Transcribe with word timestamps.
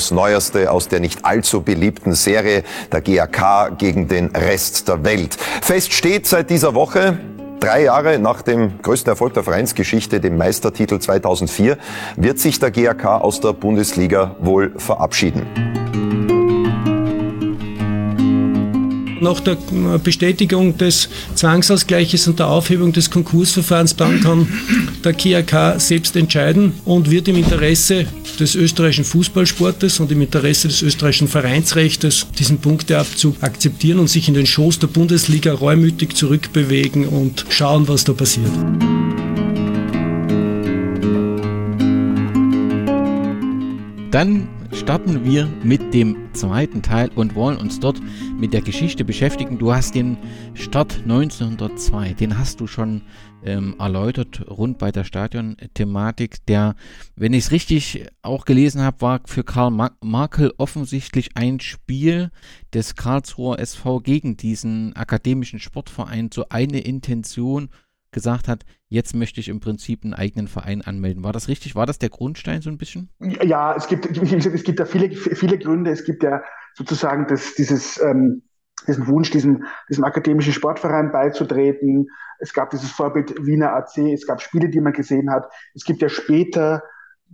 das 0.00 0.10
Neueste 0.10 0.70
aus 0.70 0.88
der 0.88 0.98
nicht 0.98 1.26
allzu 1.26 1.60
beliebten 1.60 2.14
Serie 2.14 2.64
der 2.90 3.02
GAK 3.02 3.76
gegen 3.76 4.08
den 4.08 4.34
Rest 4.34 4.88
der 4.88 5.04
Welt. 5.04 5.36
Fest 5.60 5.92
steht 5.92 6.26
seit 6.26 6.48
dieser 6.50 6.74
Woche, 6.74 7.18
Drei 7.60 7.82
Jahre 7.82 8.18
nach 8.18 8.40
dem 8.40 8.80
größten 8.80 9.10
Erfolg 9.10 9.34
der 9.34 9.42
Vereinsgeschichte, 9.42 10.18
dem 10.18 10.38
Meistertitel 10.38 10.98
2004, 10.98 11.76
wird 12.16 12.38
sich 12.38 12.58
der 12.58 12.70
GAK 12.70 13.04
aus 13.04 13.40
der 13.40 13.52
Bundesliga 13.52 14.34
wohl 14.40 14.72
verabschieden. 14.78 16.29
Nach 19.20 19.38
der 19.40 19.58
Bestätigung 20.02 20.78
des 20.78 21.10
Zwangsausgleiches 21.34 22.26
und 22.26 22.38
der 22.38 22.48
Aufhebung 22.48 22.92
des 22.92 23.10
Konkursverfahrens 23.10 23.94
kann 23.96 24.48
der 25.04 25.12
KAK 25.12 25.78
selbst 25.78 26.16
entscheiden 26.16 26.72
und 26.86 27.10
wird 27.10 27.28
im 27.28 27.36
Interesse 27.36 28.06
des 28.38 28.54
österreichischen 28.54 29.04
Fußballsportes 29.04 30.00
und 30.00 30.10
im 30.10 30.22
Interesse 30.22 30.68
des 30.68 30.80
österreichischen 30.80 31.28
Vereinsrechts 31.28 32.26
diesen 32.38 32.58
Punkteabzug 32.58 33.42
akzeptieren 33.42 33.98
und 33.98 34.08
sich 34.08 34.26
in 34.26 34.34
den 34.34 34.46
Schoß 34.46 34.78
der 34.78 34.86
Bundesliga 34.86 35.52
reumütig 35.52 36.14
zurückbewegen 36.14 37.06
und 37.06 37.44
schauen, 37.50 37.88
was 37.88 38.04
da 38.04 38.14
passiert. 38.14 38.50
Dann 44.10 44.48
starten 44.72 45.24
wir 45.24 45.46
mit 45.62 45.94
dem 45.94 46.32
zweiten 46.32 46.82
Teil 46.82 47.10
und 47.14 47.34
wollen 47.34 47.58
uns 47.58 47.80
dort 47.80 48.00
mit 48.38 48.52
der 48.52 48.62
Geschichte 48.62 49.04
beschäftigen. 49.04 49.58
Du 49.58 49.72
hast 49.72 49.94
den 49.94 50.16
Start 50.54 51.00
1902, 51.02 52.14
den 52.14 52.38
hast 52.38 52.60
du 52.60 52.66
schon 52.66 53.02
ähm, 53.44 53.74
erläutert, 53.78 54.48
rund 54.48 54.78
bei 54.78 54.92
der 54.92 55.04
Stadion-Thematik. 55.04 56.46
Der, 56.46 56.74
wenn 57.16 57.32
ich 57.32 57.44
es 57.44 57.50
richtig 57.52 58.06
auch 58.22 58.44
gelesen 58.44 58.82
habe, 58.82 59.00
war 59.00 59.20
für 59.26 59.44
Karl 59.44 59.72
Markel 60.00 60.52
offensichtlich 60.58 61.36
ein 61.36 61.60
Spiel 61.60 62.30
des 62.72 62.94
Karlsruher 62.94 63.58
SV 63.58 64.00
gegen 64.00 64.36
diesen 64.36 64.94
akademischen 64.94 65.58
Sportverein, 65.58 66.30
so 66.32 66.46
eine 66.48 66.80
Intention 66.80 67.70
gesagt 68.12 68.48
hat, 68.48 68.64
jetzt 68.88 69.14
möchte 69.14 69.40
ich 69.40 69.48
im 69.48 69.60
Prinzip 69.60 70.04
einen 70.04 70.14
eigenen 70.14 70.48
Verein 70.48 70.82
anmelden. 70.82 71.24
War 71.24 71.32
das 71.32 71.48
richtig? 71.48 71.74
War 71.74 71.86
das 71.86 71.98
der 71.98 72.08
Grundstein 72.08 72.62
so 72.62 72.70
ein 72.70 72.78
bisschen? 72.78 73.10
Ja, 73.20 73.74
es 73.74 73.88
gibt, 73.88 74.06
es 74.16 74.64
gibt 74.64 74.80
da 74.80 74.84
viele, 74.84 75.14
viele 75.14 75.58
Gründe. 75.58 75.90
Es 75.90 76.04
gibt 76.04 76.22
ja 76.22 76.42
sozusagen 76.74 77.26
das, 77.28 77.54
dieses, 77.54 78.00
ähm, 78.00 78.42
diesen 78.86 79.06
Wunsch, 79.06 79.30
diesem, 79.30 79.64
diesem 79.88 80.04
akademischen 80.04 80.52
Sportverein 80.52 81.12
beizutreten. 81.12 82.06
Es 82.38 82.52
gab 82.52 82.70
dieses 82.70 82.90
Vorbild 82.90 83.34
Wiener 83.44 83.74
AC, 83.74 83.98
es 84.12 84.26
gab 84.26 84.40
Spiele, 84.40 84.68
die 84.70 84.80
man 84.80 84.92
gesehen 84.92 85.30
hat. 85.30 85.50
Es 85.74 85.84
gibt 85.84 86.00
ja 86.02 86.08
später, 86.08 86.82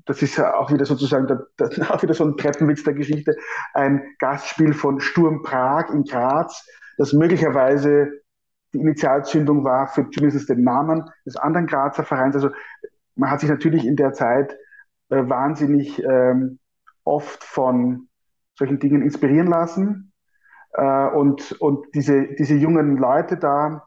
das 0.05 0.23
ist 0.23 0.37
ja 0.37 0.55
auch 0.55 0.73
wieder 0.73 0.85
sozusagen 0.85 1.27
der, 1.27 1.47
der, 1.59 1.91
auch 1.95 2.03
wieder 2.03 2.15
so 2.15 2.25
ein 2.25 2.37
Treppenwitz 2.37 2.85
der 2.85 2.95
Geschichte, 2.95 3.37
ein 3.73 4.03
Gastspiel 4.19 4.75
von 4.75 5.01
Sturm 5.01 5.43
Prag 5.43 5.91
in 5.91 6.05
Graz, 6.05 6.67
das 6.99 7.13
möglicherweise 7.13 8.09
die 8.77 8.83
Initialzündung 8.83 9.65
war 9.65 9.89
für 9.89 10.09
zumindest 10.11 10.49
den 10.49 10.63
Namen 10.63 11.05
des 11.25 11.37
anderen 11.37 11.67
Grazer 11.67 12.05
Vereins. 12.05 12.35
Also 12.35 12.51
man 13.15 13.31
hat 13.31 13.41
sich 13.41 13.49
natürlich 13.49 13.87
in 13.87 13.97
der 13.97 14.13
Zeit 14.13 14.57
äh, 15.09 15.29
wahnsinnig 15.29 16.03
ähm, 16.05 16.59
oft 17.05 17.43
von 17.43 18.09
solchen 18.55 18.79
Dingen 18.79 19.03
inspirieren 19.03 19.47
lassen. 19.47 20.13
Äh, 20.73 21.09
und 21.09 21.53
und 21.61 21.87
diese, 21.95 22.35
diese 22.39 22.55
jungen 22.55 22.99
Leute 22.99 23.37
da, 23.39 23.87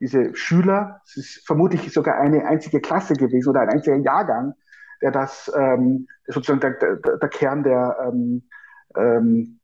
diese 0.00 0.34
Schüler, 0.34 1.00
es 1.04 1.16
ist 1.16 1.46
vermutlich 1.46 1.92
sogar 1.92 2.18
eine 2.18 2.46
einzige 2.46 2.80
Klasse 2.80 3.14
gewesen 3.14 3.50
oder 3.50 3.60
ein 3.60 3.70
einziger 3.70 3.96
Jahrgang, 3.96 4.54
der 5.02 5.10
das 5.10 5.50
ähm, 5.56 6.06
sozusagen 6.26 6.60
der, 6.60 6.96
der, 6.96 7.16
der 7.16 7.28
Kern 7.28 7.64
der 7.64 7.96
ähm, 8.06 8.48
ähm, 8.96 9.58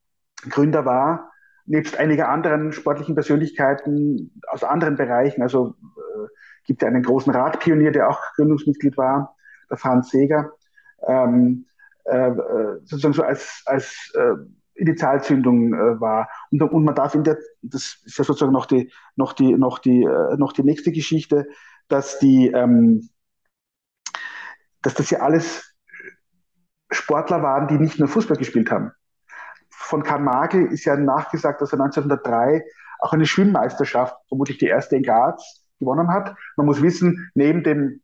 Gründer 0.51 0.85
war 0.85 1.31
nebst 1.67 1.97
einiger 1.97 2.29
anderen 2.29 2.73
sportlichen 2.73 3.15
Persönlichkeiten 3.15 4.41
aus 4.49 4.65
anderen 4.65 4.97
Bereichen, 4.97 5.43
also 5.43 5.75
äh, 5.81 6.29
gibt 6.67 6.83
ja 6.83 6.89
einen 6.89 7.03
großen 7.03 7.33
Radpionier, 7.33 7.93
der 7.93 8.09
auch 8.09 8.21
Gründungsmitglied 8.37 8.97
war, 8.97 9.37
der 9.71 9.77
Franz 9.77 10.11
Seger, 10.11 10.53
ähm, 11.07 11.67
äh, 12.05 12.29
äh, 12.29 12.81
sozusagen 12.85 13.15
so 13.15 13.23
als, 13.23 13.63
als 13.67 14.13
äh, 14.15 14.35
Initialzündung 14.75 15.73
äh, 15.73 16.01
war. 16.01 16.29
Und, 16.51 16.63
und 16.63 16.85
man 16.85 16.95
darf 16.95 17.15
in 17.15 17.25
der, 17.25 17.39
das 17.63 18.03
ist 18.05 18.19
ja 18.19 18.25
sozusagen 18.25 18.53
noch 18.53 18.67
die, 18.67 18.93
noch 19.17 19.33
die, 19.33 19.55
noch 19.55 19.79
die, 19.79 20.03
äh, 20.03 20.37
noch 20.37 20.53
die 20.53 20.65
nächste 20.65 20.93
Geschichte, 20.93 21.47
dass 21.89 22.19
die, 22.19 22.49
ähm, 22.49 23.09
dass 24.83 24.95
das 24.95 25.11
ja 25.11 25.21
alles 25.21 25.75
Sportler 26.91 27.43
waren, 27.43 27.69
die 27.69 27.79
nicht 27.79 27.99
nur 27.99 28.09
Fußball 28.09 28.37
gespielt 28.37 28.71
haben 28.71 28.93
von 29.85 30.03
Karl 30.03 30.21
Magel 30.21 30.67
ist 30.67 30.85
ja 30.85 30.97
nachgesagt, 30.97 31.61
dass 31.61 31.73
er 31.73 31.81
1903 31.81 32.65
auch 33.01 33.13
eine 33.13 33.27
Schwimmmeisterschaft, 33.27 34.17
vermutlich 34.29 34.59
die 34.59 34.67
erste 34.67 34.97
in 34.97 35.03
Graz, 35.03 35.65
gewonnen 35.81 36.09
hat. 36.09 36.35
Man 36.57 36.67
muss 36.67 36.83
wissen, 36.83 37.31
neben 37.35 37.63
dem 37.63 38.01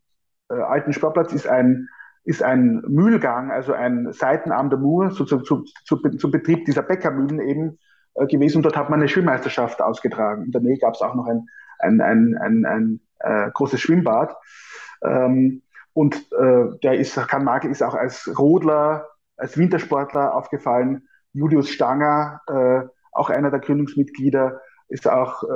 äh, 0.49 0.55
alten 0.55 0.93
Sportplatz 0.93 1.33
ist 1.33 1.47
ein, 1.47 1.87
ist 2.23 2.43
ein 2.43 2.83
Mühlgang, 2.87 3.51
also 3.51 3.73
ein 3.73 4.11
Seitenarm 4.13 4.69
der 4.69 4.79
Mur, 4.79 5.11
sozusagen 5.11 5.43
zu, 5.43 5.63
zu, 5.85 5.97
zum 5.97 6.31
Betrieb 6.31 6.65
dieser 6.65 6.83
Bäckermühlen 6.83 7.39
eben 7.39 7.79
äh, 8.15 8.27
gewesen. 8.27 8.57
Und 8.57 8.63
dort 8.63 8.77
hat 8.77 8.89
man 8.89 8.99
eine 8.99 9.09
Schwimmmeisterschaft 9.09 9.81
ausgetragen. 9.81 10.45
In 10.45 10.51
der 10.51 10.61
Nähe 10.61 10.77
gab 10.77 10.93
es 10.93 11.01
auch 11.01 11.15
noch 11.15 11.25
ein, 11.25 11.47
ein, 11.79 12.01
ein, 12.01 12.37
ein, 12.37 12.65
ein 12.65 12.99
äh, 13.19 13.49
großes 13.51 13.79
Schwimmbad. 13.79 14.35
Ähm, 15.03 15.63
und 15.93 16.15
äh, 16.31 16.77
der 16.83 16.93
ist, 16.99 17.15
Karl 17.27 17.43
Magel 17.43 17.71
ist 17.71 17.81
auch 17.81 17.95
als 17.95 18.31
Rodler, 18.37 19.07
als 19.35 19.57
Wintersportler 19.57 20.35
aufgefallen. 20.35 21.07
Julius 21.33 21.69
Stanger, 21.69 22.41
äh, 22.47 22.81
auch 23.11 23.29
einer 23.29 23.51
der 23.51 23.59
Gründungsmitglieder, 23.59 24.61
ist 24.87 25.09
auch, 25.09 25.43
äh, 25.43 25.47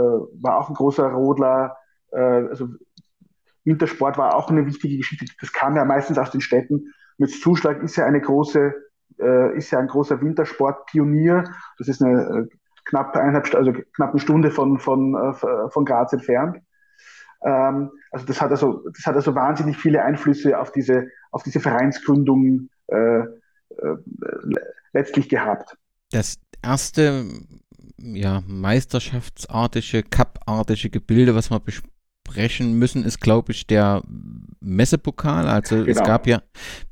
war 0.42 0.58
auch 0.58 0.70
ein 0.70 0.76
großer 0.76 1.08
Rodler. 1.08 1.78
Äh, 2.12 2.20
also 2.20 2.70
Wintersport 3.66 4.18
war 4.18 4.36
auch 4.36 4.50
eine 4.50 4.66
wichtige 4.66 4.98
Geschichte. 4.98 5.26
Das 5.42 5.52
kam 5.52 5.76
ja 5.76 5.86
meistens 5.86 6.18
aus 6.18 6.32
den 6.32 6.42
Städten. 6.42 6.94
Mit 7.18 7.32
Zuschlag 7.32 7.82
ist 7.84 7.96
ja 7.96 8.06
eine 8.06 8.22
große, 8.22 8.74
äh, 9.20 9.58
ist 9.58 9.72
ja 9.72 9.80
ein 9.80 9.88
großer 9.88 10.22
Wintersportpionier. 10.22 11.44
Das 11.78 11.88
ist 11.88 12.02
eine 12.02 12.22
äh, 12.22 12.56
knapp 12.86 13.16
eineinhalb, 13.16 13.54
also 13.56 13.74
knapp 13.96 14.12
eine 14.12 14.20
Stunde 14.20 14.52
von, 14.52 14.80
von, 14.80 15.16
äh, 15.16 15.70
von 15.70 15.86
Graz 15.86 16.14
entfernt. 16.14 16.58
Ähm, 17.44 17.92
also 18.12 18.26
das 18.26 18.42
hat 18.42 18.52
also, 18.52 18.84
das 18.94 19.06
hat 19.06 19.16
also 19.16 19.36
wahnsinnig 19.36 19.78
viele 19.78 20.04
Einflüsse 20.04 20.60
auf 20.60 20.72
diese, 20.72 21.08
auf 21.32 21.44
diese 21.44 21.60
Vereinsgründung 21.60 22.70
äh, 22.88 23.20
äh, 23.20 23.26
letztlich 24.96 25.30
gehabt. 25.30 25.78
Das 26.12 26.40
erste 26.64 27.26
ja, 27.98 28.42
meisterschaftsartige, 28.48 30.04
cupartige 30.04 30.90
Gebilde, 30.90 31.36
was 31.36 31.52
wir 31.52 31.60
besprechen 31.60 32.78
müssen, 32.78 33.04
ist, 33.04 33.20
glaube 33.20 33.52
ich, 33.52 33.68
der 33.68 34.02
Messepokal. 34.60 35.48
Also 35.48 35.78
genau. 35.78 35.90
es 35.90 36.04
gab 36.04 36.28
ja, 36.28 36.42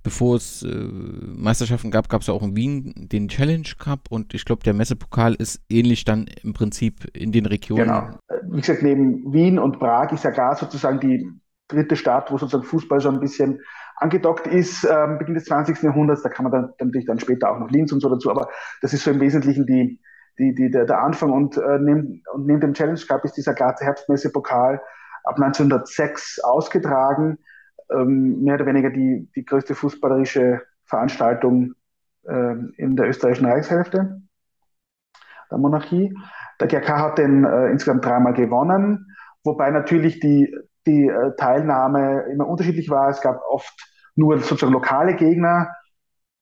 bevor 0.03 0.35
es 0.35 0.63
äh, 0.63 0.67
Meisterschaften 0.69 1.91
gab, 1.91 2.09
gab 2.09 2.21
es 2.21 2.27
ja 2.27 2.33
auch 2.33 2.43
in 2.43 2.55
Wien 2.55 2.93
den 3.11 3.27
Challenge 3.27 3.67
Cup 3.77 4.09
und 4.09 4.33
ich 4.33 4.45
glaube, 4.45 4.63
der 4.63 4.73
Messepokal 4.73 5.33
ist 5.33 5.61
ähnlich 5.69 6.05
dann 6.05 6.27
im 6.43 6.53
Prinzip 6.53 7.05
in 7.15 7.31
den 7.31 7.45
Regionen. 7.45 7.85
Genau. 7.85 8.09
Wie 8.51 8.61
gesagt, 8.61 8.83
neben 8.83 9.33
Wien 9.33 9.57
und 9.57 9.79
Prag 9.79 10.11
ist 10.11 10.23
ja 10.23 10.31
gar 10.31 10.55
sozusagen 10.55 10.99
die 10.99 11.27
dritte 11.75 11.95
Stadt, 11.95 12.31
wo 12.31 12.38
sozusagen 12.38 12.63
Fußball 12.63 13.00
so 13.00 13.09
ein 13.09 13.19
bisschen 13.19 13.59
angedockt 13.97 14.47
ist, 14.47 14.84
ähm, 14.84 15.17
Beginn 15.17 15.35
des 15.35 15.45
20. 15.45 15.81
Jahrhunderts. 15.84 16.23
Da 16.23 16.29
kann 16.29 16.44
man 16.44 16.51
dann, 16.51 16.73
dann 16.78 16.88
natürlich 16.88 17.07
dann 17.07 17.19
später 17.19 17.51
auch 17.51 17.59
noch 17.59 17.69
Linz 17.69 17.92
und 17.92 18.00
so 18.00 18.09
dazu, 18.09 18.30
aber 18.31 18.50
das 18.81 18.94
ist 18.94 19.03
so 19.03 19.12
im 19.12 19.19
Wesentlichen 19.19 19.65
die, 19.65 20.00
die, 20.39 20.53
die, 20.56 20.71
der, 20.71 20.86
der 20.86 21.01
Anfang. 21.01 21.31
Und, 21.31 21.57
äh, 21.57 21.80
neben, 21.80 22.24
und 22.33 22.45
neben 22.45 22.59
dem 22.59 22.74
Challenge 22.74 23.00
Cup 23.07 23.24
ist 23.25 23.38
dieser 23.38 23.53
Grazer 23.53 23.86
Herbstmesse-Pokal 23.86 24.81
ab 25.24 25.36
1906 25.39 26.39
ausgetragen. 26.44 27.38
Ähm, 27.92 28.42
mehr 28.42 28.56
oder 28.56 28.65
weniger 28.65 28.89
die, 28.89 29.30
die 29.36 29.45
größte 29.45 29.75
fußballerische 29.75 30.62
Veranstaltung 30.86 31.74
äh, 32.24 32.56
in 32.77 32.95
der 32.95 33.09
österreichischen 33.09 33.45
Reichshälfte 33.45 34.21
der 35.53 35.59
Monarchie. 35.59 36.13
Der 36.59 36.68
GRK 36.68 37.00
hat 37.00 37.18
den 37.18 37.45
äh, 37.45 37.69
insgesamt 37.69 38.03
dreimal 38.03 38.33
gewonnen, 38.33 39.07
wobei 39.44 39.71
natürlich 39.71 40.19
die, 40.19 40.53
die 40.85 41.07
äh, 41.07 41.35
Teilnahme 41.38 42.25
immer 42.31 42.47
unterschiedlich 42.47 42.89
war. 42.89 43.09
Es 43.09 43.21
gab 43.21 43.41
oft 43.50 43.74
nur 44.15 44.39
sozusagen 44.39 44.74
lokale 44.74 45.15
Gegner. 45.15 45.74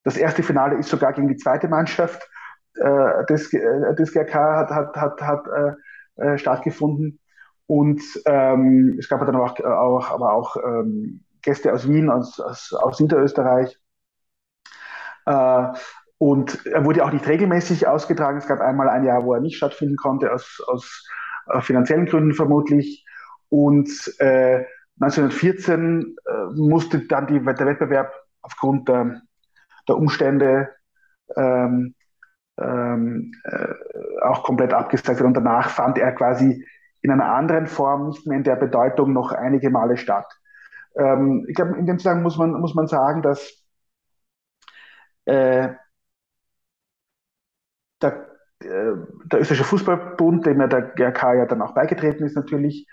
Das 0.04 0.18
erste 0.18 0.44
Finale 0.44 0.78
ist 0.78 0.90
sogar 0.90 1.14
gegen 1.14 1.28
die 1.28 1.38
zweite 1.38 1.68
Mannschaft 1.68 2.28
äh, 2.76 3.26
des, 3.26 3.54
äh, 3.54 3.96
des 3.96 4.14
GRK 4.14 4.34
hat, 4.34 4.70
hat, 4.72 4.96
hat, 4.96 5.22
hat 5.22 5.48
äh, 5.48 5.74
äh, 6.22 6.38
stattgefunden. 6.38 7.20
Und 7.68 8.02
ähm, 8.26 8.98
es 9.00 9.08
gab 9.08 9.26
dann 9.26 9.36
auch, 9.36 9.58
auch, 9.60 10.12
aber 10.12 10.34
auch 10.34 10.58
ähm, 10.58 11.24
Gäste 11.42 11.72
aus 11.74 11.88
Wien, 11.88 12.10
aus, 12.10 12.40
aus, 12.40 12.74
aus 12.74 13.00
Niederösterreich. 13.00 13.80
Äh, 15.26 15.68
und 16.18 16.66
er 16.66 16.86
wurde 16.86 17.04
auch 17.04 17.12
nicht 17.12 17.28
regelmäßig 17.28 17.88
ausgetragen. 17.88 18.38
Es 18.38 18.48
gab 18.48 18.60
einmal 18.60 18.90
ein 18.90 19.04
Jahr, 19.04 19.24
wo 19.24 19.34
er 19.34 19.40
nicht 19.40 19.58
stattfinden 19.58 19.96
konnte, 19.96 20.32
aus, 20.34 20.62
aus 20.68 21.08
äh, 21.48 21.62
finanziellen 21.62 22.06
Gründen 22.06 22.34
vermutlich. 22.34 23.06
Und 23.52 23.90
äh, 24.20 24.64
1914 25.02 26.16
äh, 26.26 26.32
musste 26.56 27.00
dann 27.08 27.28
die, 27.28 27.40
der 27.40 27.68
Wettbewerb 27.68 28.14
aufgrund 28.42 28.88
der, 28.88 29.22
der 29.90 29.98
Umstände 29.98 30.70
ähm, 31.36 31.94
ähm, 32.58 33.34
äh, 33.44 33.74
auch 34.24 34.44
komplett 34.44 34.74
abgesagt 34.74 35.20
wird. 35.20 35.28
Und 35.28 35.34
danach 35.34 35.70
fand 35.70 35.98
er 35.98 36.14
quasi 36.14 36.66
in 37.02 37.12
einer 37.12 37.34
anderen 37.34 37.68
Form, 37.68 38.08
nicht 38.08 38.26
mehr 38.26 38.38
in 38.38 38.44
der 38.44 38.56
Bedeutung, 38.56 39.12
noch 39.12 39.34
einige 39.34 39.70
Male 39.70 39.98
statt. 39.98 40.28
Ähm, 40.96 41.46
ich 41.50 41.56
glaube, 41.56 41.78
in 41.78 41.86
dem 41.86 41.98
Zusammenhang 41.98 42.24
muss 42.24 42.38
man, 42.38 42.52
muss 42.52 42.74
man 42.74 42.88
sagen, 42.88 43.22
dass 43.22 43.66
äh, 45.26 45.70
der, 48.02 48.28
äh, 48.60 48.96
der 49.26 49.40
österreichische 49.42 49.64
Fußballbund, 49.66 50.46
dem 50.46 50.62
ja 50.62 50.68
der 50.68 50.82
GRK 50.82 51.34
ja 51.34 51.46
dann 51.46 51.62
auch 51.62 51.74
beigetreten 51.74 52.24
ist, 52.24 52.36
natürlich 52.36 52.88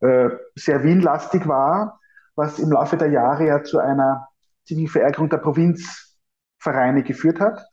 äh, 0.00 0.28
sehr 0.54 0.82
Wien-lastig 0.84 1.46
war, 1.46 2.00
was 2.34 2.58
im 2.58 2.70
Laufe 2.70 2.96
der 2.96 3.10
Jahre 3.10 3.46
ja 3.46 3.62
zu 3.62 3.78
einer 3.78 4.28
ziemlichen 4.66 4.90
Verärgerung 4.90 5.28
der 5.28 5.38
Provinzvereine 5.38 7.02
geführt 7.02 7.40
hat. 7.40 7.64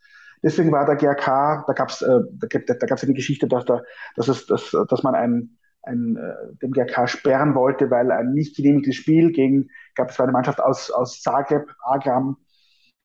Deswegen 0.42 0.72
war 0.72 0.84
der 0.84 0.96
GRK, 0.96 1.64
da 1.66 1.72
gab 1.72 1.88
es 1.88 2.02
äh, 2.02 2.20
da, 2.32 2.74
da 2.74 2.86
gab's 2.86 3.02
eine 3.02 3.14
Geschichte, 3.14 3.48
dass, 3.48 3.64
da, 3.64 3.82
dass, 4.16 4.28
es, 4.28 4.46
dass, 4.46 4.76
dass 4.88 5.02
man 5.02 5.14
ein, 5.14 5.56
ein, 5.82 6.16
äh, 6.16 6.56
dem 6.62 6.72
GRK 6.72 7.08
sperren 7.08 7.54
wollte, 7.54 7.90
weil 7.90 8.10
ein 8.10 8.32
nicht 8.32 8.56
genehmigtes 8.56 8.96
Spiel 8.96 9.32
gegen, 9.32 9.68
gab 9.94 10.10
es 10.10 10.20
eine 10.20 10.32
Mannschaft 10.32 10.60
aus, 10.60 10.90
aus 10.90 11.22
Zagreb, 11.22 11.74
Agram, 11.82 12.36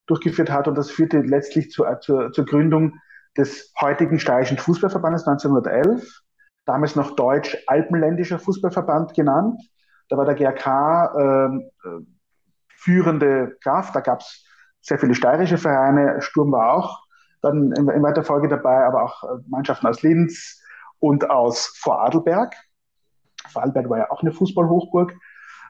durchgeführt 0.05 0.51
hat. 0.51 0.67
Und 0.67 0.77
das 0.77 0.91
führte 0.91 1.19
letztlich 1.19 1.71
zu, 1.71 1.85
äh, 1.85 1.99
zur, 1.99 2.31
zur 2.31 2.45
Gründung 2.45 2.95
des 3.37 3.73
heutigen 3.79 4.19
Steirischen 4.19 4.57
Fußballverbandes 4.57 5.25
1911, 5.27 6.21
damals 6.69 6.95
noch 6.95 7.15
Deutsch-Alpenländischer 7.15 8.37
Fußballverband 8.37 9.15
genannt. 9.15 9.59
Da 10.07 10.17
war 10.17 10.25
der 10.25 10.35
GRK 10.35 11.15
ähm, 11.17 11.69
äh, 11.83 12.05
führende 12.67 13.57
Kraft. 13.63 13.95
Da 13.95 14.01
gab 14.01 14.19
es 14.19 14.45
sehr 14.81 14.99
viele 14.99 15.15
steirische 15.15 15.57
Vereine. 15.57 16.21
Sturm 16.21 16.51
war 16.51 16.73
auch 16.73 16.99
dann 17.41 17.71
in, 17.71 17.89
in 17.89 18.03
weiter 18.03 18.23
Folge 18.23 18.47
dabei, 18.47 18.85
aber 18.85 19.03
auch 19.03 19.23
äh, 19.23 19.41
Mannschaften 19.47 19.87
aus 19.87 20.03
Linz 20.03 20.61
und 20.99 21.27
aus 21.31 21.73
Vorarlberg. 21.79 22.55
Vorarlberg 23.51 23.89
war 23.89 23.97
ja 23.97 24.11
auch 24.11 24.21
eine 24.21 24.31
Fußballhochburg 24.31 25.13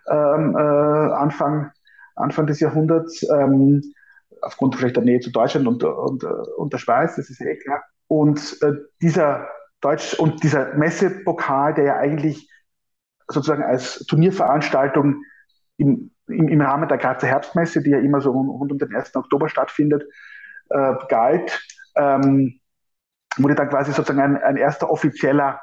ähm, 0.09 0.55
äh, 0.57 0.59
Anfang, 0.59 1.71
Anfang 2.15 2.45
des 2.45 2.59
Jahrhunderts. 2.59 3.25
Ähm, 3.29 3.93
aufgrund 4.41 4.75
vielleicht 4.75 4.97
der 4.97 5.03
Nähe 5.03 5.21
zu 5.21 5.31
Deutschland 5.31 5.65
und, 5.65 5.83
und, 5.83 6.23
und 6.23 6.73
der 6.73 6.77
Schweiz, 6.77 7.15
das 7.15 7.29
ist 7.29 7.39
ja 7.39 7.47
eh 7.47 7.57
klar. 7.57 7.83
Und 8.07 8.57
äh, 8.61 8.73
dieser 9.01 9.47
Deutsch 9.81 10.13
und 10.15 10.43
dieser 10.43 10.75
Messepokal, 10.75 11.73
der 11.73 11.83
ja 11.85 11.97
eigentlich 11.97 12.49
sozusagen 13.27 13.63
als 13.63 13.99
Turnierveranstaltung 14.05 15.23
im, 15.77 16.11
im, 16.27 16.47
im 16.47 16.61
Rahmen 16.61 16.87
der 16.87 16.97
Grazer 16.97 17.27
Herbstmesse, 17.27 17.81
die 17.81 17.91
ja 17.91 17.99
immer 17.99 18.21
so 18.21 18.31
rund 18.31 18.71
um 18.71 18.77
den 18.77 18.93
1. 18.93 19.15
Oktober 19.15 19.49
stattfindet, 19.49 20.03
äh, 20.69 20.93
galt, 21.07 21.65
ähm, 21.95 22.59
wurde 23.37 23.55
dann 23.55 23.69
quasi 23.69 23.91
sozusagen 23.91 24.21
ein, 24.21 24.43
ein 24.43 24.57
erster 24.57 24.89
offizieller, 24.89 25.61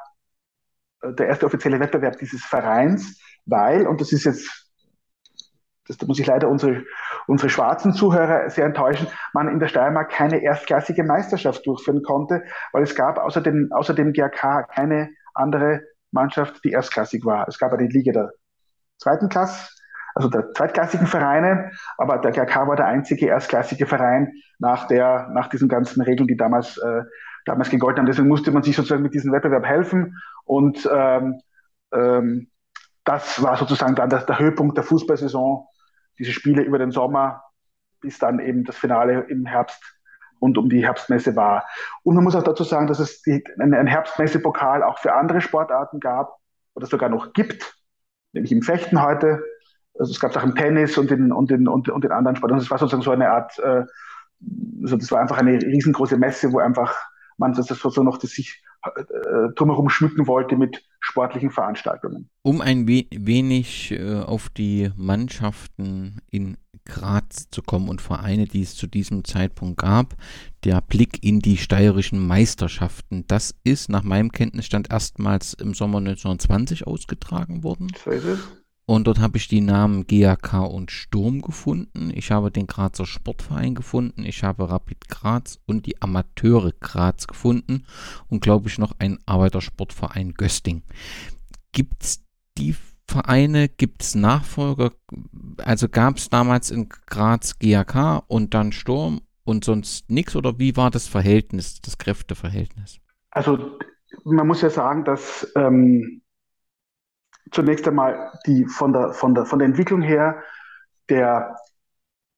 äh, 1.01 1.13
der 1.13 1.27
erste 1.27 1.45
offizielle 1.45 1.79
Wettbewerb 1.79 2.17
dieses 2.17 2.43
Vereins, 2.43 3.21
weil, 3.45 3.85
und 3.85 4.01
das 4.01 4.11
ist 4.11 4.23
jetzt 4.23 4.67
das, 5.87 5.97
da 5.97 6.05
muss 6.05 6.19
ich 6.19 6.27
leider 6.27 6.49
unsere, 6.49 6.83
unsere 7.27 7.49
schwarzen 7.49 7.93
Zuhörer 7.93 8.49
sehr 8.49 8.65
enttäuschen, 8.65 9.07
man 9.33 9.49
in 9.49 9.59
der 9.59 9.67
Steiermark 9.67 10.09
keine 10.09 10.41
erstklassige 10.41 11.03
Meisterschaft 11.03 11.65
durchführen 11.67 12.01
konnte, 12.01 12.43
weil 12.71 12.83
es 12.83 12.95
gab 12.95 13.19
außer 13.19 13.41
dem, 13.41 13.69
außer 13.71 13.93
dem 13.93 14.13
GRK 14.13 14.63
keine 14.63 15.09
andere 15.33 15.81
Mannschaft, 16.11 16.63
die 16.63 16.71
erstklassig 16.71 17.25
war. 17.25 17.47
Es 17.47 17.59
gab 17.59 17.71
ja 17.71 17.77
die 17.77 17.87
Liga 17.87 18.13
der 18.13 18.31
zweiten 18.97 19.29
Klasse, 19.29 19.69
also 20.15 20.29
der 20.29 20.51
zweitklassigen 20.53 21.05
Vereine, 21.05 21.71
aber 21.97 22.17
der 22.17 22.31
GRK 22.31 22.67
war 22.67 22.75
der 22.75 22.87
einzige 22.87 23.27
erstklassige 23.27 23.85
Verein 23.85 24.31
nach 24.57 24.87
der, 24.87 25.29
nach 25.33 25.47
diesen 25.49 25.67
ganzen 25.67 26.01
Regeln, 26.01 26.27
die 26.27 26.37
damals, 26.37 26.77
äh, 26.77 27.03
damals 27.45 27.69
gegolten 27.69 27.99
haben. 27.99 28.07
Deswegen 28.07 28.27
musste 28.27 28.51
man 28.51 28.63
sich 28.63 28.75
sozusagen 28.75 29.03
mit 29.03 29.13
diesem 29.13 29.31
Wettbewerb 29.31 29.65
helfen 29.65 30.17
und 30.45 30.89
ähm, 30.91 31.41
ähm, 31.93 32.49
das 33.03 33.41
war 33.41 33.55
sozusagen 33.57 33.95
dann 33.95 34.09
der, 34.09 34.21
der 34.21 34.39
Höhepunkt 34.39 34.75
der 34.75 34.83
Fußballsaison 34.83 35.67
diese 36.19 36.31
Spiele 36.31 36.63
über 36.63 36.79
den 36.79 36.91
Sommer, 36.91 37.43
bis 38.01 38.19
dann 38.19 38.39
eben 38.39 38.63
das 38.63 38.77
Finale 38.77 39.21
im 39.29 39.45
Herbst 39.45 39.81
und 40.39 40.57
um 40.57 40.69
die 40.69 40.83
Herbstmesse 40.85 41.35
war. 41.35 41.65
Und 42.03 42.15
man 42.15 42.23
muss 42.23 42.35
auch 42.35 42.43
dazu 42.43 42.63
sagen, 42.63 42.87
dass 42.87 42.99
es 42.99 43.21
die, 43.21 43.43
einen 43.59 43.87
Herbstmesse-Pokal 43.87 44.83
auch 44.83 44.99
für 44.99 45.13
andere 45.13 45.41
Sportarten 45.41 45.99
gab 45.99 46.37
oder 46.75 46.85
sogar 46.85 47.09
noch 47.09 47.33
gibt, 47.33 47.75
nämlich 48.33 48.51
im 48.51 48.61
Fechten 48.61 49.01
heute. 49.01 49.43
Also 49.97 50.11
es 50.11 50.19
gab 50.19 50.31
es 50.31 50.37
auch 50.37 50.43
im 50.43 50.55
Tennis 50.55 50.97
und 50.97 51.09
in, 51.11 51.31
und 51.31 51.51
in, 51.51 51.67
und, 51.67 51.89
und 51.89 52.05
in 52.05 52.11
anderen 52.11 52.35
Sportarten. 52.35 52.63
Es 52.63 52.69
war 52.69 52.77
sozusagen 52.77 53.03
so 53.03 53.11
eine 53.11 53.31
Art, 53.31 53.57
äh, 53.59 53.83
also 54.83 54.97
das 54.97 55.11
war 55.11 55.21
einfach 55.21 55.39
eine 55.39 55.59
riesengroße 55.59 56.17
Messe, 56.17 56.51
wo 56.51 56.59
einfach 56.59 56.95
man 57.37 57.53
das 57.53 57.67
so 57.67 58.03
noch 58.03 58.17
das 58.17 58.31
sich 58.31 58.63
drumherum 59.55 59.89
schmücken 59.89 60.27
wollte 60.27 60.55
mit 60.55 60.83
sportlichen 60.99 61.51
Veranstaltungen. 61.51 62.29
Um 62.41 62.61
ein 62.61 62.87
we 62.87 63.05
wenig 63.11 63.91
äh, 63.91 64.19
auf 64.19 64.49
die 64.49 64.91
Mannschaften 64.95 66.21
in 66.29 66.57
Graz 66.85 67.49
zu 67.51 67.61
kommen 67.61 67.89
und 67.89 68.01
Vereine, 68.01 68.45
die 68.45 68.61
es 68.61 68.75
zu 68.75 68.87
diesem 68.87 69.25
Zeitpunkt 69.25 69.79
gab, 69.79 70.15
der 70.63 70.81
Blick 70.81 71.23
in 71.23 71.39
die 71.39 71.57
steirischen 71.57 72.25
Meisterschaften. 72.25 73.25
Das 73.27 73.55
ist 73.63 73.89
nach 73.89 74.03
meinem 74.03 74.31
Kenntnisstand 74.31 74.89
erstmals 74.89 75.53
im 75.53 75.73
Sommer 75.73 75.97
1920 75.99 76.87
ausgetragen 76.87 77.63
worden. 77.63 77.89
So 78.03 78.11
ist 78.11 78.25
es. 78.25 78.39
Und 78.89 79.05
dort 79.05 79.19
habe 79.19 79.35
ich 79.35 79.49
die 79.49 79.59
Namen 79.59 80.07
GAK 80.07 80.65
und 80.65 80.91
Sturm 80.91 81.41
gefunden. 81.41 82.09
Ich 82.13 82.31
habe 82.31 82.51
den 82.51 82.67
Grazer 82.67 83.05
Sportverein 83.05 83.75
gefunden. 83.75 84.23
Ich 84.23 84.43
habe 84.43 84.69
Rapid 84.69 85.09
Graz 85.09 85.59
und 85.65 85.85
die 85.85 86.01
Amateure 86.01 86.71
Graz 86.79 87.27
gefunden. 87.27 87.85
Und 88.29 88.39
glaube 88.39 88.69
ich 88.69 88.77
noch 88.77 88.93
ein 88.97 89.19
Arbeitersportverein 89.25 90.35
Gösting. 90.35 90.83
Gibt 91.73 92.01
es 92.01 92.23
die 92.57 92.77
Vereine, 93.09 93.67
gibt 93.67 94.03
es 94.03 94.15
Nachfolger? 94.15 94.93
Also 95.57 95.89
gab 95.89 96.15
es 96.15 96.29
damals 96.29 96.71
in 96.71 96.87
Graz 96.87 97.59
GAK 97.59 98.23
und 98.27 98.53
dann 98.53 98.71
Sturm 98.71 99.19
und 99.43 99.65
sonst 99.65 100.09
nichts? 100.09 100.33
Oder 100.37 100.59
wie 100.59 100.77
war 100.77 100.91
das 100.91 101.07
Verhältnis, 101.07 101.81
das 101.81 101.97
Kräfteverhältnis? 101.97 103.01
Also 103.31 103.77
man 104.23 104.47
muss 104.47 104.61
ja 104.61 104.69
sagen, 104.69 105.03
dass 105.03 105.45
ähm 105.57 106.21
zunächst 107.51 107.87
einmal 107.87 108.31
die 108.45 108.65
von 108.65 108.93
der, 108.93 109.13
von 109.13 109.35
der, 109.35 109.45
von 109.45 109.59
der 109.59 109.67
Entwicklung 109.67 110.01
her 110.01 110.43
der, 111.09 111.55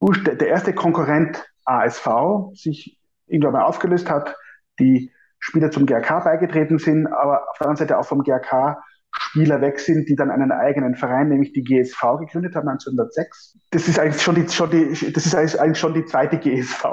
der 0.01 0.47
erste 0.47 0.73
Konkurrent 0.73 1.45
ASV 1.65 2.07
sich 2.53 2.99
irgendwann 3.27 3.53
mal 3.53 3.63
aufgelöst 3.63 4.09
hat, 4.09 4.35
die 4.79 5.11
Spieler 5.39 5.71
zum 5.71 5.85
GRK 5.85 6.19
beigetreten 6.23 6.79
sind, 6.79 7.07
aber 7.07 7.49
auf 7.49 7.57
der 7.57 7.67
anderen 7.67 7.77
Seite 7.77 7.97
auch 7.97 8.05
vom 8.05 8.23
GRK 8.23 8.81
Spieler 9.11 9.61
weg 9.61 9.79
sind, 9.79 10.07
die 10.07 10.15
dann 10.15 10.31
einen 10.31 10.51
eigenen 10.51 10.95
Verein, 10.95 11.29
nämlich 11.29 11.53
die 11.53 11.63
GSV, 11.63 12.01
gegründet 12.19 12.55
haben 12.55 12.67
1906. 12.67 13.57
Das 13.71 13.87
ist 13.87 13.99
eigentlich 13.99 14.21
schon 14.21 14.35
die, 14.35 14.47
schon 14.49 14.69
die, 14.69 15.11
das 15.11 15.25
ist 15.25 15.35
eigentlich 15.35 15.77
schon 15.77 15.93
die 15.93 16.05
zweite 16.05 16.37
GSV. 16.37 16.85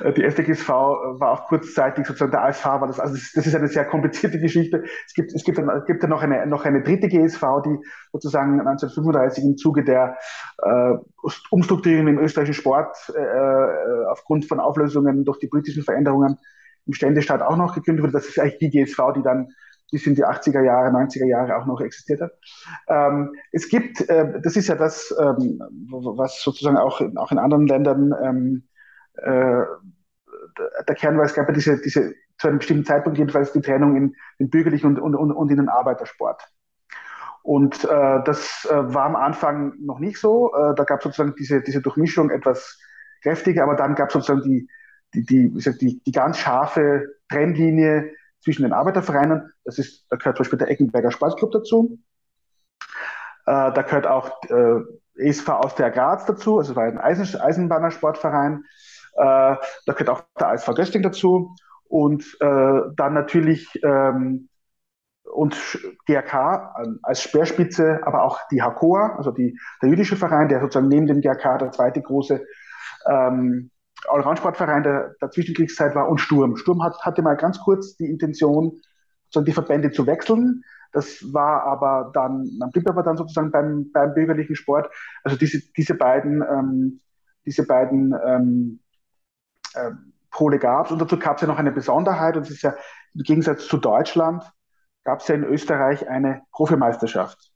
Äh, 0.00 0.12
die 0.12 0.22
erste 0.22 0.42
GSV 0.42 0.68
war 0.68 1.32
auch 1.32 1.46
kurzzeitig 1.46 2.06
sozusagen 2.06 2.32
der 2.32 2.44
ASV 2.44 2.64
war 2.64 2.86
das. 2.86 3.00
Also 3.00 3.14
das 3.14 3.46
ist 3.46 3.54
eine 3.54 3.68
sehr 3.68 3.84
komplizierte 3.84 4.38
Geschichte. 4.40 4.84
Es 5.06 5.14
gibt, 5.14 5.32
es 5.32 5.44
gibt, 5.44 5.58
es 5.58 5.84
gibt 5.86 6.02
ja 6.02 6.08
noch 6.08 6.22
eine, 6.22 6.46
noch 6.46 6.64
eine 6.64 6.82
dritte 6.82 7.08
GSV, 7.08 7.42
die 7.64 7.76
sozusagen 8.12 8.60
1935 8.60 9.44
im 9.44 9.56
Zuge 9.56 9.84
der 9.84 10.16
äh, 10.62 10.94
Umstrukturierung 11.50 12.08
im 12.08 12.18
österreichischen 12.18 12.60
Sport 12.60 12.96
äh, 13.16 13.20
äh, 13.20 14.06
aufgrund 14.10 14.44
von 14.46 14.60
Auflösungen 14.60 15.24
durch 15.24 15.38
die 15.38 15.48
politischen 15.48 15.82
Veränderungen 15.82 16.38
im 16.86 16.92
Ständestaat 16.92 17.42
auch 17.42 17.56
noch 17.56 17.74
gegründet 17.74 18.02
wurde. 18.02 18.12
Das 18.12 18.26
ist 18.26 18.38
eigentlich 18.38 18.58
die 18.58 18.70
GSV, 18.70 18.98
die 19.16 19.22
dann 19.22 19.48
bis 19.90 20.06
in 20.06 20.14
die 20.14 20.24
80er 20.24 20.62
Jahre, 20.62 20.90
90er 20.90 21.26
Jahre 21.26 21.56
auch 21.56 21.66
noch 21.66 21.80
existiert 21.80 22.20
hat. 22.20 22.32
Ähm, 22.88 23.34
es 23.52 23.68
gibt, 23.68 24.08
äh, 24.08 24.40
das 24.42 24.56
ist 24.56 24.68
ja 24.68 24.74
das, 24.74 25.14
ähm, 25.18 25.60
was 25.90 26.42
sozusagen 26.42 26.76
auch, 26.76 27.00
auch 27.16 27.32
in 27.32 27.38
anderen 27.38 27.66
Ländern 27.66 28.14
ähm, 28.22 28.68
äh, 29.16 29.64
der 30.88 30.94
Kern 30.94 31.16
war, 31.16 31.24
es 31.24 31.34
gab 31.34 31.48
ja 31.48 31.54
diese, 31.54 31.80
diese, 31.80 32.14
zu 32.38 32.48
einem 32.48 32.58
bestimmten 32.58 32.84
Zeitpunkt 32.84 33.18
jedenfalls 33.18 33.52
die 33.52 33.60
Trennung 33.60 33.96
in 33.96 34.14
den 34.38 34.50
bürgerlichen 34.50 34.98
und, 34.98 35.14
und, 35.14 35.32
und 35.32 35.50
in 35.50 35.56
den 35.56 35.68
Arbeitersport. 35.68 36.42
Und 37.42 37.84
äh, 37.84 38.22
das 38.24 38.66
äh, 38.70 38.94
war 38.94 39.04
am 39.04 39.16
Anfang 39.16 39.74
noch 39.80 39.98
nicht 39.98 40.18
so. 40.18 40.52
Äh, 40.54 40.74
da 40.74 40.84
gab 40.84 41.00
es 41.00 41.04
sozusagen 41.04 41.34
diese, 41.38 41.60
diese 41.60 41.82
Durchmischung 41.82 42.30
etwas 42.30 42.80
kräftiger, 43.22 43.64
aber 43.64 43.76
dann 43.76 43.94
gab 43.94 44.08
es 44.08 44.14
sozusagen 44.14 44.42
die, 44.42 44.68
die, 45.14 45.24
die, 45.24 45.78
die, 45.78 46.02
die 46.02 46.12
ganz 46.12 46.38
scharfe 46.38 47.06
Trennlinie 47.28 48.10
zwischen 48.44 48.62
den 48.62 48.72
Arbeitervereinen. 48.72 49.50
Das 49.64 49.78
ist, 49.78 50.06
da 50.10 50.16
gehört 50.16 50.36
zum 50.36 50.44
Beispiel 50.44 50.58
der 50.58 50.70
Eckenberger 50.70 51.10
Sportclub 51.10 51.50
dazu. 51.50 51.98
Äh, 53.46 53.72
da 53.72 53.82
gehört 53.82 54.06
auch 54.06 54.30
äh, 54.48 54.80
ESV 55.16 55.48
aus 55.48 55.74
der 55.74 55.90
Graz 55.90 56.26
dazu, 56.26 56.58
also 56.58 56.76
war 56.76 56.84
ein 56.84 56.98
Eisen, 56.98 57.40
Eisenbahnersportverein. 57.40 58.64
Äh, 59.14 59.16
da 59.16 59.58
gehört 59.86 60.10
auch 60.10 60.22
der 60.38 60.48
ASV 60.48 60.74
Gösting 60.74 61.02
dazu. 61.02 61.54
Und 61.88 62.24
äh, 62.40 62.80
dann 62.96 63.14
natürlich 63.14 63.68
ähm, 63.82 64.48
und 65.32 65.56
GRK 66.06 66.74
als 67.02 67.22
Speerspitze, 67.22 68.00
aber 68.04 68.22
auch 68.22 68.40
die 68.50 68.62
HAKOA, 68.62 69.16
also 69.16 69.30
die, 69.30 69.58
der 69.82 69.88
jüdische 69.88 70.16
Verein, 70.16 70.48
der 70.48 70.60
sozusagen 70.60 70.88
neben 70.88 71.06
dem 71.06 71.20
GRK 71.20 71.58
der 71.58 71.72
zweite 71.72 72.02
große 72.02 72.44
ähm, 73.08 73.70
Allround-Sportverein 74.08 74.82
der, 74.82 75.14
der 75.20 75.30
Zwischenkriegszeit 75.30 75.94
war 75.94 76.08
und 76.08 76.18
Sturm. 76.18 76.56
Sturm 76.56 76.82
hat, 76.82 76.98
hatte 77.02 77.22
mal 77.22 77.36
ganz 77.36 77.60
kurz 77.60 77.96
die 77.96 78.06
Intention, 78.06 78.80
die 79.34 79.52
Verbände 79.52 79.90
zu 79.90 80.06
wechseln. 80.06 80.62
Das 80.92 81.32
war 81.32 81.64
aber 81.64 82.12
dann, 82.14 82.48
man 82.56 82.70
blieb 82.70 82.88
aber 82.88 83.02
dann 83.02 83.16
sozusagen 83.16 83.50
beim, 83.50 83.90
beim 83.92 84.14
bürgerlichen 84.14 84.54
Sport. 84.54 84.88
Also 85.24 85.36
diese, 85.36 85.60
diese 85.76 85.94
beiden, 85.94 86.42
ähm, 86.42 87.00
diese 87.44 87.66
beiden 87.66 88.14
ähm, 88.24 88.80
äh, 89.74 89.90
Pole 90.30 90.58
gab 90.58 90.86
es. 90.86 90.92
Und 90.92 91.00
dazu 91.00 91.18
gab 91.18 91.36
es 91.36 91.42
ja 91.42 91.48
noch 91.48 91.58
eine 91.58 91.72
Besonderheit, 91.72 92.36
und 92.36 92.44
es 92.44 92.50
ist 92.50 92.62
ja 92.62 92.74
im 93.14 93.22
Gegensatz 93.22 93.66
zu 93.66 93.76
Deutschland, 93.76 94.44
gab 95.02 95.20
es 95.20 95.28
ja 95.28 95.34
in 95.34 95.44
Österreich 95.44 96.08
eine 96.08 96.42
Profimeisterschaft. 96.52 97.50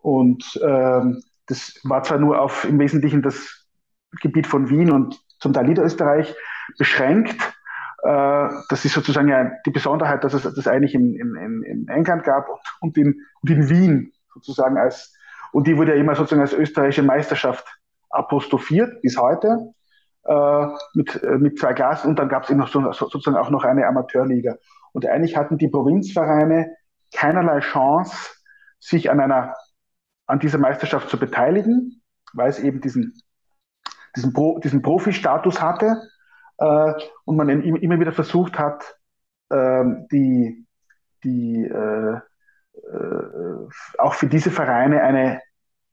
Und 0.00 0.58
ähm, 0.62 1.22
das 1.46 1.78
war 1.84 2.02
zwar 2.02 2.18
nur 2.18 2.40
auf 2.40 2.64
im 2.64 2.78
Wesentlichen 2.78 3.22
das 3.22 3.66
Gebiet 4.20 4.46
von 4.46 4.70
Wien 4.70 4.90
und 4.90 5.20
zum 5.38 5.52
Teil 5.52 5.64
Niederösterreich 5.64 6.34
beschränkt. 6.76 7.40
Äh, 8.02 8.48
das 8.68 8.84
ist 8.84 8.94
sozusagen 8.94 9.28
ja 9.28 9.50
die 9.66 9.70
Besonderheit, 9.70 10.24
dass 10.24 10.34
es 10.34 10.42
das 10.42 10.66
eigentlich 10.66 10.94
in, 10.94 11.14
in, 11.14 11.62
in 11.62 11.88
England 11.88 12.24
gab 12.24 12.46
und, 12.80 12.96
in, 12.96 13.20
und 13.42 13.50
in 13.50 13.68
Wien 13.68 14.12
sozusagen 14.34 14.76
als, 14.76 15.14
und 15.52 15.66
die 15.66 15.76
wurde 15.76 15.94
ja 15.94 16.00
immer 16.00 16.14
sozusagen 16.14 16.42
als 16.42 16.52
österreichische 16.52 17.02
Meisterschaft 17.02 17.66
apostrophiert 18.10 19.00
bis 19.02 19.16
heute 19.18 19.72
äh, 20.24 20.66
mit, 20.94 21.22
äh, 21.22 21.38
mit 21.38 21.58
zwei 21.58 21.72
Klassen 21.72 22.08
und 22.08 22.18
dann 22.18 22.28
gab 22.28 22.48
es 22.48 22.70
so, 22.70 22.92
sozusagen 22.92 23.36
auch 23.36 23.50
noch 23.50 23.64
eine 23.64 23.86
Amateurliga. 23.86 24.56
Und 24.92 25.06
eigentlich 25.06 25.36
hatten 25.36 25.58
die 25.58 25.68
Provinzvereine 25.68 26.74
keinerlei 27.14 27.60
Chance, 27.60 28.34
sich 28.78 29.10
an 29.10 29.20
einer 29.20 29.54
an 30.28 30.38
dieser 30.38 30.58
Meisterschaft 30.58 31.08
zu 31.08 31.18
beteiligen, 31.18 32.02
weil 32.34 32.50
es 32.50 32.58
eben 32.58 32.80
diesen, 32.80 33.14
diesen, 34.16 34.32
Pro, 34.32 34.58
diesen 34.58 34.82
Profi-Status 34.82 35.60
hatte 35.60 35.96
äh, 36.58 36.92
und 37.24 37.36
man 37.36 37.48
immer 37.48 38.00
wieder 38.00 38.12
versucht 38.12 38.58
hat, 38.58 38.96
äh, 39.50 39.84
die, 40.10 40.66
die 41.24 41.64
äh, 41.64 42.20
äh, 42.92 43.68
auch 43.98 44.14
für 44.14 44.26
diese 44.26 44.50
Vereine 44.50 45.02
eine, 45.02 45.40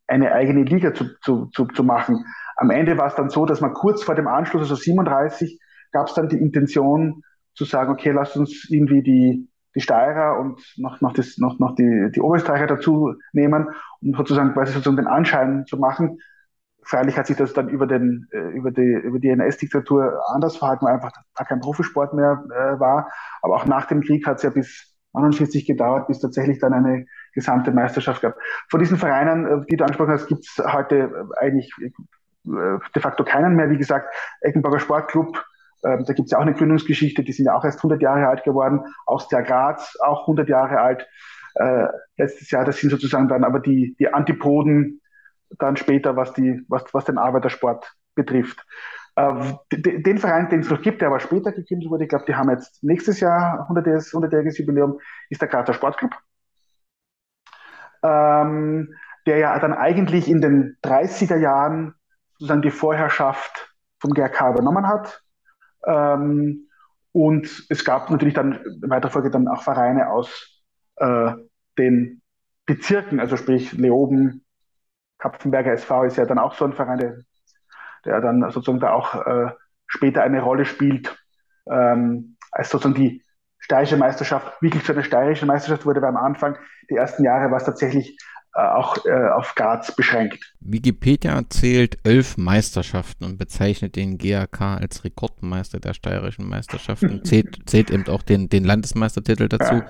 eine 0.07 0.31
eigene 0.31 0.63
Liga 0.63 0.93
zu, 0.93 1.17
zu, 1.21 1.47
zu, 1.47 1.65
zu 1.65 1.83
machen. 1.83 2.25
Am 2.55 2.69
Ende 2.69 2.97
war 2.97 3.07
es 3.07 3.15
dann 3.15 3.29
so, 3.29 3.45
dass 3.45 3.61
man 3.61 3.73
kurz 3.73 4.03
vor 4.03 4.15
dem 4.15 4.27
Anschluss, 4.27 4.63
also 4.63 4.75
37, 4.75 5.59
gab 5.91 6.07
es 6.07 6.13
dann 6.13 6.29
die 6.29 6.37
Intention 6.37 7.23
zu 7.53 7.65
sagen, 7.65 7.91
okay, 7.91 8.11
lasst 8.11 8.37
uns 8.37 8.69
irgendwie 8.69 9.01
die, 9.01 9.49
die 9.75 9.81
Steirer 9.81 10.39
und 10.39 10.61
noch, 10.77 11.01
noch, 11.01 11.13
das, 11.13 11.37
noch, 11.37 11.59
noch 11.59 11.75
die, 11.75 12.09
die 12.13 12.21
Oberösterreicher 12.21 12.67
dazu 12.67 13.13
nehmen, 13.33 13.69
um 14.01 14.13
sozusagen 14.13 14.53
quasi 14.53 14.73
sozusagen 14.73 14.97
den 14.97 15.07
Anschein 15.07 15.65
zu 15.65 15.77
machen. 15.77 16.19
Freilich 16.85 17.17
hat 17.17 17.25
sich 17.25 17.35
das 17.35 17.53
dann 17.53 17.67
über, 17.67 17.87
den, 17.87 18.27
äh, 18.31 18.49
über 18.55 18.71
die, 18.71 18.93
über 19.03 19.19
die 19.19 19.29
NS-Diktatur 19.29 20.21
anders 20.27 20.57
verhalten, 20.57 20.85
weil 20.85 20.93
einfach 20.93 21.11
da 21.35 21.43
kein 21.43 21.59
Profisport 21.59 22.13
mehr 22.13 22.43
äh, 22.51 22.79
war. 22.79 23.11
Aber 23.41 23.55
auch 23.55 23.65
nach 23.65 23.85
dem 23.87 24.01
Krieg 24.01 24.25
hat 24.27 24.37
es 24.37 24.43
ja 24.43 24.51
bis 24.51 24.95
49 25.13 25.65
gedauert, 25.65 26.07
bis 26.07 26.19
tatsächlich 26.19 26.59
dann 26.59 26.73
eine 26.73 27.05
gesamte 27.33 27.71
Meisterschaft 27.71 28.21
gab. 28.21 28.35
Von 28.69 28.79
diesen 28.79 28.97
Vereinen, 28.97 29.45
äh, 29.45 29.65
die 29.65 29.77
du 29.77 29.83
angesprochen 29.83 30.11
hast, 30.11 30.27
gibt 30.27 30.45
es 30.45 30.63
heute 30.63 31.27
eigentlich 31.37 31.71
äh, 31.79 31.89
de 32.45 33.01
facto 33.01 33.23
keinen 33.23 33.55
mehr. 33.55 33.71
Wie 33.71 33.77
gesagt, 33.77 34.13
Eckenberger 34.41 34.79
Sportclub 34.79 35.43
ähm, 35.83 36.03
da 36.07 36.13
gibt 36.13 36.27
es 36.27 36.31
ja 36.31 36.39
auch 36.39 36.43
eine 36.43 36.53
Gründungsgeschichte, 36.53 37.23
die 37.23 37.31
sind 37.31 37.45
ja 37.45 37.53
auch 37.53 37.63
erst 37.63 37.79
100 37.79 38.01
Jahre 38.01 38.27
alt 38.27 38.43
geworden. 38.43 38.81
Austria 39.05 39.41
Graz, 39.41 39.95
auch 40.03 40.21
100 40.21 40.49
Jahre 40.49 40.79
alt. 40.79 41.07
Letztes 42.17 42.51
Jahr, 42.51 42.65
das 42.65 42.79
sind 42.79 42.89
sozusagen 42.89 43.29
dann 43.29 43.45
aber 43.45 43.61
die, 43.61 43.95
die 43.97 44.13
Antipoden 44.13 44.99
dann 45.59 45.77
später, 45.77 46.15
was, 46.15 46.33
die, 46.33 46.63
was, 46.67 46.83
was 46.93 47.05
den 47.05 47.17
Arbeitersport 47.17 47.93
betrifft. 48.15 48.65
Äh, 49.15 49.53
den 49.71 50.17
Verein, 50.17 50.49
den 50.49 50.61
es 50.61 50.69
noch 50.69 50.81
gibt, 50.81 51.01
der 51.01 51.07
aber 51.07 51.19
später 51.19 51.51
gegründet 51.51 51.89
wurde, 51.89 52.03
ich 52.03 52.09
glaube, 52.09 52.25
die 52.27 52.35
haben 52.35 52.49
jetzt 52.49 52.83
nächstes 52.83 53.19
Jahr 53.19 53.67
100-jähriges 53.69 54.13
100 54.13 54.57
Jubiläum, 54.57 54.99
ist 55.29 55.41
der 55.41 55.47
Grazer 55.47 55.73
Sportclub. 55.73 56.11
Ähm, 58.03 58.93
der 59.25 59.37
ja 59.37 59.57
dann 59.59 59.73
eigentlich 59.73 60.29
in 60.29 60.41
den 60.41 60.77
30er 60.83 61.37
Jahren 61.37 61.95
sozusagen 62.33 62.61
die 62.61 62.71
Vorherrschaft 62.71 63.73
vom 63.99 64.13
GRK 64.13 64.51
übernommen 64.51 64.87
hat. 64.87 65.23
Ähm, 65.85 66.67
und 67.11 67.65
es 67.69 67.85
gab 67.85 68.09
natürlich 68.09 68.33
dann 68.33 68.61
in 68.83 68.89
weiterer 68.89 69.11
Folge 69.11 69.31
dann 69.31 69.47
auch 69.47 69.63
Vereine 69.63 70.11
aus 70.11 70.61
äh, 70.97 71.31
den 71.77 72.21
Bezirken, 72.65 73.19
also 73.19 73.37
sprich 73.37 73.73
Leoben, 73.73 74.44
Kapfenberger 75.17 75.71
SV 75.73 76.03
ist 76.03 76.17
ja 76.17 76.25
dann 76.25 76.39
auch 76.39 76.53
so 76.53 76.65
ein 76.65 76.73
Verein, 76.73 76.97
der, 76.97 77.17
der 78.05 78.21
dann 78.21 78.49
sozusagen 78.51 78.79
da 78.79 78.91
auch 78.91 79.15
äh, 79.25 79.51
später 79.87 80.23
eine 80.23 80.41
Rolle 80.41 80.65
spielt, 80.65 81.17
ähm, 81.69 82.37
als 82.51 82.69
sozusagen 82.69 82.95
die 82.95 83.23
steirische 83.59 83.97
Meisterschaft 83.97 84.61
wirklich 84.61 84.83
zu 84.83 84.91
einer 84.91 85.03
steirischen 85.03 85.47
Meisterschaft 85.47 85.85
wurde, 85.85 86.01
weil 86.01 86.09
am 86.09 86.17
Anfang, 86.17 86.57
die 86.89 86.95
ersten 86.95 87.23
Jahre, 87.23 87.49
war 87.49 87.57
es 87.57 87.65
tatsächlich 87.65 88.17
auch 88.55 89.05
äh, 89.05 89.29
auf 89.35 89.53
Graz 89.55 89.93
beschränkt. 89.95 90.53
Wikipedia 90.61 91.41
zählt 91.49 91.97
elf 92.05 92.37
Meisterschaften 92.37 93.25
und 93.25 93.37
bezeichnet 93.37 93.97
den 93.97 94.17
GAK 94.17 94.61
als 94.61 95.03
Rekordmeister 95.03 95.79
der 95.79 95.93
steirischen 95.93 96.47
Meisterschaften. 96.47 97.23
zählt, 97.25 97.59
zählt 97.69 97.91
eben 97.91 98.07
auch 98.07 98.23
den, 98.23 98.47
den 98.47 98.63
Landesmeistertitel 98.63 99.49
dazu. 99.49 99.75
Ja. 99.75 99.85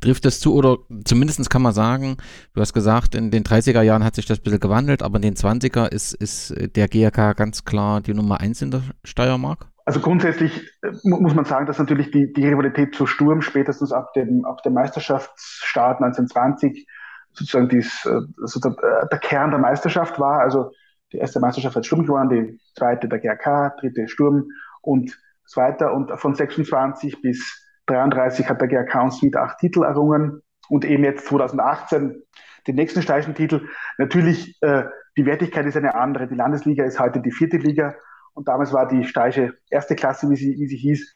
Trifft 0.00 0.26
das 0.26 0.40
zu 0.40 0.54
oder 0.54 0.76
zumindest 1.04 1.48
kann 1.48 1.62
man 1.62 1.72
sagen, 1.72 2.18
du 2.54 2.60
hast 2.60 2.74
gesagt, 2.74 3.14
in 3.14 3.30
den 3.30 3.44
30er 3.44 3.80
Jahren 3.80 4.04
hat 4.04 4.14
sich 4.14 4.26
das 4.26 4.38
ein 4.38 4.42
bisschen 4.42 4.60
gewandelt, 4.60 5.02
aber 5.02 5.16
in 5.16 5.22
den 5.22 5.34
20er 5.34 5.88
ist, 5.88 6.12
ist 6.12 6.54
der 6.76 6.88
GAK 6.88 7.36
ganz 7.36 7.64
klar 7.64 8.02
die 8.02 8.14
Nummer 8.14 8.40
eins 8.40 8.60
in 8.60 8.70
der 8.70 8.82
Steiermark? 9.04 9.68
Also 9.84 10.00
grundsätzlich 10.00 10.70
äh, 10.82 10.90
muss 11.02 11.34
man 11.34 11.44
sagen, 11.44 11.66
dass 11.66 11.78
natürlich 11.78 12.10
die, 12.10 12.32
die 12.32 12.46
Rivalität 12.46 12.94
zu 12.94 13.06
Sturm 13.06 13.40
spätestens 13.40 13.92
ab 13.92 14.12
dem, 14.12 14.44
ab 14.44 14.62
dem 14.62 14.74
Meisterschaftsstart 14.74 16.00
1920 16.02 16.86
sozusagen 17.32 17.68
dies, 17.68 18.06
also 18.40 18.60
der, 18.60 19.06
der, 19.10 19.18
Kern 19.18 19.50
der 19.50 19.60
Meisterschaft 19.60 20.18
war. 20.18 20.40
Also 20.40 20.72
die 21.12 21.18
erste 21.18 21.40
Meisterschaft 21.40 21.76
hat 21.76 21.86
Sturm 21.86 22.06
gewonnen, 22.06 22.28
die 22.28 22.60
zweite 22.76 23.08
der 23.08 23.18
GRK, 23.18 23.76
dritte 23.80 24.08
Sturm 24.08 24.48
und 24.80 25.18
so 25.44 25.60
weiter. 25.60 25.92
Und 25.92 26.18
von 26.18 26.34
26 26.34 27.22
bis 27.22 27.68
33 27.86 28.48
hat 28.48 28.60
der 28.60 28.68
GRK 28.68 29.02
uns 29.02 29.22
wieder 29.22 29.42
acht 29.42 29.58
Titel 29.58 29.82
errungen 29.82 30.42
und 30.68 30.84
eben 30.84 31.04
jetzt 31.04 31.26
2018 31.26 32.22
den 32.66 32.74
nächsten 32.76 33.02
steigenden 33.02 33.34
Titel. 33.34 33.66
Natürlich, 33.98 34.56
äh, 34.62 34.84
die 35.16 35.26
Wertigkeit 35.26 35.66
ist 35.66 35.76
eine 35.76 35.94
andere. 35.94 36.28
Die 36.28 36.34
Landesliga 36.34 36.84
ist 36.84 37.00
heute 37.00 37.20
die 37.20 37.32
vierte 37.32 37.56
Liga 37.56 37.94
und 38.34 38.48
damals 38.48 38.72
war 38.72 38.88
die 38.88 39.04
steirische 39.04 39.54
erste 39.68 39.94
Klasse, 39.94 40.30
wie 40.30 40.36
sie, 40.36 40.56
wie 40.58 40.66
sie 40.66 40.76
hieß, 40.76 41.14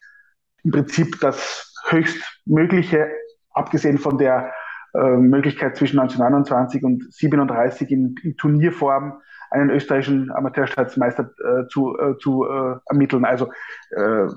im 0.63 0.71
Prinzip 0.71 1.19
das 1.19 1.73
höchstmögliche, 1.89 3.09
abgesehen 3.51 3.97
von 3.97 4.17
der 4.17 4.53
äh, 4.93 5.17
Möglichkeit 5.17 5.77
zwischen 5.77 5.99
1929 5.99 6.83
und 6.83 7.13
37 7.13 7.91
in, 7.91 8.15
in 8.23 8.37
Turnierform 8.37 9.21
einen 9.49 9.69
österreichischen 9.69 10.31
Amateurstaatsmeister 10.31 11.23
äh, 11.23 11.67
zu, 11.69 11.97
äh, 11.97 12.17
zu 12.19 12.45
äh, 12.45 12.75
ermitteln. 12.87 13.25
Also 13.25 13.49
äh, 13.91 14.27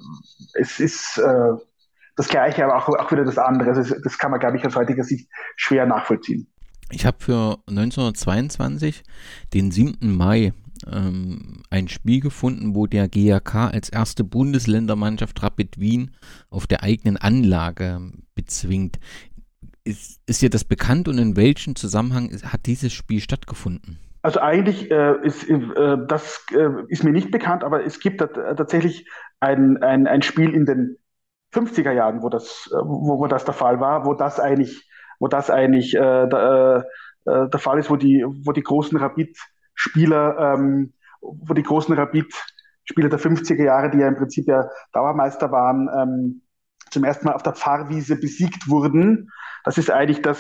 es 0.55 0.81
ist 0.81 1.21
das 2.17 2.29
Gleiche, 2.29 2.65
aber 2.65 2.77
auch, 2.77 2.89
auch 2.89 3.11
wieder 3.11 3.25
das 3.25 3.39
andere. 3.39 3.71
Also 3.71 3.95
das 4.03 4.19
kann 4.19 4.31
man, 4.31 4.41
glaube 4.41 4.57
ich, 4.57 4.67
aus 4.67 4.77
heutiger 4.77 5.05
Sicht 5.05 5.29
schwer 5.57 5.87
nachvollziehen. 5.87 6.47
Ich 6.91 7.07
habe 7.07 7.17
für 7.21 7.59
1922 7.69 9.05
den 9.55 9.71
7. 9.71 10.15
Mai 10.15 10.53
ähm, 10.91 11.63
ein 11.71 11.89
Spiel 11.89 12.21
gefunden, 12.21 12.75
wo 12.75 12.87
der 12.87 13.09
GAK 13.09 13.55
als 13.55 13.89
erste 13.89 14.25
Bundesländermannschaft 14.25 15.43
Rapid 15.43 15.79
Wien 15.79 16.11
auf 16.49 16.67
der 16.67 16.83
eigenen 16.83 17.17
Anlage 17.17 18.01
bezwingt. 18.35 18.99
Ist, 19.91 20.21
ist 20.27 20.41
dir 20.41 20.51
das 20.51 20.63
bekannt 20.63 21.09
und 21.09 21.19
in 21.19 21.37
welchem 21.37 21.75
Zusammenhang 21.75 22.31
hat 22.45 22.67
dieses 22.67 22.93
Spiel 22.93 23.21
stattgefunden? 23.21 23.99
Also 24.23 24.39
eigentlich 24.39 24.89
äh, 24.89 25.17
ist 25.25 25.51
äh, 25.51 25.97
das 26.07 26.47
äh, 26.53 26.69
ist 26.87 27.03
mir 27.03 27.11
nicht 27.11 27.33
bekannt, 27.33 27.65
aber 27.65 27.85
es 27.85 27.99
gibt 27.99 28.21
tatsächlich 28.21 29.09
ein, 29.41 29.83
ein, 29.83 30.07
ein 30.07 30.23
Spiel 30.23 30.55
in 30.55 30.65
den 30.65 30.97
50er 31.53 31.91
Jahren, 31.91 32.23
wo 32.23 32.29
das, 32.29 32.71
äh, 32.73 32.77
wo, 32.77 33.19
wo 33.19 33.27
das 33.27 33.45
der 33.45 33.55
Fall 33.55 33.81
war, 33.81 34.07
wo 34.07 34.15
das 34.15 34.39
eigentlich, 34.39 34.89
wo 35.19 35.27
das 35.27 35.51
eigentlich 35.51 35.97
äh, 35.97 36.29
der, 36.29 36.87
äh, 37.25 37.49
der 37.49 37.61
Fall 37.61 37.81
ist, 37.81 37.91
wo 37.91 37.97
die, 37.97 38.25
wo 38.45 38.53
die 38.53 38.63
großen 38.63 38.97
Rapid-Spieler, 38.97 40.55
ähm, 40.55 40.93
wo 41.21 41.53
die 41.53 41.65
großen 41.65 41.97
Rapid-Spieler 41.97 43.09
der 43.09 43.19
50er 43.19 43.65
Jahre, 43.65 43.91
die 43.91 43.99
ja 43.99 44.07
im 44.07 44.17
Prinzip 44.17 44.47
ja 44.47 44.69
Dauermeister 44.93 45.51
waren, 45.51 45.89
ähm, 45.99 46.43
zum 46.91 47.03
ersten 47.03 47.27
Mal 47.27 47.35
auf 47.35 47.43
der 47.43 47.55
Pfarrwiese 47.55 48.15
besiegt 48.15 48.69
wurden 48.69 49.31
das 49.65 49.79
ist 49.79 49.91
eigentlich 49.91 50.23
das, 50.23 50.39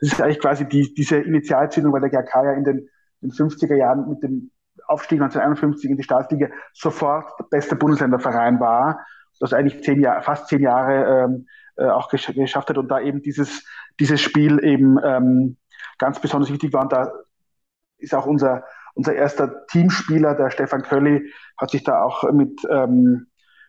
das 0.00 0.12
ist 0.12 0.20
eigentlich 0.20 0.40
quasi 0.40 0.68
die, 0.68 0.92
diese 0.94 1.16
Initialzündung, 1.16 1.92
weil 1.92 2.00
der 2.00 2.10
GRK 2.10 2.44
ja 2.44 2.52
in 2.52 2.64
den, 2.64 2.78
in 3.20 3.30
den 3.30 3.32
50er 3.32 3.74
Jahren 3.74 4.08
mit 4.08 4.22
dem 4.22 4.50
Aufstieg 4.86 5.20
1951 5.20 5.90
in 5.90 5.96
die 5.96 6.02
Staatsliga 6.02 6.48
sofort 6.72 7.38
der 7.38 7.44
beste 7.44 7.76
Bundesländerverein 7.76 8.60
war, 8.60 9.00
das 9.40 9.52
eigentlich 9.52 9.82
zehn 9.82 10.00
Jahre, 10.00 10.22
fast 10.22 10.48
zehn 10.48 10.62
Jahre 10.62 11.24
ähm, 11.24 11.46
äh, 11.76 11.88
auch 11.88 12.08
gesch 12.08 12.32
geschafft 12.34 12.70
hat 12.70 12.78
und 12.78 12.88
da 12.88 13.00
eben 13.00 13.22
dieses, 13.22 13.64
dieses 14.00 14.20
Spiel 14.20 14.64
eben 14.64 14.98
ähm, 15.04 15.56
ganz 15.98 16.20
besonders 16.20 16.50
wichtig 16.50 16.72
war. 16.72 16.82
Und 16.82 16.92
da 16.92 17.12
ist 17.98 18.14
auch 18.14 18.26
unser, 18.26 18.64
unser 18.94 19.14
erster 19.14 19.66
Teamspieler, 19.66 20.34
der 20.34 20.50
Stefan 20.50 20.82
Kölli, 20.82 21.30
hat 21.58 21.70
sich 21.70 21.84
da 21.84 22.02
auch 22.02 22.30
mit, 22.32 22.66
ähm, 22.70 23.26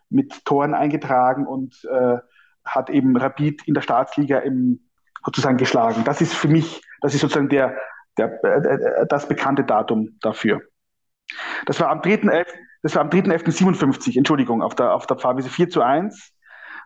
mit 0.10 0.46
Toren 0.46 0.74
eingetragen 0.74 1.46
und 1.46 1.84
äh, 1.92 2.18
hat 2.64 2.90
eben 2.90 3.18
Rapid 3.18 3.68
in 3.68 3.74
der 3.74 3.82
Staatsliga 3.82 4.40
im, 4.40 4.87
sozusagen 5.28 5.58
geschlagen. 5.58 6.04
Das 6.06 6.22
ist 6.22 6.34
für 6.34 6.48
mich, 6.48 6.82
das 7.02 7.14
ist 7.14 7.20
sozusagen 7.20 7.50
der, 7.50 7.78
der, 8.18 8.42
äh, 8.44 9.06
das 9.10 9.28
bekannte 9.28 9.66
Datum 9.66 10.18
dafür. 10.22 10.62
Das 11.66 11.80
war 11.82 11.90
am 11.90 12.00
3.11. 12.00 12.46
Das 12.82 12.96
war 12.96 13.02
am 13.02 13.10
3.11.57, 13.10 14.18
Entschuldigung, 14.18 14.62
auf 14.62 14.74
der, 14.74 14.94
auf 14.94 15.06
der 15.06 15.18
Pfarrwiese 15.18 15.50
4 15.50 15.70
zu 15.70 15.82
1. 15.82 16.32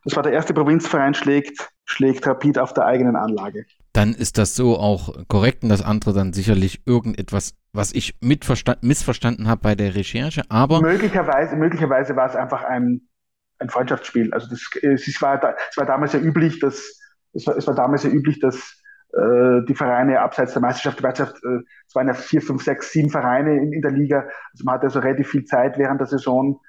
Das 0.04 0.16
war 0.16 0.24
der 0.24 0.32
erste 0.32 0.56
Provinzverein 0.56 1.14
schlägt, 1.14 1.70
schlägt 1.86 2.26
Rapid 2.26 2.58
auf 2.58 2.74
der 2.74 2.86
eigenen 2.88 3.16
Anlage. 3.16 3.66
Dann 3.94 4.16
ist 4.16 4.40
das 4.40 4.56
so 4.56 4.78
auch 4.78 5.14
korrekt 5.28 5.62
und 5.62 5.70
das 5.70 5.84
andere 5.84 6.14
dann 6.14 6.34
sicherlich 6.34 6.82
irgendetwas, 6.88 7.54
was 7.74 7.94
ich 7.94 8.16
missverstanden 8.22 9.48
habe 9.48 9.62
bei 9.62 9.76
der 9.76 9.94
Recherche, 9.94 10.42
aber. 10.50 10.82
Möglicherweise, 10.82 11.56
möglicherweise 11.56 12.16
war 12.16 12.28
es 12.28 12.36
einfach 12.36 12.64
ein, 12.64 13.02
ein 13.60 13.70
Freundschaftsspiel. 13.70 14.34
Also 14.34 14.48
das, 14.50 14.62
es, 14.82 15.22
war, 15.22 15.40
es 15.70 15.78
war 15.78 15.86
damals 15.86 16.14
ja 16.14 16.20
üblich, 16.20 16.60
dass, 16.60 17.00
es 17.34 17.48
war, 17.48 17.58
es 17.58 17.68
war 17.68 17.76
damals 17.76 18.04
ja 18.04 18.10
üblich, 18.10 18.40
dass 18.40 18.82
äh, 19.14 19.62
die 19.68 19.76
Vereine 19.76 20.22
abseits 20.22 20.54
der 20.54 20.62
Meisterschaft, 20.62 21.00
die 21.00 21.04
Meisterschaft, 21.04 21.44
äh, 21.44 21.60
es 21.88 21.96
waren 21.96 22.08
ja 22.08 22.14
vier, 22.14 22.42
fünf, 22.42 22.64
sechs, 22.64 22.92
sieben 22.92 23.10
Vereine 23.10 23.58
in, 23.58 23.74
in 23.74 23.82
der 23.82 23.92
Liga. 23.92 24.28
Also 24.54 24.64
man 24.64 24.76
hatte 24.76 24.86
also 24.86 25.00
relativ 25.00 25.30
viel 25.30 25.46
Zeit 25.46 25.78
während 25.78 26.00
der 26.00 26.08
Saison 26.08 26.60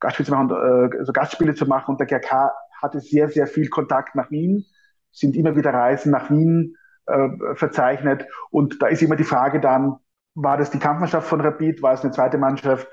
Gastspiele 0.00 0.26
zu 0.26 0.32
machen, 0.32 0.50
äh, 0.50 0.98
also 0.98 1.12
Gastspiele 1.12 1.54
zu 1.54 1.66
machen. 1.66 1.92
Und 1.92 2.00
der 2.00 2.06
GRK 2.06 2.52
hatte 2.80 3.00
sehr, 3.00 3.28
sehr 3.28 3.46
viel 3.46 3.68
Kontakt 3.68 4.14
nach 4.14 4.30
Wien, 4.30 4.64
sind 5.12 5.36
immer 5.36 5.56
wieder 5.56 5.74
Reisen 5.74 6.10
nach 6.10 6.30
Wien 6.30 6.76
äh, 7.06 7.28
verzeichnet. 7.54 8.26
Und 8.50 8.80
da 8.82 8.86
ist 8.86 9.02
immer 9.02 9.16
die 9.16 9.24
Frage 9.24 9.60
dann, 9.60 9.96
war 10.34 10.56
das 10.56 10.70
die 10.70 10.78
Kampfmannschaft 10.78 11.28
von 11.28 11.40
Rapid, 11.40 11.82
war 11.82 11.92
es 11.92 12.02
eine 12.02 12.12
zweite 12.12 12.38
Mannschaft? 12.38 12.88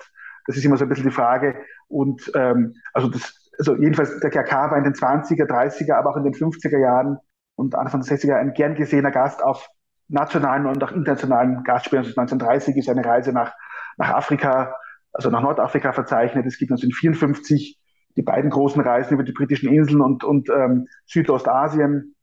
Das 0.48 0.58
ist 0.58 0.66
immer 0.66 0.78
so 0.78 0.86
ein 0.86 0.90
bisschen 0.90 1.10
die 1.10 1.16
Frage. 1.16 1.56
Und 1.88 2.30
ähm, 2.36 2.76
also 2.94 3.10
das, 3.10 3.47
also 3.58 3.76
jedenfalls 3.76 4.20
der 4.20 4.30
GRK 4.30 4.72
war 4.72 4.78
in 4.78 4.84
den 4.84 4.94
20er, 4.94 5.48
30er, 5.48 5.96
aber 5.96 6.12
auch 6.12 6.18
in 6.18 6.24
den 6.24 6.34
50er 6.34 6.80
Jahren 6.80 7.18
und 7.56 7.76
Anfang 7.76 8.02
der 8.02 8.18
60er 8.18 8.36
ein 8.36 8.54
gern 8.54 8.76
gesehener 8.76 9.12
Gast 9.12 9.44
auf 9.44 9.68
nationalen 10.08 10.66
und 10.68 10.84
auch 10.84 10.92
internationalen 10.92 11.64
Gastspielen. 11.64 12.06
Also 12.06 12.20
1930 12.20 12.78
ist 12.78 12.90
eine 12.90 13.04
Reise 13.04 13.34
nach, 13.34 13.54
nach 13.98 14.10
Afrika, 14.10 14.76
also 15.12 15.30
nach 15.30 15.42
Nordafrika 15.42 15.92
verzeichnet. 15.92 16.46
Es 16.46 16.58
gibt 16.58 16.72
1954 16.72 17.80
die 18.16 18.22
beiden 18.22 18.50
großen 18.50 18.82
Reisen 18.82 19.14
über 19.14 19.24
die 19.24 19.32
britischen 19.32 19.72
Inseln 19.72 20.02
und, 20.02 20.24
und 20.24 20.50
ähm, 20.50 20.88
Südostasien. 21.06 22.16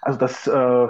Also 0.00 0.18
das, 0.18 0.46
äh, 0.46 0.88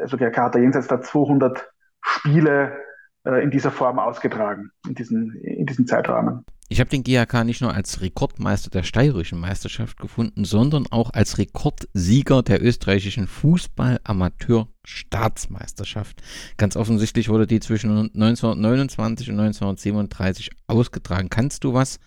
also 0.00 0.16
der 0.16 0.32
hat 0.34 0.54
jenseits 0.54 0.88
der 0.88 1.00
200 1.00 1.70
Spiele 2.02 2.78
äh, 3.24 3.42
in 3.42 3.50
dieser 3.50 3.70
Form 3.70 3.98
ausgetragen, 3.98 4.70
in 4.86 4.94
diesen, 4.94 5.34
in 5.42 5.66
diesen 5.66 5.86
Zeitrahmen. 5.86 6.44
Ich 6.68 6.80
habe 6.80 6.90
den 6.90 7.04
GAK 7.04 7.44
nicht 7.44 7.60
nur 7.60 7.72
als 7.72 8.00
Rekordmeister 8.00 8.70
der 8.70 8.82
steirischen 8.82 9.38
Meisterschaft 9.38 10.00
gefunden, 10.00 10.44
sondern 10.44 10.88
auch 10.90 11.12
als 11.12 11.38
Rekordsieger 11.38 12.42
der 12.42 12.60
österreichischen 12.60 13.28
Fußball-Amateur-Staatsmeisterschaft. 13.28 16.20
Ganz 16.56 16.74
offensichtlich 16.74 17.28
wurde 17.28 17.46
die 17.46 17.60
zwischen 17.60 17.90
1929 17.90 19.30
und 19.30 19.38
1937 19.38 20.50
ausgetragen. 20.66 21.30
Kannst 21.30 21.62
du 21.62 21.72
was 21.72 22.00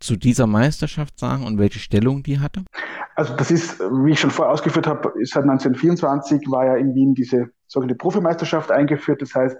zu 0.00 0.16
dieser 0.16 0.48
Meisterschaft 0.48 1.16
sagen 1.16 1.46
und 1.46 1.58
welche 1.58 1.78
Stellung 1.78 2.24
die 2.24 2.40
hatte? 2.40 2.64
Also 3.14 3.36
das 3.36 3.52
ist, 3.52 3.78
wie 3.78 4.10
ich 4.10 4.18
schon 4.18 4.32
vorher 4.32 4.52
ausgeführt 4.52 4.88
habe, 4.88 5.12
seit 5.22 5.44
1924 5.44 6.50
war 6.50 6.66
ja 6.66 6.74
in 6.76 6.96
Wien 6.96 7.14
diese 7.14 7.50
sogenannte 7.68 7.94
Profimeisterschaft 7.94 8.72
eingeführt. 8.72 9.22
Das 9.22 9.36
heißt, 9.36 9.56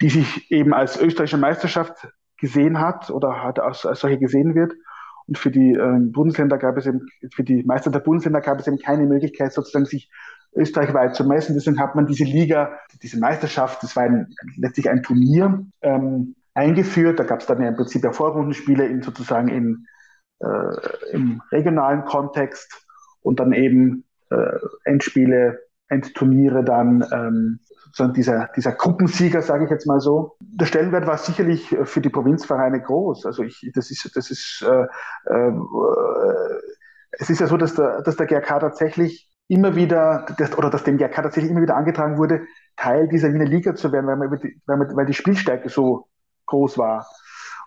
die 0.00 0.10
sich 0.10 0.48
eben 0.52 0.72
als 0.72 0.96
österreichische 0.96 1.38
Meisterschaft 1.38 2.06
gesehen 2.44 2.78
hat 2.78 3.10
oder 3.10 3.42
hat 3.42 3.58
als, 3.58 3.86
als 3.86 4.00
solche 4.00 4.18
gesehen 4.18 4.54
wird. 4.54 4.74
Und 5.26 5.38
für 5.38 5.50
die 5.50 5.72
äh, 5.72 5.98
Bundesländer 6.00 6.58
gab 6.58 6.76
es 6.76 6.86
eben, 6.86 7.06
für 7.32 7.44
die 7.44 7.62
Meister 7.64 7.90
der 7.90 8.00
Bundesländer 8.00 8.42
gab 8.42 8.60
es 8.60 8.66
eben 8.66 8.78
keine 8.78 9.06
Möglichkeit, 9.06 9.54
sozusagen 9.54 9.86
sich 9.86 10.10
österreichweit 10.54 11.14
zu 11.16 11.24
messen. 11.24 11.54
Deswegen 11.54 11.80
hat 11.80 11.94
man 11.94 12.06
diese 12.06 12.24
Liga, 12.24 12.78
diese 13.02 13.18
Meisterschaft, 13.18 13.82
das 13.82 13.96
war 13.96 14.04
ein, 14.04 14.28
letztlich 14.56 14.90
ein 14.90 15.02
Turnier, 15.02 15.64
ähm, 15.80 16.34
eingeführt. 16.52 17.18
Da 17.18 17.24
gab 17.24 17.40
es 17.40 17.46
dann 17.46 17.62
ja 17.62 17.68
im 17.68 17.76
Prinzip 17.76 18.04
ja 18.04 18.12
Vorrundenspiele 18.12 18.86
in, 18.86 19.02
sozusagen 19.02 19.48
in, 19.48 19.86
äh, 20.40 21.12
im 21.12 21.40
regionalen 21.50 22.04
Kontext 22.04 22.86
und 23.22 23.40
dann 23.40 23.52
eben 23.52 24.04
äh, 24.30 24.58
Endspiele, 24.84 25.60
Endturniere 25.88 26.64
dann 26.64 27.04
ähm, 27.12 27.60
sozusagen 27.94 28.14
dieser, 28.14 28.48
dieser 28.56 28.72
Gruppensieger, 28.72 29.40
sage 29.40 29.64
ich 29.64 29.70
jetzt 29.70 29.86
mal 29.86 30.00
so. 30.00 30.36
Der 30.40 30.66
Stellenwert 30.66 31.06
war 31.06 31.16
sicherlich 31.16 31.70
äh, 31.72 31.84
für 31.84 32.00
die 32.00 32.08
Provinzvereine 32.10 32.82
groß. 32.82 33.24
Also 33.24 33.44
ich, 33.44 33.70
das 33.72 33.92
ist, 33.92 34.16
das 34.16 34.32
ist, 34.32 34.66
äh, 34.68 34.86
äh, 35.32 35.52
es 37.12 37.30
ist 37.30 37.40
ja 37.40 37.46
so, 37.46 37.56
dass 37.56 37.74
der, 37.74 38.02
dass 38.02 38.16
der 38.16 38.26
GRK 38.26 38.58
tatsächlich 38.58 39.30
immer 39.46 39.76
wieder, 39.76 40.26
das, 40.38 40.58
oder 40.58 40.70
dass 40.70 40.82
dem 40.82 40.98
GRK 40.98 41.22
tatsächlich 41.22 41.52
immer 41.52 41.62
wieder 41.62 41.76
angetragen 41.76 42.18
wurde, 42.18 42.42
Teil 42.76 43.06
dieser 43.06 43.32
Wiener 43.32 43.44
Liga 43.44 43.76
zu 43.76 43.92
werden, 43.92 44.08
weil, 44.08 44.16
man 44.16 44.30
weil, 44.32 44.76
man, 44.76 44.96
weil 44.96 45.06
die 45.06 45.14
Spielstärke 45.14 45.68
so 45.68 46.08
groß 46.46 46.76
war. 46.78 47.06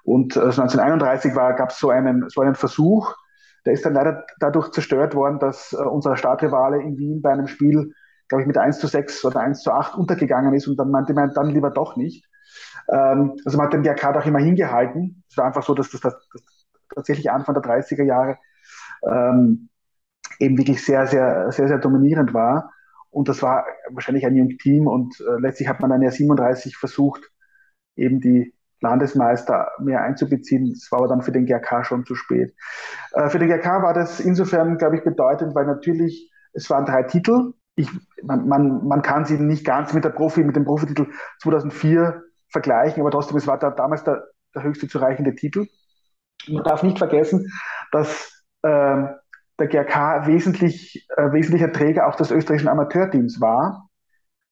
Und 0.03 0.35
äh, 0.35 0.41
1931 0.41 1.33
gab 1.33 1.69
es 1.69 1.79
so 1.79 1.89
einen, 1.89 2.27
so 2.27 2.41
einen 2.41 2.55
Versuch, 2.55 3.15
der 3.65 3.71
ist 3.71 3.85
dann 3.85 3.93
leider 3.93 4.25
dadurch 4.41 4.71
zerstört 4.71 5.15
worden, 5.15 5.39
dass 5.39 5.71
äh, 5.71 5.77
unser 5.77 6.17
Stadtrivale 6.17 6.81
in 6.81 6.97
Wien 6.97 7.21
bei 7.21 7.31
einem 7.31 7.47
Spiel 7.47 7.93
glaube 8.29 8.41
ich, 8.41 8.47
mit 8.47 8.57
1 8.57 8.79
zu 8.79 8.87
6 8.87 9.23
oder 9.25 9.41
1 9.41 9.61
zu 9.61 9.71
8 9.71 9.95
untergegangen 9.95 10.53
ist 10.53 10.67
und 10.67 10.77
dann 10.77 10.91
meinte 10.91 11.13
man 11.13 11.33
dann 11.33 11.49
lieber 11.49 11.71
doch 11.71 11.95
nicht. 11.95 12.25
Ähm, 12.89 13.35
also 13.45 13.57
man 13.57 13.67
hat 13.67 13.73
den 13.73 13.83
GRK 13.83 14.17
auch 14.17 14.25
immer 14.25 14.39
hingehalten. 14.39 15.23
Es 15.29 15.37
war 15.37 15.45
einfach 15.45 15.63
so, 15.63 15.73
dass 15.73 15.89
das, 15.91 16.01
das, 16.01 16.13
das 16.31 16.67
tatsächlich 16.93 17.31
Anfang 17.31 17.55
der 17.55 17.63
30er 17.63 18.03
Jahre 18.03 18.37
ähm, 19.05 19.69
eben 20.39 20.57
wirklich 20.57 20.83
sehr, 20.83 21.07
sehr, 21.07 21.51
sehr, 21.51 21.67
sehr 21.67 21.79
dominierend 21.79 22.33
war. 22.33 22.71
Und 23.09 23.29
das 23.29 23.41
war 23.41 23.65
wahrscheinlich 23.89 24.25
ein 24.25 24.35
junges 24.35 24.57
Team 24.57 24.87
und 24.87 25.19
äh, 25.21 25.39
letztlich 25.39 25.67
hat 25.67 25.79
man 25.79 25.89
dann 25.89 26.01
ja 26.01 26.11
37 26.11 26.77
versucht, 26.77 27.21
eben 27.95 28.19
die 28.19 28.53
Landesmeister 28.81 29.71
mehr 29.79 30.03
einzubeziehen. 30.03 30.73
Das 30.73 30.91
war 30.91 30.99
aber 30.99 31.07
dann 31.07 31.21
für 31.21 31.31
den 31.31 31.45
GRK 31.45 31.83
schon 31.83 32.05
zu 32.05 32.15
spät. 32.15 32.53
Äh, 33.13 33.29
für 33.29 33.39
den 33.39 33.47
GRK 33.47 33.81
war 33.81 33.93
das 33.93 34.19
insofern, 34.19 34.77
glaube 34.77 34.97
ich, 34.97 35.03
bedeutend, 35.03 35.55
weil 35.55 35.65
natürlich 35.65 36.31
es 36.53 36.69
waren 36.69 36.85
drei 36.85 37.03
Titel 37.03 37.53
ich, 37.77 37.89
man, 38.23 38.47
man, 38.47 38.87
man 38.87 39.01
kann 39.03 39.25
sie 39.25 39.37
nicht 39.37 39.63
ganz 39.63 39.93
mit 39.93 40.03
der 40.03 40.09
Profi, 40.09 40.43
mit 40.43 40.55
dem 40.55 40.65
Profititel 40.65 41.07
2004 41.41 42.23
vergleichen, 42.49 43.01
aber 43.01 43.11
trotzdem, 43.11 43.37
es 43.37 43.47
war 43.47 43.59
da, 43.59 43.69
damals 43.69 44.03
der, 44.03 44.25
der 44.55 44.63
höchste 44.63 44.87
zu 44.87 44.97
reichende 44.97 45.35
Titel. 45.35 45.67
Man 46.47 46.63
darf 46.63 46.81
nicht 46.81 46.97
vergessen, 46.97 47.51
dass 47.91 48.43
äh, 48.63 49.03
der 49.59 49.67
GRK 49.67 50.25
wesentlich, 50.25 51.07
äh, 51.15 51.31
wesentlicher 51.31 51.71
Träger 51.71 52.07
auch 52.07 52.15
des 52.15 52.31
österreichischen 52.31 52.67
Amateurteams 52.67 53.39
war, 53.39 53.89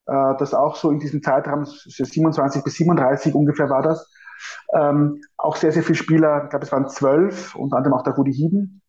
äh, 0.06 0.36
das 0.38 0.54
auch 0.54 0.76
so 0.76 0.92
in 0.92 1.00
diesem 1.00 1.24
Zeitraum 1.24 1.66
27 1.66 2.64
bis 2.64 2.76
37 2.76 3.34
ungefähr 3.34 3.70
war 3.70 3.82
das, 3.82 4.08
ähm, 4.74 5.22
auch 5.38 5.56
sehr, 5.56 5.72
sehr 5.72 5.84
viele 5.84 5.98
Spieler, 5.98 6.44
ich 6.44 6.50
glaube 6.52 6.66
es 6.66 6.72
waren 6.72 6.90
zwölf, 6.90 7.56
unter 7.56 7.78
anderem 7.78 7.96
auch 7.96 8.04
der 8.04 8.14
Rudi 8.14 8.34
Hieden, 8.34 8.84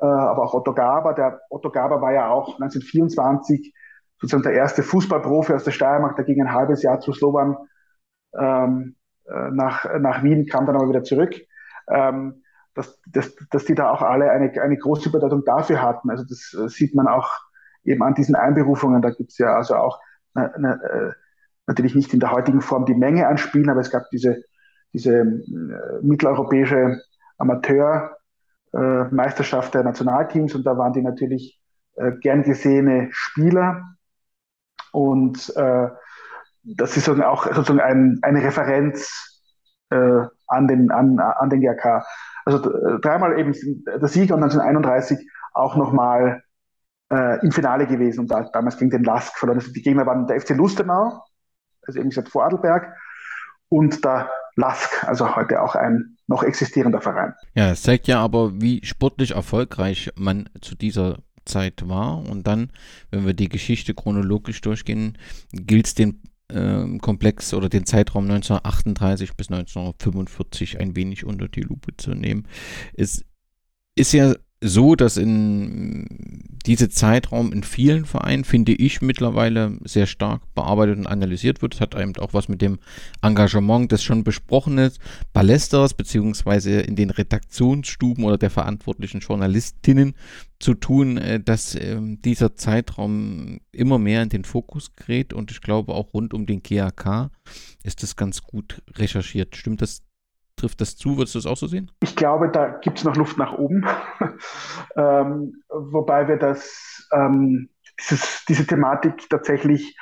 aber 0.00 0.42
auch 0.42 0.54
Otto 0.54 0.74
Gaber. 0.74 1.14
Der 1.14 1.40
Otto 1.50 1.70
Gaber 1.70 2.00
war 2.00 2.12
ja 2.12 2.28
auch 2.28 2.54
1924 2.60 3.74
sozusagen 4.20 4.44
der 4.44 4.52
erste 4.52 4.82
Fußballprofi 4.82 5.52
aus 5.52 5.64
der 5.64 5.72
Steiermark, 5.72 6.16
der 6.16 6.24
ging 6.24 6.40
ein 6.40 6.52
halbes 6.52 6.82
Jahr 6.82 7.00
zu 7.00 7.12
Slovan 7.12 7.56
ähm, 8.38 8.96
äh, 9.26 9.50
nach, 9.50 9.84
nach 9.98 10.22
Wien, 10.22 10.46
kam 10.46 10.66
dann 10.66 10.76
aber 10.76 10.88
wieder 10.88 11.02
zurück. 11.02 11.34
Ähm, 11.88 12.42
dass, 12.74 12.98
dass, 13.06 13.34
dass 13.50 13.64
die 13.66 13.74
da 13.74 13.90
auch 13.90 14.00
alle 14.00 14.30
eine, 14.30 14.50
eine 14.62 14.78
große 14.78 15.10
Bedeutung 15.10 15.44
dafür 15.44 15.82
hatten. 15.82 16.08
Also 16.08 16.24
das 16.24 16.56
äh, 16.58 16.68
sieht 16.68 16.94
man 16.94 17.06
auch 17.06 17.30
eben 17.84 18.02
an 18.02 18.14
diesen 18.14 18.34
Einberufungen. 18.34 19.02
Da 19.02 19.10
gibt 19.10 19.32
es 19.32 19.38
ja 19.38 19.54
also 19.54 19.74
auch 19.74 20.00
ne, 20.34 20.52
ne, 20.56 21.14
natürlich 21.66 21.94
nicht 21.94 22.14
in 22.14 22.20
der 22.20 22.32
heutigen 22.32 22.60
Form 22.60 22.86
die 22.86 22.94
Menge 22.94 23.26
an 23.26 23.36
Spielen, 23.38 23.68
aber 23.68 23.80
es 23.80 23.90
gab 23.90 24.08
diese, 24.10 24.42
diese 24.92 25.18
äh, 25.18 26.02
mitteleuropäische 26.02 27.00
Amateur- 27.36 28.16
äh, 28.74 29.04
Meisterschaft 29.04 29.74
der 29.74 29.84
Nationalteams 29.84 30.54
und 30.54 30.64
da 30.64 30.76
waren 30.76 30.92
die 30.92 31.02
natürlich 31.02 31.60
äh, 31.96 32.12
gern 32.20 32.42
gesehene 32.42 33.08
Spieler. 33.12 33.82
Und 34.92 35.54
äh, 35.56 35.88
das 36.64 36.96
ist 36.96 37.04
sozusagen 37.04 37.22
auch 37.28 37.44
sozusagen 37.46 37.80
ein, 37.80 38.18
eine 38.22 38.42
Referenz 38.42 39.40
äh, 39.90 40.22
an, 40.46 40.68
den, 40.68 40.90
an, 40.90 41.18
an 41.18 41.50
den 41.50 41.60
GRK. 41.60 42.04
Also 42.44 42.72
äh, 42.72 43.00
dreimal 43.00 43.38
eben 43.38 43.52
der 43.86 44.08
Sieger 44.08 44.34
und 44.34 44.42
1931 44.42 45.28
auch 45.54 45.76
nochmal 45.76 46.42
äh, 47.10 47.44
im 47.44 47.52
Finale 47.52 47.86
gewesen 47.86 48.20
und 48.20 48.30
da, 48.30 48.42
damals 48.52 48.78
gegen 48.78 48.90
den 48.90 49.04
Lask 49.04 49.36
verloren. 49.36 49.58
Also 49.58 49.72
die 49.72 49.82
Gegner 49.82 50.06
waren 50.06 50.26
der 50.26 50.40
FC 50.40 50.50
Lustenau, 50.50 51.22
also 51.86 51.98
eben 51.98 52.08
gesagt 52.08 52.30
Vorarlberg 52.30 52.94
und 53.68 54.04
der 54.04 54.30
Lask, 54.56 55.06
also 55.06 55.36
heute 55.36 55.62
auch 55.62 55.74
ein 55.74 56.16
noch 56.32 56.42
existierender 56.42 57.00
Verein. 57.00 57.34
Ja, 57.54 57.70
es 57.70 57.82
zeigt 57.82 58.08
ja 58.08 58.18
aber, 58.20 58.60
wie 58.60 58.84
sportlich 58.84 59.32
erfolgreich 59.32 60.10
man 60.16 60.48
zu 60.60 60.74
dieser 60.74 61.18
Zeit 61.44 61.86
war. 61.88 62.18
Und 62.18 62.46
dann, 62.46 62.70
wenn 63.10 63.26
wir 63.26 63.34
die 63.34 63.50
Geschichte 63.50 63.94
chronologisch 63.94 64.60
durchgehen, 64.62 65.18
gilt 65.52 65.86
es 65.86 65.94
den 65.94 66.22
äh, 66.48 66.98
Komplex 66.98 67.52
oder 67.52 67.68
den 67.68 67.84
Zeitraum 67.84 68.24
1938 68.24 69.36
bis 69.36 69.50
1945 69.50 70.80
ein 70.80 70.96
wenig 70.96 71.24
unter 71.24 71.48
die 71.48 71.62
Lupe 71.62 71.96
zu 71.96 72.14
nehmen. 72.14 72.48
Es 72.94 73.24
ist 73.94 74.12
ja 74.12 74.34
so, 74.62 74.94
dass 74.94 75.16
in 75.16 76.06
diese 76.64 76.88
Zeitraum 76.88 77.52
in 77.52 77.64
vielen 77.64 78.04
Vereinen, 78.04 78.44
finde 78.44 78.72
ich, 78.72 79.02
mittlerweile 79.02 79.78
sehr 79.84 80.06
stark 80.06 80.42
bearbeitet 80.54 80.98
und 80.98 81.06
analysiert 81.06 81.60
wird. 81.60 81.74
Das 81.74 81.80
hat 81.80 81.96
eben 81.96 82.16
auch 82.18 82.32
was 82.32 82.48
mit 82.48 82.62
dem 82.62 82.78
Engagement 83.20 83.90
des 83.90 84.04
schon 84.04 84.22
besprochenen 84.22 84.92
Ballesters 85.32 85.94
beziehungsweise 85.94 86.80
in 86.80 86.94
den 86.94 87.10
Redaktionsstuben 87.10 88.24
oder 88.24 88.38
der 88.38 88.50
verantwortlichen 88.50 89.20
Journalistinnen 89.20 90.14
zu 90.60 90.74
tun, 90.74 91.18
äh, 91.18 91.40
dass 91.40 91.74
ähm, 91.74 92.22
dieser 92.22 92.54
Zeitraum 92.54 93.58
immer 93.72 93.98
mehr 93.98 94.22
in 94.22 94.28
den 94.28 94.44
Fokus 94.44 94.94
gerät 94.94 95.32
und 95.32 95.50
ich 95.50 95.60
glaube 95.60 95.94
auch 95.94 96.14
rund 96.14 96.32
um 96.34 96.46
den 96.46 96.62
GAK 96.62 97.30
ist 97.82 98.04
das 98.04 98.14
ganz 98.14 98.42
gut 98.42 98.82
recherchiert. 98.96 99.56
Stimmt 99.56 99.82
das 99.82 100.02
Trifft 100.56 100.80
das 100.80 100.96
zu? 100.96 101.16
Würdest 101.16 101.34
du 101.34 101.38
das 101.38 101.46
auch 101.46 101.56
so 101.56 101.66
sehen? 101.66 101.90
Ich 102.00 102.14
glaube, 102.14 102.50
da 102.50 102.68
gibt 102.68 102.98
es 102.98 103.04
noch 103.04 103.16
Luft 103.16 103.38
nach 103.38 103.52
oben. 103.52 103.84
ähm, 104.96 105.62
wobei 105.68 106.28
wir 106.28 106.36
das, 106.36 107.08
ähm, 107.12 107.68
dieses, 107.98 108.44
diese 108.48 108.66
Thematik 108.66 109.28
tatsächlich 109.28 109.96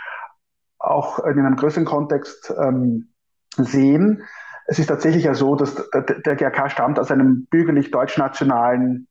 auch 0.78 1.18
in 1.20 1.38
einem 1.38 1.56
größeren 1.56 1.84
Kontext 1.84 2.52
ähm, 2.58 3.12
sehen. 3.56 4.24
Es 4.66 4.78
ist 4.78 4.86
tatsächlich 4.86 5.24
ja 5.24 5.34
so, 5.34 5.56
dass 5.56 5.74
der, 5.90 6.02
der 6.02 6.36
GRK 6.36 6.70
stammt 6.70 6.98
aus 6.98 7.10
einem 7.10 7.46
bürgerlich-deutschnationalen 7.46 9.08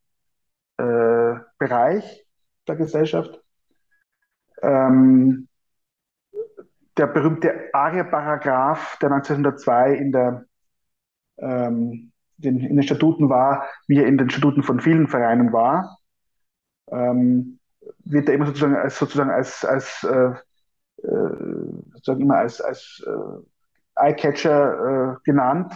äh, 0.77 1.35
Bereich 1.57 2.25
der 2.67 2.75
Gesellschaft. 2.75 3.41
Ähm, 4.61 5.47
der 6.97 7.07
berühmte 7.07 7.69
ARIA-Paragraph, 7.73 8.97
der 9.01 9.11
1902 9.11 9.93
in 9.93 10.11
der 10.11 10.45
ähm, 11.41 12.11
den, 12.37 12.59
in 12.59 12.75
den 12.75 12.83
Statuten 12.83 13.29
war, 13.29 13.65
wie 13.87 13.97
er 13.97 14.07
in 14.07 14.17
den 14.17 14.29
Statuten 14.29 14.63
von 14.63 14.79
vielen 14.79 15.07
Vereinen 15.07 15.51
war, 15.51 15.99
ähm, 16.91 17.59
wird 18.05 18.29
er 18.29 18.35
immer 18.35 18.45
sozusagen 18.47 18.75
als, 18.75 18.97
sozusagen 18.97 19.31
als, 19.31 19.65
als 19.65 20.03
äh, 20.03 20.33
äh, 21.03 21.35
sozusagen 21.93 22.21
immer 22.21 22.37
als, 22.37 22.61
als 22.61 23.03
äh, 23.05 24.01
Eyecatcher 24.01 25.13
äh, 25.13 25.15
genannt. 25.23 25.73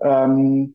Ähm, 0.00 0.74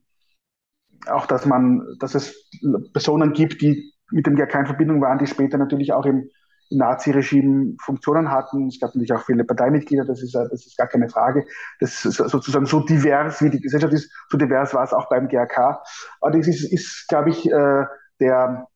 auch 1.07 1.25
dass 1.25 1.45
man, 1.45 1.85
dass 1.99 2.15
es 2.15 2.49
Personen 2.93 3.33
gibt, 3.33 3.61
die 3.61 3.93
mit 4.11 4.25
dem 4.25 4.35
GRK 4.35 4.59
in 4.59 4.65
Verbindung 4.65 5.01
waren, 5.01 5.17
die 5.17 5.27
später 5.27 5.57
natürlich 5.57 5.91
auch 5.91 6.05
im 6.05 6.29
Nazi-Regime 6.77 7.75
Funktionen 7.81 8.31
hatten. 8.31 8.67
Es 8.67 8.79
gab 8.79 8.89
natürlich 8.89 9.13
auch 9.13 9.25
viele 9.25 9.43
Parteimitglieder, 9.43 10.05
das 10.05 10.21
ist, 10.21 10.35
das 10.35 10.65
ist 10.65 10.77
gar 10.77 10.87
keine 10.87 11.09
Frage. 11.09 11.45
Das 11.79 12.05
ist 12.05 12.15
sozusagen 12.15 12.65
so 12.65 12.81
divers, 12.81 13.41
wie 13.41 13.49
die 13.49 13.61
Gesellschaft 13.61 13.93
ist, 13.93 14.11
so 14.29 14.37
divers 14.37 14.73
war 14.73 14.83
es 14.83 14.93
auch 14.93 15.09
beim 15.09 15.27
GRK. 15.27 15.81
Aber 16.21 16.31
das 16.31 16.47
ist, 16.47 16.71
ist 16.71 17.07
glaube 17.07 17.29
ich, 17.29 17.49
äh, 17.49 17.85
der, 18.19 18.67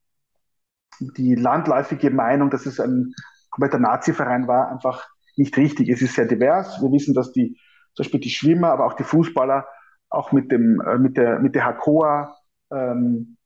die 0.99 1.35
landläufige 1.35 2.09
Meinung, 2.09 2.49
dass 2.49 2.65
es 2.65 2.79
ein 2.79 3.13
kompletter 3.49 3.79
Nazi-Verein 3.79 4.47
war, 4.47 4.71
einfach 4.71 5.07
nicht 5.35 5.55
richtig. 5.57 5.89
Es 5.89 6.01
ist 6.01 6.15
sehr 6.15 6.25
divers. 6.25 6.81
Wir 6.81 6.91
wissen, 6.91 7.13
dass 7.13 7.31
die, 7.31 7.57
zum 7.93 8.03
Beispiel 8.03 8.19
die 8.19 8.29
Schwimmer, 8.29 8.71
aber 8.71 8.85
auch 8.85 8.93
die 8.93 9.03
Fußballer 9.03 9.65
auch 10.09 10.31
mit 10.31 10.51
dem, 10.51 10.81
äh, 10.81 10.97
mit 10.97 11.17
der, 11.17 11.39
mit 11.39 11.55
der 11.55 11.65
HACOA, 11.65 12.35
ähm, 12.71 13.36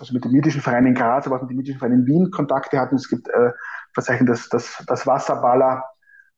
also 0.00 0.14
mit 0.14 0.24
dem 0.24 0.32
jüdischen 0.32 0.60
Verein 0.60 0.86
in 0.86 0.94
Graz, 0.94 1.26
aber 1.26 1.36
auch 1.36 1.42
mit 1.42 1.50
dem 1.50 1.58
jüdischen 1.58 1.78
Verein 1.78 1.92
in 1.92 2.06
Wien 2.06 2.30
Kontakte 2.30 2.78
hatten. 2.78 2.96
Es 2.96 3.08
gibt 3.08 3.28
äh, 3.28 3.52
Verzeichnen, 3.94 4.26
dass, 4.26 4.48
dass, 4.48 4.84
dass 4.86 5.06
Wasserballer, 5.06 5.84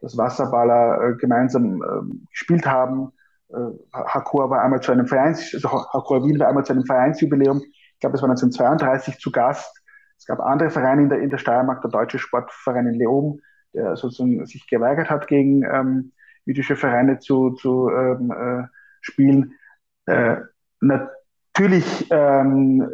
dass 0.00 0.16
Wasserballer 0.16 1.10
äh, 1.10 1.16
gemeinsam 1.16 1.82
äh, 1.82 2.26
gespielt 2.30 2.66
haben. 2.66 3.12
Äh, 3.48 3.56
Hakua 3.92 4.48
war 4.50 4.62
einmal 4.62 4.80
zu 4.80 4.92
einem 4.92 5.06
Vereins, 5.06 5.52
also 5.54 5.68
Hakua 5.70 6.22
Wien 6.24 6.38
war 6.38 6.48
einmal 6.48 6.64
zu 6.64 6.72
einem 6.72 6.84
Vereinsjubiläum. 6.84 7.62
Ich 7.62 8.00
glaube, 8.00 8.16
es 8.16 8.22
war 8.22 8.30
1932 8.30 9.18
zu 9.18 9.30
Gast. 9.30 9.76
Es 10.16 10.26
gab 10.26 10.40
andere 10.40 10.70
Vereine 10.70 11.02
in 11.02 11.08
der, 11.08 11.20
in 11.20 11.30
der 11.30 11.38
Steiermark, 11.38 11.82
der 11.82 11.90
Deutsche 11.90 12.18
Sportverein 12.18 12.86
in 12.86 12.94
Leoben, 12.94 13.40
der 13.74 13.96
sozusagen 13.96 14.44
sich 14.46 14.66
geweigert 14.68 15.10
hat, 15.10 15.26
gegen 15.26 15.64
ähm, 15.64 16.12
jüdische 16.44 16.76
Vereine 16.76 17.18
zu, 17.18 17.50
zu 17.52 17.90
ähm, 17.90 18.30
äh, 18.30 18.66
spielen. 19.00 19.54
Äh, 20.06 20.36
natürlich 20.80 22.06
ähm, 22.10 22.88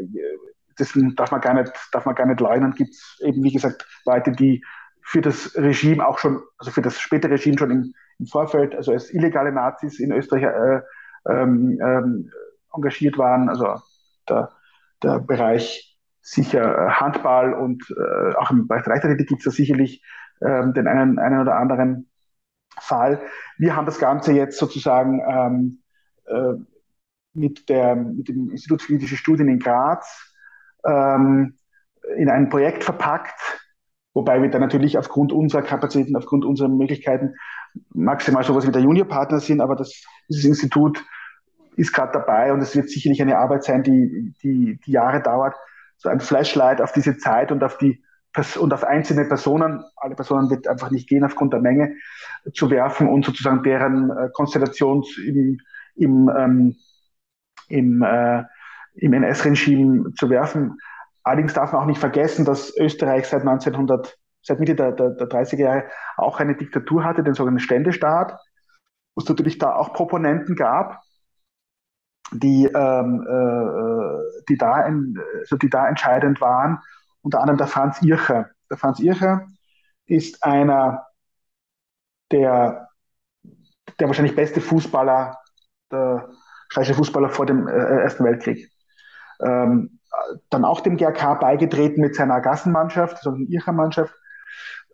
das 0.76 0.92
darf 1.16 1.30
man 1.30 1.40
gar 1.40 1.54
nicht, 1.54 1.72
darf 1.92 2.04
man 2.06 2.14
gar 2.14 2.26
nicht 2.26 2.40
leugnen, 2.40 2.72
gibt 2.72 2.90
es 2.90 3.18
eben, 3.20 3.42
wie 3.42 3.52
gesagt, 3.52 3.86
Leute, 4.04 4.32
die 4.32 4.64
für 5.02 5.20
das 5.20 5.54
Regime 5.56 6.06
auch 6.06 6.18
schon, 6.18 6.42
also 6.58 6.70
für 6.70 6.82
das 6.82 6.98
späte 6.98 7.30
Regime 7.30 7.56
schon 7.58 7.70
im, 7.70 7.94
im 8.18 8.26
Vorfeld, 8.26 8.74
also 8.74 8.92
als 8.92 9.12
illegale 9.12 9.52
Nazis 9.52 10.00
in 10.00 10.12
Österreich 10.12 10.42
äh, 10.42 10.80
ähm, 11.28 11.78
ähm, 11.80 12.30
engagiert 12.74 13.16
waren. 13.16 13.48
Also 13.48 13.80
der, 14.28 14.50
der 15.02 15.20
Bereich 15.20 15.96
sicher 16.20 16.86
äh, 16.86 16.90
Handball 16.90 17.54
und 17.54 17.84
äh, 17.90 18.34
auch 18.34 18.50
im 18.50 18.66
Bereich 18.66 18.84
Leichtathletik 18.86 19.28
gibt 19.28 19.40
es 19.40 19.44
da 19.44 19.50
sicherlich 19.52 20.02
ähm, 20.42 20.74
den 20.74 20.88
einen, 20.88 21.20
einen 21.20 21.40
oder 21.40 21.56
anderen 21.56 22.10
Fall. 22.78 23.20
Wir 23.58 23.76
haben 23.76 23.86
das 23.86 24.00
Ganze 24.00 24.32
jetzt 24.32 24.58
sozusagen 24.58 25.22
ähm, 25.26 25.82
äh, 26.26 26.54
mit, 27.32 27.68
der, 27.68 27.94
mit 27.94 28.28
dem 28.28 28.50
Institut 28.50 28.82
für 28.82 28.88
politische 28.88 29.16
Studien 29.16 29.48
in 29.48 29.60
Graz 29.60 30.34
ähm, 30.87 31.55
in 32.16 32.31
ein 32.31 32.49
Projekt 32.49 32.85
verpackt, 32.85 33.38
wobei 34.14 34.40
wir 34.40 34.51
dann 34.51 34.61
natürlich 34.61 34.99
aufgrund 34.99 35.33
unserer 35.33 35.62
Kapazitäten, 35.62 36.16
aufgrund 36.16 36.44
unserer 36.44 36.68
Möglichkeiten 36.68 37.35
maximal 37.92 38.44
sowas 38.44 38.66
wie 38.66 38.72
der 38.72 38.83
Juniorpartner 38.83 39.40
sind, 39.40 39.61
aber 39.61 39.77
das, 39.77 40.03
dieses 40.29 40.44
Institut 40.44 41.05
ist 41.77 41.92
gerade 41.92 42.12
dabei 42.12 42.53
und 42.53 42.61
es 42.61 42.75
wird 42.75 42.88
sicherlich 42.88 43.20
eine 43.20 43.38
Arbeit 43.38 43.64
sein, 43.64 43.83
die, 43.83 44.35
die, 44.42 44.81
die 44.85 44.92
Jahre 44.92 45.22
dauert, 45.22 45.55
so 45.99 46.09
ein 46.09 46.20
Flashlight 46.20 46.81
auf 46.81 46.92
diese 46.92 47.18
Zeit 47.18 47.53
und 47.53 47.62
auf 47.62 47.79
die 47.79 48.03
und 48.59 48.75
auf 48.75 48.85
einzelne 48.85 49.25
Personen, 49.25 49.83
alle 49.96 50.14
Personen 50.14 50.51
wird 50.51 50.68
einfach 50.68 50.90
nicht 50.90 51.09
gehen 51.09 51.25
aufgrund 51.25 51.55
der 51.55 51.61
Menge, 51.61 51.94
zu 52.53 52.70
werfen 52.70 53.09
und 53.09 53.25
sozusagen 53.25 53.62
deren 53.62 54.11
äh, 54.11 54.29
Konstellation 54.35 55.05
im, 55.25 55.59
im, 55.94 56.31
ähm, 56.37 56.77
im 57.68 58.03
äh, 58.03 58.44
im 58.96 59.12
NS-Regime 59.12 60.12
zu 60.14 60.30
werfen. 60.30 60.78
Allerdings 61.22 61.54
darf 61.54 61.72
man 61.72 61.82
auch 61.82 61.87
nicht 61.87 62.00
vergessen, 62.00 62.44
dass 62.44 62.76
Österreich 62.76 63.26
seit 63.26 63.40
1900, 63.40 64.16
seit 64.42 64.61
Mitte 64.61 64.74
der, 64.74 64.92
der, 64.92 65.11
der 65.11 65.28
30er 65.28 65.56
Jahre 65.56 65.85
auch 66.16 66.40
eine 66.40 66.56
Diktatur 66.56 67.04
hatte, 67.04 67.22
den 67.22 67.35
sogenannten 67.35 67.64
Ständestaat, 67.64 68.38
wo 69.14 69.22
es 69.22 69.28
natürlich 69.28 69.59
da 69.59 69.74
auch 69.74 69.92
Proponenten 69.92 70.54
gab, 70.54 71.00
die, 72.32 72.66
ähm, 72.66 73.26
äh, 73.28 74.42
die, 74.48 74.56
da, 74.56 74.87
in, 74.87 75.18
also 75.40 75.56
die 75.56 75.70
da 75.70 75.88
entscheidend 75.88 76.40
waren, 76.40 76.78
unter 77.22 77.40
anderem 77.40 77.59
der 77.59 77.66
Franz 77.66 78.02
Ircher. 78.02 78.50
Der 78.70 78.76
Franz 78.76 79.00
Ircher 79.00 79.46
ist 80.06 80.42
einer 80.44 81.06
der, 82.30 82.88
der 83.98 84.06
wahrscheinlich 84.06 84.37
beste 84.37 84.61
Fußballer, 84.61 85.38
der 85.90 86.28
steirische 86.68 86.94
Fußballer 86.94 87.28
vor 87.28 87.46
dem 87.46 87.66
äh, 87.68 87.72
Ersten 87.72 88.24
Weltkrieg 88.24 88.70
ähm, 89.40 90.01
dann 90.51 90.64
auch 90.64 90.81
dem 90.81 90.96
GRK 90.96 91.35
beigetreten 91.35 92.01
mit 92.01 92.14
seiner 92.14 92.40
Gassenmannschaft, 92.40 93.16
also 93.16 93.37
ihrer 93.37 93.72
Mannschaft, 93.72 94.14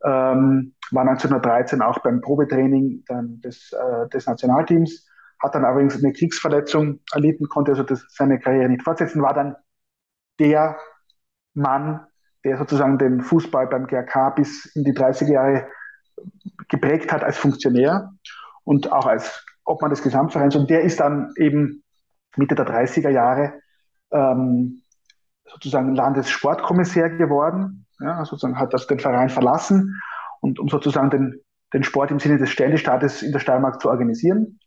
ähm, 0.04 0.74
war 0.90 1.04
1913 1.04 1.80
auch 1.80 1.98
beim 2.00 2.20
Probetraining 2.20 3.04
dann 3.06 3.40
des, 3.40 3.72
äh, 3.72 4.08
des 4.08 4.26
Nationalteams, 4.26 5.06
hat 5.40 5.54
dann 5.54 5.64
allerdings 5.64 6.02
eine 6.02 6.12
Kriegsverletzung 6.12 7.00
erlitten, 7.12 7.48
konnte 7.48 7.72
also 7.72 7.82
das, 7.82 8.04
seine 8.08 8.38
Karriere 8.38 8.68
nicht 8.68 8.82
fortsetzen, 8.82 9.22
war 9.22 9.34
dann 9.34 9.56
der 10.38 10.76
Mann, 11.54 12.06
der 12.44 12.58
sozusagen 12.58 12.98
den 12.98 13.20
Fußball 13.20 13.68
beim 13.68 13.86
GRK 13.86 14.30
bis 14.30 14.66
in 14.74 14.84
die 14.84 14.92
30er 14.92 15.32
Jahre 15.32 15.68
geprägt 16.68 17.12
hat 17.12 17.22
als 17.22 17.38
Funktionär 17.38 18.10
und 18.64 18.90
auch 18.90 19.06
als 19.06 19.44
Obmann 19.64 19.90
des 19.90 20.02
Gesamtvereins. 20.02 20.56
Und 20.56 20.70
der 20.70 20.82
ist 20.82 21.00
dann 21.00 21.32
eben 21.36 21.84
Mitte 22.36 22.54
der 22.54 22.66
30er 22.66 23.10
Jahre 23.10 23.61
ähm, 24.12 24.82
sozusagen 25.50 25.94
Landessportkommissär 25.94 27.10
geworden, 27.10 27.86
ja, 28.00 28.24
sozusagen 28.24 28.58
hat 28.58 28.72
das 28.72 28.86
den 28.86 29.00
Verein 29.00 29.28
verlassen 29.28 30.00
und 30.40 30.58
um 30.58 30.68
sozusagen 30.68 31.10
den, 31.10 31.40
den 31.72 31.84
Sport 31.84 32.10
im 32.10 32.18
Sinne 32.18 32.38
des 32.38 32.50
Ständestaates 32.50 33.22
in 33.22 33.32
der 33.32 33.38
Steiermark 33.38 33.80
zu 33.80 33.88
organisieren. 33.88 34.58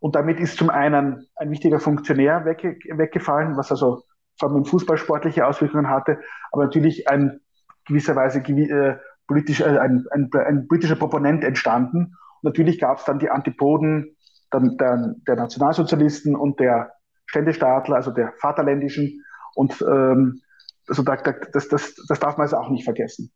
Und 0.00 0.16
damit 0.16 0.38
ist 0.38 0.58
zum 0.58 0.70
einen 0.70 1.26
ein 1.36 1.50
wichtiger 1.50 1.80
Funktionär 1.80 2.44
wegge 2.44 2.76
weggefallen, 2.96 3.56
was 3.56 3.70
also 3.70 4.02
vor 4.38 4.48
allem 4.48 4.58
im 4.58 4.64
Fußball 4.64 4.98
sportliche 4.98 5.46
Auswirkungen 5.46 5.88
hatte, 5.88 6.18
aber 6.52 6.64
natürlich 6.64 7.08
ein 7.08 7.40
gewisserweise 7.86 8.40
äh, 8.40 8.96
politisch, 9.26 9.60
äh, 9.60 9.78
ein, 9.78 10.04
ein, 10.10 10.30
ein, 10.34 10.68
politischer 10.68 10.96
Proponent 10.96 11.44
entstanden. 11.44 12.16
Und 12.42 12.44
natürlich 12.44 12.80
gab 12.80 12.98
es 12.98 13.04
dann 13.04 13.18
die 13.18 13.30
Antipoden 13.30 14.16
der, 14.52 14.60
der, 14.60 15.14
der 15.26 15.36
Nationalsozialisten 15.36 16.36
und 16.36 16.60
der 16.60 16.92
Ständestaatler, 17.34 17.96
also 17.96 18.10
der 18.10 18.32
Vaterländischen. 18.38 19.24
Und 19.54 19.82
ähm, 19.82 20.40
also 20.88 21.02
da, 21.02 21.16
da, 21.16 21.32
das, 21.52 21.68
das, 21.68 21.94
das 22.08 22.20
darf 22.20 22.36
man 22.36 22.44
also 22.44 22.56
auch 22.56 22.70
nicht 22.70 22.84
vergessen. 22.84 23.32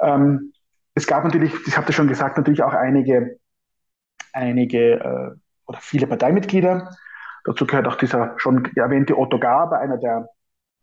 Ähm, 0.00 0.52
es 0.94 1.06
gab 1.06 1.24
natürlich, 1.24 1.52
ich 1.66 1.76
habe 1.76 1.86
das 1.86 1.94
schon 1.94 2.08
gesagt, 2.08 2.36
natürlich 2.36 2.62
auch 2.62 2.72
einige 2.72 3.38
einige 4.36 5.00
äh, 5.00 5.30
oder 5.66 5.78
viele 5.80 6.06
Parteimitglieder. 6.06 6.90
Dazu 7.44 7.66
gehört 7.66 7.88
auch 7.88 7.96
dieser 7.96 8.34
schon 8.36 8.68
erwähnte 8.76 9.18
Otto 9.18 9.38
Gaber, 9.38 9.78
einer 9.78 9.98
der 9.98 10.28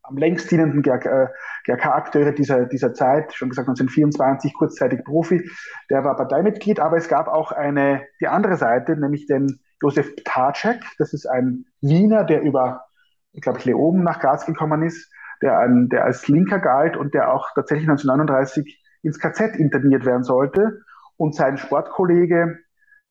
am 0.05 0.17
längst 0.17 0.51
dienenden 0.51 0.81
GRK-Akteure 0.81 2.33
dieser, 2.33 2.65
dieser 2.65 2.93
Zeit, 2.93 3.33
schon 3.33 3.49
gesagt 3.49 3.69
1924, 3.69 4.53
kurzzeitig 4.53 5.01
Profi, 5.05 5.49
der 5.89 6.03
war 6.03 6.17
Parteimitglied, 6.17 6.81
aber 6.81 6.97
es 6.97 7.07
gab 7.07 7.29
auch 7.29 7.53
eine, 7.53 8.05
die 8.19 8.27
andere 8.27 8.57
Seite, 8.57 8.97
nämlich 8.97 9.27
den 9.27 9.61
Josef 9.83 10.15
Ptacek, 10.15 10.81
das 10.97 11.13
ist 11.13 11.25
ein 11.25 11.65
Wiener, 11.81 12.23
der 12.23 12.41
über, 12.41 12.85
ich 13.33 13.41
glaube, 13.41 13.59
Leoben 13.63 14.01
nach 14.01 14.21
Graz 14.21 14.45
gekommen 14.45 14.81
ist, 14.81 15.11
der, 15.41 15.59
ein, 15.59 15.89
der 15.89 16.05
als 16.05 16.29
Linker 16.29 16.59
galt 16.59 16.95
und 16.95 17.13
der 17.13 17.33
auch 17.33 17.49
tatsächlich 17.53 17.89
1939 17.89 18.81
ins 19.01 19.19
KZ 19.19 19.57
interniert 19.57 20.05
werden 20.05 20.23
sollte. 20.23 20.79
Und 21.17 21.35
sein 21.35 21.57
Sportkollege 21.57 22.59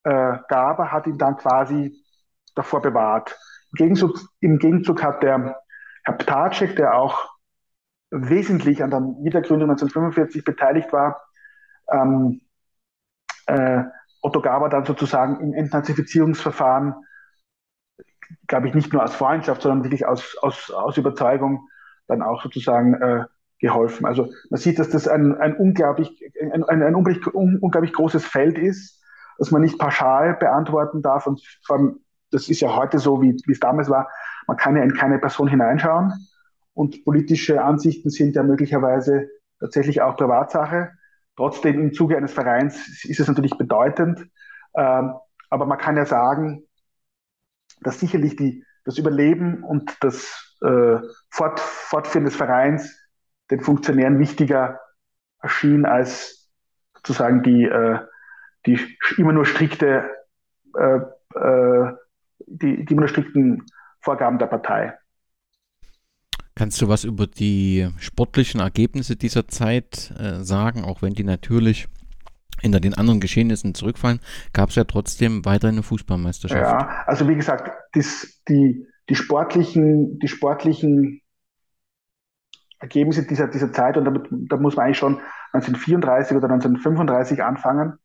äh, 0.05 0.39
Gaber 0.49 0.91
hat 0.91 1.07
ihn 1.07 1.19
dann 1.19 1.37
quasi 1.37 1.95
davor 2.55 2.81
bewahrt. 2.81 3.39
Im 3.73 3.77
Gegenzug, 3.77 4.19
im 4.41 4.59
Gegenzug 4.59 5.03
hat 5.03 5.23
der 5.23 5.61
Herr 6.05 6.15
Ptacek, 6.15 6.75
der 6.77 6.95
auch 6.95 7.29
wesentlich 8.11 8.83
an 8.83 8.91
der 8.91 9.01
Wiedergründung 9.01 9.71
1945 9.71 10.43
beteiligt 10.43 10.91
war, 10.91 11.21
ähm, 11.91 12.41
äh, 13.47 13.85
Otto 14.23 14.41
Gaber 14.41 14.69
dann 14.69 14.85
sozusagen 14.85 15.41
im 15.41 15.53
Entnazifizierungsverfahren, 15.53 16.95
glaube 18.47 18.69
ich, 18.69 18.75
nicht 18.75 18.93
nur 18.93 19.03
aus 19.03 19.15
Freundschaft, 19.15 19.63
sondern 19.63 19.85
wirklich 19.85 20.07
aus, 20.07 20.37
aus, 20.41 20.71
aus 20.71 20.97
Überzeugung 20.97 21.69
dann 22.07 22.23
auch 22.23 22.43
sozusagen 22.43 22.95
äh, 22.95 23.25
geholfen. 23.59 24.07
Also 24.07 24.31
man 24.51 24.61
sieht, 24.61 24.79
dass 24.79 24.91
das 24.91 25.09
ein, 25.09 25.37
ein 25.37 25.57
unglaublich, 25.57 26.23
ein, 26.41 26.65
ein, 26.65 26.83
ein 26.83 26.95
unglaublich, 26.95 27.27
unglaublich 27.35 27.93
großes 27.93 28.25
Feld 28.25 28.59
ist, 28.59 29.03
das 29.39 29.51
man 29.51 29.63
nicht 29.63 29.79
pauschal 29.79 30.35
beantworten 30.35 31.03
darf. 31.03 31.27
Und 31.27 31.43
vor 31.65 31.77
allem, 31.77 32.01
das 32.31 32.49
ist 32.49 32.61
ja 32.61 32.75
heute 32.75 32.99
so, 32.99 33.21
wie, 33.23 33.37
wie 33.47 33.53
es 33.53 33.61
damals 33.61 33.91
war, 33.91 34.09
man 34.47 34.57
kann 34.57 34.77
ja 34.77 34.83
in 34.83 34.95
keine 34.95 35.19
Person 35.19 35.49
hineinschauen. 35.49 36.13
Und 36.75 37.05
politische 37.05 37.63
Ansichten 37.63 38.11
sind 38.11 38.35
ja 38.35 38.43
möglicherweise 38.43 39.29
tatsächlich 39.61 40.01
auch 40.03 40.17
Privatsache. 40.17 40.91
Trotzdem 41.37 41.81
im 41.81 41.93
Zuge 41.93 42.17
eines 42.17 42.33
Vereins 42.33 43.05
ist 43.05 43.21
es 43.21 43.29
natürlich 43.29 43.57
bedeutend. 43.57 44.27
Ähm, 44.77 45.15
aber 45.51 45.67
man 45.67 45.79
kann 45.79 45.97
ja 45.97 46.05
sagen, 46.05 46.65
dass 47.81 48.01
sicherlich 48.01 48.37
die, 48.37 48.65
das 48.85 48.99
Überleben 48.99 49.63
und 49.65 49.97
das 50.01 50.57
äh, 50.63 50.99
Fort, 51.31 51.61
Fortführen 51.61 52.25
des 52.25 52.37
Vereins 52.37 52.99
den 53.51 53.61
Funktionären 53.61 54.19
wichtiger 54.19 54.81
erschien 55.41 55.85
als 55.85 56.51
sozusagen 56.95 57.43
die, 57.43 57.65
äh, 57.65 57.99
die 58.67 58.79
immer 59.19 59.33
nur 59.33 59.45
strikte, 59.45 60.09
äh, 60.79 61.01
äh, 61.35 61.93
die, 62.47 62.85
die 62.85 62.93
immer 62.93 63.03
nur 63.03 63.09
strikten 63.09 63.67
Vorgaben 64.01 64.39
der 64.39 64.47
Partei. 64.47 64.97
Kannst 66.55 66.81
du 66.83 66.89
was 66.89 67.05
über 67.05 67.27
die 67.27 67.89
sportlichen 67.99 68.61
Ergebnisse 68.61 69.17
dieser 69.17 69.49
Zeit 69.49 70.13
äh, 70.19 70.45
sagen, 70.45 70.85
auch 70.85 71.01
wenn 71.03 71.15
die 71.15 71.25
natürlich 71.25 71.89
hinter 72.61 72.81
den 72.81 72.95
anderen 72.95 73.21
Geschehnissen 73.21 73.75
zurückfallen, 73.75 74.21
gab 74.53 74.69
es 74.69 74.77
ja 74.77 74.85
trotzdem 74.85 75.45
weiter 75.45 75.69
eine 75.69 75.83
Fußballmeisterschaft. 75.83 76.61
Ja, 76.61 77.05
also 77.07 77.29
wie 77.29 77.35
gesagt, 77.35 77.73
das, 77.93 78.41
die, 78.49 78.87
die 79.09 79.15
sportlichen, 79.15 80.19
die 80.19 80.29
sportlichen 80.29 81.23
Ergebnisse 82.79 83.27
dieser, 83.27 83.49
dieser 83.49 83.73
Zeit, 83.73 83.97
und 83.97 84.05
damit, 84.05 84.29
da 84.31 84.57
muss 84.57 84.77
man 84.77 84.87
eigentlich 84.87 84.99
schon 84.99 85.21
1934 85.53 86.37
oder 86.37 86.49
1935 86.51 87.43
anfangen, 87.43 87.99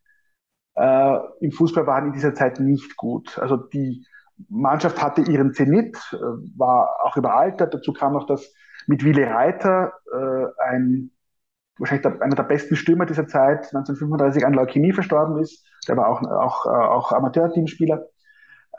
äh, 0.76 1.18
im 1.42 1.52
Fußball 1.52 1.88
waren 1.88 2.08
in 2.08 2.14
dieser 2.14 2.36
Zeit 2.36 2.60
nicht 2.60 2.96
gut. 2.98 3.38
Also 3.40 3.58
die, 3.58 4.06
Mannschaft 4.50 5.02
hatte 5.02 5.22
ihren 5.22 5.54
Zenit, 5.54 5.98
äh, 6.14 6.18
war 6.58 6.98
auch 7.04 7.18
überaltert. 7.18 7.74
Dazu 7.74 7.94
kam 7.94 8.14
noch, 8.14 8.28
dass 8.28 8.54
mit 8.88 9.04
Willi 9.04 9.24
Reiter, 9.24 9.94
äh, 10.14 10.64
ein, 10.70 11.12
wahrscheinlich 11.78 12.04
der, 12.04 12.22
einer 12.22 12.36
der 12.36 12.44
besten 12.44 12.76
Stürmer 12.76 13.06
dieser 13.06 13.28
Zeit, 13.28 13.74
1935 13.74 14.46
an 14.46 14.54
Leukämie 14.54 14.94
verstorben 14.94 15.40
ist. 15.40 15.66
Der 15.88 15.98
war 15.98 16.08
auch, 16.08 16.22
auch, 16.24 16.66
äh, 16.66 16.70
auch 16.70 17.12
Amateurteamspieler. 17.12 18.08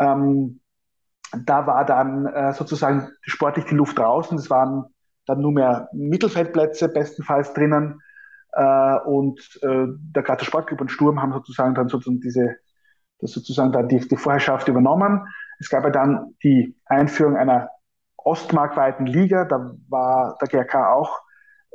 Ähm, 0.01 0.61
da 1.45 1.67
war 1.67 1.85
dann 1.85 2.27
äh, 2.27 2.53
sozusagen 2.55 3.11
sportlich 3.23 3.67
die 3.67 3.75
Luft 3.75 3.99
draußen. 3.99 4.39
Es 4.39 4.49
waren 4.49 4.87
dann 5.27 5.41
nur 5.41 5.53
mehr 5.53 5.89
Mittelfeldplätze 5.93 6.89
bestenfalls 6.89 7.53
drinnen. 7.53 8.01
Äh, 8.53 8.99
und 9.01 9.41
äh, 9.63 9.87
der 9.89 10.23
Grazer 10.23 10.47
Sportclub 10.47 10.81
und 10.81 10.91
Sturm 10.91 11.21
haben 11.21 11.33
sozusagen 11.33 11.75
dann 11.75 11.89
sozusagen 11.89 12.21
diese, 12.21 12.57
das 13.21 13.33
sozusagen 13.33 13.73
dann 13.73 13.89
die, 13.89 14.01
die 14.01 14.17
Vorherrschaft 14.17 14.69
übernommen. 14.69 15.27
Es 15.59 15.69
gab 15.69 15.85
ja 15.85 15.91
dann 15.91 16.35
die 16.43 16.77
Einführung 16.87 17.37
einer 17.37 17.71
ostmarkweiten 18.17 19.07
Liga, 19.07 19.45
da 19.45 19.75
war 19.89 20.37
der 20.41 20.49
GRK 20.49 20.93
auch 20.93 21.21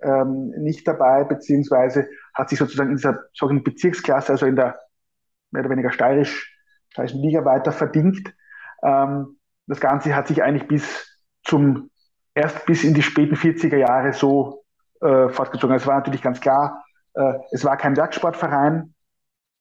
ähm, 0.02 0.50
nicht 0.58 0.88
dabei, 0.88 1.24
beziehungsweise 1.24 2.08
hat 2.34 2.50
sich 2.50 2.60
sozusagen 2.60 2.92
in 2.92 2.98
dieser 2.98 3.20
sogenannten 3.34 3.72
Bezirksklasse, 3.72 4.34
also 4.34 4.46
in 4.46 4.56
der 4.56 4.78
mehr 5.52 5.62
oder 5.62 5.70
weniger 5.72 5.92
steirisch, 5.92 6.56
steirischen 6.90 7.22
Liga 7.22 7.46
weiter 7.46 7.72
verdingt. 7.72 8.34
Ähm, 8.84 9.38
das 9.68 9.80
Ganze 9.80 10.16
hat 10.16 10.28
sich 10.28 10.44
eigentlich 10.44 10.68
bis 10.68 11.20
zum, 11.44 11.90
erst 12.34 12.66
bis 12.66 12.84
in 12.84 12.94
die 12.94 13.04
späten 13.04 13.36
40er 13.36 13.78
Jahre 13.78 14.14
so 14.14 14.64
äh, 15.02 15.30
fortgezogen. 15.30 15.76
Es 15.76 15.88
war 15.88 15.96
natürlich 15.96 16.22
ganz 16.22 16.42
klar, 16.42 16.84
äh, 17.14 17.34
es 17.52 17.64
war 17.64 17.78
kein 17.78 17.96
Werksportverein. 17.96 18.94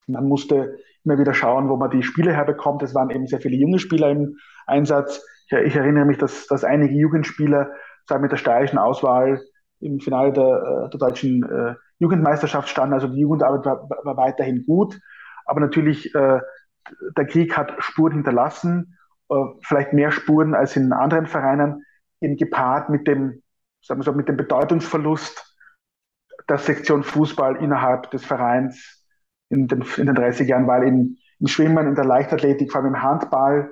Man 0.07 0.27
musste 0.27 0.77
immer 1.03 1.17
wieder 1.17 1.33
schauen, 1.33 1.69
wo 1.69 1.75
man 1.75 1.89
die 1.89 2.03
Spiele 2.03 2.33
herbekommt. 2.33 2.83
Es 2.83 2.95
waren 2.95 3.09
eben 3.09 3.27
sehr 3.27 3.41
viele 3.41 3.57
junge 3.57 3.79
Spieler 3.79 4.09
im 4.09 4.37
Einsatz. 4.65 5.23
Ich, 5.47 5.53
ich 5.53 5.75
erinnere 5.75 6.05
mich, 6.05 6.17
dass, 6.17 6.47
dass 6.47 6.63
einige 6.63 6.95
Jugendspieler 6.95 7.71
mit 8.19 8.31
der 8.31 8.37
steirischen 8.37 8.77
Auswahl 8.77 9.41
im 9.79 9.99
Finale 9.99 10.31
der, 10.33 10.43
äh, 10.43 10.89
der 10.89 10.99
deutschen 10.99 11.43
äh, 11.43 11.75
Jugendmeisterschaft 11.99 12.69
standen. 12.69 12.93
Also 12.93 13.07
die 13.07 13.19
Jugendarbeit 13.19 13.65
war, 13.65 13.89
war 14.03 14.17
weiterhin 14.17 14.65
gut. 14.65 14.99
Aber 15.45 15.59
natürlich, 15.59 16.13
äh, 16.15 16.39
der 17.17 17.25
Krieg 17.25 17.57
hat 17.57 17.73
Spuren 17.79 18.13
hinterlassen, 18.13 18.97
äh, 19.29 19.35
vielleicht 19.61 19.93
mehr 19.93 20.11
Spuren 20.11 20.53
als 20.53 20.75
in 20.75 20.91
anderen 20.93 21.27
Vereinen, 21.27 21.83
eben 22.21 22.37
gepaart 22.37 22.89
mit 22.89 23.07
dem, 23.07 23.41
sagen 23.81 23.99
wir 23.99 24.03
so, 24.03 24.13
mit 24.13 24.29
dem 24.29 24.37
Bedeutungsverlust 24.37 25.57
der 26.49 26.57
Sektion 26.57 27.03
Fußball 27.03 27.57
innerhalb 27.57 28.11
des 28.11 28.25
Vereins 28.25 29.02
in 29.49 29.67
den, 29.67 29.83
in 29.97 30.05
den 30.05 30.15
30 30.15 30.47
Jahren, 30.47 30.67
weil 30.67 30.83
in, 30.83 31.17
im 31.39 31.47
Schwimmen, 31.47 31.87
in 31.87 31.95
der 31.95 32.05
Leichtathletik, 32.05 32.71
vor 32.71 32.81
allem 32.81 32.95
im 32.95 33.01
Handball, 33.01 33.69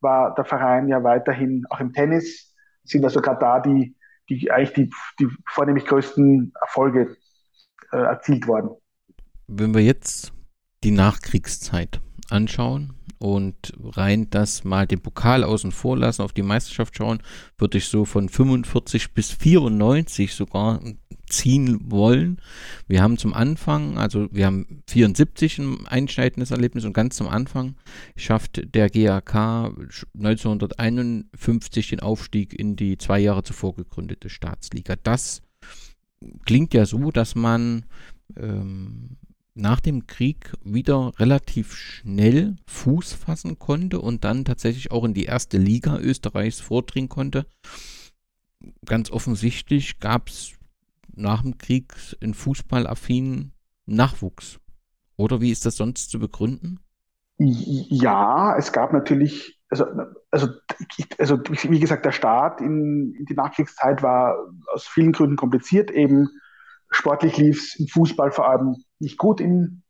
war 0.00 0.34
der 0.34 0.44
Verein 0.44 0.88
ja 0.88 1.02
weiterhin, 1.02 1.64
auch 1.70 1.80
im 1.80 1.92
Tennis, 1.92 2.54
sind 2.84 3.04
also 3.04 3.20
gerade 3.20 3.38
da 3.38 3.60
die, 3.60 3.96
die 4.28 4.50
eigentlich 4.50 4.72
die, 4.72 4.90
die 5.20 5.28
vornehmlich 5.48 5.86
größten 5.86 6.52
Erfolge 6.60 7.16
äh, 7.92 7.98
erzielt 7.98 8.46
worden. 8.46 8.70
Wenn 9.46 9.74
wir 9.74 9.82
jetzt 9.82 10.32
die 10.82 10.90
Nachkriegszeit 10.90 12.00
anschauen 12.32 12.94
und 13.18 13.72
rein 13.82 14.28
das 14.30 14.64
mal 14.64 14.86
den 14.86 15.00
Pokal 15.00 15.44
außen 15.44 15.70
vor 15.70 15.96
lassen, 15.96 16.22
auf 16.22 16.32
die 16.32 16.42
Meisterschaft 16.42 16.96
schauen, 16.96 17.22
würde 17.56 17.78
ich 17.78 17.86
so 17.86 18.04
von 18.04 18.28
45 18.28 19.14
bis 19.14 19.30
94 19.30 20.34
sogar 20.34 20.80
ziehen 21.28 21.78
wollen. 21.90 22.40
Wir 22.88 23.00
haben 23.02 23.18
zum 23.18 23.32
Anfang, 23.32 23.96
also 23.96 24.28
wir 24.32 24.46
haben 24.46 24.82
74 24.88 25.58
ein 25.58 25.86
einschneidendes 25.86 26.50
Erlebnis 26.50 26.84
und 26.84 26.92
ganz 26.92 27.16
zum 27.16 27.28
Anfang 27.28 27.76
schafft 28.16 28.74
der 28.74 28.90
GAK 28.90 29.34
1951 30.14 31.88
den 31.88 32.00
Aufstieg 32.00 32.58
in 32.58 32.76
die 32.76 32.98
zwei 32.98 33.20
Jahre 33.20 33.44
zuvor 33.44 33.74
gegründete 33.76 34.28
Staatsliga. 34.28 34.96
Das 35.02 35.42
klingt 36.44 36.74
ja 36.74 36.86
so, 36.86 37.10
dass 37.10 37.34
man 37.34 37.86
ähm, 38.36 39.16
nach 39.54 39.80
dem 39.80 40.06
Krieg 40.06 40.52
wieder 40.64 41.12
relativ 41.18 41.74
schnell 41.74 42.56
Fuß 42.66 43.12
fassen 43.12 43.58
konnte 43.58 44.00
und 44.00 44.24
dann 44.24 44.44
tatsächlich 44.44 44.90
auch 44.90 45.04
in 45.04 45.14
die 45.14 45.24
erste 45.24 45.58
Liga 45.58 45.98
Österreichs 45.98 46.60
vordringen 46.60 47.08
konnte. 47.08 47.46
Ganz 48.86 49.10
offensichtlich 49.10 49.98
gab 50.00 50.28
es 50.28 50.52
nach 51.14 51.42
dem 51.42 51.58
Krieg 51.58 51.94
in 52.20 52.34
fußballaffinen 52.34 53.52
Nachwuchs. 53.86 54.58
Oder 55.16 55.40
wie 55.40 55.50
ist 55.50 55.66
das 55.66 55.76
sonst 55.76 56.10
zu 56.10 56.18
begründen? 56.18 56.80
Ja, 57.38 58.56
es 58.56 58.72
gab 58.72 58.92
natürlich, 58.92 59.60
also, 59.68 59.84
also, 60.30 60.48
also 61.18 61.38
wie 61.38 61.80
gesagt, 61.80 62.04
der 62.04 62.12
Start 62.12 62.60
in, 62.60 63.14
in 63.18 63.26
die 63.26 63.34
Nachkriegszeit 63.34 64.02
war 64.02 64.36
aus 64.72 64.86
vielen 64.86 65.12
Gründen 65.12 65.36
kompliziert. 65.36 65.90
Eben 65.90 66.28
sportlich 66.90 67.36
lief 67.36 67.58
es 67.58 67.78
im 67.78 67.88
Fußball 67.88 68.30
vor 68.30 68.48
allem 68.48 68.76
nicht 69.02 69.18
gut 69.18 69.40
in, 69.40 69.82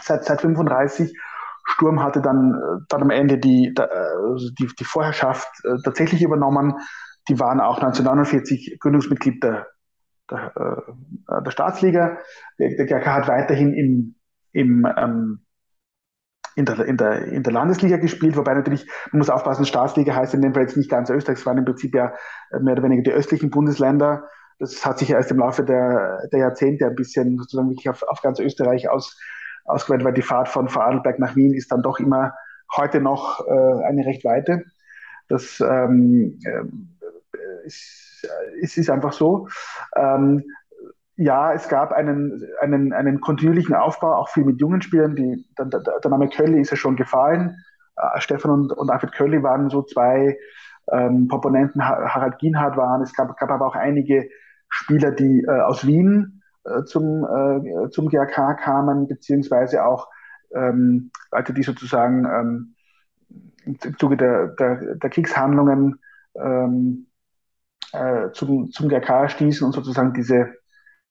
seit, 0.00 0.24
seit 0.24 0.40
35. 0.40 1.16
Sturm 1.64 2.02
hatte 2.02 2.22
dann, 2.22 2.84
dann 2.88 3.02
am 3.02 3.10
Ende 3.10 3.38
die, 3.38 3.74
also 3.76 4.50
die, 4.58 4.68
die 4.78 4.84
Vorherrschaft 4.84 5.48
äh, 5.64 5.76
tatsächlich 5.84 6.22
übernommen. 6.22 6.74
Die 7.28 7.38
waren 7.38 7.60
auch 7.60 7.76
1949 7.76 8.78
Gründungsmitglied 8.80 9.42
der 9.42 9.66
der, 10.30 10.52
äh, 11.28 11.42
der 11.42 11.50
Staatsliga. 11.50 12.18
Der, 12.58 12.76
der 12.76 12.86
GRK 12.86 13.12
hat 13.12 13.28
weiterhin 13.28 13.72
im, 13.72 14.14
im, 14.52 14.86
ähm, 14.96 15.40
in 16.56 16.64
der, 16.64 16.80
in, 16.80 16.96
der, 16.96 17.22
in 17.26 17.42
der 17.42 17.52
Landesliga 17.52 17.98
gespielt, 17.98 18.36
wobei 18.36 18.54
natürlich, 18.54 18.88
man 19.12 19.18
muss 19.18 19.30
aufpassen, 19.30 19.64
Staatsliga 19.64 20.14
heißt 20.14 20.34
in 20.34 20.42
dem 20.42 20.54
Fall 20.54 20.64
jetzt 20.64 20.76
nicht 20.76 20.90
ganz 20.90 21.08
Österreich, 21.10 21.38
es 21.38 21.46
waren 21.46 21.58
im 21.58 21.64
Prinzip 21.64 21.94
ja 21.94 22.12
mehr 22.60 22.72
oder 22.72 22.82
weniger 22.82 23.02
die 23.02 23.12
östlichen 23.12 23.50
Bundesländer. 23.50 24.24
Das 24.58 24.84
hat 24.84 24.98
sich 24.98 25.10
erst 25.10 25.30
im 25.30 25.38
Laufe 25.38 25.64
der, 25.64 26.26
der 26.32 26.40
Jahrzehnte 26.40 26.86
ein 26.86 26.94
bisschen 26.94 27.38
sozusagen 27.38 27.70
wirklich 27.70 27.88
auf, 27.88 28.02
auf 28.02 28.22
ganz 28.22 28.40
Österreich 28.40 28.88
aus, 28.88 29.16
ausgeweitet, 29.64 30.04
weil 30.04 30.14
die 30.14 30.22
Fahrt 30.22 30.48
von 30.48 30.68
Vorarlberg 30.68 31.18
nach 31.18 31.36
Wien 31.36 31.54
ist 31.54 31.70
dann 31.70 31.82
doch 31.82 32.00
immer 32.00 32.34
heute 32.76 33.00
noch 33.00 33.46
äh, 33.46 33.84
eine 33.84 34.04
recht 34.04 34.24
weite. 34.24 34.64
Das 35.28 35.60
ähm, 35.60 36.38
äh, 36.44 37.66
ist, 37.66 38.26
ist 38.60 38.90
einfach 38.90 39.12
so. 39.12 39.48
Ähm, 39.94 40.44
ja, 41.16 41.52
es 41.52 41.68
gab 41.68 41.92
einen, 41.92 42.48
einen, 42.60 42.92
einen 42.92 43.20
kontinuierlichen 43.20 43.74
Aufbau, 43.74 44.14
auch 44.14 44.28
viel 44.28 44.44
mit 44.44 44.60
jungen 44.60 44.82
Spielern. 44.82 45.16
Die, 45.16 45.46
der, 45.58 45.66
der 45.66 46.10
Name 46.10 46.28
Kölli 46.28 46.60
ist 46.60 46.70
ja 46.70 46.76
schon 46.76 46.96
gefallen. 46.96 47.56
Äh, 47.96 48.20
Stefan 48.20 48.52
und, 48.52 48.72
und 48.72 48.90
Alfred 48.90 49.12
Kölli 49.12 49.42
waren 49.42 49.68
so 49.68 49.82
zwei 49.82 50.38
ähm, 50.92 51.28
Proponenten. 51.28 51.86
Harald 51.86 52.38
Gienhardt 52.38 52.76
waren. 52.76 53.02
Es 53.02 53.14
gab, 53.14 53.36
gab 53.36 53.50
aber 53.50 53.66
auch 53.66 53.74
einige 53.74 54.28
Spieler, 54.68 55.12
die 55.12 55.42
äh, 55.42 55.60
aus 55.60 55.86
Wien 55.86 56.42
äh, 56.64 56.84
zum, 56.84 57.24
äh, 57.24 57.90
zum 57.90 58.08
GAK 58.08 58.58
kamen, 58.58 59.08
beziehungsweise 59.08 59.84
auch 59.84 60.08
ähm, 60.54 61.10
Leute, 61.32 61.52
die 61.52 61.62
sozusagen 61.62 62.24
ähm, 62.24 62.74
im 63.64 63.98
Zuge 63.98 64.16
der, 64.16 64.48
der, 64.48 64.94
der 64.94 65.10
Kriegshandlungen 65.10 66.00
ähm, 66.34 67.06
äh, 67.92 68.30
zum, 68.32 68.70
zum 68.70 68.88
GAK 68.88 69.30
stießen 69.30 69.66
und 69.66 69.72
sozusagen 69.72 70.14
diese 70.14 70.54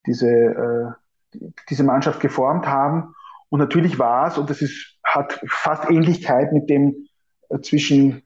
diese, 0.08 0.30
äh, 0.30 1.39
diese 1.70 1.84
Mannschaft 1.84 2.20
geformt 2.20 2.65
haben. 2.65 3.13
Und 3.50 3.60
natürlich 3.60 4.00
war 4.00 4.28
es, 4.28 4.38
und 4.38 4.50
das 4.50 4.62
ist, 4.62 4.98
hat 5.04 5.39
fast 5.48 5.89
Ähnlichkeit 5.89 6.52
mit 6.52 6.70
dem 6.70 7.08
äh, 7.50 7.60
zwischen 7.60 8.24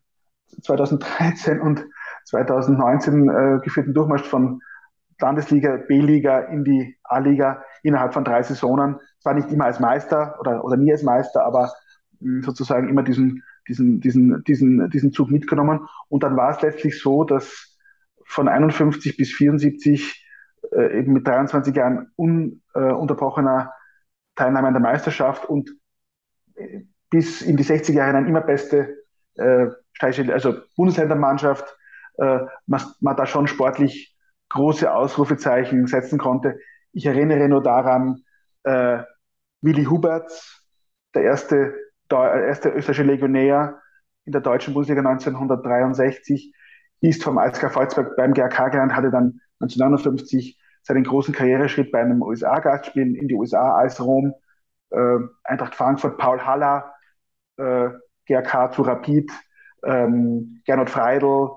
2013 0.61 1.59
und 1.59 1.85
2019 2.25 3.29
äh, 3.29 3.59
geführten 3.63 3.93
Durchmarsch 3.93 4.23
von 4.23 4.61
Landesliga, 5.21 5.77
B-Liga 5.87 6.39
in 6.39 6.63
die 6.63 6.97
A-Liga 7.03 7.63
innerhalb 7.83 8.13
von 8.13 8.23
drei 8.23 8.43
Saisonen. 8.43 8.99
Zwar 9.19 9.35
nicht 9.35 9.51
immer 9.51 9.65
als 9.65 9.79
Meister 9.79 10.37
oder, 10.39 10.63
oder 10.63 10.77
nie 10.77 10.91
als 10.91 11.03
Meister, 11.03 11.45
aber 11.45 11.71
mh, 12.19 12.37
hm, 12.37 12.43
sozusagen 12.43 12.89
immer 12.89 13.03
diesen, 13.03 13.43
diesen, 13.67 13.99
diesen, 14.01 14.43
diesen, 14.43 14.89
diesen 14.89 15.11
Zug 15.13 15.29
mitgenommen. 15.29 15.87
Und 16.09 16.23
dann 16.23 16.35
war 16.35 16.51
es 16.51 16.61
letztlich 16.61 16.99
so, 16.99 17.23
dass 17.23 17.77
von 18.25 18.47
51 18.47 19.17
bis 19.17 19.31
74 19.33 20.25
äh, 20.71 20.99
eben 20.99 21.13
mit 21.13 21.27
23 21.27 21.75
Jahren 21.75 22.11
ununterbrochener 22.15 23.71
äh, 23.73 23.81
Teilnahme 24.35 24.67
an 24.67 24.73
der 24.73 24.81
Meisterschaft 24.81 25.45
und 25.45 25.69
äh, 26.55 26.81
bis 27.09 27.41
in 27.41 27.57
die 27.57 27.65
60er 27.65 27.93
Jahre 27.93 28.17
eine 28.17 28.27
immer 28.27 28.41
beste 28.41 28.97
äh, 29.35 29.67
also 30.01 30.55
Bundesländermannschaft, 30.75 31.77
äh, 32.17 32.39
man, 32.65 32.81
man 33.01 33.15
da 33.15 33.25
schon 33.25 33.47
sportlich 33.47 34.10
große 34.51 34.93
Ausrufezeichen 34.93 35.87
setzen 35.87 36.19
konnte. 36.19 36.59
Ich 36.91 37.05
erinnere 37.05 37.47
nur 37.47 37.63
daran, 37.63 38.23
äh, 38.63 38.99
Willi 39.61 39.85
Huberts, 39.85 40.63
der 41.15 41.23
erste, 41.23 41.73
der 42.09 42.45
erste 42.45 42.69
österreichische 42.69 43.03
Legionär 43.03 43.79
in 44.25 44.33
der 44.33 44.41
deutschen 44.41 44.73
Bundesliga 44.73 45.01
1963, 45.01 46.53
ist 46.99 47.23
vom 47.23 47.37
ASK 47.37 47.73
Volzberg 47.73 48.15
beim 48.15 48.33
GRK 48.33 48.69
gelernt, 48.69 48.95
hatte 48.95 49.09
dann 49.09 49.39
1959 49.59 50.59
seinen 50.83 51.03
großen 51.03 51.33
Karriereschritt 51.33 51.91
bei 51.91 52.01
einem 52.01 52.21
USA-Gastspiel 52.21 53.15
in 53.15 53.27
die 53.27 53.35
USA 53.35 53.75
als 53.75 54.01
Rom, 54.01 54.33
äh, 54.89 55.17
Eintracht 55.43 55.75
Frankfurt, 55.75 56.17
Paul 56.17 56.41
Haller, 56.41 56.91
äh, 57.57 57.89
GRK 58.27 58.71
zu 58.71 58.81
Rapid, 58.81 59.31
ähm, 59.83 60.61
Gernot 60.65 60.89
Freidel 60.89 61.51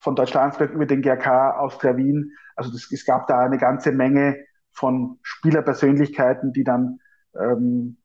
von 0.00 0.16
Deutschlandsberg 0.16 0.72
über 0.72 0.86
den 0.86 1.02
GRK 1.02 1.58
Austria 1.58 1.96
Wien. 1.96 2.32
Also 2.56 2.72
das, 2.72 2.90
es 2.90 3.04
gab 3.04 3.26
da 3.26 3.40
eine 3.40 3.58
ganze 3.58 3.92
Menge 3.92 4.36
von 4.72 5.18
Spielerpersönlichkeiten, 5.22 6.52
die 6.52 6.64
dann 6.64 7.00
ähm, 7.38 7.98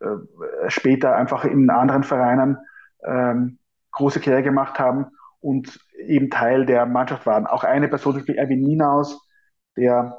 äh, 0.00 0.70
später 0.70 1.14
einfach 1.16 1.44
in 1.44 1.70
anderen 1.70 2.02
Vereinen 2.02 2.58
ähm, 3.04 3.58
große 3.92 4.20
Karriere 4.20 4.42
gemacht 4.42 4.78
haben 4.78 5.06
und 5.40 5.78
eben 5.98 6.30
Teil 6.30 6.66
der 6.66 6.86
Mannschaft 6.86 7.26
waren. 7.26 7.46
Auch 7.46 7.64
eine 7.64 7.88
Person 7.88 8.26
wie 8.26 8.36
Erwin 8.36 8.62
Ninaus, 8.62 9.28
der 9.76 10.18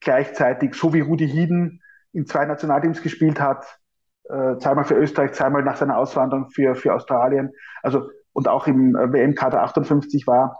gleichzeitig, 0.00 0.74
so 0.74 0.94
wie 0.94 1.00
Rudi 1.00 1.28
Hieden, 1.28 1.82
in 2.12 2.26
zwei 2.26 2.44
Nationalteams 2.44 3.02
gespielt 3.02 3.40
hat, 3.40 3.78
äh, 4.28 4.56
zweimal 4.58 4.84
für 4.84 4.94
Österreich, 4.94 5.32
zweimal 5.32 5.62
nach 5.62 5.76
seiner 5.76 5.96
Auswanderung 5.96 6.48
für, 6.50 6.74
für 6.74 6.94
Australien, 6.94 7.52
also 7.82 8.08
und 8.32 8.48
auch 8.48 8.66
im 8.66 8.96
äh, 8.96 9.12
WM-Kader 9.12 9.62
58 9.62 10.26
war. 10.26 10.56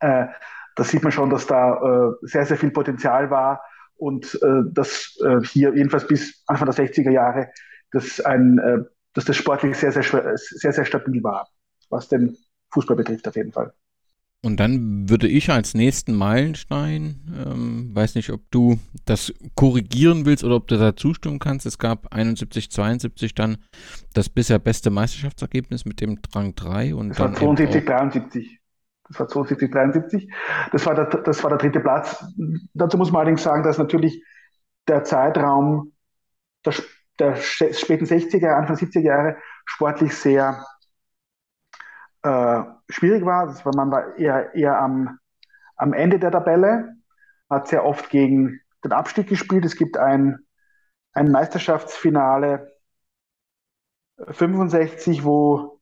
Äh, 0.00 0.26
da 0.76 0.84
sieht 0.84 1.02
man 1.02 1.12
schon, 1.12 1.30
dass 1.30 1.46
da 1.46 1.74
äh, 1.74 2.12
sehr, 2.22 2.46
sehr 2.46 2.56
viel 2.56 2.70
Potenzial 2.70 3.30
war 3.30 3.62
und 3.96 4.38
äh, 4.42 4.62
dass 4.72 5.18
äh, 5.24 5.40
hier 5.44 5.74
jedenfalls 5.74 6.06
bis 6.06 6.42
Anfang 6.46 6.70
der 6.70 6.86
60er 6.86 7.10
Jahre 7.10 7.50
dass, 7.92 8.20
ein, 8.20 8.58
äh, 8.58 8.78
dass 9.14 9.24
das 9.24 9.36
sportlich 9.36 9.76
sehr, 9.76 9.92
sehr, 9.92 10.02
sehr, 10.36 10.72
sehr 10.72 10.84
stabil 10.84 11.22
war, 11.22 11.48
was 11.88 12.08
den 12.08 12.36
Fußball 12.72 12.96
betrifft 12.96 13.26
auf 13.26 13.36
jeden 13.36 13.52
Fall. 13.52 13.72
Und 14.42 14.58
dann 14.58 15.10
würde 15.10 15.28
ich 15.28 15.50
als 15.50 15.74
nächsten 15.74 16.14
Meilenstein, 16.14 17.20
ähm, 17.46 17.94
weiß 17.94 18.14
nicht, 18.14 18.30
ob 18.30 18.40
du 18.50 18.78
das 19.04 19.34
korrigieren 19.54 20.24
willst 20.24 20.44
oder 20.44 20.56
ob 20.56 20.66
du 20.66 20.78
da 20.78 20.96
zustimmen 20.96 21.38
kannst. 21.38 21.66
Es 21.66 21.78
gab 21.78 22.14
71, 22.14 22.70
72 22.70 23.34
dann 23.34 23.58
das 24.14 24.30
bisher 24.30 24.58
beste 24.58 24.90
Meisterschaftsergebnis 24.90 25.84
mit 25.84 26.00
dem 26.00 26.22
Drang 26.22 26.54
3 26.54 26.94
und 26.94 27.10
das 27.10 27.18
war 27.18 27.34
72, 27.34 27.84
73. 27.84 28.60
Das 29.08 29.20
war 29.20 29.28
72, 29.28 29.70
73. 29.70 30.32
Das 30.72 30.86
war, 30.86 30.94
der, 30.94 31.04
das 31.04 31.42
war 31.42 31.50
der 31.50 31.58
dritte 31.58 31.80
Platz. 31.80 32.24
Dazu 32.72 32.96
muss 32.96 33.12
man 33.12 33.20
allerdings 33.20 33.42
sagen, 33.42 33.62
dass 33.62 33.76
natürlich 33.76 34.24
der 34.88 35.04
Zeitraum 35.04 35.92
der, 36.64 36.74
der 37.18 37.36
späten 37.36 38.06
60er, 38.06 38.54
Anfang 38.54 38.76
70er 38.76 39.00
Jahre 39.00 39.36
sportlich 39.66 40.14
sehr 40.14 40.64
äh, 42.22 42.62
schwierig 42.90 43.24
war. 43.24 43.46
Das 43.46 43.64
war, 43.64 43.74
man 43.74 43.90
war 43.90 44.16
eher, 44.16 44.54
eher 44.54 44.78
am, 44.78 45.18
am 45.76 45.92
Ende 45.92 46.18
der 46.18 46.30
Tabelle, 46.30 46.94
hat 47.48 47.68
sehr 47.68 47.84
oft 47.84 48.10
gegen 48.10 48.60
den 48.84 48.92
Abstieg 48.92 49.28
gespielt. 49.28 49.64
Es 49.64 49.76
gibt 49.76 49.96
ein, 49.96 50.38
ein 51.12 51.30
Meisterschaftsfinale 51.30 52.72
65, 54.28 55.24
wo 55.24 55.80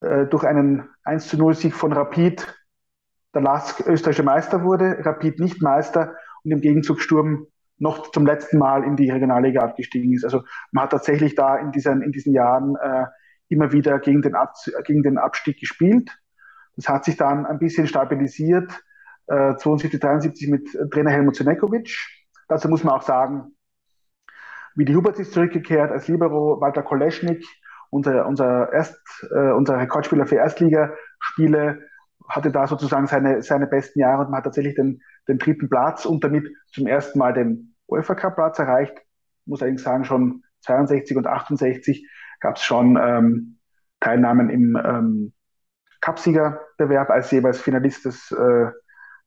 äh, 0.00 0.26
durch 0.26 0.44
einen 0.44 0.88
1 1.04 1.28
zu 1.28 1.38
0 1.38 1.54
Sieg 1.54 1.74
von 1.74 1.92
Rapid 1.92 2.54
der 3.34 3.42
Lask 3.42 3.80
österreichische 3.86 4.22
Meister 4.22 4.64
wurde, 4.64 4.98
Rapid 5.04 5.38
nicht 5.38 5.62
Meister 5.62 6.14
und 6.44 6.50
im 6.50 6.60
Gegenzug 6.60 7.00
Sturm 7.00 7.46
noch 7.78 8.10
zum 8.10 8.26
letzten 8.26 8.58
Mal 8.58 8.84
in 8.84 8.96
die 8.96 9.10
Regionalliga 9.10 9.62
abgestiegen 9.62 10.12
ist. 10.12 10.24
Also 10.24 10.42
man 10.72 10.84
hat 10.84 10.90
tatsächlich 10.90 11.34
da 11.34 11.56
in 11.56 11.70
diesen, 11.70 12.02
in 12.02 12.12
diesen 12.12 12.34
Jahren 12.34 12.74
äh, 12.76 13.06
immer 13.48 13.72
wieder 13.72 13.98
gegen 13.98 14.22
den, 14.22 14.34
gegen 14.84 15.02
den 15.02 15.18
Abstieg 15.18 15.60
gespielt. 15.60 16.10
Das 16.78 16.88
hat 16.88 17.04
sich 17.04 17.16
dann 17.16 17.44
ein 17.44 17.58
bisschen 17.58 17.88
stabilisiert, 17.88 18.70
äh, 19.26 19.56
72, 19.56 19.98
73 19.98 20.48
mit 20.48 20.68
Trainer 20.92 21.10
Helmut 21.10 21.34
Zenekovic. 21.34 21.92
Dazu 22.46 22.68
muss 22.68 22.84
man 22.84 22.94
auch 22.94 23.02
sagen, 23.02 23.56
wie 24.76 24.84
die 24.84 24.94
Hubert 24.94 25.18
ist 25.18 25.32
zurückgekehrt 25.32 25.90
als 25.90 26.06
Libero, 26.06 26.60
Walter 26.60 26.84
Koleschnik, 26.84 27.44
unser, 27.90 28.26
unser, 28.28 28.72
Erst, 28.72 28.96
äh, 29.28 29.50
unser 29.50 29.76
Rekordspieler 29.76 30.28
für 30.28 30.36
Erstligaspiele, 30.36 31.82
hatte 32.28 32.52
da 32.52 32.68
sozusagen 32.68 33.08
seine, 33.08 33.42
seine 33.42 33.66
besten 33.66 33.98
Jahre 33.98 34.20
und 34.20 34.30
man 34.30 34.38
hat 34.38 34.44
tatsächlich 34.44 34.76
den, 34.76 35.02
den 35.26 35.38
dritten 35.38 35.68
Platz 35.68 36.04
und 36.04 36.22
damit 36.22 36.48
zum 36.68 36.86
ersten 36.86 37.18
Mal 37.18 37.32
den 37.32 37.74
UEFA 37.88 38.14
Cup 38.14 38.36
Platz 38.36 38.60
erreicht. 38.60 38.96
Muss 39.46 39.62
allerdings 39.62 39.82
sagen, 39.82 40.04
schon 40.04 40.44
62 40.60 41.16
und 41.16 41.26
68 41.26 42.08
gab 42.38 42.54
es 42.54 42.62
schon 42.62 42.96
ähm, 43.02 43.58
Teilnahmen 43.98 44.48
im 44.48 44.76
ähm, 44.76 45.32
Cupsiegerbewerb 46.00 47.10
als 47.10 47.30
jeweils 47.30 47.60
Finalist 47.60 48.04
des, 48.04 48.30
äh, 48.32 48.70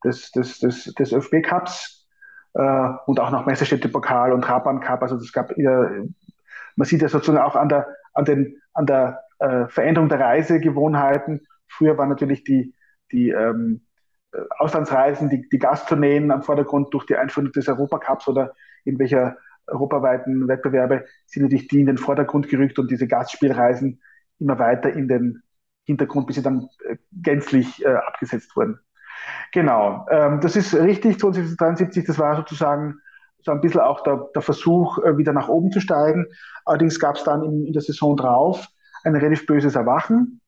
des, 0.03 0.32
des, 0.32 0.59
des, 0.59 0.93
des 0.93 1.11
ÖFB 1.11 1.43
Cups 1.43 2.07
äh, 2.53 2.89
und 3.05 3.19
auch 3.19 3.32
noch 3.32 3.45
Messerstädte-Pokal 3.45 4.34
und 4.34 4.47
Raban 4.47 4.80
Cup. 4.80 5.01
Also 5.01 5.17
es 5.17 5.32
gab, 5.32 5.51
äh, 5.57 5.63
man 6.76 6.86
sieht 6.86 7.01
ja 7.01 7.09
sozusagen 7.09 7.43
auch 7.43 7.55
an 7.55 7.69
der, 7.69 7.88
an 8.13 8.26
den, 8.26 8.61
an 8.74 8.86
der 8.86 9.24
äh, 9.39 9.67
Veränderung 9.67 10.09
der 10.09 10.19
Reisegewohnheiten. 10.19 11.45
Früher 11.67 11.97
waren 11.97 12.09
natürlich 12.09 12.43
die, 12.43 12.74
die 13.11 13.30
ähm, 13.30 13.86
Auslandsreisen, 14.59 15.30
die, 15.30 15.47
die 15.49 15.59
Gasttourneen 15.59 16.32
am 16.32 16.41
Vordergrund 16.41 16.93
durch 16.93 17.05
die 17.05 17.17
Einführung 17.17 17.51
des 17.51 17.67
Europacups 17.67 18.28
oder 18.28 18.53
irgendwelcher 18.86 19.36
europaweiten 19.67 20.47
Wettbewerbe 20.47 21.05
sind 21.26 21.43
natürlich 21.43 21.67
die 21.67 21.82
in 21.82 21.86
den 21.86 21.97
Vordergrund 21.97 22.49
gerückt 22.49 22.80
und 22.80 22.89
diese 22.89 23.07
Gastspielreisen 23.07 24.01
immer 24.39 24.59
weiter 24.59 24.91
in 24.91 25.07
den 25.07 25.43
Hintergrund, 25.91 26.27
bis 26.27 26.37
sie 26.37 26.41
dann 26.41 26.69
äh, 26.87 26.97
gänzlich 27.11 27.83
äh, 27.85 27.93
abgesetzt 27.93 28.55
wurden. 28.55 28.79
Genau, 29.51 30.05
ähm, 30.09 30.39
das 30.41 30.55
ist 30.55 30.73
richtig, 30.73 31.19
2073, 31.19 32.05
das 32.05 32.17
war 32.17 32.35
sozusagen 32.35 32.99
so 33.43 33.51
ein 33.51 33.61
bisschen 33.61 33.81
auch 33.81 34.03
der, 34.03 34.29
der 34.35 34.41
Versuch, 34.41 34.99
äh, 34.99 35.17
wieder 35.17 35.33
nach 35.33 35.49
oben 35.49 35.71
zu 35.71 35.79
steigen. 35.79 36.25
Allerdings 36.65 36.99
gab 36.99 37.15
es 37.15 37.23
dann 37.23 37.43
in, 37.43 37.65
in, 37.65 37.73
der 37.73 37.81
Saison 37.81 38.15
drauf 38.15 38.67
ein 39.03 39.15
relativ 39.15 39.45
böses 39.45 39.75
Erwachen. 39.75 40.41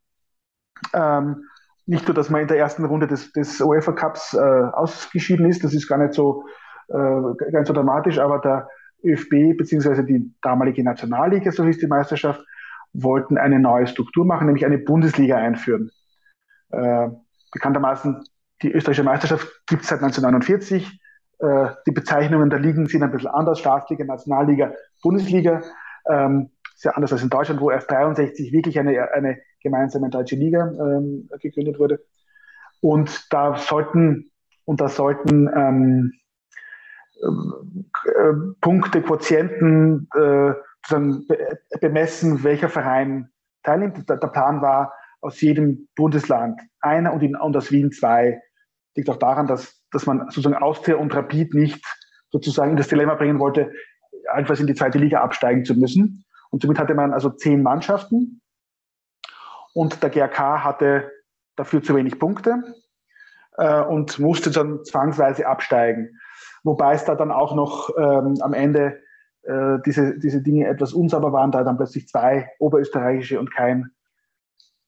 Ähm, 0.94 1.44
nicht 1.86 2.08
nur, 2.08 2.16
dass 2.16 2.30
man 2.30 2.42
in 2.42 2.48
der 2.48 2.58
ersten 2.58 2.86
Runde 2.86 3.08
des, 3.08 3.32
des 3.34 3.60
UEFA 3.60 3.92
Cups 3.94 4.34
äh, 4.34 4.40
ausgeschieden 4.40 5.48
ist, 5.48 5.64
das 5.64 5.74
ist 5.74 5.88
gar 5.88 5.98
nicht 5.98 6.14
so, 6.14 6.46
äh, 6.88 7.52
ganz 7.52 7.68
so 7.68 7.74
dramatisch, 7.74 8.20
aber 8.20 8.40
der 8.40 8.68
ÖFB 9.04 9.58
bzw. 9.58 10.04
die 10.04 10.34
damalige 10.42 10.84
Nationalliga, 10.84 11.52
so 11.52 11.66
hieß 11.66 11.80
die 11.80 11.88
Meisterschaft, 11.88 12.42
wollten 12.94 13.38
eine 13.38 13.60
neue 13.60 13.88
Struktur 13.88 14.26
machen, 14.26 14.48
nämlich 14.48 14.66
eine 14.66 14.78
Bundesliga 14.78 15.38
einführen. 15.38 15.92
Äh, 16.70 17.10
bekanntermaßen, 17.52 18.24
die 18.62 18.72
österreichische 18.72 19.04
Meisterschaft 19.04 19.48
gibt 19.68 19.84
es 19.84 19.90
seit 19.90 20.02
1949. 20.02 21.00
Äh, 21.40 21.70
die 21.86 21.92
Bezeichnungen 21.92 22.50
der 22.50 22.60
Ligen 22.60 22.88
sind 22.88 23.04
ein 23.04 23.12
bisschen 23.12 23.30
anders. 23.30 23.60
Staatsliga, 23.60 24.06
Nationalliga, 24.06 24.74
Bundesliga. 25.02 25.62
Ähm, 26.10 26.52
sehr 26.76 26.96
anders 26.96 27.14
als 27.14 27.24
in 27.24 27.30
Deutschland, 27.30 27.62
wo 27.62 27.72
erst 27.72 27.90
63 27.90 28.52
wirklich 28.52 28.80
eine, 28.80 29.12
eine 29.14 29.40
gemeinsame 29.62 30.10
deutsche 30.10 30.36
Liga 30.36 30.68
ähm, 30.68 31.30
gegründet 31.40 31.80
wurde. 31.80 32.00
Und 32.82 33.32
da 33.32 33.56
sollten, 33.56 34.32
und 34.66 34.82
da 34.82 34.90
sollten 34.90 35.50
ähm, 35.56 36.14
äh, 37.24 38.34
Punkte, 38.60 39.02
Quotienten 39.02 40.10
äh, 40.14 40.54
sozusagen 40.86 41.28
bemessen, 41.80 42.44
welcher 42.44 42.70
Verein 42.70 43.30
teilnimmt. 43.64 44.10
Der, 44.10 44.18
der 44.18 44.28
Plan 44.28 44.62
war, 44.62 44.94
aus 45.22 45.40
jedem 45.40 45.88
Bundesland 45.96 46.60
einer 46.82 47.14
und, 47.14 47.24
in, 47.24 47.36
und 47.36 47.56
aus 47.56 47.72
Wien 47.72 47.92
zwei. 47.92 48.42
Liegt 48.96 49.10
auch 49.10 49.18
daran, 49.18 49.48
dass, 49.48 49.82
dass 49.92 50.06
man 50.06 50.20
sozusagen 50.30 50.56
Austria 50.56 50.98
und 50.98 51.16
Rapid 51.16 51.54
nicht 51.54 51.84
sozusagen 52.30 52.72
in 52.72 52.78
das 52.78 52.90
Dilemma 52.90 53.16
bringen 53.16 53.40
wollte, 53.40 53.72
einfach 54.32 54.60
in 54.60 54.68
die 54.68 54.76
zweite 54.76 54.98
Liga 54.98 55.22
absteigen 55.22 55.66
zu 55.66 55.76
müssen. 55.76 56.26
Und 56.52 56.62
somit 56.62 56.78
hatte 56.78 56.94
man 56.94 57.14
also 57.14 57.30
zehn 57.30 57.64
Mannschaften 57.64 58.42
und 59.74 60.04
der 60.04 60.10
GRK 60.10 60.64
hatte 60.64 61.12
dafür 61.56 61.82
zu 61.82 61.96
wenig 61.96 62.20
Punkte 62.20 62.62
äh, 63.58 63.82
und 63.82 64.20
musste 64.20 64.52
dann 64.52 64.84
zwangsweise 64.84 65.48
absteigen. 65.48 66.20
Wobei 66.64 66.94
es 66.94 67.06
da 67.06 67.16
dann 67.16 67.32
auch 67.32 67.56
noch 67.56 67.90
ähm, 67.98 68.38
am 68.42 68.54
Ende 68.54 69.02
äh, 69.44 69.80
diese, 69.86 70.18
diese 70.20 70.42
Dinge 70.42 70.68
etwas 70.68 70.94
unsauber 70.94 71.34
waren, 71.34 71.52
da 71.52 71.64
dann 71.64 71.78
plötzlich 71.78 72.08
zwei 72.08 72.50
oberösterreichische 72.60 73.40
und 73.40 73.54
kein 73.54 73.92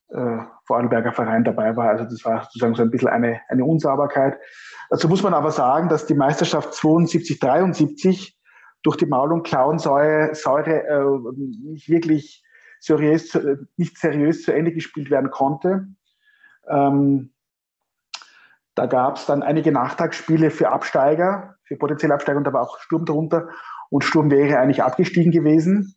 äh, 0.09 0.37
Vorarlberger 0.65 1.11
Verein 1.11 1.43
dabei 1.43 1.75
war. 1.75 1.89
Also 1.89 2.05
das 2.05 2.23
war 2.25 2.43
sozusagen 2.43 2.75
so 2.75 2.83
ein 2.83 2.91
bisschen 2.91 3.09
eine, 3.09 3.41
eine 3.49 3.65
Unsauberkeit. 3.65 4.39
Dazu 4.89 5.09
muss 5.09 5.23
man 5.23 5.33
aber 5.33 5.51
sagen, 5.51 5.89
dass 5.89 6.05
die 6.05 6.13
Meisterschaft 6.13 6.73
72, 6.73 7.39
73 7.39 8.37
durch 8.83 8.97
die 8.97 9.05
Maul- 9.05 9.33
und 9.33 9.43
Klauensäure 9.43 10.35
Säure, 10.35 10.87
äh, 10.87 11.31
nicht 11.71 11.89
wirklich 11.89 12.43
seriös, 12.79 13.37
nicht 13.77 13.97
seriös 13.97 14.43
zu 14.43 14.53
Ende 14.53 14.71
gespielt 14.71 15.09
werden 15.09 15.31
konnte. 15.31 15.87
Ähm, 16.67 17.31
da 18.75 18.85
gab 18.85 19.15
es 19.15 19.25
dann 19.25 19.41
einige 19.41 19.71
Nachtragsspiele 19.71 20.51
für 20.51 20.69
Absteiger, 20.69 21.55
für 21.63 21.77
potenzielle 21.77 22.13
Absteiger 22.13 22.37
und 22.37 22.43
da 22.43 22.53
war 22.53 22.61
auch 22.61 22.79
Sturm 22.79 23.05
darunter. 23.05 23.47
Und 23.95 24.03
Sturm 24.03 24.29
wäre 24.29 24.59
eigentlich 24.59 24.83
abgestiegen 24.83 25.31
gewesen. 25.31 25.95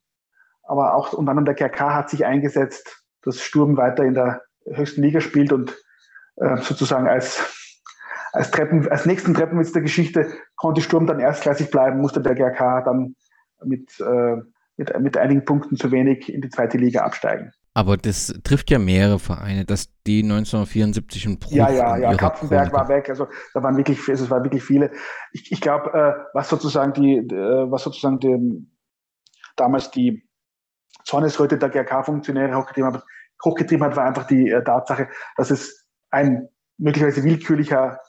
Aber 0.62 0.94
auch 0.94 1.12
unter 1.14 1.32
anderem 1.32 1.46
der 1.46 1.56
KK 1.56 1.96
hat 1.96 2.10
sich 2.10 2.24
eingesetzt, 2.24 3.04
dass 3.22 3.42
Sturm 3.42 3.76
weiter 3.76 4.04
in 4.04 4.14
der 4.14 4.42
höchsten 4.72 5.02
Liga 5.02 5.20
spielt 5.20 5.52
und 5.52 5.76
äh, 6.36 6.58
sozusagen 6.58 7.08
als, 7.08 7.42
als, 8.32 8.52
Treppen, 8.52 8.88
als 8.88 9.04
nächsten 9.04 9.34
Treppenwitz 9.34 9.72
der 9.72 9.82
Geschichte 9.82 10.32
konnte 10.54 10.80
Sturm 10.80 11.08
dann 11.08 11.18
erstklassig 11.18 11.72
bleiben, 11.72 12.00
musste 12.00 12.20
der 12.20 12.36
GRK 12.36 12.84
dann 12.84 13.16
mit, 13.64 13.90
äh, 13.98 14.36
mit, 14.76 15.00
mit 15.00 15.16
einigen 15.16 15.44
Punkten 15.44 15.76
zu 15.76 15.90
wenig 15.90 16.32
in 16.32 16.40
die 16.40 16.50
zweite 16.50 16.78
Liga 16.78 17.00
absteigen. 17.00 17.50
Aber 17.78 17.96
das 17.96 18.34
trifft 18.42 18.72
ja 18.72 18.80
mehrere 18.80 19.20
Vereine, 19.20 19.64
dass 19.64 19.88
die 20.04 20.24
1974 20.24 21.26
ein 21.26 21.38
Bruch 21.38 21.52
Ja, 21.52 21.70
ja, 21.70 21.96
ja, 21.96 22.14
Kapfenberg 22.16 22.72
war 22.72 22.88
weg, 22.88 23.08
also 23.08 23.28
da 23.54 23.62
waren 23.62 23.76
wirklich, 23.76 24.08
es 24.08 24.28
waren 24.28 24.42
wirklich 24.42 24.64
viele. 24.64 24.90
Ich, 25.30 25.52
ich 25.52 25.60
glaube, 25.60 25.92
äh, 25.96 26.24
was 26.34 26.48
sozusagen 26.48 26.92
die, 26.92 27.18
äh, 27.18 27.70
was 27.70 27.84
sozusagen 27.84 28.18
die, 28.18 28.66
damals 29.54 29.92
die 29.92 30.28
Zornesröte 31.04 31.56
der 31.56 31.68
GRK-Funktionäre 31.68 32.56
hochgetrieben 32.56 32.94
hat, 32.94 33.04
hochgetrieben 33.44 33.86
hat, 33.86 33.94
war 33.94 34.06
einfach 34.06 34.26
die 34.26 34.50
äh, 34.50 34.64
Tatsache, 34.64 35.08
dass 35.36 35.52
es 35.52 35.86
ein 36.10 36.48
möglicherweise 36.78 37.22
willkürlicher 37.22 38.00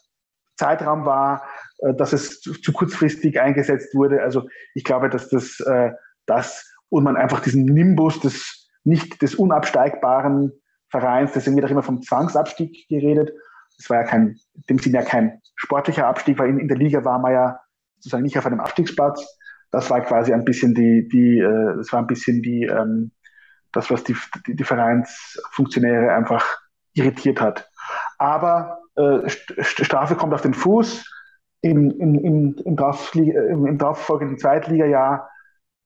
Zeitraum 0.57 1.05
war, 1.05 1.47
äh, 1.77 1.93
dass 1.93 2.11
es 2.11 2.41
zu, 2.41 2.53
zu, 2.53 2.73
kurzfristig 2.73 3.39
eingesetzt 3.39 3.93
wurde. 3.93 4.23
Also 4.23 4.47
ich 4.73 4.83
glaube, 4.83 5.09
dass 5.09 5.29
das, 5.29 5.59
äh, 5.59 5.91
das 6.25 6.73
und 6.89 7.03
man 7.03 7.17
einfach 7.17 7.41
diesen 7.41 7.65
Nimbus 7.65 8.19
des 8.19 8.58
nicht 8.83 9.21
des 9.21 9.35
unabsteigbaren 9.35 10.51
Vereins, 10.89 11.33
deswegen 11.33 11.55
wird 11.55 11.67
auch 11.67 11.71
immer 11.71 11.83
vom 11.83 12.01
Zwangsabstieg 12.01 12.87
geredet. 12.87 13.31
Das 13.77 13.89
war 13.89 13.97
ja 13.97 14.03
kein, 14.03 14.39
in 14.55 14.63
dem 14.69 14.79
Sinne 14.79 14.99
ja 14.99 15.03
kein 15.03 15.41
sportlicher 15.55 16.07
Abstieg, 16.07 16.39
weil 16.39 16.49
in, 16.49 16.59
in 16.59 16.67
der 16.67 16.77
Liga 16.77 17.03
war 17.05 17.19
man 17.19 17.33
ja 17.33 17.59
sozusagen 17.95 18.23
nicht 18.23 18.37
auf 18.37 18.45
einem 18.45 18.59
Abstiegsplatz. 18.59 19.37
Das 19.71 19.89
war 19.89 20.01
quasi 20.01 20.33
ein 20.33 20.45
bisschen 20.45 20.73
die, 20.73 21.07
die, 21.07 21.39
äh, 21.39 21.75
das 21.77 21.93
war 21.93 21.99
ein 21.99 22.07
bisschen 22.07 22.41
die, 22.41 22.63
ähm, 22.63 23.11
das, 23.71 23.91
was 23.91 24.03
die, 24.03 24.15
die, 24.47 24.55
die 24.55 24.63
Vereinsfunktionäre 24.63 26.13
einfach 26.13 26.45
irritiert 26.93 27.39
hat. 27.39 27.69
Aber 28.17 28.79
äh, 28.95 29.29
Strafe 29.61 30.15
kommt 30.15 30.33
auf 30.33 30.41
den 30.41 30.53
Fuß. 30.53 31.05
Im, 31.61 31.91
im, 31.91 32.15
im, 32.15 32.55
im, 32.63 32.75
drauf, 32.75 33.13
im, 33.13 33.65
im 33.65 33.77
darauffolgenden 33.77 34.37
Zweitligajahr 34.37 35.29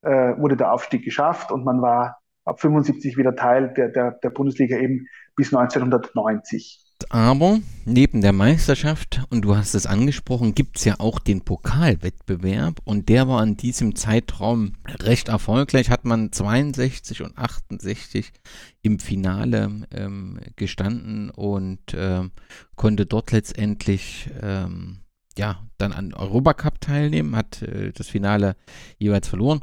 äh, 0.03 0.37
wurde 0.37 0.55
der 0.55 0.71
Aufstieg 0.71 1.03
geschafft 1.03 1.51
und 1.51 1.65
man 1.65 1.81
war 1.81 2.19
ab 2.45 2.61
75 2.61 3.17
wieder 3.17 3.35
Teil 3.35 3.73
der, 3.75 3.89
der, 3.89 4.11
der 4.11 4.29
Bundesliga 4.29 4.77
eben 4.77 5.07
bis 5.35 5.53
1990. 5.53 6.79
Aber 7.09 7.59
neben 7.85 8.21
der 8.21 8.33
Meisterschaft, 8.33 9.23
und 9.29 9.41
du 9.43 9.55
hast 9.55 9.73
es 9.73 9.85
angesprochen, 9.85 10.55
gibt 10.55 10.77
es 10.77 10.85
ja 10.85 10.95
auch 10.99 11.19
den 11.19 11.41
Pokalwettbewerb 11.41 12.79
und 12.85 13.09
der 13.09 13.27
war 13.27 13.43
in 13.43 13.57
diesem 13.57 13.95
Zeitraum 13.95 14.73
recht 15.01 15.27
erfolgreich. 15.27 15.89
Hat 15.89 16.05
man 16.05 16.31
62 16.31 17.21
und 17.23 17.37
68 17.37 18.31
im 18.83 18.99
Finale 18.99 19.85
ähm, 19.91 20.39
gestanden 20.55 21.29
und 21.29 21.93
äh, 21.93 22.21
konnte 22.75 23.05
dort 23.05 23.31
letztendlich 23.31 24.29
ähm, 24.41 24.99
ja 25.37 25.59
dann 25.77 25.93
an 25.93 26.13
Europacup 26.13 26.79
teilnehmen, 26.79 27.35
hat 27.35 27.61
äh, 27.63 27.91
das 27.91 28.07
Finale 28.07 28.55
jeweils 28.97 29.27
verloren 29.27 29.61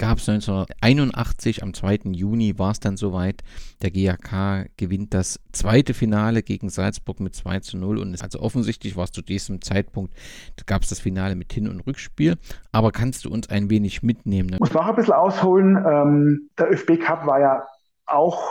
gab 0.00 0.16
es 0.16 0.28
1981, 0.30 1.62
am 1.62 1.74
2. 1.74 1.98
Juni 2.12 2.58
war 2.58 2.70
es 2.70 2.80
dann 2.80 2.96
soweit. 2.96 3.42
Der 3.82 3.90
GAK 3.90 4.70
gewinnt 4.78 5.12
das 5.12 5.38
zweite 5.52 5.92
Finale 5.92 6.42
gegen 6.42 6.70
Salzburg 6.70 7.20
mit 7.20 7.34
2 7.34 7.60
zu 7.60 7.76
0. 7.76 7.98
Und 7.98 8.22
also 8.22 8.40
offensichtlich 8.40 8.96
war 8.96 9.04
es 9.04 9.12
zu 9.12 9.20
diesem 9.20 9.60
Zeitpunkt, 9.60 10.14
gab 10.64 10.82
es 10.82 10.88
das 10.88 11.00
Finale 11.00 11.36
mit 11.36 11.52
Hin- 11.52 11.68
und 11.68 11.80
Rückspiel. 11.80 12.36
Aber 12.72 12.92
kannst 12.92 13.26
du 13.26 13.30
uns 13.30 13.50
ein 13.50 13.68
wenig 13.68 14.02
mitnehmen? 14.02 14.54
Ich 14.54 14.60
muss 14.60 14.72
noch 14.72 14.86
ein 14.86 14.96
bisschen 14.96 15.12
ausholen. 15.12 15.76
Ähm, 15.76 16.48
der 16.58 16.72
ÖFB 16.72 16.98
Cup 16.98 17.26
war 17.26 17.38
ja 17.38 17.62
auch 18.06 18.42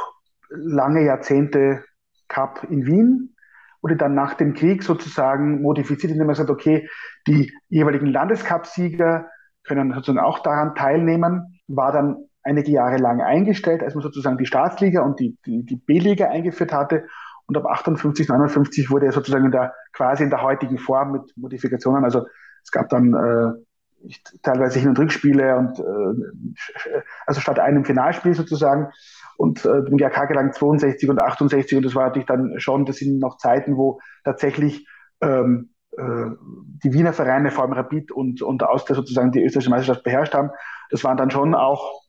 lange 0.49 1.03
Jahrzehnte 1.03 1.83
Cup 2.27 2.63
in 2.69 2.85
Wien 2.85 3.35
wurde 3.81 3.95
dann 3.95 4.13
nach 4.13 4.33
dem 4.33 4.53
Krieg 4.53 4.83
sozusagen 4.83 5.61
modifiziert, 5.61 6.11
indem 6.11 6.27
man 6.27 6.35
sagt, 6.35 6.49
okay, 6.49 6.89
die 7.27 7.49
jeweiligen 7.69 8.07
Landescup-Sieger 8.07 9.29
können 9.69 9.93
sozusagen 9.93 10.19
auch 10.19 10.39
daran 10.39 10.75
teilnehmen, 10.75 11.59
war 11.67 11.91
dann 11.91 12.17
einige 12.43 12.71
Jahre 12.71 12.97
lang 12.97 13.21
eingestellt, 13.21 13.83
als 13.83 13.93
man 13.95 14.01
sozusagen 14.01 14.37
die 14.37 14.45
Staatsliga 14.45 15.01
und 15.01 15.19
die, 15.19 15.37
die, 15.45 15.63
die 15.63 15.75
B-Liga 15.75 16.27
eingeführt 16.27 16.73
hatte. 16.73 17.05
Und 17.45 17.57
ab 17.57 17.65
58, 17.65 18.27
59 18.27 18.91
wurde 18.91 19.07
er 19.07 19.11
sozusagen 19.11 19.45
in 19.45 19.51
der, 19.51 19.73
quasi 19.93 20.23
in 20.23 20.29
der 20.29 20.41
heutigen 20.41 20.77
Form 20.77 21.11
mit 21.11 21.21
Modifikationen. 21.35 22.03
Also 22.03 22.25
es 22.63 22.71
gab 22.71 22.89
dann 22.89 23.13
äh, 23.13 24.09
teilweise 24.43 24.79
Hin- 24.79 24.89
und 24.89 24.99
Rückspiele 24.99 25.57
und 25.57 25.79
äh, 25.79 27.01
also 27.25 27.41
statt 27.41 27.59
einem 27.59 27.85
Finalspiel 27.85 28.33
sozusagen. 28.33 28.89
Und 29.37 29.65
äh, 29.65 29.83
dem 29.83 29.97
GRK 29.97 30.25
gelang 30.25 30.51
62 30.51 31.09
und 31.09 31.21
68 31.21 31.77
und 31.77 31.85
das 31.85 31.95
war 31.95 32.07
natürlich 32.07 32.27
dann 32.27 32.59
schon, 32.59 32.85
das 32.85 32.97
sind 32.97 33.19
noch 33.19 33.37
Zeiten, 33.37 33.77
wo 33.77 33.99
tatsächlich 34.25 34.85
ähm, 35.21 35.69
äh, 35.71 35.78
die 36.01 36.93
Wiener 36.93 37.13
Vereine, 37.13 37.51
vor 37.51 37.63
allem 37.63 37.73
Rapid 37.73 38.11
und, 38.11 38.41
und 38.41 38.63
Austria 38.63 38.95
sozusagen 38.95 39.31
die 39.31 39.43
österreichische 39.43 39.69
Meisterschaft 39.69 40.03
beherrscht 40.03 40.33
haben. 40.33 40.51
Das 40.89 41.03
waren 41.03 41.17
dann 41.17 41.31
schon 41.31 41.55
auch 41.55 42.03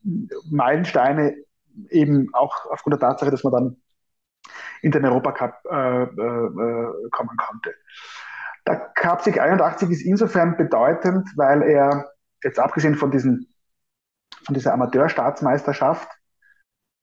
Meilensteine, 0.49 1.35
eben 1.89 2.33
auch 2.33 2.65
aufgrund 2.71 2.93
der 2.93 3.09
Tatsache, 3.09 3.31
dass 3.31 3.43
man 3.43 3.53
dann 3.53 3.77
in 4.81 4.91
den 4.91 5.05
Europacup 5.05 5.53
äh, 5.69 6.03
äh, 6.03 7.09
kommen 7.11 7.37
konnte. 7.37 7.75
Der 8.67 8.77
Cup 8.95 9.21
Sieg 9.21 9.39
81 9.39 9.89
ist 9.89 10.01
insofern 10.01 10.57
bedeutend, 10.57 11.27
weil 11.35 11.61
er 11.63 12.11
jetzt 12.43 12.59
abgesehen 12.59 12.95
von, 12.95 13.11
diesen, 13.11 13.53
von 14.45 14.53
dieser 14.55 14.73
Amateurstaatsmeisterschaft, 14.73 16.09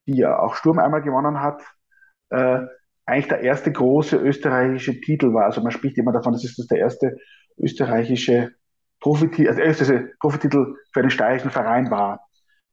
die 0.07 0.17
ja 0.17 0.39
auch 0.39 0.55
Sturm 0.55 0.79
einmal 0.79 1.03
gewonnen 1.03 1.41
hat, 1.41 1.63
äh, 2.31 2.67
eigentlich 3.09 3.29
der 3.29 3.41
erste 3.41 3.73
große 3.73 4.17
österreichische 4.17 5.01
Titel 5.01 5.33
war. 5.33 5.47
Also 5.47 5.63
man 5.63 5.71
spricht 5.71 5.97
immer 5.97 6.13
davon, 6.13 6.35
das 6.35 6.45
ist 6.45 6.59
das 6.59 6.67
der 6.67 6.79
erste 6.79 7.17
österreichische 7.59 8.53
Profititel, 9.01 9.49
also 9.49 9.61
erste 9.61 10.13
Profititel 10.21 10.75
für 10.93 11.01
den 11.01 11.11
steirischen 11.11 11.51
Verein 11.51 11.91
war. 11.91 12.21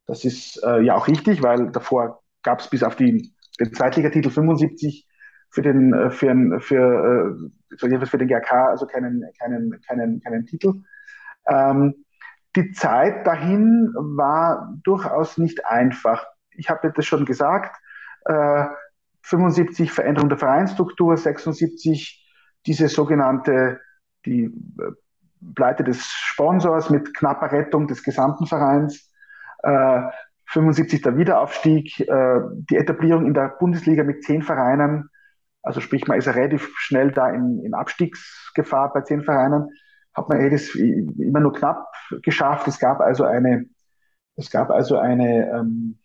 Das 0.07 0.25
ist 0.25 0.61
äh, 0.63 0.81
ja 0.81 0.95
auch 0.95 1.07
richtig, 1.07 1.41
weil 1.41 1.71
davor 1.71 2.21
gab 2.43 2.59
es 2.59 2.69
bis 2.69 2.83
auf 2.83 2.95
die, 2.95 3.33
den 3.59 3.73
Zweitligatitel 3.73 4.29
75 4.29 5.07
für 5.51 5.61
den, 5.61 5.93
äh, 5.93 6.11
für, 6.11 6.59
für, 6.59 7.39
äh, 7.79 8.05
für 8.05 8.17
den 8.17 8.27
GRK 8.27 8.71
also 8.71 8.85
keinen, 8.87 9.23
keinen, 9.39 9.79
keinen, 9.87 10.19
keinen 10.19 10.45
Titel. 10.45 10.73
Ähm, 11.47 12.05
die 12.57 12.71
Zeit 12.71 13.25
dahin 13.25 13.93
war 13.95 14.73
durchaus 14.83 15.37
nicht 15.37 15.65
einfach. 15.65 16.25
Ich 16.51 16.69
habe 16.69 16.91
das 16.93 17.05
schon 17.05 17.25
gesagt, 17.25 17.77
äh, 18.25 18.65
75 19.25 19.91
Veränderung 19.91 20.29
der 20.29 20.37
Vereinsstruktur, 20.37 21.17
76 21.17 22.23
diese 22.65 22.87
sogenannte 22.87 23.79
die 24.25 24.43
äh, 24.43 24.91
Pleite 25.55 25.83
des 25.83 26.03
Sponsors 26.05 26.89
mit 26.89 27.15
knapper 27.15 27.51
Rettung 27.51 27.87
des 27.87 28.03
gesamten 28.03 28.45
Vereins, 28.45 29.11
äh, 29.63 30.01
75 30.47 31.01
der 31.01 31.17
Wiederaufstieg, 31.17 31.99
äh, 32.01 32.39
die 32.69 32.77
Etablierung 32.77 33.25
in 33.25 33.33
der 33.33 33.55
Bundesliga 33.59 34.03
mit 34.03 34.23
zehn 34.23 34.43
Vereinen, 34.43 35.09
also 35.63 35.81
sprich 35.81 36.07
man 36.07 36.19
ist 36.19 36.25
ja 36.25 36.33
relativ 36.33 36.71
schnell 36.77 37.11
da 37.11 37.29
in, 37.29 37.63
in 37.63 37.73
Abstiegsgefahr 37.73 38.93
bei 38.93 39.01
zehn 39.01 39.23
Vereinen, 39.23 39.69
hat 40.13 40.29
man 40.29 40.39
jedes 40.39 40.75
immer 40.75 41.39
nur 41.39 41.53
knapp 41.53 41.91
geschafft. 42.21 42.67
Es 42.67 42.79
gab 42.79 43.01
also 43.01 43.23
eine, 43.25 43.65
es 44.35 44.51
gab 44.51 44.69
also 44.69 44.97
eine, 44.97 45.49
ähm, 45.51 45.97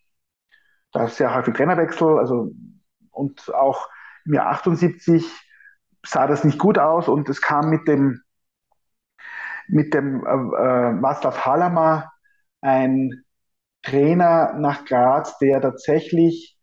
da 0.91 1.07
sehr 1.07 1.35
häufig 1.35 1.53
Trainerwechsel, 1.53 2.17
also 2.17 2.51
und 3.11 3.53
auch 3.53 3.89
im 4.25 4.33
Jahr 4.33 4.47
78 4.47 5.25
sah 6.05 6.27
das 6.27 6.43
nicht 6.43 6.59
gut 6.59 6.77
aus 6.77 7.07
und 7.07 7.29
es 7.29 7.41
kam 7.41 7.69
mit 7.69 7.87
dem 7.87 8.21
mit 9.67 9.93
dem 9.93 10.25
äh, 10.25 10.29
äh, 10.29 10.93
Václav 11.01 11.45
Halama 11.45 12.11
ein 12.61 13.23
Trainer 13.83 14.53
nach 14.53 14.85
Graz, 14.85 15.37
der 15.39 15.61
tatsächlich, 15.61 16.57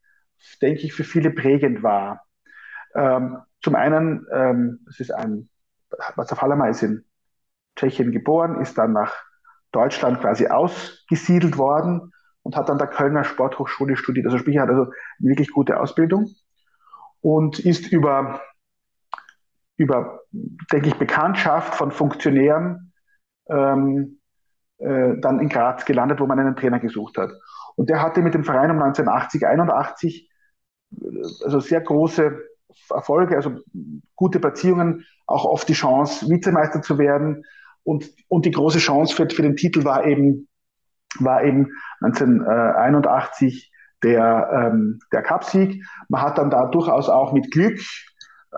denke 0.62 0.82
ich, 0.82 0.92
für 0.92 1.04
viele 1.04 1.30
prägend 1.30 1.82
war. 1.82 2.24
Ähm, 2.94 3.38
zum 3.62 3.74
einen, 3.74 4.26
ähm, 4.32 4.86
es 4.88 5.00
ist 5.00 5.10
ein, 5.10 5.48
Václav 5.90 6.42
Halama 6.42 6.68
ist 6.68 6.82
in 6.82 7.04
Tschechien 7.76 8.12
geboren, 8.12 8.60
ist 8.60 8.76
dann 8.76 8.92
nach 8.92 9.14
Deutschland 9.72 10.20
quasi 10.20 10.48
ausgesiedelt 10.48 11.56
worden 11.56 12.12
und 12.42 12.56
hat 12.56 12.70
an 12.70 12.78
der 12.78 12.86
Kölner 12.86 13.24
Sporthochschule 13.24 13.96
studiert. 13.96 14.26
Also 14.26 14.38
sprich, 14.38 14.56
er 14.56 14.62
hat 14.62 14.70
also 14.70 14.82
eine 14.84 15.30
wirklich 15.30 15.50
gute 15.50 15.80
Ausbildung 15.80 16.30
und 17.20 17.58
ist 17.58 17.92
über, 17.92 18.40
über 19.76 20.20
denke 20.72 20.88
ich, 20.88 20.94
Bekanntschaft 20.96 21.74
von 21.74 21.90
Funktionären 21.90 22.92
ähm, 23.48 24.20
äh, 24.78 25.18
dann 25.20 25.40
in 25.40 25.48
Graz 25.48 25.84
gelandet, 25.84 26.20
wo 26.20 26.26
man 26.26 26.38
einen 26.38 26.56
Trainer 26.56 26.80
gesucht 26.80 27.18
hat. 27.18 27.30
Und 27.76 27.90
der 27.90 28.02
hatte 28.02 28.22
mit 28.22 28.34
dem 28.34 28.44
Verein 28.44 28.70
um 28.70 28.82
1980, 28.82 29.46
81 29.46 30.30
äh, 30.90 31.04
also 31.44 31.60
sehr 31.60 31.80
große 31.80 32.38
Erfolge, 32.90 33.36
also 33.36 33.58
gute 34.14 34.40
Platzierungen, 34.40 35.04
auch 35.26 35.44
oft 35.44 35.68
die 35.68 35.74
Chance, 35.74 36.28
Vizemeister 36.28 36.82
zu 36.82 36.98
werden. 36.98 37.44
Und, 37.82 38.10
und 38.28 38.44
die 38.44 38.50
große 38.50 38.78
Chance 38.78 39.14
für, 39.14 39.28
für 39.30 39.42
den 39.42 39.56
Titel 39.56 39.84
war 39.84 40.04
eben, 40.04 40.47
war 41.20 41.42
eben 41.44 41.72
1981 42.00 43.72
der, 44.02 44.50
ähm, 44.52 45.00
der 45.12 45.22
Cupsieg. 45.22 45.84
Man 46.08 46.22
hat 46.22 46.38
dann 46.38 46.50
da 46.50 46.66
durchaus 46.66 47.08
auch 47.08 47.32
mit 47.32 47.50
Glück 47.50 47.80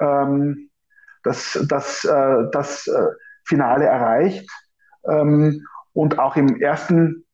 ähm, 0.00 0.70
das, 1.22 1.64
das, 1.68 2.04
äh, 2.04 2.44
das 2.52 2.86
äh, 2.86 3.06
Finale 3.44 3.86
erreicht 3.86 4.48
ähm, 5.04 5.64
und 5.92 6.18
auch 6.18 6.36
im 6.36 6.60
ersten 6.60 7.24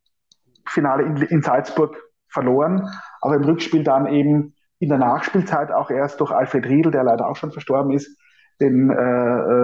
Finale 0.69 1.05
in, 1.05 1.17
in 1.17 1.43
Salzburg 1.43 1.97
verloren, 2.29 2.89
aber 3.21 3.37
im 3.37 3.45
Rückspiel 3.45 3.85
dann 3.85 4.07
eben 4.07 4.55
in 4.79 4.89
der 4.89 4.99
Nachspielzeit 4.99 5.73
auch 5.73 5.91
erst 5.91 6.21
durch 6.21 6.33
Alfred 6.33 6.67
Riedel, 6.67 6.93
der 6.93 7.05
leider 7.05 7.27
auch 7.27 7.37
schon 7.37 7.53
verstorben 7.53 7.93
ist, 7.93 8.19
den 8.61 8.91
äh, 8.91 8.95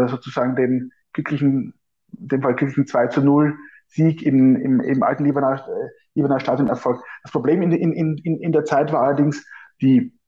äh 0.05 0.09
sozusagen 0.09 0.57
den 0.57 0.93
glücklichen, 1.13 1.75
dem 2.09 2.43
Fall 2.43 2.55
glücklichen 2.55 2.87
2 2.87 3.09
zu 3.09 3.23
0 3.23 3.57
Sieg 3.93 4.23
in, 4.23 4.57
im, 4.57 4.81
im 4.81 5.03
alten 5.03 5.25
Libaner, 5.25 5.67
äh, 5.69 5.89
Libaner 6.15 6.41
Stadion 6.41 6.69
erfolgt. 6.69 7.05
Das 7.23 7.33
Problem 7.33 7.63
in, 7.63 7.73
in, 7.73 7.93
in, 7.93 8.41
in 8.41 8.53
der 8.53 8.65
Zeit 8.65 8.93
war 8.93 9.03
allerdings 9.03 9.47
die, 9.81 10.19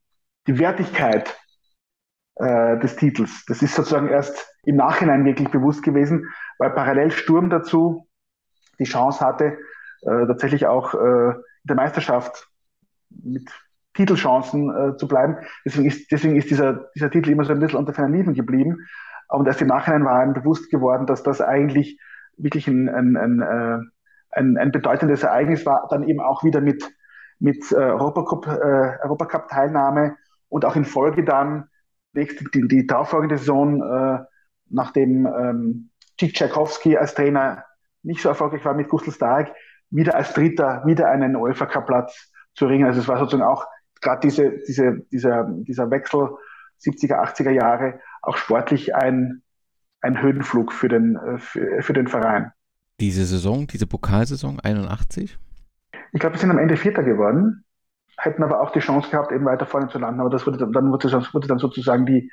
die 0.47 0.59
Wertigkeit 0.59 1.37
äh, 2.37 2.79
des 2.79 2.97
Titels. 2.97 3.45
Das 3.47 3.63
ist 3.63 3.75
sozusagen 3.75 4.09
erst 4.09 4.47
im 4.65 4.77
Nachhinein 4.77 5.25
wirklich 5.25 5.51
bewusst 5.51 5.83
gewesen, 5.83 6.27
weil 6.59 6.71
parallel 6.71 7.11
Sturm 7.11 7.51
dazu 7.51 8.07
die 8.79 8.85
Chance 8.85 9.25
hatte, 9.25 9.59
äh, 10.03 10.27
tatsächlich 10.27 10.67
auch 10.67 10.95
äh, 10.95 11.31
in 11.31 11.69
der 11.69 11.77
Meisterschaft 11.77 12.49
mit 13.11 13.49
Titelchancen 13.95 14.71
äh, 14.71 14.97
zu 14.97 15.07
bleiben. 15.07 15.37
Deswegen 15.65 15.87
ist, 15.87 16.11
deswegen 16.11 16.37
ist 16.37 16.51
dieser, 16.51 16.91
dieser 16.95 17.11
Titel 17.11 17.31
immer 17.31 17.45
so 17.45 17.53
ein 17.53 17.61
bisschen 17.61 17.79
unter 17.79 17.93
fernen 17.95 18.15
Liefen 18.15 18.35
geblieben. 18.35 18.79
Und 19.29 19.47
erst 19.47 19.63
im 19.63 19.69
Nachhinein 19.69 20.05
war 20.05 20.25
ihm 20.25 20.35
bewusst 20.35 20.71
geworden, 20.71 21.07
dass 21.07 21.23
das 21.23 21.41
eigentlich 21.41 21.99
wirklich 22.37 22.69
ein, 22.69 22.89
ein, 22.89 23.17
ein, 23.17 23.41
äh, 23.41 23.79
ein, 24.31 24.57
ein 24.57 24.73
bedeutendes 24.73 25.23
Ereignis 25.23 25.65
war, 25.67 25.87
dann 25.91 26.09
eben 26.09 26.21
auch 26.21 26.45
wieder 26.45 26.61
mit, 26.61 26.85
mit 27.39 27.71
äh, 27.73 27.77
Europacup, 27.77 28.47
äh, 28.47 28.99
Europacup-Teilnahme 29.03 30.17
und 30.49 30.65
auch 30.65 30.77
in 30.77 30.85
Folge 30.85 31.25
dann 31.25 31.69
nächste, 32.13 32.45
die, 32.45 32.69
die 32.69 32.87
darauffolgende 32.87 33.39
Saison, 33.39 33.83
äh, 33.83 34.25
nachdem 34.69 35.27
ähm, 35.27 35.91
Cik 36.19 36.35
Tchaikovsky 36.35 36.97
als 36.97 37.15
Trainer 37.15 37.65
nicht 38.03 38.21
so 38.21 38.29
erfolgreich 38.29 38.65
war 38.65 38.75
mit 38.75 38.89
Gustl 38.89 39.11
Starek, 39.11 39.53
wieder 39.91 40.15
als 40.15 40.33
Dritter, 40.33 40.83
wieder 40.87 41.09
einen 41.09 41.37
UEFA 41.37 41.67
Cup 41.67 41.87
Platz 41.87 42.33
zu 42.55 42.67
ringen. 42.67 42.87
Also 42.87 43.01
es 43.01 43.09
war 43.09 43.19
sozusagen 43.19 43.49
auch 43.49 43.67
gerade 44.01 44.21
diese, 44.21 44.59
diese, 44.67 45.01
dieser, 45.11 45.45
dieser 45.45 45.91
Wechsel 45.91 46.31
70er, 46.81 47.17
80er 47.17 47.51
Jahre 47.51 48.01
auch 48.23 48.37
sportlich 48.37 48.95
ein, 48.95 49.43
ein 50.05 50.21
Höhenflug 50.21 50.73
für 50.73 50.89
den, 50.89 51.17
äh, 51.17 51.39
für, 51.39 51.83
für 51.83 51.93
den 51.93 52.07
Verein. 52.07 52.53
Diese 53.01 53.25
Saison, 53.25 53.67
diese 53.67 53.87
Pokalsaison 53.87 54.61
81? 54.61 55.37
Ich 56.13 56.21
glaube, 56.21 56.37
wir 56.37 56.41
sind 56.41 56.51
am 56.51 56.59
Ende 56.59 56.77
Vierter 56.77 57.03
geworden, 57.03 57.65
hätten 58.19 58.45
aber 58.45 58.61
auch 58.61 58.71
die 58.71 58.81
Chance 58.81 59.11
gehabt, 59.11 59.33
eben 59.33 59.45
weiter 59.45 59.67
vorne 59.67 59.89
zu 59.89 59.99
landen. 59.99 60.21
Aber 60.21 60.31
das 60.31 60.47
wurde 60.47 60.59
dann, 60.59 60.73
dann 60.73 60.91
wurde, 60.93 61.11
wurde 61.11 61.49
dann 61.49 61.59
sozusagen 61.59 62.07
die, 62.07 62.31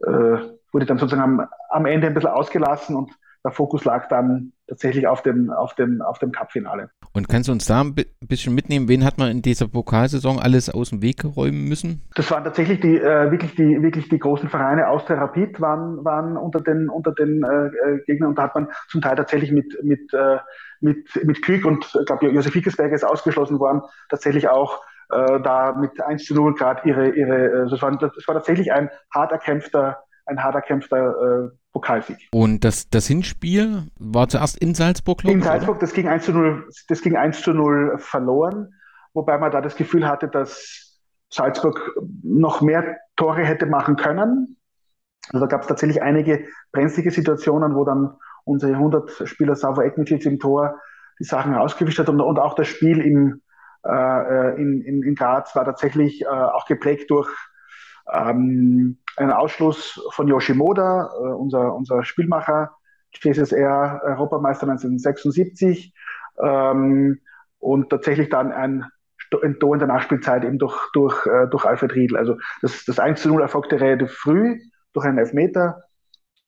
äh, 0.00 0.38
wurde 0.72 0.86
dann 0.86 0.98
sozusagen 0.98 1.22
am, 1.22 1.48
am 1.70 1.86
Ende 1.86 2.08
ein 2.08 2.14
bisschen 2.14 2.30
ausgelassen 2.30 2.96
und 2.96 3.10
der 3.44 3.52
Fokus 3.52 3.84
lag 3.84 4.08
dann 4.08 4.52
tatsächlich 4.68 5.06
auf 5.06 5.22
dem, 5.22 5.50
auf 5.50 5.74
dem, 5.74 6.02
auf 6.02 6.18
dem 6.18 6.32
Cup-Finale. 6.32 6.90
Und 7.14 7.28
kannst 7.28 7.48
du 7.48 7.52
uns 7.52 7.66
da 7.66 7.82
ein 7.82 7.94
bisschen 8.20 8.54
mitnehmen, 8.54 8.88
wen 8.88 9.04
hat 9.04 9.18
man 9.18 9.30
in 9.30 9.42
dieser 9.42 9.68
Pokalsaison 9.68 10.38
alles 10.38 10.70
aus 10.70 10.90
dem 10.90 11.02
Weg 11.02 11.24
räumen 11.24 11.68
müssen? 11.68 12.02
Das 12.14 12.30
waren 12.30 12.42
tatsächlich 12.42 12.80
die, 12.80 12.96
äh, 12.96 13.30
wirklich 13.30 13.54
die, 13.54 13.82
wirklich 13.82 14.08
die 14.08 14.18
großen 14.18 14.48
Vereine. 14.48 14.88
Aus 14.88 15.04
der 15.04 15.18
Rapid 15.18 15.60
waren, 15.60 16.02
waren 16.04 16.38
unter 16.38 16.60
den, 16.60 16.88
unter 16.88 17.12
den 17.12 17.42
äh, 17.42 17.66
äh 17.66 18.00
Gegnern. 18.06 18.30
Und 18.30 18.38
da 18.38 18.44
hat 18.44 18.54
man 18.54 18.68
zum 18.88 19.02
Teil 19.02 19.16
tatsächlich 19.16 19.52
mit, 19.52 19.76
mit, 19.82 20.12
äh, 20.14 20.38
mit, 20.80 21.08
mit 21.24 21.42
Glück 21.42 21.64
und 21.64 21.84
ich 21.84 22.06
glaube, 22.06 22.30
Josef 22.30 22.54
Hickesberger 22.54 22.94
ist 22.94 23.04
ausgeschlossen 23.04 23.58
worden, 23.58 23.82
tatsächlich 24.08 24.48
auch 24.48 24.80
äh, 25.10 25.40
da 25.42 25.72
mit 25.72 26.00
1 26.00 26.24
zu 26.24 26.34
0 26.34 26.54
gerade 26.54 26.88
ihre, 26.88 27.10
ihre, 27.10 27.44
äh, 27.44 27.70
das 27.70 27.82
war, 27.82 27.96
das 27.96 28.12
war 28.26 28.34
tatsächlich 28.34 28.72
ein 28.72 28.90
hart 29.10 29.32
erkämpfter, 29.32 30.02
ein 30.32 30.42
hart 30.42 30.54
erkämpfter 30.54 31.46
äh, 31.46 31.56
Pokalsieg. 31.72 32.28
Und 32.32 32.64
das, 32.64 32.88
das 32.90 33.06
Hinspiel 33.06 33.84
war 33.98 34.28
zuerst 34.28 34.58
in 34.58 34.74
Salzburg, 34.74 35.24
In 35.24 35.42
Salzburg, 35.42 35.80
das 35.80 35.92
ging, 35.92 36.08
1 36.08 36.24
zu 36.24 36.32
0, 36.32 36.68
das 36.88 37.02
ging 37.02 37.16
1 37.16 37.42
zu 37.42 37.52
0 37.52 37.96
verloren, 37.98 38.74
wobei 39.14 39.38
man 39.38 39.50
da 39.50 39.60
das 39.60 39.76
Gefühl 39.76 40.06
hatte, 40.06 40.28
dass 40.28 41.00
Salzburg 41.30 41.80
noch 42.22 42.60
mehr 42.60 42.98
Tore 43.16 43.44
hätte 43.44 43.66
machen 43.66 43.96
können. 43.96 44.56
Also 45.28 45.46
da 45.46 45.46
gab 45.46 45.62
es 45.62 45.68
tatsächlich 45.68 46.02
einige 46.02 46.46
brenzlige 46.72 47.10
Situationen, 47.10 47.74
wo 47.74 47.84
dann 47.84 48.14
unser 48.44 48.68
Jahrhundertspieler 48.70 49.56
Savo 49.56 49.82
Ekmicic 49.82 50.26
im 50.26 50.38
Tor 50.38 50.78
die 51.18 51.24
Sachen 51.24 51.54
rausgewischt 51.54 51.98
hat 51.98 52.08
und, 52.08 52.20
und 52.20 52.38
auch 52.38 52.54
das 52.54 52.68
Spiel 52.68 53.00
im, 53.00 53.40
äh, 53.86 54.60
in, 54.60 54.82
in, 54.82 55.02
in 55.02 55.14
Graz 55.14 55.54
war 55.54 55.64
tatsächlich 55.64 56.22
äh, 56.22 56.26
auch 56.26 56.66
geprägt 56.66 57.10
durch 57.10 57.30
ähm, 58.12 58.98
einen 59.16 59.32
Ausschluss 59.32 60.00
von 60.12 60.28
Yoshimoda, 60.28 61.10
äh, 61.14 61.32
unser, 61.34 61.74
unser 61.74 62.04
Spielmacher, 62.04 62.72
CSSR 63.20 64.00
Europameister 64.04 64.64
1976 64.64 65.94
ähm, 66.42 67.20
und 67.58 67.90
tatsächlich 67.90 68.30
dann 68.30 68.52
ein, 68.52 68.86
ein 69.42 69.58
Tor 69.58 69.74
in 69.74 69.80
der 69.80 69.88
Nachspielzeit 69.88 70.44
eben 70.44 70.58
durch, 70.58 70.78
durch, 70.92 71.26
äh, 71.26 71.46
durch 71.48 71.64
Alfred 71.64 71.94
Riedl. 71.94 72.16
Also 72.16 72.38
das, 72.62 72.84
das 72.84 72.98
1 72.98 73.20
zu 73.20 73.28
0 73.28 73.42
erfolgte 73.42 73.80
relativ 73.80 74.12
früh 74.12 74.58
durch 74.94 75.06
einen 75.06 75.18
Elfmeter 75.18 75.82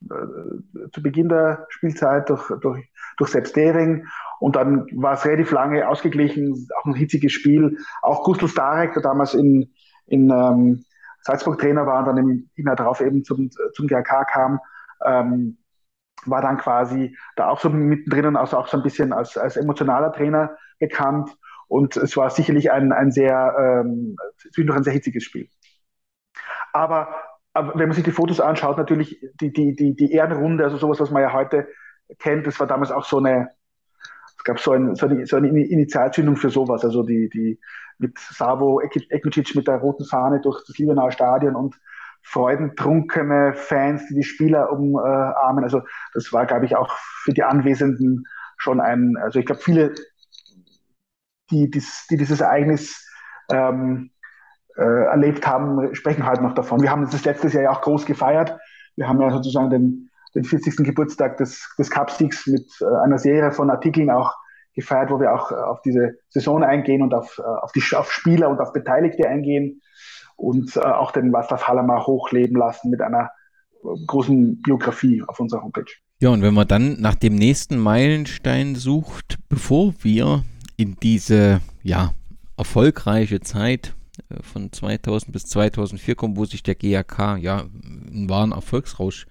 äh, 0.02 0.88
zu 0.92 1.02
Beginn 1.02 1.28
der 1.28 1.66
Spielzeit 1.68 2.28
durch, 2.30 2.50
durch, 2.60 2.90
durch 3.18 3.30
Sepp 3.30 3.52
Dering 3.52 4.06
und 4.40 4.56
dann 4.56 4.86
war 4.92 5.14
es 5.14 5.24
relativ 5.24 5.52
lange 5.52 5.88
ausgeglichen, 5.88 6.68
auch 6.78 6.86
ein 6.86 6.94
hitziges 6.94 7.32
Spiel. 7.32 7.78
Auch 8.02 8.24
Gustl 8.24 8.48
Starek, 8.48 8.92
der 8.94 9.02
damals 9.02 9.34
in, 9.34 9.72
in 10.06 10.30
ähm, 10.30 10.84
Salzburg 11.24 11.58
Trainer 11.58 11.86
war 11.86 12.00
und 12.00 12.04
dann 12.06 12.18
im, 12.18 12.50
Jahr 12.54 12.76
darauf 12.76 13.00
eben 13.00 13.24
zum, 13.24 13.50
zum 13.72 13.86
GRK 13.86 14.24
kam, 14.24 14.60
ähm, 15.04 15.58
war 16.26 16.42
dann 16.42 16.58
quasi 16.58 17.16
da 17.36 17.48
auch 17.48 17.60
so 17.60 17.70
mittendrin, 17.70 18.36
also 18.36 18.58
auch 18.58 18.68
so 18.68 18.76
ein 18.76 18.82
bisschen 18.82 19.12
als, 19.12 19.36
als 19.36 19.56
emotionaler 19.56 20.12
Trainer 20.12 20.56
bekannt. 20.78 21.30
Und 21.66 21.96
es 21.96 22.16
war 22.16 22.30
sicherlich 22.30 22.70
ein, 22.70 22.92
ein 22.92 23.10
sehr, 23.10 23.54
ähm, 23.58 24.16
zwischendurch 24.38 24.78
ein 24.78 24.84
sehr 24.84 24.92
hitziges 24.92 25.24
Spiel. 25.24 25.48
Aber, 26.72 27.14
aber 27.52 27.78
wenn 27.78 27.88
man 27.88 27.94
sich 27.94 28.04
die 28.04 28.10
Fotos 28.10 28.40
anschaut, 28.40 28.76
natürlich 28.76 29.18
die, 29.40 29.52
die, 29.52 29.74
die, 29.74 29.94
die 29.94 30.12
Ehrenrunde, 30.12 30.64
also 30.64 30.76
sowas, 30.76 31.00
was 31.00 31.10
man 31.10 31.22
ja 31.22 31.32
heute 31.32 31.68
kennt, 32.18 32.46
das 32.46 32.60
war 32.60 32.66
damals 32.66 32.90
auch 32.90 33.04
so 33.04 33.18
eine, 33.18 33.48
es 34.44 34.46
gab 34.46 34.60
so, 34.60 34.72
ein, 34.72 34.94
so, 34.94 35.06
eine, 35.06 35.26
so 35.26 35.36
eine 35.36 35.48
Initialzündung 35.48 36.36
für 36.36 36.50
sowas, 36.50 36.84
also 36.84 37.02
die, 37.02 37.30
die 37.30 37.58
mit 37.96 38.18
Savo 38.18 38.78
Ekmicic 38.82 39.54
mit 39.54 39.66
der 39.66 39.78
roten 39.78 40.04
Fahne 40.04 40.42
durch 40.42 40.62
das 40.66 40.76
Liebenauer 40.76 41.12
Stadion 41.12 41.56
und 41.56 41.80
freudentrunkene 42.22 43.54
Fans, 43.54 44.06
die 44.08 44.16
die 44.16 44.22
Spieler 44.22 44.70
umarmen. 44.70 45.64
Also 45.64 45.80
das 46.12 46.30
war, 46.30 46.44
glaube 46.44 46.66
ich, 46.66 46.76
auch 46.76 46.94
für 47.22 47.32
die 47.32 47.42
Anwesenden 47.42 48.24
schon 48.58 48.82
ein, 48.82 49.16
also 49.16 49.38
ich 49.38 49.46
glaube, 49.46 49.62
viele, 49.62 49.94
die, 51.50 51.70
dies, 51.70 52.06
die 52.10 52.18
dieses 52.18 52.42
Ereignis 52.42 53.02
ähm, 53.50 54.10
äh, 54.76 54.82
erlebt 54.82 55.46
haben, 55.46 55.94
sprechen 55.94 56.26
halt 56.26 56.42
noch 56.42 56.54
davon. 56.54 56.82
Wir 56.82 56.90
haben 56.90 57.08
das 57.10 57.24
letztes 57.24 57.54
Jahr 57.54 57.62
ja 57.62 57.70
auch 57.70 57.80
groß 57.80 58.04
gefeiert. 58.04 58.58
Wir 58.96 59.08
haben 59.08 59.22
ja 59.22 59.30
sozusagen 59.30 59.70
den, 59.70 60.10
den 60.34 60.44
40. 60.44 60.76
Geburtstag 60.78 61.36
des, 61.36 61.68
des 61.78 61.90
Cupsticks 61.90 62.46
mit 62.46 62.70
äh, 62.80 62.84
einer 63.04 63.18
Serie 63.18 63.52
von 63.52 63.70
Artikeln 63.70 64.10
auch 64.10 64.34
gefeiert, 64.74 65.10
wo 65.10 65.20
wir 65.20 65.32
auch 65.32 65.52
äh, 65.52 65.54
auf 65.54 65.82
diese 65.82 66.16
Saison 66.28 66.62
eingehen 66.62 67.02
und 67.02 67.14
auf, 67.14 67.38
äh, 67.38 67.42
auf, 67.42 67.72
die, 67.72 67.82
auf 67.94 68.12
Spieler 68.12 68.48
und 68.48 68.60
auf 68.60 68.72
Beteiligte 68.72 69.28
eingehen 69.28 69.80
und 70.36 70.76
auch 70.84 71.12
den 71.12 71.32
Václav 71.32 71.62
Halama 71.62 72.04
hochleben 72.04 72.56
lassen 72.56 72.90
mit 72.90 73.00
einer 73.00 73.30
großen 74.08 74.60
Biografie 74.62 75.22
auf 75.28 75.38
unserer 75.38 75.62
Homepage. 75.62 75.84
Ja, 76.18 76.30
und 76.30 76.42
wenn 76.42 76.54
man 76.54 76.66
dann 76.66 77.00
nach 77.00 77.14
dem 77.14 77.36
nächsten 77.36 77.78
Meilenstein 77.78 78.74
sucht, 78.74 79.38
bevor 79.48 79.94
wir 80.00 80.42
in 80.76 80.96
diese 81.00 81.60
ja, 81.84 82.10
erfolgreiche 82.56 83.40
Zeit 83.42 83.94
von 84.42 84.72
2000 84.72 85.32
bis 85.32 85.46
2004 85.46 86.14
kommen, 86.14 86.36
wo 86.36 86.44
sich 86.44 86.62
der 86.62 86.74
GAK 86.74 87.38
ja 87.38 87.60
einen 87.60 88.28
wahren 88.28 88.52
Erfolgsrausch 88.52 89.26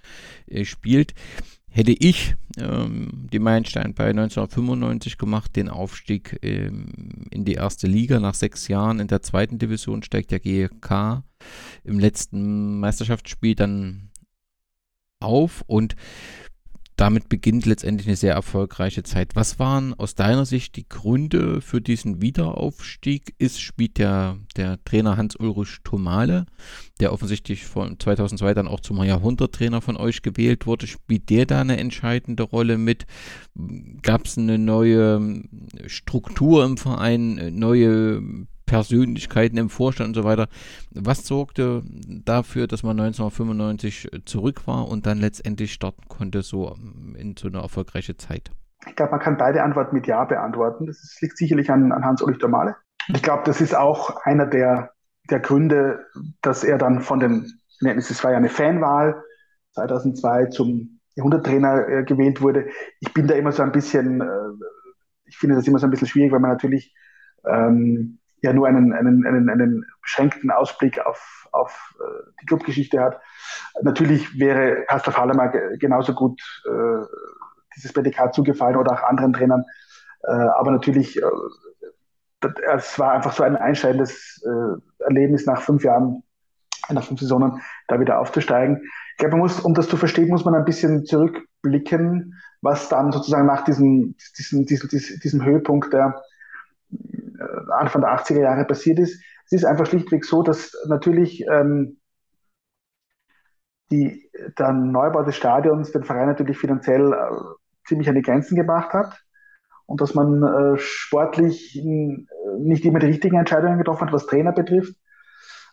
äh, 0.48 0.66
spielt, 0.66 1.14
hätte 1.70 1.92
ich 1.92 2.36
ähm, 2.58 3.28
die 3.32 3.40
Meilenstein 3.40 3.94
bei 3.94 4.10
1995 4.10 5.18
gemacht, 5.18 5.56
den 5.56 5.70
Aufstieg 5.70 6.38
ähm, 6.44 7.28
in 7.32 7.46
die 7.46 7.54
erste 7.54 7.88
Liga. 7.88 8.20
Nach 8.20 8.36
sechs 8.36 8.68
Jahren 8.68 9.00
in 9.00 9.08
der 9.08 9.24
zweiten 9.24 9.58
Division 9.58 10.04
steigt 10.04 10.32
der 10.32 10.40
GK 10.40 11.24
im 11.84 12.00
letzten 12.00 12.80
Meisterschaftsspiel 12.80 13.56
dann 13.56 14.12
auf 15.20 15.64
und 15.66 15.96
damit 16.96 17.28
beginnt 17.30 17.66
letztendlich 17.66 18.08
eine 18.08 18.16
sehr 18.16 18.34
erfolgreiche 18.34 19.04
Zeit. 19.04 19.36
Was 19.36 19.58
waren 19.60 19.94
aus 19.94 20.16
deiner 20.16 20.46
Sicht 20.46 20.76
die 20.76 20.88
Gründe 20.88 21.62
für 21.62 21.82
diesen 21.82 22.22
Wiederaufstieg? 22.22 23.34
Ist, 23.40 23.62
spielt 23.62 23.98
der, 23.98 24.38
der 24.56 24.84
Trainer 24.84 25.18
Hans-Ulrich 25.18 25.80
Thomale, 25.84 26.46
der 27.00 27.12
offensichtlich 27.12 27.66
von 27.66 28.00
2002 28.00 28.54
dann 28.54 28.68
auch 28.68 28.80
zum 28.80 29.04
Jahrhunderttrainer 29.04 29.82
von 29.82 29.98
euch 29.98 30.22
gewählt 30.22 30.68
wurde, 30.68 30.88
spielt 30.88 31.30
der 31.30 31.46
da 31.46 31.62
eine 31.62 31.78
entscheidende 31.78 32.44
Rolle 32.44 32.78
mit? 32.78 33.06
Gab 34.02 34.26
es 34.26 34.38
eine 34.38 34.58
neue 34.58 35.44
Struktur 35.88 36.64
im 36.64 36.78
Verein, 36.78 37.58
neue 37.58 38.22
Persönlichkeiten 38.66 39.58
im 39.58 39.70
Vorstand 39.70 40.10
und 40.10 40.14
so 40.16 40.24
weiter. 40.24 40.48
Was 40.92 41.26
sorgte 41.26 41.84
dafür, 42.26 42.68
dass 42.68 42.84
man 42.84 43.00
1995 43.00 44.10
zurück 44.26 44.68
war 44.68 44.88
und 44.88 45.06
dann 45.06 45.20
letztendlich 45.20 45.74
starten 45.74 46.08
konnte, 46.08 46.42
so 46.42 46.76
ähm, 46.76 47.16
in 47.18 47.36
so 47.38 47.48
eine 47.48 47.60
erfolgreiche 47.60 48.18
Zeit? 48.18 48.52
Ich 48.88 48.96
glaube, 48.96 49.12
man 49.12 49.20
kann 49.20 49.38
beide 49.38 49.64
Antworten 49.64 49.96
mit 49.96 50.08
Ja 50.08 50.26
beantworten. 50.26 50.86
Das 50.86 51.18
liegt 51.22 51.38
sicherlich 51.38 51.70
an, 51.72 51.92
an 51.92 52.04
Hans-Ulrich 52.04 52.40
Domale. 52.40 52.76
Ich 53.10 53.22
glaube, 53.22 53.44
das 53.46 53.62
ist 53.62 53.76
auch 53.76 54.18
einer 54.24 54.46
der, 54.46 54.92
der 55.30 55.40
Gründe, 55.40 56.06
dass 56.42 56.64
er 56.64 56.78
dann 56.78 57.02
von 57.02 57.20
den, 57.20 57.60
es 57.82 58.24
war 58.24 58.32
ja 58.32 58.38
eine 58.38 58.50
Fanwahl, 58.50 59.24
2002 59.74 60.48
zum 60.48 61.00
Jahrhunderttrainer 61.16 61.88
äh, 61.88 62.04
gewählt 62.04 62.42
wurde. 62.42 62.68
Ich 63.00 63.14
bin 63.14 63.28
da 63.28 63.36
immer 63.36 63.52
so 63.52 63.64
ein 63.64 63.72
bisschen, 63.72 64.22
äh, 64.22 64.66
ich 65.26 65.38
finde 65.38 65.56
das 65.56 65.68
immer 65.68 65.80
so 65.80 65.88
ein 65.88 65.92
bisschen 65.92 66.08
schwierig, 66.08 66.32
weil 66.32 66.40
man 66.40 66.52
natürlich 66.52 66.94
ähm, 67.46 68.20
ja 68.44 68.54
nur 68.54 68.68
einen, 68.68 68.94
einen, 68.94 69.26
einen, 69.26 69.50
einen 69.50 69.86
beschränkten 70.02 70.52
Ausblick 70.52 71.00
auf, 71.00 71.48
auf 71.54 71.96
äh, 72.00 72.32
die 72.42 72.46
Clubgeschichte 72.46 73.00
hat. 73.00 73.22
Natürlich 73.82 74.38
wäre 74.38 74.84
Pastor 74.88 75.16
Hallemer 75.16 75.48
genauso 75.80 76.14
gut 76.14 76.42
äh, 76.66 77.06
dieses 77.76 77.94
Prädikat 77.94 78.36
zugefallen 78.36 78.76
oder 78.76 78.92
auch 78.92 79.04
anderen 79.04 79.34
Trainern. 79.34 79.64
Äh, 80.24 80.32
aber 80.32 80.72
natürlich, 80.72 81.22
äh, 81.22 82.48
es 82.76 83.00
war 83.00 83.14
einfach 83.14 83.32
so 83.32 83.44
ein 83.44 83.56
einschneidendes 83.56 84.44
äh, 84.46 85.04
Erlebnis 85.04 85.46
nach 85.46 85.62
fünf 85.62 85.86
Jahren, 85.86 86.24
nach 86.90 87.06
fünf 87.06 87.22
Saisonen, 87.22 87.62
da 87.88 87.98
wieder 88.00 88.20
aufzusteigen. 88.20 88.84
Ich 89.12 89.18
glaube, 89.18 89.32
man 89.32 89.42
muss, 89.42 89.62
um 89.62 89.74
das 89.74 89.88
zu 89.88 89.96
verstehen, 89.96 90.28
muss 90.28 90.44
man 90.44 90.54
ein 90.54 90.66
bisschen 90.66 91.06
zurückblicken, 91.06 92.38
was 92.62 92.90
dann 92.90 93.14
sozusagen 93.14 93.46
nach 93.46 93.64
diesem, 93.64 94.16
diesem, 94.38 94.66
diesem, 94.66 94.90
diesem 94.90 95.46
Höhepunkt 95.46 95.94
der 95.94 96.22
Anfang 97.78 98.02
der 98.02 98.12
80er 98.12 98.42
Jahre 98.42 98.66
passiert 98.66 99.00
ist. 99.00 99.22
Es 99.46 99.52
ist 99.52 99.66
einfach 99.66 99.86
schlichtweg 99.86 100.26
so, 100.26 100.44
dass 100.44 100.74
natürlich 100.88 101.46
ähm, 101.48 101.98
die, 103.92 104.30
der 104.58 104.74
Neubau 104.74 105.24
des 105.24 105.36
Stadions 105.36 105.92
den 105.92 106.04
Verein 106.04 106.28
natürlich 106.28 106.58
finanziell 106.58 107.14
äh, 107.14 107.88
ziemlich 107.88 108.10
an 108.10 108.16
die 108.16 108.22
Grenzen 108.22 108.56
gebracht 108.56 108.94
hat 108.94 109.24
und 109.86 110.02
dass 110.02 110.16
man 110.16 110.44
äh, 110.44 110.78
sportlich 110.78 111.80
nicht 112.60 112.86
immer 112.86 113.00
die 113.00 113.08
richtigen 113.08 113.38
Entscheidungen 113.38 113.78
getroffen 113.78 114.08
hat, 114.08 114.14
was 114.14 114.26
Trainer 114.26 114.52
betrifft 114.52 114.96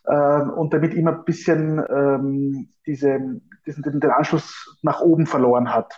äh, 0.04 0.42
und 0.42 0.74
damit 0.74 0.94
immer 0.94 1.12
ein 1.12 1.24
bisschen 1.24 1.82
ähm, 1.88 2.68
diese, 2.86 3.40
diesen, 3.66 4.00
den 4.00 4.10
Anschluss 4.10 4.78
nach 4.82 5.00
oben 5.00 5.26
verloren 5.26 5.72
hat. 5.72 5.94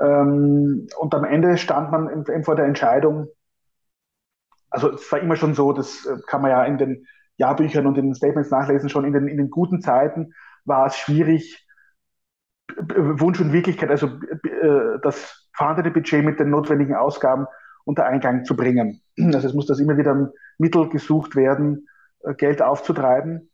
Ähm, 0.00 0.86
und 0.98 1.14
am 1.14 1.24
Ende 1.24 1.56
stand 1.56 1.90
man 1.90 2.08
eben 2.08 2.44
vor 2.44 2.56
der 2.56 2.66
Entscheidung, 2.66 3.28
also 4.72 4.92
es 4.92 5.12
war 5.12 5.20
immer 5.20 5.36
schon 5.36 5.54
so, 5.54 5.72
das 5.72 6.06
äh, 6.06 6.16
kann 6.26 6.42
man 6.42 6.50
ja 6.50 6.64
in 6.64 6.78
den 6.78 7.06
Jahrbüchern 7.36 7.86
und 7.86 7.98
in 7.98 8.06
den 8.06 8.14
Statements 8.14 8.50
nachlesen, 8.50 8.88
schon 8.88 9.04
in 9.04 9.12
den, 9.12 9.28
in 9.28 9.36
den 9.36 9.50
guten 9.50 9.80
Zeiten 9.80 10.32
war 10.64 10.86
es 10.86 10.96
schwierig, 10.96 11.66
Wunsch 12.76 13.40
und 13.40 13.52
Wirklichkeit, 13.52 13.90
also 13.90 14.06
äh, 14.06 14.98
das 15.02 15.48
vorhandene 15.54 15.90
Budget 15.90 16.24
mit 16.24 16.40
den 16.40 16.50
notwendigen 16.50 16.94
Ausgaben 16.94 17.46
unter 17.84 18.06
Eingang 18.06 18.44
zu 18.44 18.56
bringen. 18.56 19.02
Also 19.18 19.48
es 19.48 19.54
muss 19.54 19.66
das 19.66 19.80
immer 19.80 19.98
wieder 19.98 20.32
Mittel 20.58 20.88
gesucht 20.88 21.36
werden, 21.36 21.86
äh, 22.20 22.34
Geld 22.34 22.62
aufzutreiben. 22.62 23.50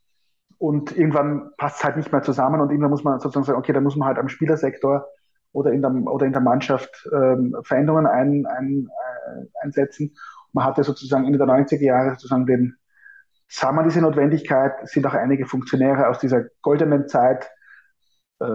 Und 0.58 0.96
irgendwann 0.96 1.50
passt 1.56 1.78
es 1.78 1.84
halt 1.84 1.96
nicht 1.96 2.12
mehr 2.12 2.22
zusammen 2.22 2.60
und 2.60 2.70
irgendwann 2.70 2.90
muss 2.90 3.04
man 3.04 3.20
sozusagen 3.20 3.46
sagen, 3.46 3.58
okay, 3.58 3.72
da 3.72 3.80
muss 3.80 3.96
man 3.96 4.08
halt 4.08 4.18
am 4.18 4.28
Spielersektor 4.28 5.06
oder 5.52 5.72
in 5.72 5.82
der, 5.82 5.90
oder 5.90 6.26
in 6.26 6.32
der 6.32 6.42
Mannschaft 6.42 7.08
ähm, 7.12 7.56
Veränderungen 7.62 8.06
ein, 8.06 8.44
ein, 8.46 8.88
einsetzen 9.62 10.14
man 10.52 10.64
hatte 10.64 10.82
sozusagen 10.84 11.24
Ende 11.26 11.38
der 11.38 11.46
90er 11.46 11.82
Jahre 11.82 12.10
sozusagen 12.12 12.46
den, 12.46 12.76
sah 13.48 13.72
man 13.72 13.84
diese 13.84 14.00
Notwendigkeit, 14.00 14.88
sind 14.88 15.06
auch 15.06 15.14
einige 15.14 15.46
Funktionäre 15.46 16.08
aus 16.08 16.18
dieser 16.18 16.44
goldenen 16.62 17.08
Zeit, 17.08 17.50
äh, 18.40 18.46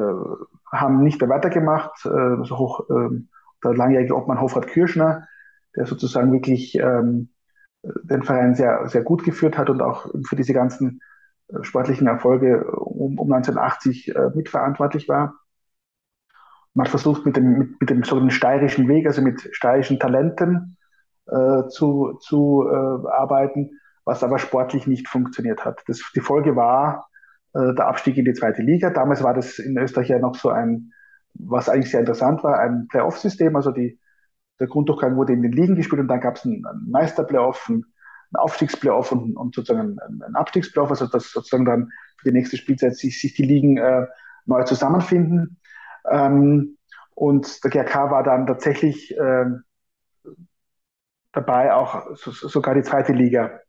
haben 0.71 1.03
nicht 1.03 1.19
mehr 1.19 1.29
weitergemacht, 1.29 2.05
äh, 2.05 2.09
also 2.09 2.57
hoch, 2.57 2.89
äh, 2.89 3.19
der 3.63 3.75
langjährige 3.75 4.15
Obmann 4.15 4.41
Hofrat 4.41 4.67
Kirschner, 4.67 5.27
der 5.75 5.85
sozusagen 5.85 6.31
wirklich 6.31 6.75
ähm, 6.75 7.29
den 7.83 8.23
Verein 8.23 8.55
sehr, 8.55 8.87
sehr 8.87 9.03
gut 9.03 9.23
geführt 9.23 9.57
hat 9.57 9.69
und 9.69 9.81
auch 9.81 10.07
für 10.27 10.35
diese 10.35 10.53
ganzen 10.53 11.01
äh, 11.49 11.63
sportlichen 11.63 12.07
Erfolge 12.07 12.65
um, 12.71 13.19
um 13.19 13.31
1980 13.31 14.15
äh, 14.15 14.29
mitverantwortlich 14.33 15.09
war. 15.09 15.35
Man 16.73 16.85
hat 16.85 16.89
versucht, 16.89 17.25
mit 17.25 17.35
dem, 17.35 17.57
mit, 17.57 17.81
mit 17.81 17.89
dem 17.89 18.03
sogenannten 18.03 18.33
steirischen 18.33 18.87
Weg, 18.87 19.05
also 19.05 19.21
mit 19.21 19.49
steirischen 19.51 19.99
Talenten, 19.99 20.77
äh, 21.27 21.67
zu, 21.69 22.17
zu 22.21 22.65
äh, 22.67 23.07
arbeiten, 23.09 23.79
was 24.05 24.23
aber 24.23 24.39
sportlich 24.39 24.87
nicht 24.87 25.07
funktioniert 25.07 25.63
hat. 25.65 25.81
Das, 25.87 26.01
die 26.15 26.19
Folge 26.19 26.55
war 26.55 27.07
äh, 27.53 27.73
der 27.73 27.87
Abstieg 27.87 28.17
in 28.17 28.25
die 28.25 28.33
zweite 28.33 28.61
Liga. 28.61 28.89
Damals 28.89 29.23
war 29.23 29.33
das 29.33 29.59
in 29.59 29.77
Österreich 29.77 30.09
ja 30.09 30.19
noch 30.19 30.35
so 30.35 30.49
ein, 30.49 30.91
was 31.33 31.69
eigentlich 31.69 31.91
sehr 31.91 32.01
interessant 32.01 32.43
war, 32.43 32.59
ein 32.59 32.87
Playoff-System. 32.89 33.55
Also 33.55 33.71
die, 33.71 33.99
der 34.59 34.67
Grunddurchgang 34.67 35.15
wurde 35.15 35.33
in 35.33 35.41
den 35.41 35.51
Ligen 35.51 35.75
gespielt 35.75 36.01
und 36.01 36.07
dann 36.07 36.21
gab 36.21 36.35
es 36.35 36.45
einen, 36.45 36.63
Meister-Playoff, 36.87 37.67
einen, 37.69 37.85
Aufstiegsplayoff 38.35 39.11
und, 39.11 39.37
und 39.37 39.53
sozusagen 39.53 39.99
einen, 39.99 40.35
Abstiegsplayoff, 40.35 40.89
also 40.89 41.05
dass 41.05 41.31
sozusagen 41.31 41.65
dann 41.65 41.89
für 42.17 42.29
die 42.29 42.33
nächste 42.33 42.57
Spielzeit 42.57 42.95
sich, 42.95 43.21
sich 43.21 43.35
die 43.35 43.43
Ligen 43.43 43.77
äh, 43.77 44.07
neu 44.45 44.63
zusammenfinden. 44.63 45.59
Ähm, 46.09 46.77
und 47.15 47.63
der 47.63 47.69
GRK 47.69 48.09
war 48.09 48.23
dann 48.23 48.47
tatsächlich 48.47 49.15
äh, 49.15 49.45
dabei, 51.33 51.73
auch 51.73 52.15
so, 52.15 52.31
sogar 52.31 52.75
die 52.75 52.83
zweite 52.83 53.13
Liga 53.13 53.59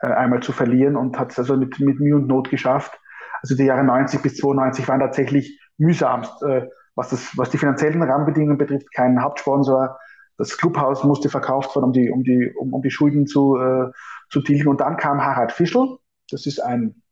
äh, 0.00 0.08
einmal 0.08 0.42
zu 0.42 0.52
verlieren 0.52 0.96
und 0.96 1.18
hat 1.18 1.32
es 1.32 1.38
also 1.38 1.56
mit, 1.56 1.78
mit 1.78 2.00
Mühe 2.00 2.16
und 2.16 2.26
Not 2.26 2.50
geschafft. 2.50 2.98
Also 3.42 3.54
die 3.54 3.64
Jahre 3.64 3.84
90 3.84 4.22
bis 4.22 4.36
92 4.36 4.88
waren 4.88 5.00
tatsächlich 5.00 5.60
mühsamst 5.78 6.42
äh, 6.42 6.68
was, 6.96 7.10
das, 7.10 7.36
was 7.36 7.50
die 7.50 7.58
finanziellen 7.58 8.02
Rahmenbedingungen 8.02 8.58
betrifft, 8.58 8.92
kein 8.92 9.22
Hauptsponsor. 9.22 9.98
Das 10.38 10.56
Clubhaus 10.58 11.04
musste 11.04 11.28
verkauft 11.28 11.76
werden, 11.76 11.84
um 11.84 11.92
die, 11.92 12.10
um 12.10 12.24
die, 12.24 12.52
um, 12.58 12.74
um 12.74 12.82
die 12.82 12.90
Schulden 12.90 13.26
zu, 13.26 13.56
äh, 13.56 13.90
zu 14.30 14.40
tilgen. 14.40 14.68
Und 14.68 14.80
dann 14.80 14.96
kam 14.96 15.24
Harald 15.24 15.52
Fischl. 15.52 15.98
Das 16.30 16.46
ist 16.46 16.58
ein 16.58 17.02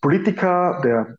Politiker 0.00 0.80
der 0.82 1.16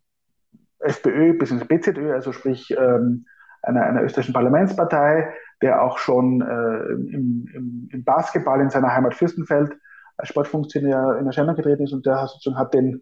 FPÖ 0.80 1.38
bzw. 1.38 1.66
BZÖ, 1.66 2.14
also 2.14 2.32
sprich 2.32 2.72
ähm, 2.72 3.26
einer, 3.62 3.84
einer 3.84 4.04
österreichischen 4.04 4.34
Parlamentspartei, 4.34 5.34
der 5.66 5.82
auch 5.82 5.98
schon 5.98 6.42
äh, 6.42 6.94
im, 6.94 7.48
im, 7.52 7.90
im, 7.92 8.04
Basketball 8.04 8.62
in 8.62 8.70
seiner 8.70 8.94
Heimat 8.94 9.16
Fürstenfeld 9.16 9.74
als 10.16 10.30
Sportfunktionär 10.30 11.18
in 11.20 11.26
Erscheinung 11.26 11.56
getreten 11.56 11.86
ist 11.86 11.92
und 11.92 12.06
der 12.06 12.28
sozusagen 12.28 12.60
hat 12.60 12.76
den, 12.76 13.02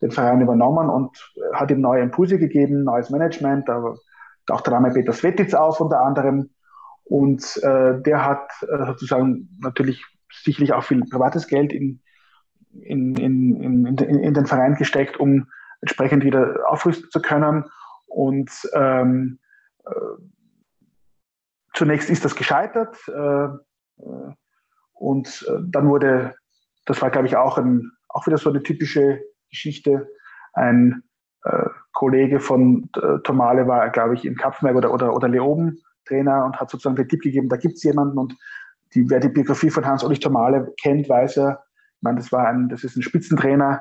den 0.00 0.10
Verein 0.10 0.40
übernommen 0.40 0.88
und 0.88 1.10
hat 1.52 1.70
ihm 1.70 1.82
neue 1.82 2.00
Impulse 2.00 2.38
gegeben, 2.38 2.82
neues 2.82 3.10
Management. 3.10 3.68
Da 3.68 3.94
auch 4.50 4.62
der 4.62 4.72
Name 4.72 4.90
Peter 4.90 5.12
Svetic 5.12 5.54
auf 5.54 5.82
unter 5.82 6.00
anderem. 6.00 6.48
Und 7.04 7.58
äh, 7.62 8.00
der 8.00 8.24
hat 8.24 8.48
äh, 8.62 8.86
sozusagen 8.86 9.50
natürlich 9.60 10.02
sicherlich 10.32 10.72
auch 10.72 10.84
viel 10.84 11.04
privates 11.10 11.46
Geld 11.46 11.74
in, 11.74 12.00
in, 12.72 13.16
in, 13.16 13.60
in, 13.60 13.86
in, 13.86 14.18
in 14.18 14.34
den 14.34 14.46
Verein 14.46 14.76
gesteckt, 14.76 15.20
um 15.20 15.46
entsprechend 15.82 16.24
wieder 16.24 16.56
aufrüsten 16.68 17.10
zu 17.10 17.20
können. 17.20 17.66
Und 18.06 18.50
ähm, 18.72 19.40
äh, 19.84 19.90
zunächst 21.74 22.10
ist 22.10 22.24
das 22.24 22.34
gescheitert. 22.34 22.96
Äh, 23.08 23.48
und 24.94 25.46
äh, 25.48 25.60
dann 25.66 25.88
wurde, 25.88 26.34
das 26.86 27.00
war, 27.02 27.10
glaube 27.10 27.28
ich, 27.28 27.36
auch, 27.36 27.58
ein, 27.58 27.90
auch 28.08 28.26
wieder 28.26 28.38
so 28.38 28.50
eine 28.50 28.62
typische 28.62 29.20
Geschichte, 29.50 30.08
ein 30.54 31.02
äh, 31.44 31.66
Kollege 31.92 32.40
von 32.40 32.90
Tomale 33.24 33.66
war, 33.66 33.90
glaube 33.90 34.14
ich, 34.14 34.24
in 34.24 34.36
Kapfenberg 34.36 34.76
oder, 34.76 34.92
oder, 34.92 35.14
oder 35.14 35.28
Leoben 35.28 35.82
Trainer 36.08 36.44
und 36.44 36.58
hat 36.58 36.70
sozusagen 36.70 36.96
den 36.96 37.08
Tipp 37.08 37.22
gegeben, 37.22 37.48
da 37.48 37.56
gibt 37.56 37.74
es 37.74 37.82
jemanden 37.82 38.18
und 38.18 38.36
die, 38.94 39.08
wer 39.10 39.20
die 39.20 39.28
Biografie 39.28 39.70
von 39.70 39.84
Hans-Ulrich 39.84 40.20
Tomale 40.20 40.72
kennt, 40.80 41.08
weiß 41.08 41.36
er, 41.36 41.64
ich 41.96 42.02
meine, 42.02 42.18
das 42.18 42.32
war 42.32 42.48
ein, 42.48 42.68
das 42.68 42.84
ist 42.84 42.96
ein 42.96 43.02
Spitzentrainer 43.02 43.80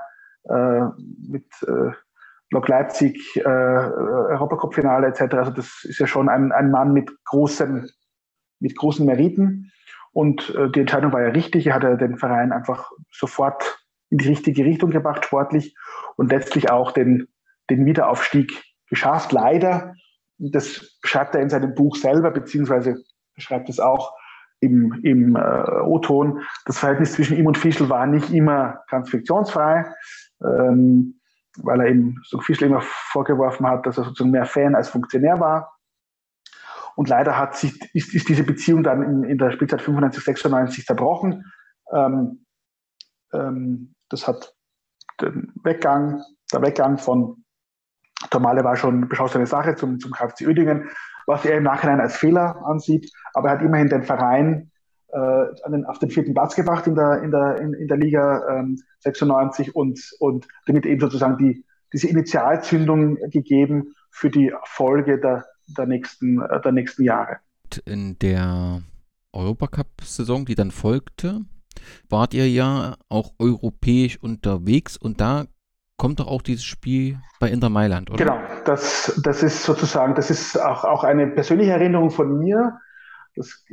äh, 0.49 0.81
mit 1.27 1.45
äh, 1.61 1.91
Lok 2.51 2.67
Leipzig, 2.67 3.35
äh, 3.35 3.41
Europacup-Finale 3.43 5.07
etc. 5.07 5.21
Also 5.35 5.51
das 5.51 5.83
ist 5.83 5.99
ja 5.99 6.07
schon 6.07 6.29
ein, 6.29 6.51
ein 6.51 6.71
Mann 6.71 6.93
mit 6.93 7.11
großen, 7.25 7.89
mit 8.59 8.75
großen 8.75 9.05
Meriten. 9.05 9.71
Und 10.13 10.55
äh, 10.55 10.69
die 10.71 10.79
Entscheidung 10.81 11.11
war 11.11 11.21
ja 11.21 11.29
richtig. 11.29 11.67
Er 11.67 11.75
hat 11.75 11.83
ja 11.83 11.95
den 11.95 12.17
Verein 12.17 12.51
einfach 12.51 12.89
sofort 13.11 13.77
in 14.09 14.17
die 14.19 14.29
richtige 14.29 14.63
Richtung 14.63 14.91
gebracht, 14.91 15.25
sportlich, 15.25 15.75
und 16.15 16.31
letztlich 16.31 16.71
auch 16.71 16.91
den, 16.91 17.27
den 17.69 17.85
Wiederaufstieg 17.85 18.63
geschafft. 18.89 19.33
Leider, 19.33 19.93
das 20.37 20.97
schreibt 21.03 21.35
er 21.35 21.41
in 21.41 21.49
seinem 21.49 21.75
Buch 21.75 21.97
selber, 21.97 22.31
beziehungsweise 22.31 23.03
schreibt 23.37 23.69
es 23.69 23.79
auch 23.79 24.13
im, 24.59 24.93
im 25.03 25.35
äh, 25.35 25.81
O-Ton, 25.81 26.41
das 26.65 26.79
Verhältnis 26.79 27.13
zwischen 27.13 27.37
ihm 27.37 27.45
und 27.45 27.57
Fischl 27.57 27.89
war 27.89 28.07
nicht 28.07 28.31
immer 28.31 28.79
ganz 28.89 29.09
ähm, 30.43 31.19
weil 31.63 31.81
er 31.81 31.87
ihm 31.89 32.21
so 32.23 32.39
Fischl 32.39 32.65
immer 32.65 32.81
vorgeworfen 32.81 33.67
hat, 33.67 33.85
dass 33.85 33.97
er 33.97 34.05
sozusagen 34.05 34.31
mehr 34.31 34.45
Fan 34.45 34.75
als 34.75 34.89
Funktionär 34.89 35.39
war. 35.39 35.77
Und 36.95 37.09
leider 37.09 37.37
hat 37.37 37.55
sich, 37.55 37.79
ist, 37.93 38.13
ist 38.13 38.27
diese 38.27 38.43
Beziehung 38.43 38.83
dann 38.83 39.03
in, 39.03 39.23
in 39.23 39.37
der 39.37 39.51
Spielzeit 39.51 39.81
95, 39.81 40.23
96 40.23 40.85
zerbrochen. 40.85 41.45
Ähm, 41.93 42.45
ähm, 43.33 43.95
das 44.09 44.27
hat 44.27 44.53
den 45.21 45.51
Weggang, 45.63 46.23
der 46.51 46.61
Weggang 46.61 46.97
von 46.97 47.43
Tomale 48.31 48.63
war 48.63 48.75
schon 48.75 49.07
beschlossene 49.07 49.45
Sache 49.45 49.75
zum, 49.75 49.99
zum 49.99 50.11
KFC 50.11 50.47
Oedingen 50.47 50.89
was 51.27 51.45
er 51.45 51.57
im 51.57 51.63
Nachhinein 51.63 51.99
als 51.99 52.15
Fehler 52.15 52.65
ansieht. 52.65 53.11
Aber 53.33 53.49
er 53.49 53.55
hat 53.55 53.61
immerhin 53.61 53.89
den 53.89 54.03
Verein 54.03 54.71
äh, 55.09 55.69
den, 55.69 55.85
auf 55.85 55.99
den 55.99 56.09
vierten 56.09 56.33
Platz 56.33 56.55
gebracht 56.55 56.87
in 56.87 56.95
der, 56.95 57.21
in 57.23 57.31
der, 57.31 57.59
in, 57.61 57.73
in 57.73 57.87
der 57.87 57.97
Liga 57.97 58.59
ähm, 58.59 58.77
96 58.99 59.75
und, 59.75 59.99
und 60.19 60.47
damit 60.65 60.85
eben 60.85 60.99
sozusagen 60.99 61.37
die, 61.37 61.65
diese 61.93 62.07
Initialzündung 62.07 63.15
gegeben 63.29 63.93
für 64.11 64.29
die 64.29 64.51
Folge 64.65 65.19
der, 65.19 65.45
der, 65.77 65.85
nächsten, 65.85 66.41
äh, 66.41 66.61
der 66.61 66.71
nächsten 66.71 67.03
Jahre. 67.03 67.37
In 67.85 68.17
der 68.19 68.81
Europacup-Saison, 69.33 70.45
die 70.45 70.55
dann 70.55 70.71
folgte, 70.71 71.41
wart 72.09 72.33
ihr 72.33 72.49
ja 72.49 72.95
auch 73.09 73.33
europäisch 73.39 74.21
unterwegs 74.21 74.97
und 74.97 75.21
da 75.21 75.45
kommt 75.97 76.19
doch 76.19 76.27
auch 76.27 76.41
dieses 76.41 76.63
Spiel 76.63 77.19
bei 77.39 77.49
Inter 77.49 77.69
Mailand, 77.69 78.09
oder? 78.09 78.23
Genau, 78.23 78.39
das, 78.65 79.19
das 79.23 79.43
ist 79.43 79.63
sozusagen, 79.63 80.15
das 80.15 80.29
ist 80.29 80.59
auch, 80.59 80.83
auch 80.83 81.03
eine 81.03 81.27
persönliche 81.27 81.71
Erinnerung 81.71 82.11
von 82.11 82.37
mir. 82.39 82.79
Das, 83.37 83.65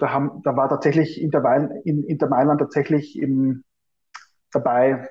da, 0.00 0.10
haben, 0.10 0.42
da 0.44 0.56
war 0.56 0.68
tatsächlich 0.68 1.20
Inter, 1.20 1.42
Inter 1.84 2.28
Mailand 2.28 2.60
tatsächlich 2.60 3.18
im, 3.18 3.64
dabei 4.52 5.08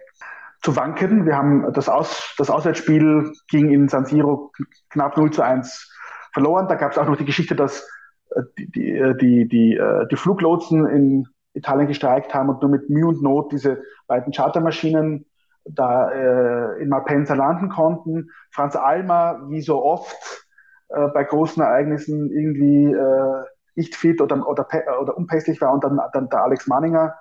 zu 0.62 0.76
wanken. 0.76 1.26
Wir 1.26 1.36
haben 1.36 1.72
das, 1.74 1.90
Aus, 1.90 2.34
das 2.38 2.50
Auswärtsspiel 2.50 3.32
ging 3.50 3.72
in 3.72 3.88
San 3.88 4.06
Siro 4.06 4.52
knapp 4.90 5.18
0 5.18 5.32
zu 5.32 5.42
1 5.42 5.92
verloren. 6.34 6.68
Da 6.68 6.76
gab 6.76 6.92
es 6.92 6.98
auch 6.98 7.08
noch 7.08 7.18
die 7.18 7.26
Geschichte, 7.26 7.56
dass 7.56 7.88
äh, 8.32 8.42
die, 8.58 8.72
die, 8.72 8.92
äh, 8.92 9.16
die, 9.16 9.48
die, 9.48 9.76
äh, 9.76 10.08
die 10.08 10.16
Fluglotsen 10.16 10.88
in 10.88 11.28
Italien 11.54 11.88
gestreikt 11.88 12.34
haben 12.34 12.50
und 12.50 12.62
nur 12.62 12.72
mit 12.72 12.90
Mühe 12.90 13.08
und 13.08 13.22
Not 13.22 13.52
diese 13.52 13.82
beiden 14.08 14.34
Chartermaschinen 14.34 15.26
da 15.66 16.12
äh, 16.12 16.82
in 16.82 16.90
Malpensa 16.90 17.34
landen 17.34 17.70
konnten. 17.70 18.30
Franz 18.52 18.76
Almer, 18.76 19.42
wie 19.50 19.62
so 19.62 19.84
oft 19.84 20.46
äh, 20.90 21.08
bei 21.08 21.24
großen 21.24 21.62
Ereignissen, 21.64 22.32
irgendwie 22.32 22.92
äh, 22.94 23.44
nicht 23.76 23.96
fit 23.96 24.22
oder, 24.22 24.48
oder, 24.48 24.68
oder 25.02 25.18
unpässlich 25.18 25.62
war 25.62 25.74
und 25.74 25.84
dann, 25.84 26.00
dann 26.14 26.30
der 26.30 26.44
Alex 26.44 26.68
Manninger 26.68 27.16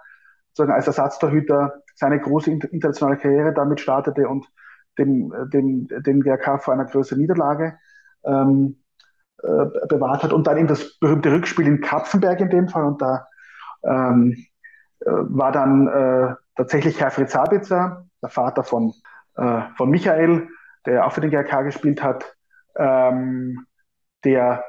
sozusagen 0.51 0.73
als 0.73 0.87
Ersatztorhüter 0.87 1.83
seine 1.95 2.21
große 2.21 2.51
internationale 2.51 3.17
Karriere 3.17 3.53
damit 3.53 3.81
startete 3.81 4.29
und 4.29 4.47
dem, 4.99 5.33
dem, 5.53 5.89
dem 5.89 6.21
GRK 6.21 6.59
vor 6.59 6.75
einer 6.75 6.85
größeren 6.85 7.21
Niederlage 7.21 7.79
ähm, 8.25 8.77
äh, 9.43 9.67
bewahrt 9.89 10.23
hat. 10.23 10.33
Und 10.33 10.47
dann 10.47 10.57
in 10.57 10.67
das 10.67 10.99
berühmte 10.99 11.33
Rückspiel 11.33 11.67
in 11.67 11.81
Kapfenberg 11.81 12.41
in 12.41 12.51
dem 12.51 12.69
Fall. 12.69 12.85
Und 12.85 13.03
da 13.03 13.27
ähm, 13.83 14.47
äh, 15.01 15.11
war 15.11 15.53
dann 15.53 15.89
äh, 15.89 16.35
tatsächlich 16.57 17.01
Herfried 17.01 17.31
Sabitzer, 17.31 18.07
der 18.23 18.29
Vater 18.29 18.63
von, 18.63 18.93
äh, 19.37 19.63
von 19.77 19.91
Michael, 19.91 20.49
der 20.87 21.07
auch 21.07 21.13
für 21.13 21.21
den 21.21 21.31
GRK 21.31 21.63
gespielt 21.63 22.03
hat, 22.03 22.37
ähm, 22.77 23.67
der 24.25 24.65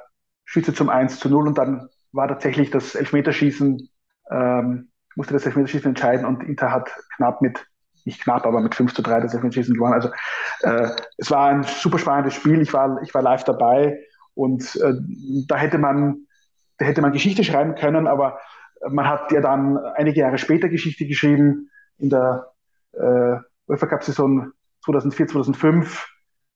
schießte 0.45 0.73
zum 0.73 0.89
1 0.89 1.19
zu 1.19 1.29
0 1.29 1.47
und 1.47 1.57
dann 1.57 1.89
war 2.11 2.27
tatsächlich 2.27 2.71
das 2.71 2.95
Elfmeterschießen, 2.95 3.89
ähm, 4.31 4.89
musste 5.15 5.33
das 5.33 5.45
Elfmeterschießen 5.45 5.89
entscheiden 5.89 6.25
und 6.25 6.43
Inter 6.43 6.71
hat 6.71 6.89
knapp 7.17 7.41
mit, 7.41 7.65
nicht 8.05 8.21
knapp, 8.21 8.45
aber 8.45 8.61
mit 8.61 8.75
5 8.75 8.93
zu 8.93 9.01
3 9.01 9.21
das 9.21 9.33
Elfmeterschießen 9.33 9.75
gewonnen. 9.75 9.93
Also 9.93 10.09
äh, 10.61 10.89
es 11.17 11.29
war 11.31 11.49
ein 11.49 11.63
super 11.63 11.99
spannendes 11.99 12.35
Spiel, 12.35 12.61
ich 12.61 12.73
war, 12.73 13.01
ich 13.01 13.13
war 13.13 13.21
live 13.21 13.43
dabei 13.43 13.99
und 14.33 14.75
äh, 14.77 14.93
da 15.47 15.57
hätte 15.57 15.77
man, 15.77 16.25
da 16.77 16.85
hätte 16.85 17.01
man 17.01 17.11
Geschichte 17.11 17.43
schreiben 17.43 17.75
können, 17.75 18.07
aber 18.07 18.39
man 18.89 19.07
hat 19.07 19.31
ja 19.31 19.41
dann 19.41 19.77
einige 19.77 20.21
Jahre 20.21 20.37
später 20.37 20.69
Geschichte 20.69 21.07
geschrieben 21.07 21.69
in 21.97 22.09
der 22.09 22.51
äh, 22.93 23.37
UEFA 23.67 23.87
Cup 23.87 24.03
Saison 24.03 24.51
2004, 24.83 25.27
2005 25.27 26.07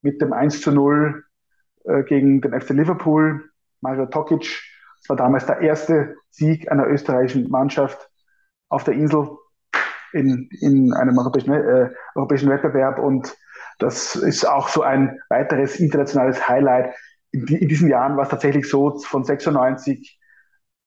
mit 0.01 0.21
dem 0.21 0.33
1 0.33 0.61
zu 0.61 0.71
0 0.71 1.23
äh, 1.85 2.03
gegen 2.03 2.41
den 2.41 2.59
FC 2.59 2.71
Liverpool. 2.71 3.49
Mario 3.81 4.05
Tokic, 4.07 4.61
das 4.99 5.09
war 5.09 5.15
damals 5.15 5.45
der 5.45 5.61
erste 5.61 6.15
Sieg 6.29 6.71
einer 6.71 6.87
österreichischen 6.87 7.49
Mannschaft 7.49 8.09
auf 8.69 8.83
der 8.83 8.93
Insel 8.93 9.29
in, 10.11 10.49
in 10.59 10.93
einem 10.93 11.17
europäischen, 11.17 11.53
äh, 11.53 11.89
europäischen 12.15 12.49
Wettbewerb 12.49 12.99
und 12.99 13.35
das 13.77 14.15
ist 14.15 14.45
auch 14.45 14.67
so 14.67 14.81
ein 14.81 15.19
weiteres 15.29 15.79
internationales 15.79 16.47
Highlight. 16.47 16.93
In, 17.31 17.47
in 17.47 17.67
diesen 17.67 17.89
Jahren 17.89 18.17
war 18.17 18.23
es 18.23 18.29
tatsächlich 18.29 18.69
so, 18.69 18.99
von 18.99 19.23
96 19.23 20.19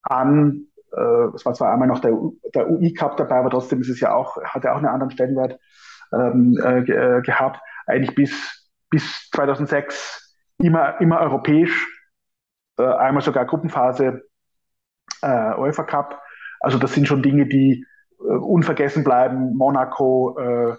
an 0.03 0.67
äh, 0.93 1.35
es 1.35 1.45
war 1.45 1.55
zwar 1.55 1.73
einmal 1.73 1.89
noch 1.89 2.01
der, 2.01 2.13
der 2.55 2.71
UI-Cup 2.71 3.17
dabei, 3.17 3.37
aber 3.37 3.51
trotzdem 3.51 3.81
ist 3.81 3.89
es 3.89 4.01
ja 4.01 4.15
auch, 4.15 4.43
hat 4.43 4.65
ja 4.65 4.73
auch 4.73 4.79
einen 4.79 4.87
anderen 4.87 5.11
Stellenwert 5.11 5.59
ähm, 6.13 6.59
äh, 6.63 6.81
äh, 6.81 7.23
gehabt. 7.23 7.61
Eigentlich 7.87 8.15
bis, 8.15 8.71
bis 8.91 9.31
2006 9.31 10.37
immer, 10.59 11.01
immer 11.01 11.21
europäisch, 11.21 11.89
äh, 12.79 12.85
einmal 12.85 13.23
sogar 13.23 13.45
Gruppenphase 13.45 14.23
äh, 15.23 15.55
UEFA 15.57 15.85
Cup. 15.85 16.21
Also 16.61 16.79
das 16.79 16.95
sind 16.95 17.09
schon 17.09 17.23
Dinge, 17.23 17.47
die 17.47 17.85
äh, 18.21 18.23
unvergessen 18.23 19.05
bleiben. 19.05 19.57
Monaco, 19.57 20.39
äh, 20.39 20.75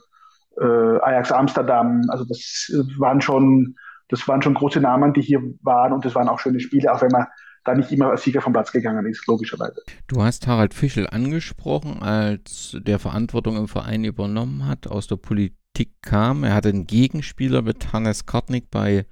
äh, 0.61 0.99
Ajax 1.01 1.31
Amsterdam, 1.31 2.01
also 2.09 2.25
das 2.25 2.71
waren 2.97 3.21
schon, 3.21 3.75
das 4.09 4.27
waren 4.27 4.41
schon 4.41 4.53
große 4.53 4.79
Namen, 4.79 5.13
die 5.13 5.21
hier 5.21 5.41
waren 5.61 5.93
und 5.93 6.05
das 6.05 6.15
waren 6.15 6.29
auch 6.29 6.39
schöne 6.39 6.59
Spiele, 6.59 6.93
auch 6.93 7.01
wenn 7.01 7.11
man 7.11 7.27
da 7.63 7.73
nicht 7.73 7.91
immer 7.91 8.09
als 8.09 8.23
Sieger 8.23 8.41
vom 8.41 8.53
Platz 8.53 8.71
gegangen 8.71 9.05
ist, 9.05 9.25
logischerweise. 9.27 9.81
Du 10.07 10.21
hast 10.21 10.47
Harald 10.47 10.73
Fischel 10.73 11.07
angesprochen, 11.07 12.01
als 12.03 12.77
der 12.81 12.99
Verantwortung 12.99 13.57
im 13.57 13.67
Verein 13.67 14.03
übernommen 14.03 14.67
hat, 14.67 14.87
aus 14.87 15.07
der 15.07 15.15
Politik 15.15 15.93
kam. 16.01 16.43
Er 16.43 16.53
hatte 16.53 16.69
einen 16.69 16.87
Gegenspieler 16.87 17.61
mit 17.61 17.93
Hannes 17.93 18.25
Kartnick 18.25 18.69
bei 18.69 19.05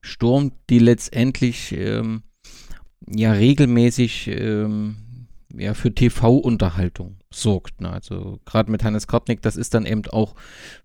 Sturm, 0.00 0.52
die 0.70 0.78
letztendlich 0.78 1.72
ähm, 1.72 2.22
ja 3.06 3.32
regelmäßig 3.32 4.28
ähm, 4.28 4.96
ja, 5.56 5.74
für 5.74 5.94
TV-Unterhaltung 5.94 7.16
sorgt. 7.32 7.80
Ne? 7.80 7.90
Also 7.90 8.40
gerade 8.44 8.70
mit 8.70 8.84
Hannes 8.84 9.06
Kartnick, 9.06 9.42
das 9.42 9.56
ist 9.56 9.74
dann 9.74 9.86
eben 9.86 10.02
auch 10.06 10.34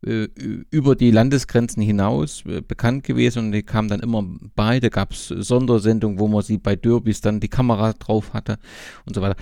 äh, 0.06 0.28
über 0.70 0.96
die 0.96 1.12
Landesgrenzen 1.12 1.82
hinaus 1.82 2.44
äh, 2.46 2.62
bekannt 2.62 3.04
gewesen 3.04 3.46
und 3.46 3.52
die 3.52 3.64
kamen 3.64 3.90
dann 3.90 4.00
immer 4.00 4.24
beide, 4.56 4.90
gab 4.90 5.14
es 5.14 5.28
Sondersendungen, 5.28 6.20
wo 6.20 6.28
man 6.28 6.44
sie 6.44 6.58
bei 6.58 6.76
Derbys 6.76 7.22
dann 7.22 7.40
die 7.40 7.50
Kamera 7.50 7.94
drauf 7.94 8.34
hatte 8.34 8.58
und 9.06 9.16
so 9.16 9.22
weiter. 9.22 9.36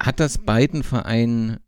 Hat 0.00 0.20
das 0.20 0.38
beiden 0.38 0.82
Vereinen 0.82 1.58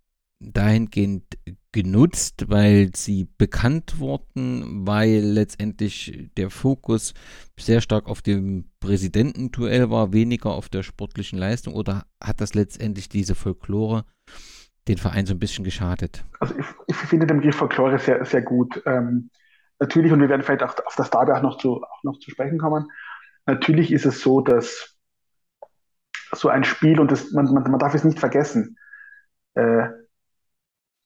dahingehend 0.53 1.25
genutzt, 1.73 2.45
weil 2.49 2.91
sie 2.95 3.27
bekannt 3.37 3.99
wurden, 3.99 4.87
weil 4.87 5.21
letztendlich 5.21 6.31
der 6.37 6.51
Fokus 6.51 7.15
sehr 7.59 7.81
stark 7.81 8.07
auf 8.07 8.23
dem 8.23 8.71
Präsidentenduell 8.81 9.91
war, 9.91 10.13
weniger 10.13 10.51
auf 10.51 10.69
der 10.69 10.83
sportlichen 10.83 11.39
Leistung 11.39 11.75
oder 11.75 12.07
hat 12.23 12.41
das 12.41 12.55
letztendlich 12.55 13.09
diese 13.09 13.35
Folklore 13.35 14.05
den 14.87 14.99
Verein 14.99 15.27
so 15.27 15.35
ein 15.35 15.39
bisschen 15.39 15.65
geschadet? 15.65 16.25
Also 16.41 16.55
ich, 16.57 16.67
ich 16.87 16.97
finde 16.97 17.27
den 17.27 17.39
Begriff 17.39 17.57
Folklore 17.57 17.99
sehr, 17.99 18.25
sehr 18.25 18.43
gut. 18.43 18.83
Ähm, 18.87 19.31
natürlich, 19.79 20.13
und 20.13 20.21
wir 20.21 20.29
werden 20.29 20.43
vielleicht 20.43 20.63
auch 20.63 20.77
auf 20.87 20.95
das 20.97 21.11
Derby 21.11 21.33
auch 21.33 21.43
noch 21.43 21.59
zu, 21.59 21.83
auch 21.83 22.03
noch 22.05 22.19
zu 22.19 22.31
sprechen 22.31 22.59
kommen, 22.59 22.91
natürlich 23.47 23.93
ist 23.93 24.07
es 24.07 24.21
so, 24.21 24.41
dass 24.41 24.97
so 26.33 26.49
ein 26.49 26.65
Spiel, 26.65 27.01
und 27.01 27.11
das, 27.11 27.33
man, 27.33 27.47
man, 27.47 27.63
man 27.71 27.79
darf 27.79 27.95
es 27.95 28.05
nicht 28.05 28.19
vergessen, 28.19 28.79
äh, 29.55 29.89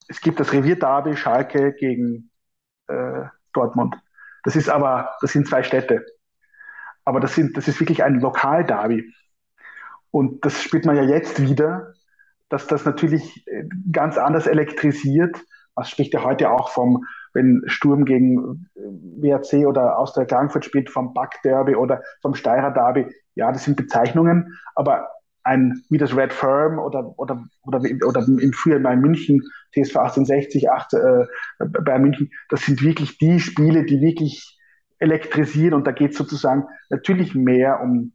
es 0.08 0.20
gibt 0.20 0.40
das 0.40 0.52
Revier-Derby 0.52 1.16
Schalke 1.16 1.72
gegen 1.74 2.30
äh, 2.88 3.24
Dortmund. 3.52 3.96
Das 4.42 4.56
ist 4.56 4.68
aber, 4.68 5.10
das 5.20 5.32
sind 5.32 5.46
zwei 5.46 5.62
Städte. 5.62 6.04
Aber 7.04 7.20
das, 7.20 7.34
sind, 7.34 7.56
das 7.56 7.68
ist 7.68 7.80
wirklich 7.80 8.02
ein 8.02 8.20
Lokal-Derby. 8.20 9.12
Und 10.10 10.44
das 10.44 10.62
spielt 10.62 10.86
man 10.86 10.96
ja 10.96 11.02
jetzt 11.02 11.40
wieder, 11.40 11.92
dass 12.48 12.66
das 12.66 12.84
natürlich 12.84 13.46
äh, 13.46 13.64
ganz 13.92 14.16
anders 14.16 14.46
elektrisiert. 14.46 15.38
Man 15.74 15.84
spricht 15.84 16.14
ja 16.14 16.24
heute 16.24 16.50
auch 16.50 16.70
vom, 16.70 17.04
wenn 17.34 17.62
Sturm 17.66 18.06
gegen 18.06 18.70
äh, 18.74 18.80
WRC 19.22 19.66
oder 19.66 19.98
Austria 19.98 20.26
Frankfurt 20.26 20.64
spielt, 20.64 20.90
vom 20.90 21.12
Back-Derby 21.12 21.76
oder 21.76 22.02
vom 22.22 22.34
Steirer 22.34 22.70
Derby. 22.70 23.06
Ja, 23.34 23.52
das 23.52 23.64
sind 23.64 23.76
Bezeichnungen, 23.76 24.58
aber 24.74 25.08
ein, 25.48 25.82
wie 25.88 25.98
das 25.98 26.14
Red 26.14 26.32
Firm 26.32 26.78
oder, 26.78 27.18
oder, 27.18 27.42
oder, 27.62 27.80
oder 28.06 28.26
im 28.26 28.52
Frühjahr 28.52 28.80
bei 28.80 28.96
München, 28.96 29.42
TSV 29.72 29.96
1860, 29.96 30.70
8, 30.70 30.94
äh, 30.94 31.26
bei 31.58 31.98
München, 31.98 32.30
das 32.50 32.66
sind 32.66 32.82
wirklich 32.82 33.18
die 33.18 33.40
Spiele, 33.40 33.84
die 33.84 34.00
wirklich 34.00 34.58
elektrisieren 34.98 35.74
und 35.74 35.86
da 35.86 35.92
geht 35.92 36.12
es 36.12 36.18
sozusagen 36.18 36.66
natürlich 36.90 37.34
mehr 37.34 37.80
um, 37.80 38.12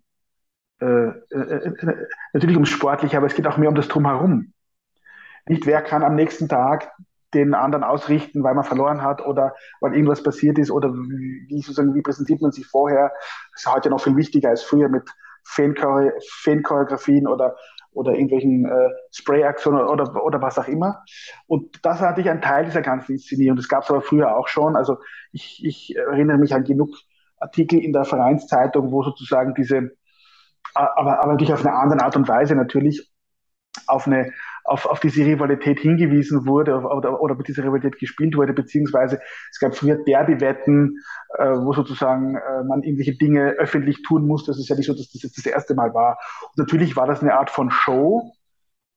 äh, 0.79 0.85
äh, 0.85 1.11
äh, 1.31 1.95
natürlich 2.33 2.57
um 2.57 2.65
sportlich, 2.65 3.17
aber 3.17 3.25
es 3.25 3.35
geht 3.35 3.47
auch 3.47 3.57
mehr 3.57 3.69
um 3.69 3.75
das 3.75 3.87
Drumherum. 3.87 4.53
Nicht 5.47 5.65
wer 5.65 5.81
kann 5.81 6.03
am 6.03 6.15
nächsten 6.15 6.47
Tag 6.47 6.91
den 7.33 7.55
anderen 7.55 7.83
ausrichten, 7.83 8.43
weil 8.43 8.53
man 8.53 8.63
verloren 8.63 9.01
hat 9.01 9.25
oder 9.25 9.55
weil 9.81 9.93
irgendwas 9.93 10.21
passiert 10.21 10.59
ist 10.59 10.69
oder 10.69 10.93
wie, 10.93 11.61
sozusagen, 11.61 11.95
wie 11.95 12.03
präsentiert 12.03 12.41
man 12.41 12.51
sich 12.51 12.67
vorher. 12.67 13.11
Das 13.53 13.63
ist 13.63 13.73
heute 13.73 13.89
noch 13.89 14.01
viel 14.01 14.15
wichtiger 14.15 14.49
als 14.49 14.61
früher 14.61 14.87
mit 14.87 15.09
Fan-Choreografien 15.43 17.27
oder, 17.27 17.55
oder 17.91 18.13
irgendwelchen 18.13 18.65
äh, 18.65 18.89
Spray-Aktionen 19.11 19.81
oder, 19.81 19.91
oder, 19.91 20.25
oder 20.25 20.41
was 20.41 20.57
auch 20.57 20.67
immer. 20.67 21.03
Und 21.47 21.85
das 21.85 22.01
war 22.01 22.09
natürlich 22.09 22.29
ein 22.29 22.41
Teil 22.41 22.65
dieser 22.65 22.81
ganzen 22.81 23.13
Inszenierung. 23.13 23.57
Das 23.57 23.67
gab 23.67 23.83
es 23.83 23.89
aber 23.89 24.01
früher 24.01 24.35
auch 24.35 24.47
schon. 24.47 24.75
Also 24.75 24.97
ich, 25.31 25.61
ich 25.63 25.95
erinnere 25.95 26.37
mich 26.37 26.53
an 26.53 26.63
genug 26.63 26.95
Artikel 27.37 27.79
in 27.79 27.93
der 27.93 28.05
Vereinszeitung, 28.05 28.91
wo 28.91 29.03
sozusagen 29.03 29.53
diese, 29.53 29.91
aber, 30.73 31.19
aber 31.19 31.31
natürlich 31.33 31.53
auf 31.53 31.65
eine 31.65 31.75
andere 31.75 32.01
Art 32.01 32.15
und 32.15 32.27
Weise 32.27 32.55
natürlich, 32.55 33.11
auf 33.87 34.07
eine 34.07 34.31
auf, 34.63 34.85
auf 34.85 34.99
diese 34.99 35.25
Rivalität 35.25 35.79
hingewiesen 35.79 36.45
wurde 36.45 36.75
oder, 36.75 37.21
oder 37.21 37.35
mit 37.35 37.47
dieser 37.47 37.63
Rivalität 37.63 37.99
gespielt 37.99 38.35
wurde, 38.37 38.53
beziehungsweise 38.53 39.19
es 39.51 39.59
gab 39.59 39.75
früher 39.75 39.97
Derby-Wetten, 40.03 40.97
äh, 41.37 41.43
wo 41.43 41.73
sozusagen 41.73 42.35
äh, 42.35 42.63
man 42.63 42.83
irgendwelche 42.83 43.17
Dinge 43.17 43.51
öffentlich 43.57 44.01
tun 44.03 44.25
musste. 44.25 44.51
Das 44.51 44.59
ist 44.59 44.69
ja 44.69 44.75
nicht 44.75 44.87
so, 44.87 44.93
dass 44.93 45.11
das 45.11 45.23
jetzt 45.23 45.37
das 45.37 45.45
erste 45.45 45.75
Mal 45.75 45.93
war. 45.93 46.17
Und 46.43 46.57
natürlich 46.57 46.95
war 46.95 47.07
das 47.07 47.21
eine 47.21 47.35
Art 47.35 47.49
von 47.49 47.71
Show, 47.71 48.31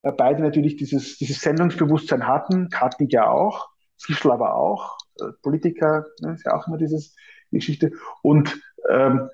weil 0.03 0.13
beide 0.13 0.43
natürlich 0.43 0.77
dieses, 0.77 1.19
dieses 1.19 1.41
Sendungsbewusstsein 1.41 2.27
hatten, 2.27 2.69
Kartnick 2.71 3.13
ja 3.13 3.29
auch, 3.29 3.69
Fischl 3.99 4.31
aber 4.31 4.55
auch, 4.55 4.99
äh, 5.21 5.25
Politiker, 5.43 6.07
ne, 6.21 6.35
ist 6.35 6.47
ja 6.47 6.55
auch 6.55 6.69
immer 6.69 6.79
dieses 6.79 7.17
die 7.51 7.57
Geschichte. 7.57 7.93
Und 8.23 8.61
ähm, 8.89 9.29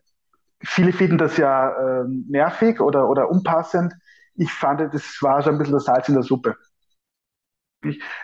viele 0.63 0.93
finden 0.93 1.19
das 1.19 1.37
ja 1.37 2.03
äh, 2.03 2.05
nervig 2.29 2.81
oder, 2.81 3.09
oder 3.09 3.31
unpassend 3.31 3.95
ich 4.35 4.53
fand, 4.53 4.81
das 4.95 5.19
war 5.21 5.43
so 5.43 5.51
ein 5.51 5.59
bisschen 5.59 5.75
das 5.75 5.85
Salz 5.85 6.09
in 6.09 6.15
der 6.15 6.23
Suppe. 6.23 6.57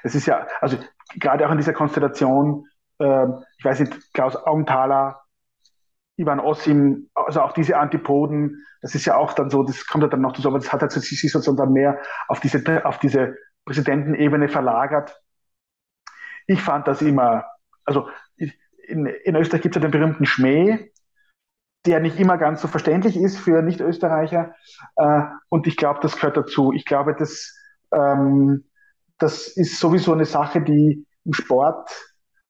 Es 0.02 0.14
ist 0.14 0.26
ja, 0.26 0.46
also 0.60 0.78
gerade 1.18 1.46
auch 1.46 1.50
in 1.50 1.58
dieser 1.58 1.72
Konstellation, 1.72 2.64
äh, 2.98 3.26
ich 3.58 3.64
weiß 3.64 3.80
nicht, 3.80 4.12
Klaus 4.14 4.36
Augenthaler, 4.36 5.22
Ivan 6.16 6.40
Ossim, 6.40 7.10
also 7.14 7.40
auch 7.42 7.52
diese 7.52 7.76
Antipoden, 7.76 8.64
das 8.82 8.94
ist 8.94 9.04
ja 9.04 9.16
auch 9.16 9.32
dann 9.32 9.50
so, 9.50 9.62
das 9.62 9.86
kommt 9.86 10.02
ja 10.02 10.08
dann 10.08 10.20
noch 10.20 10.32
dazu, 10.32 10.48
aber 10.48 10.58
das 10.58 10.72
hat 10.72 10.82
halt 10.82 10.92
sich 10.92 11.20
sozusagen 11.20 11.56
dann 11.56 11.72
mehr 11.72 12.00
auf 12.28 12.40
diese, 12.40 12.84
auf 12.84 12.98
diese 12.98 13.36
Präsidentenebene 13.64 14.48
verlagert. 14.48 15.20
Ich 16.46 16.62
fand 16.62 16.88
das 16.88 17.02
immer, 17.02 17.44
also 17.84 18.08
in, 18.36 19.06
in 19.06 19.36
Österreich 19.36 19.62
gibt 19.62 19.76
es 19.76 19.82
ja 19.82 19.88
den 19.88 19.92
berühmten 19.98 20.24
Schmäh, 20.24 20.90
der 21.86 22.00
nicht 22.00 22.18
immer 22.18 22.38
ganz 22.38 22.60
so 22.60 22.68
verständlich 22.68 23.16
ist 23.16 23.38
für 23.38 23.62
Nicht-Österreicher. 23.62 24.54
Äh, 24.96 25.22
und 25.48 25.66
ich 25.66 25.76
glaube, 25.76 26.00
das 26.02 26.16
gehört 26.16 26.36
dazu. 26.36 26.72
Ich 26.72 26.84
glaube, 26.84 27.14
das, 27.18 27.54
ähm, 27.92 28.64
das 29.18 29.48
ist 29.48 29.78
sowieso 29.78 30.12
eine 30.12 30.24
Sache, 30.24 30.60
die 30.60 31.06
im 31.24 31.32
Sport 31.32 31.90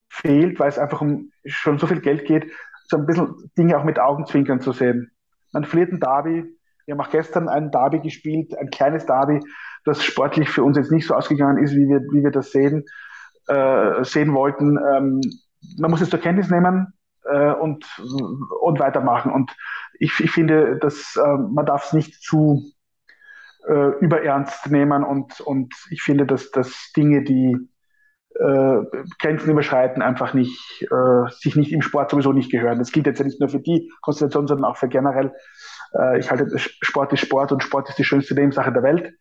fehlt, 0.08 0.58
weil 0.58 0.68
es 0.68 0.78
einfach 0.78 1.00
um 1.00 1.30
schon 1.44 1.78
so 1.78 1.86
viel 1.86 2.00
Geld 2.00 2.26
geht, 2.26 2.50
so 2.88 2.96
ein 2.96 3.06
bisschen 3.06 3.34
Dinge 3.56 3.78
auch 3.78 3.84
mit 3.84 3.98
Augenzwinkern 3.98 4.60
zu 4.60 4.72
sehen. 4.72 5.10
Man 5.52 5.64
verliert 5.64 5.92
ein 5.92 6.00
Derby. 6.00 6.44
Wir 6.86 6.94
haben 6.94 7.00
auch 7.00 7.10
gestern 7.10 7.48
ein 7.48 7.70
Derby 7.70 8.00
gespielt, 8.00 8.56
ein 8.58 8.70
kleines 8.70 9.04
Derby, 9.04 9.40
das 9.84 10.02
sportlich 10.02 10.48
für 10.48 10.64
uns 10.64 10.78
jetzt 10.78 10.90
nicht 10.90 11.06
so 11.06 11.14
ausgegangen 11.14 11.62
ist, 11.62 11.72
wie 11.72 11.86
wir, 11.86 12.00
wie 12.12 12.24
wir 12.24 12.30
das 12.30 12.50
sehen, 12.50 12.84
äh, 13.46 14.02
sehen 14.04 14.32
wollten. 14.32 14.78
Ähm, 14.78 15.20
man 15.78 15.90
muss 15.90 16.00
es 16.00 16.08
zur 16.08 16.18
Kenntnis 16.18 16.50
nehmen 16.50 16.97
äh, 17.28 17.52
und, 17.52 17.84
und 18.60 18.78
weitermachen. 18.78 19.32
Und 19.32 19.54
ich, 19.98 20.18
ich 20.20 20.30
finde, 20.30 20.78
dass 20.78 21.16
äh, 21.16 21.36
man 21.36 21.66
darf 21.66 21.86
es 21.86 21.92
nicht 21.92 22.22
zu 22.22 22.64
äh, 23.66 23.90
überernst 24.00 24.70
nehmen 24.70 25.04
und, 25.04 25.40
und 25.40 25.74
ich 25.90 26.02
finde, 26.02 26.26
dass, 26.26 26.50
dass 26.50 26.92
Dinge, 26.96 27.22
die 27.22 27.56
äh, 28.34 28.82
Grenzen 29.18 29.50
überschreiten, 29.50 30.02
einfach 30.02 30.32
nicht, 30.32 30.86
äh, 30.90 31.30
sich 31.30 31.56
nicht 31.56 31.72
im 31.72 31.82
Sport 31.82 32.10
sowieso 32.10 32.32
nicht 32.32 32.50
gehören. 32.50 32.78
Das 32.78 32.92
gilt 32.92 33.06
jetzt 33.06 33.18
ja 33.18 33.24
nicht 33.24 33.40
nur 33.40 33.48
für 33.48 33.60
die 33.60 33.90
Konstellation, 34.00 34.46
sondern 34.46 34.70
auch 34.70 34.76
für 34.76 34.88
generell. 34.88 35.32
Äh, 35.98 36.18
ich 36.18 36.30
halte, 36.30 36.46
Sport 36.58 37.12
ist 37.12 37.20
Sport 37.20 37.52
und 37.52 37.62
Sport 37.62 37.88
ist 37.88 37.98
die 37.98 38.04
schönste 38.04 38.34
Nebensache 38.34 38.72
der 38.72 38.82
Welt. 38.82 39.12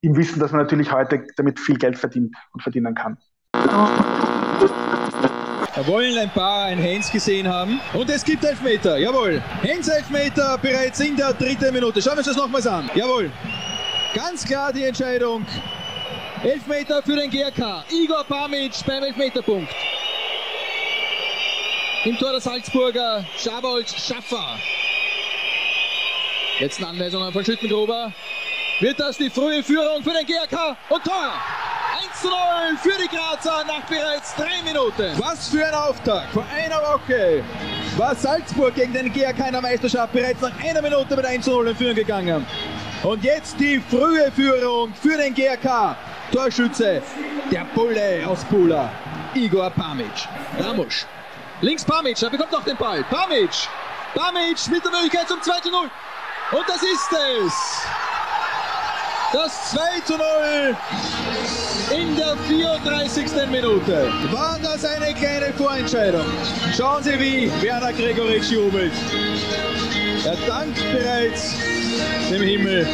Im 0.00 0.16
Wissen, 0.16 0.40
dass 0.40 0.52
man 0.52 0.62
natürlich 0.62 0.92
heute 0.92 1.24
damit 1.36 1.60
viel 1.60 1.76
Geld 1.76 1.96
verdient 1.98 2.34
und 2.52 2.62
verdienen 2.62 2.94
kann 2.94 3.18
wollen 5.86 6.18
ein 6.18 6.30
paar 6.30 6.64
ein 6.66 6.78
Hens 6.78 7.10
gesehen 7.10 7.48
haben. 7.48 7.80
Und 7.94 8.10
es 8.10 8.24
gibt 8.24 8.44
Elfmeter, 8.44 8.98
jawohl. 8.98 9.42
Hens 9.62 9.88
Elfmeter 9.88 10.58
bereits 10.58 11.00
in 11.00 11.16
der 11.16 11.32
dritten 11.32 11.72
Minute. 11.72 12.00
Schauen 12.00 12.14
wir 12.14 12.18
uns 12.18 12.26
das 12.26 12.36
nochmals 12.36 12.66
an. 12.66 12.90
Jawohl. 12.94 13.30
Ganz 14.14 14.44
klar 14.44 14.72
die 14.72 14.84
Entscheidung. 14.84 15.46
Elfmeter 16.42 17.02
für 17.02 17.16
den 17.16 17.30
GRK. 17.30 17.84
Igor 17.90 18.24
Pamic 18.24 18.72
beim 18.86 19.02
Elfmeterpunkt. 19.04 19.72
Im 22.04 22.18
Tor 22.18 22.32
der 22.32 22.40
Salzburger 22.40 23.24
Schabold 23.38 23.88
Schaffer. 23.88 24.58
Letzten 26.58 26.84
Anweisungen 26.84 27.32
von 27.32 27.44
Schüttengruber. 27.44 28.12
Wird 28.80 28.98
das 28.98 29.16
die 29.16 29.30
frühe 29.30 29.62
Führung 29.62 30.02
für 30.02 30.12
den 30.12 30.26
GRK 30.26 30.76
und 30.88 31.04
Tor? 31.04 31.32
1 32.12 32.24
0 32.24 32.32
für 32.82 33.02
die 33.02 33.08
Grazer 33.08 33.64
nach 33.66 33.82
bereits 33.88 34.34
drei 34.34 34.62
Minuten. 34.64 35.12
Was 35.18 35.48
für 35.48 35.66
ein 35.66 35.74
Auftakt. 35.74 36.30
Vor 36.32 36.44
einer 36.54 36.76
Woche 36.76 37.42
war 37.96 38.14
Salzburg 38.14 38.74
gegen 38.74 38.92
den 38.92 39.12
GRK 39.12 39.46
in 39.46 39.52
der 39.52 39.62
Meisterschaft 39.62 40.12
bereits 40.12 40.40
nach 40.42 40.52
einer 40.62 40.82
Minute 40.82 41.16
mit 41.16 41.24
1 41.24 41.46
0 41.46 41.68
in 41.68 41.76
Führung 41.76 41.94
gegangen. 41.94 42.46
Und 43.02 43.24
jetzt 43.24 43.58
die 43.58 43.80
frühe 43.80 44.30
Führung 44.32 44.92
für 44.94 45.16
den 45.16 45.34
GRK. 45.34 45.96
Torschütze, 46.32 47.02
der 47.50 47.64
Bulle 47.74 48.26
aus 48.26 48.44
Pula, 48.44 48.90
Igor 49.34 49.70
Pamic. 49.70 50.28
Ramusch. 50.58 51.06
Links 51.60 51.84
Pamic, 51.84 52.20
er 52.22 52.30
bekommt 52.30 52.52
noch 52.52 52.64
den 52.64 52.76
Ball. 52.76 53.04
Pamic. 53.04 53.50
Pamic 54.14 54.58
mit 54.70 54.84
der 54.84 54.92
Möglichkeit 54.92 55.28
zum 55.28 55.40
2 55.40 55.52
0. 55.70 55.90
Und 56.52 56.68
das 56.68 56.82
ist 56.82 57.12
es. 57.12 57.86
Das 59.32 59.70
2 59.70 60.00
zu 60.04 60.18
0 60.18 60.76
in 61.92 62.16
der 62.16 62.36
34. 62.48 63.24
Minute. 63.50 64.10
War 64.30 64.58
das 64.62 64.84
eine 64.84 65.12
kleine 65.14 65.52
Vorentscheidung? 65.52 66.24
Schauen 66.76 67.02
Sie, 67.02 67.18
wie 67.18 67.50
Werner 67.62 67.92
Gregoritsch 67.92 68.50
jubelt. 68.50 68.92
Er 70.24 70.36
dankt 70.46 70.78
bereits 70.92 71.54
dem 72.30 72.42
Himmel. 72.42 72.86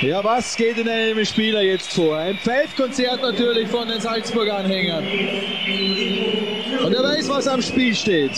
Ja, 0.00 0.22
was 0.22 0.54
geht 0.56 0.78
in 0.78 0.88
einem 0.88 1.24
Spieler 1.24 1.62
jetzt 1.62 1.92
vor? 1.92 2.18
Ein 2.18 2.36
Pfeifkonzert 2.36 3.22
natürlich 3.22 3.68
von 3.68 3.88
den 3.88 4.00
Salzburg-Anhängern. 4.00 5.04
Und 6.84 6.92
er 6.92 7.02
weiß, 7.02 7.28
was 7.28 7.48
am 7.48 7.62
Spiel 7.62 7.94
steht. 7.94 8.32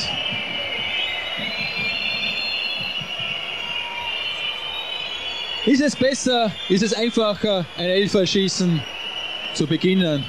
Ist 5.66 5.82
es 5.82 5.96
besser, 5.96 6.52
ist 6.68 6.82
es 6.82 6.94
einfacher, 6.94 7.66
ein 7.76 7.88
Elferschießen 7.88 8.82
zu 9.54 9.66
beginnen 9.66 10.24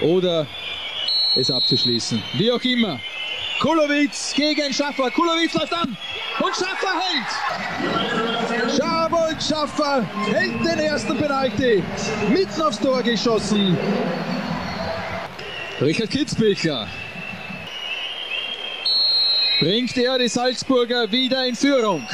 oder 0.00 0.46
es 1.36 1.50
abzuschließen? 1.50 2.22
Wie 2.34 2.52
auch 2.52 2.62
immer. 2.62 3.00
Kulowitz 3.60 4.34
gegen 4.34 4.72
Schaffer. 4.72 5.10
Kulowitz 5.10 5.54
läuft 5.54 5.72
an 5.72 5.96
und 6.40 6.54
Schaffer 6.54 6.94
hält. 7.00 8.76
Schabold 8.76 9.42
Schaffer 9.42 10.06
hält 10.30 10.64
den 10.64 10.78
ersten 10.78 11.16
Penalty. 11.16 11.82
Mitten 12.28 12.62
aufs 12.62 12.78
Tor 12.78 13.02
geschossen. 13.02 13.76
Richard 15.80 16.10
Kitzbichler 16.10 16.86
bringt 19.60 19.96
er 19.96 20.18
die 20.18 20.28
Salzburger 20.28 21.10
wieder 21.10 21.44
in 21.46 21.56
Führung. 21.56 22.06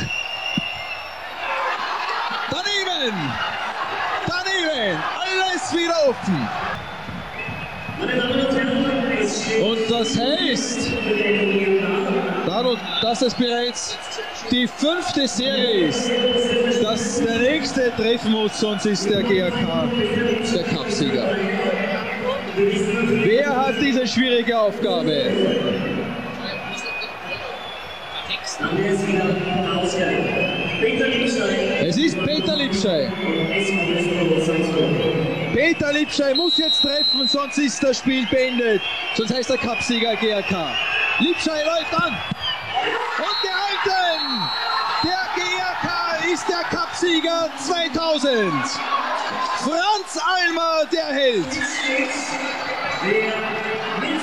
Daneben! 3.05 3.33
Daneben! 4.27 4.99
Alles 5.21 5.75
wieder 5.75 6.09
offen! 6.09 6.49
Und 9.63 9.91
das 9.91 10.19
heißt, 10.19 10.91
dadurch, 12.47 12.79
dass 13.03 13.23
es 13.23 13.35
bereits 13.35 13.99
die 14.51 14.67
fünfte 14.67 15.29
Serie 15.29 15.89
ist, 15.89 16.11
dass 16.83 17.21
der 17.21 17.39
nächste 17.41 17.93
treffen 17.95 18.33
muss, 18.33 18.59
sonst 18.59 18.87
ist 18.87 19.09
der 19.11 19.23
GAK 19.23 19.91
der 20.55 20.65
Cupsieger. 20.65 21.37
Wer 22.57 23.57
hat 23.57 23.75
diese 23.81 24.07
schwierige 24.07 24.59
Aufgabe? 24.59 25.31
Ist 32.15 32.27
Peter 32.27 32.57
Lipschei. 32.57 33.12
Peter 35.53 35.93
Lipschei 35.93 36.35
muss 36.35 36.57
jetzt 36.59 36.81
treffen, 36.83 37.27
sonst 37.27 37.59
ist 37.59 37.83
das 37.83 37.99
Spiel 37.99 38.25
beendet. 38.27 38.83
Sonst 39.17 39.35
heißt 39.35 39.51
der 39.51 39.59
Cupsieger 39.59 40.15
GRK. 40.17 40.75
Lipschei 41.19 41.65
läuft 41.65 41.95
an. 41.95 42.17
Und 43.19 43.39
gehalten! 43.43 44.49
Der 45.03 45.27
GRK 45.35 46.33
ist 46.33 46.47
der 46.49 46.62
Cupsieger 46.79 47.51
2000. 47.59 48.53
Franz 49.59 50.19
Almer, 50.25 50.85
der 50.93 51.07
Held. 51.07 51.47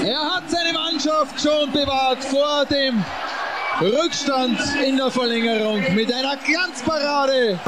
Er 0.06 0.36
hat 0.36 0.50
seine 0.50 0.74
Mannschaft 0.74 1.42
schon 1.42 1.72
bewahrt 1.72 2.24
vor 2.24 2.66
dem 2.66 3.04
Rückstand 3.80 4.60
in 4.86 4.98
der 4.98 5.10
Verlängerung 5.10 5.82
mit 5.96 6.14
einer 6.14 6.36
Glanzparade. 6.38 7.60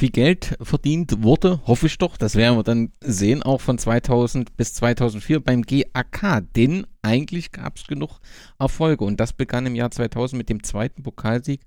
Viel 0.00 0.10
Geld 0.10 0.56
verdient 0.62 1.22
wurde, 1.22 1.60
hoffe 1.66 1.86
ich 1.86 1.98
doch, 1.98 2.16
das 2.16 2.34
werden 2.34 2.56
wir 2.56 2.62
dann 2.62 2.90
sehen, 3.02 3.42
auch 3.42 3.60
von 3.60 3.76
2000 3.76 4.56
bis 4.56 4.72
2004 4.72 5.40
beim 5.40 5.60
GAK, 5.60 6.42
denn 6.56 6.86
eigentlich 7.02 7.52
gab 7.52 7.76
es 7.76 7.86
genug 7.86 8.18
Erfolge 8.58 9.04
und 9.04 9.20
das 9.20 9.34
begann 9.34 9.66
im 9.66 9.74
Jahr 9.74 9.90
2000 9.90 10.38
mit 10.38 10.48
dem 10.48 10.62
zweiten 10.62 11.02
Pokalsieg, 11.02 11.60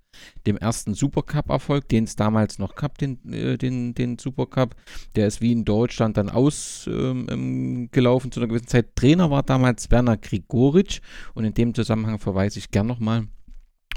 dem 0.48 0.58
ersten 0.58 0.96
Supercup-Erfolg, 0.96 1.88
den 1.90 2.06
es 2.06 2.16
damals 2.16 2.58
noch 2.58 2.74
gab, 2.74 2.98
den, 2.98 3.32
äh, 3.32 3.58
den, 3.60 3.94
den 3.94 4.18
Supercup, 4.18 4.76
der 5.16 5.28
ist 5.28 5.42
wie 5.42 5.52
in 5.52 5.64
Deutschland 5.64 6.18
dann 6.18 6.32
ausgelaufen 6.32 7.28
ähm, 7.30 7.90
ähm 7.92 8.32
zu 8.32 8.40
einer 8.40 8.48
gewissen 8.48 8.68
Zeit. 8.68 8.96
Trainer 8.96 9.30
war 9.30 9.44
damals 9.44 9.92
Werner 9.92 10.18
Grigoritsch 10.18 11.02
und 11.36 11.46
in 11.46 11.54
dem 11.54 11.76
Zusammenhang 11.76 12.18
verweise 12.18 12.58
ich 12.58 12.72
gern 12.72 12.88
nochmal 12.88 13.28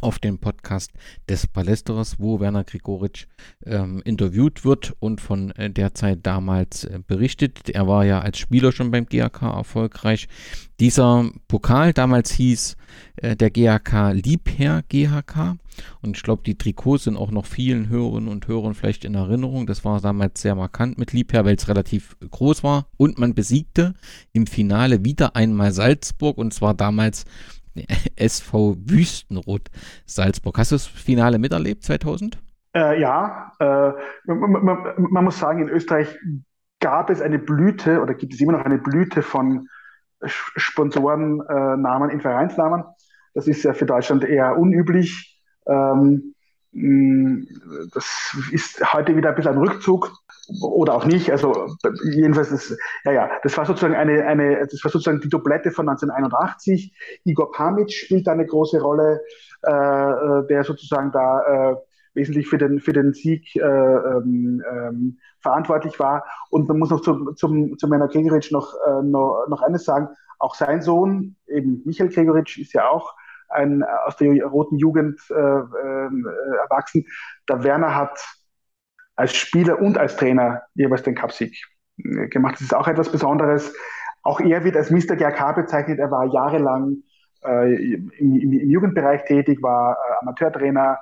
auf 0.00 0.18
den 0.18 0.38
Podcast 0.38 0.92
des 1.28 1.46
Palästeros, 1.46 2.16
wo 2.18 2.40
Werner 2.40 2.64
Grigoritsch 2.64 3.26
ähm, 3.64 4.02
interviewt 4.04 4.64
wird 4.64 4.94
und 5.00 5.20
von 5.20 5.50
äh, 5.52 5.70
der 5.70 5.94
Zeit 5.94 6.20
damals 6.22 6.84
äh, 6.84 7.00
berichtet. 7.06 7.70
Er 7.70 7.86
war 7.86 8.04
ja 8.04 8.20
als 8.20 8.38
Spieler 8.38 8.72
schon 8.72 8.90
beim 8.90 9.06
GAK 9.06 9.42
erfolgreich. 9.42 10.28
Dieser 10.80 11.30
Pokal 11.48 11.92
damals 11.92 12.32
hieß 12.32 12.76
äh, 13.16 13.36
der 13.36 13.50
GAK 13.50 14.12
Liebherr 14.12 14.82
GHK 14.88 15.56
und 16.02 16.16
ich 16.16 16.22
glaube, 16.22 16.42
die 16.44 16.56
Trikots 16.56 17.04
sind 17.04 17.16
auch 17.16 17.30
noch 17.30 17.46
vielen 17.46 17.88
Hörerinnen 17.88 18.28
und 18.28 18.46
Hörern 18.48 18.74
vielleicht 18.74 19.04
in 19.04 19.14
Erinnerung. 19.14 19.66
Das 19.66 19.84
war 19.84 20.00
damals 20.00 20.40
sehr 20.40 20.54
markant 20.54 20.98
mit 20.98 21.12
Liebherr, 21.12 21.44
weil 21.44 21.56
es 21.56 21.68
relativ 21.68 22.16
groß 22.30 22.62
war 22.62 22.86
und 22.96 23.18
man 23.18 23.34
besiegte 23.34 23.94
im 24.32 24.46
Finale 24.46 25.04
wieder 25.04 25.36
einmal 25.36 25.72
Salzburg 25.72 26.38
und 26.38 26.54
zwar 26.54 26.74
damals 26.74 27.24
SV 28.16 28.76
Wüstenrot 28.84 29.68
Salzburg. 30.06 30.58
Hast 30.58 30.72
du 30.72 30.76
das 30.76 30.86
Finale 30.86 31.38
miterlebt 31.38 31.84
2000? 31.84 32.38
Äh, 32.74 33.00
ja, 33.00 33.52
äh, 33.58 33.92
man, 34.26 34.50
man, 34.50 34.78
man, 34.98 35.24
muss 35.24 35.38
sagen, 35.38 35.62
in 35.62 35.68
Österreich 35.68 36.14
gab 36.80 37.10
es 37.10 37.20
eine 37.22 37.38
Blüte 37.38 38.02
oder 38.02 38.14
gibt 38.14 38.34
es 38.34 38.40
immer 38.40 38.52
noch 38.52 38.64
eine 38.64 38.78
Blüte 38.78 39.22
von 39.22 39.68
Sponsorennamen 40.24 42.10
in 42.10 42.20
Vereinsnamen. 42.20 42.84
Das 43.34 43.46
ist 43.46 43.62
ja 43.62 43.74
für 43.74 43.86
Deutschland 43.86 44.24
eher 44.24 44.58
unüblich. 44.58 45.40
Ähm, 45.66 46.34
das 47.92 48.36
ist 48.52 48.92
heute 48.92 49.16
wieder 49.16 49.30
ein 49.30 49.34
bisschen 49.34 49.52
ein 49.52 49.58
Rückzug 49.58 50.12
oder 50.60 50.94
auch 50.94 51.04
nicht. 51.04 51.30
Also 51.30 51.66
jedenfalls, 52.04 52.50
das, 52.50 52.76
ja, 53.04 53.12
ja, 53.12 53.30
das 53.42 53.56
war 53.56 53.66
sozusagen 53.66 53.94
eine, 53.94 54.24
eine, 54.24 54.66
das 54.66 54.82
war 54.84 54.90
sozusagen 54.90 55.20
die 55.20 55.28
Doublette 55.28 55.70
von 55.70 55.88
1981. 55.88 56.94
Igor 57.24 57.52
Pamic 57.52 57.92
spielt 57.92 58.26
da 58.26 58.32
eine 58.32 58.46
große 58.46 58.80
Rolle, 58.80 59.20
äh, 59.62 59.70
äh, 59.70 60.46
der 60.46 60.64
sozusagen 60.64 61.12
da 61.12 61.72
äh, 61.72 61.76
wesentlich 62.14 62.48
für 62.48 62.58
den, 62.58 62.80
für 62.80 62.92
den 62.92 63.12
Sieg 63.12 63.54
äh, 63.56 63.60
ähm, 63.60 64.62
ähm, 64.70 65.18
verantwortlich 65.40 65.98
war. 65.98 66.24
Und 66.50 66.68
man 66.68 66.78
muss 66.78 66.90
noch 66.90 67.02
zum, 67.02 67.36
zum, 67.36 67.78
zu 67.78 67.88
Männer 67.88 68.08
Gregoritsch 68.08 68.52
noch, 68.52 68.74
äh, 68.86 69.02
noch, 69.02 69.46
noch 69.48 69.62
eines 69.62 69.84
sagen. 69.84 70.08
Auch 70.38 70.54
sein 70.54 70.82
Sohn, 70.82 71.36
eben 71.46 71.82
Michael 71.84 72.10
Gregoritsch, 72.10 72.58
ist 72.58 72.72
ja 72.72 72.88
auch 72.88 73.14
ein, 73.48 73.84
aus 74.06 74.16
der 74.16 74.44
roten 74.44 74.76
Jugend 74.76 75.20
äh, 75.30 75.34
äh, 75.34 76.10
erwachsen. 76.62 77.06
Der 77.48 77.62
Werner 77.62 77.94
hat 77.94 78.18
als 79.16 79.34
Spieler 79.34 79.80
und 79.80 79.98
als 79.98 80.16
Trainer 80.16 80.62
jeweils 80.74 81.02
den 81.02 81.14
Cupsieg 81.14 81.56
äh, 81.98 82.28
gemacht. 82.28 82.54
Das 82.54 82.62
ist 82.62 82.74
auch 82.74 82.86
etwas 82.86 83.10
Besonderes. 83.10 83.74
Auch 84.22 84.40
er 84.40 84.64
wird 84.64 84.76
als 84.76 84.90
Mr. 84.90 85.16
GRK 85.16 85.52
bezeichnet. 85.52 85.98
Er 85.98 86.10
war 86.10 86.26
jahrelang 86.26 87.02
äh, 87.44 87.94
im, 87.94 88.10
im, 88.18 88.52
im, 88.52 88.70
Jugendbereich 88.70 89.24
tätig, 89.24 89.62
war 89.62 89.94
äh, 89.96 90.22
Amateurtrainer, 90.22 90.98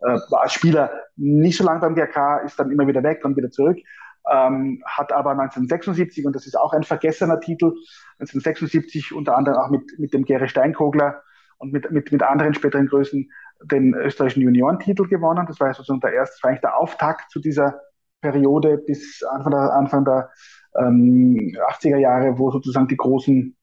äh, 0.00 0.06
war 0.06 0.42
als 0.42 0.52
Spieler 0.52 0.90
nicht 1.16 1.56
so 1.56 1.64
lange 1.64 1.80
beim 1.80 1.94
GRK, 1.94 2.38
ist 2.38 2.58
dann 2.58 2.70
immer 2.70 2.86
wieder 2.86 3.02
weg, 3.02 3.20
dann 3.22 3.36
wieder 3.36 3.50
zurück. 3.50 3.78
Ähm, 4.30 4.82
hat 4.86 5.12
aber 5.12 5.32
1976, 5.32 6.24
und 6.24 6.34
das 6.34 6.46
ist 6.46 6.56
auch 6.56 6.72
ein 6.72 6.84
vergessener 6.84 7.40
Titel, 7.40 7.72
1976 8.20 9.12
unter 9.12 9.36
anderem 9.36 9.58
auch 9.58 9.70
mit, 9.70 9.98
mit 9.98 10.14
dem 10.14 10.24
Gere 10.24 10.48
Steinkogler 10.48 11.22
und 11.58 11.72
mit, 11.72 11.90
mit, 11.90 12.12
mit 12.12 12.22
anderen 12.22 12.54
späteren 12.54 12.86
Größen 12.86 13.30
den 13.64 13.94
österreichischen 13.94 14.42
Juniorentitel 14.42 15.06
gewonnen. 15.06 15.46
Das 15.46 15.60
war 15.60 15.72
sozusagen 15.72 16.00
der 16.00 16.12
erste, 16.12 16.46
eigentlich 16.46 16.60
der 16.60 16.76
Auftakt 16.76 17.30
zu 17.30 17.40
dieser 17.40 17.80
Periode 18.20 18.78
bis 18.78 19.22
Anfang 19.22 19.52
der, 19.52 19.72
Anfang 19.72 20.04
der 20.04 20.30
ähm, 20.78 21.56
80er 21.70 21.98
Jahre, 21.98 22.38
wo 22.38 22.50
sozusagen 22.50 22.88
die 22.88 22.96
großen, 22.96 23.56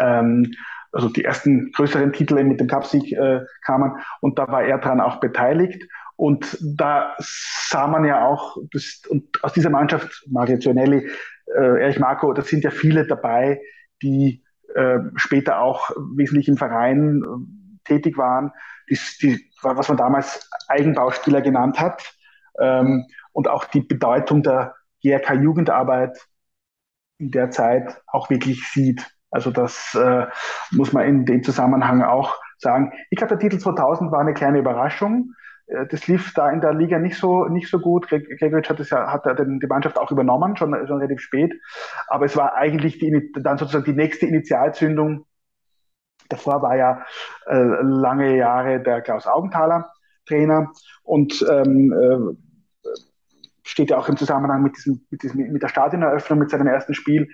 ähm, 0.00 0.52
also 0.92 1.08
die 1.08 1.24
ersten 1.24 1.72
größeren 1.72 2.12
Titel 2.12 2.42
mit 2.44 2.60
dem 2.60 2.68
Cupsieg 2.68 3.12
äh, 3.12 3.40
kamen. 3.64 3.96
Und 4.20 4.38
da 4.38 4.48
war 4.48 4.62
er 4.62 4.78
dran 4.78 5.00
auch 5.00 5.20
beteiligt. 5.20 5.82
Und 6.16 6.56
da 6.62 7.14
sah 7.18 7.86
man 7.86 8.04
ja 8.04 8.26
auch, 8.26 8.56
das, 8.72 9.02
und 9.08 9.42
aus 9.42 9.52
dieser 9.52 9.70
Mannschaft, 9.70 10.24
Mario 10.28 10.58
Zionelli, 10.58 11.08
äh, 11.54 11.82
Erich 11.82 11.98
Marco, 11.98 12.32
da 12.32 12.42
sind 12.42 12.64
ja 12.64 12.70
viele 12.70 13.06
dabei, 13.06 13.60
die 14.02 14.42
äh, 14.74 14.98
später 15.16 15.60
auch 15.60 15.90
wesentlich 16.14 16.48
im 16.48 16.56
Verein 16.56 17.22
äh, 17.22 17.88
tätig 17.88 18.16
waren, 18.16 18.52
die, 18.90 18.98
die, 19.22 19.50
was 19.62 19.88
man 19.88 19.96
damals 19.96 20.48
Eigenbauspieler 20.68 21.42
genannt 21.42 21.78
hat 21.80 22.14
ähm, 22.60 23.06
und 23.32 23.48
auch 23.48 23.64
die 23.64 23.80
Bedeutung 23.80 24.42
der 24.42 24.74
GRK-Jugendarbeit 25.02 26.18
in 27.18 27.30
der 27.30 27.50
Zeit 27.50 28.02
auch 28.06 28.30
wirklich 28.30 28.68
sieht. 28.70 29.06
Also 29.30 29.50
das 29.50 29.94
äh, 29.94 30.26
muss 30.70 30.92
man 30.92 31.06
in 31.06 31.24
dem 31.26 31.42
Zusammenhang 31.42 32.02
auch 32.02 32.36
sagen. 32.58 32.92
Ich 33.10 33.16
glaube, 33.16 33.36
der 33.36 33.38
Titel 33.38 33.58
2000 33.58 34.10
war 34.12 34.20
eine 34.20 34.34
kleine 34.34 34.58
Überraschung. 34.58 35.32
äh, 35.66 35.86
das 35.86 36.06
lief 36.06 36.32
da 36.34 36.50
in 36.50 36.60
der 36.60 36.74
Liga 36.74 36.98
nicht 36.98 37.16
so, 37.18 37.46
nicht 37.46 37.68
so 37.68 37.78
gut. 37.80 38.08
Gregoritsch 38.08 38.70
hat, 38.70 38.80
das 38.80 38.90
ja, 38.90 39.12
hat 39.12 39.24
die 39.38 39.66
Mannschaft 39.66 39.98
auch 39.98 40.10
übernommen, 40.10 40.56
schon, 40.56 40.74
schon 40.86 40.98
relativ 40.98 41.20
spät. 41.20 41.54
Aber 42.08 42.24
es 42.24 42.36
war 42.36 42.54
eigentlich 42.54 42.98
die, 42.98 43.32
dann 43.34 43.58
sozusagen 43.58 43.84
die 43.84 43.92
nächste 43.92 44.26
Initialzündung. 44.26 45.26
Davor 46.28 46.62
war 46.62 46.76
ja 46.76 47.04
äh, 47.46 47.82
lange 47.82 48.36
Jahre 48.36 48.80
der 48.80 49.00
Klaus 49.00 49.26
Augenthaler 49.26 49.90
Trainer 50.26 50.72
und 51.02 51.44
ähm, 51.48 51.92
äh, 51.92 52.90
steht 53.62 53.90
ja 53.90 53.98
auch 53.98 54.08
im 54.08 54.16
Zusammenhang 54.16 54.62
mit, 54.62 54.76
diesem, 54.76 55.06
mit, 55.10 55.22
diesem, 55.22 55.52
mit 55.52 55.62
der 55.62 55.68
Stadioneröffnung, 55.68 56.38
mit 56.38 56.50
seinem 56.50 56.66
ersten 56.66 56.94
Spiel. 56.94 57.28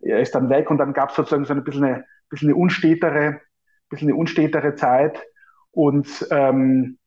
Er 0.00 0.20
ist 0.20 0.34
dann 0.34 0.48
weg 0.48 0.70
und 0.70 0.78
dann 0.78 0.92
gab 0.92 1.10
es 1.10 1.16
sozusagen 1.16 1.44
so 1.44 1.54
ein 1.54 1.64
bisschen 1.64 1.84
eine, 1.84 2.04
bisschen 2.28 2.48
eine 2.48 2.56
unstetere, 2.56 3.40
bisschen 3.88 4.08
eine 4.08 4.16
unstetere 4.16 4.74
Zeit 4.74 5.22
und 5.70 6.26
ähm, 6.30 6.98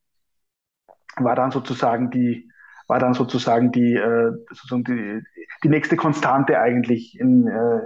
war 1.17 1.35
dann 1.35 1.51
sozusagen 1.51 2.09
die, 2.11 2.49
war 2.87 2.99
dann 2.99 3.13
sozusagen 3.13 3.71
die, 3.71 3.95
äh, 3.95 4.31
sozusagen 4.49 4.83
die, 4.83 5.21
die 5.63 5.69
nächste 5.69 5.95
Konstante 5.95 6.59
eigentlich 6.59 7.19
in, 7.19 7.47
äh, 7.47 7.79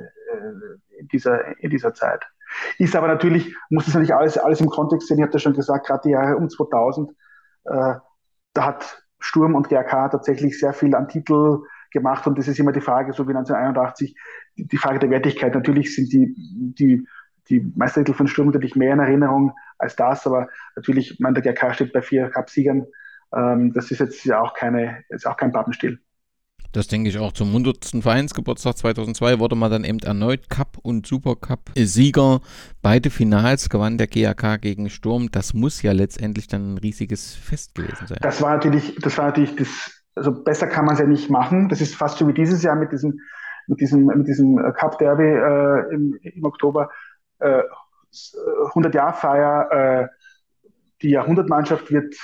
in, 1.00 1.08
dieser, 1.08 1.58
in 1.60 1.70
dieser 1.70 1.94
Zeit. 1.94 2.24
Ist 2.78 2.95
aber 2.95 3.08
natürlich, 3.08 3.56
muss 3.70 3.86
das 3.86 3.93
natürlich 3.93 4.16
alles, 4.16 4.38
alles 4.38 4.62
im 4.62 4.70
Kontext 4.70 5.08
sehen. 5.08 5.18
Ich 5.18 5.24
habe 5.24 5.32
das 5.32 5.41
schon 5.41 5.54
gesagt, 5.54 5.88
gerade 5.88 6.01
die 6.06 6.12
Jahre 6.12 6.38
um 6.38 6.49
2000, 6.49 7.12
äh, 7.66 7.95
da 8.54 8.66
hat 8.66 9.04
Sturm 9.20 9.56
und 9.56 9.70
GRK 9.70 10.10
tatsächlich 10.10 10.60
sehr 10.60 10.74
viel 10.74 10.93
an 10.95 11.08
Titel 11.08 11.60
gemacht 11.91 12.26
und 12.28 12.38
das 12.38 12.47
ist 12.47 12.60
immer 12.60 12.72
die 12.72 12.82
Frage, 12.82 13.14
so 13.14 13.28
wie 13.28 13.32
1981, 13.32 14.16
die, 14.58 14.68
die 14.68 14.78
Frage 14.78 14.99
der 14.99 15.10
Wertigkeit. 15.10 15.54
Natürlich 15.54 15.95
sind 15.95 16.12
die, 16.12 16.36
die, 16.78 17.08
die 17.49 17.72
Meistertitel 17.76 18.18
von 18.18 18.28
Sturm 18.28 18.47
natürlich 18.47 18.76
mehr 18.76 18.93
in 18.93 18.99
Erinnerung 18.99 19.54
als 19.78 19.95
das, 19.95 20.26
aber 20.26 20.47
natürlich, 20.76 21.12
ich 21.12 21.20
meine, 21.20 21.41
der 21.41 21.54
GRK 21.54 21.74
steht 21.74 21.93
bei 21.93 22.01
vier 22.01 22.30
Cupsiegern 22.30 22.88
ähm, 23.34 23.74
das 23.74 23.91
ist 23.91 23.99
jetzt 23.99 24.24
ja 24.26 24.41
auch 24.41 24.54
keine, 24.54 25.04
ist 25.10 25.26
auch 25.26 25.38
kein 25.38 25.51
Pappenstiel. 25.51 25.99
Das 26.74 26.88
denke 26.88 27.10
ich 27.10 27.20
auch. 27.20 27.32
Zum 27.32 27.50
100. 27.50 28.02
Vereinsgeburtstag 28.02 28.78
2002 28.78 29.40
wurde 29.40 29.56
man 29.56 29.72
dann 29.72 29.84
eben 29.84 30.00
erneut 30.00 30.50
Cup 30.50 30.80
und 30.82 31.06
Supercup-Sieger. 31.06 32.42
Beide 32.82 33.12
Finals 33.12 33.70
gewann 33.70 34.00
der 34.00 34.08
GAK 34.08 34.60
gegen 34.60 34.90
Sturm. 34.90 35.30
Das 35.32 35.54
muss 35.54 35.84
ja 35.84 35.92
letztendlich 35.92 36.48
dann 36.48 36.74
ein 36.74 36.78
riesiges 36.80 37.36
Fest 37.36 37.76
gewesen 37.76 38.08
sein. 38.08 38.18
Das 38.22 38.42
war 38.42 38.56
natürlich, 38.56 38.96
das 38.96 39.18
war 39.20 39.26
natürlich 39.28 39.56
das, 39.56 40.04
also 40.16 40.32
besser 40.32 40.66
kann 40.66 40.86
man 40.86 40.96
es 40.96 41.00
ja 41.00 41.06
nicht 41.06 41.30
machen. 41.30 41.70
Das 41.70 41.80
ist 41.80 41.96
fast 41.96 42.18
so 42.18 42.28
wie 42.28 42.34
dieses 42.34 42.64
Jahr 42.64 42.76
mit 42.76 42.92
diesem, 42.92 43.20
mit 43.68 43.80
diesem, 43.80 44.06
mit 44.08 44.28
diesem 44.28 44.58
Cup 44.74 44.98
Derby 44.98 45.24
äh, 45.24 45.94
im, 45.94 46.18
im, 46.24 46.44
Oktober. 46.44 46.90
Äh, 47.38 47.62
100 48.70 48.96
Jahr 48.96 49.14
Feier, 49.14 49.72
äh, 49.72 50.08
die 51.04 51.12
Jahrhundertmannschaft 51.12 51.92
wird 51.92 52.16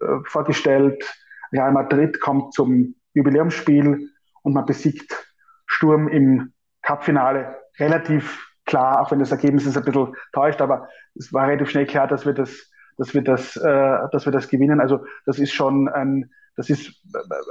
äh, 0.00 0.06
vorgestellt. 0.24 1.04
Real 1.52 1.72
Madrid 1.72 2.20
kommt 2.20 2.54
zum 2.54 2.94
Jubiläumsspiel 3.14 4.10
und 4.42 4.52
man 4.52 4.66
besiegt 4.66 5.32
Sturm 5.66 6.08
im 6.08 6.52
Cupfinale 6.82 7.56
relativ 7.78 8.46
klar, 8.66 9.00
auch 9.00 9.10
wenn 9.10 9.18
das 9.18 9.30
Ergebnis 9.32 9.66
ist 9.66 9.76
ein 9.76 9.84
bisschen 9.84 10.14
täuscht, 10.32 10.60
aber 10.60 10.88
es 11.14 11.32
war 11.32 11.46
relativ 11.46 11.70
schnell 11.70 11.86
klar, 11.86 12.06
dass 12.06 12.26
wir 12.26 12.34
das, 12.34 12.70
dass 12.98 13.14
wir 13.14 13.22
das, 13.22 13.56
äh, 13.56 13.98
dass 14.12 14.26
wir 14.26 14.32
das 14.32 14.48
gewinnen. 14.48 14.80
Also 14.80 15.04
das 15.26 15.38
ist 15.38 15.52
schon 15.52 15.88
ein, 15.88 16.30
das 16.56 16.70
ist 16.70 17.02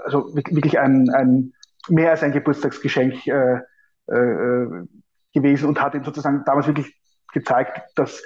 also 0.05 0.33
wirklich 0.35 0.79
ein, 0.79 1.09
ein 1.09 1.53
mehr 1.89 2.11
als 2.11 2.23
ein 2.23 2.31
Geburtstagsgeschenk 2.31 3.27
äh, 3.27 3.59
äh, 4.07 4.85
gewesen 5.33 5.67
und 5.67 5.81
hat 5.81 5.95
ihm 5.95 6.03
sozusagen 6.03 6.43
damals 6.45 6.67
wirklich 6.67 6.95
gezeigt, 7.33 7.81
dass, 7.95 8.21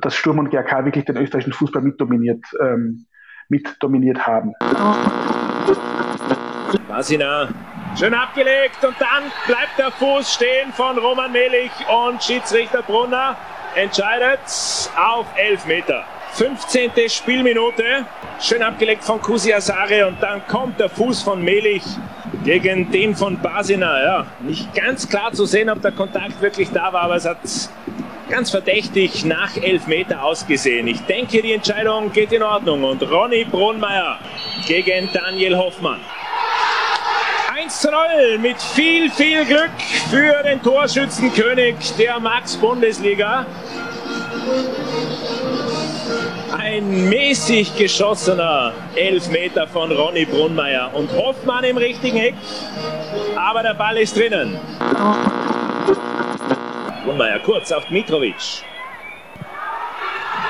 dass 0.00 0.14
Sturm 0.14 0.38
und 0.38 0.50
GRK 0.50 0.84
wirklich 0.84 1.04
den 1.04 1.16
österreichischen 1.16 1.52
Fußball 1.52 1.82
mitdominiert. 1.82 2.44
Ähm, 2.60 3.06
mit 3.50 3.76
dominiert 3.80 4.26
haben. 4.26 4.54
Basina, 6.90 7.48
schön 7.96 8.12
abgelegt 8.12 8.82
und 8.84 8.96
dann 8.98 9.30
bleibt 9.46 9.78
der 9.78 9.92
Fuß 9.92 10.34
stehen 10.34 10.72
von 10.72 10.98
Roman 10.98 11.30
Melich 11.30 11.70
und 11.88 12.20
Schiedsrichter 12.20 12.82
Brunner 12.82 13.36
entscheidet 13.76 14.40
auf 14.96 15.24
11 15.36 15.66
Meter. 15.66 16.04
15. 16.32 16.90
Spielminute, 17.08 18.06
schön 18.40 18.60
abgelegt 18.60 19.04
von 19.04 19.22
Kusi 19.22 19.54
Asare 19.54 20.04
und 20.08 20.20
dann 20.20 20.44
kommt 20.48 20.80
der 20.80 20.88
Fuß 20.88 21.22
von 21.22 21.44
Melich 21.44 21.84
gegen 22.44 22.90
den 22.90 23.14
von 23.14 23.38
Basina. 23.38 24.02
Ja, 24.02 24.26
nicht 24.40 24.74
ganz 24.74 25.08
klar 25.08 25.32
zu 25.32 25.46
sehen, 25.46 25.70
ob 25.70 25.80
der 25.82 25.92
Kontakt 25.92 26.42
wirklich 26.42 26.70
da 26.72 26.92
war, 26.92 27.02
aber 27.02 27.14
es 27.14 27.24
hat 27.24 27.38
ganz 28.28 28.50
verdächtig 28.50 29.24
nach 29.24 29.56
Elfmeter 29.56 30.24
ausgesehen. 30.24 30.88
Ich 30.88 31.00
denke, 31.02 31.40
die 31.40 31.52
Entscheidung 31.52 32.12
geht 32.12 32.32
in 32.32 32.42
Ordnung. 32.42 32.82
Und 32.82 33.02
Ronny 33.02 33.44
Brunmeier 33.44 34.18
gegen 34.66 35.08
Daniel 35.12 35.56
Hoffmann. 35.56 36.00
1 37.70 37.80
zu 37.82 37.90
0 37.92 38.38
mit 38.38 38.60
viel, 38.60 39.08
viel 39.12 39.44
Glück 39.44 39.70
für 40.10 40.42
den 40.42 40.60
Torschützenkönig 40.60 41.76
der 41.96 42.18
Max-Bundesliga. 42.18 43.46
Ein 46.58 47.08
mäßig 47.08 47.76
geschossener 47.76 48.72
Elfmeter 48.96 49.68
von 49.68 49.92
Ronny 49.92 50.24
Brunmeier 50.24 50.90
und 50.94 51.12
Hoffmann 51.12 51.62
im 51.62 51.76
richtigen 51.76 52.16
Eck, 52.16 52.34
aber 53.36 53.62
der 53.62 53.74
Ball 53.74 53.98
ist 53.98 54.16
drinnen. 54.16 54.58
Brunmeier 57.04 57.38
kurz 57.38 57.70
auf 57.70 57.88
Mitrovic. 57.88 58.64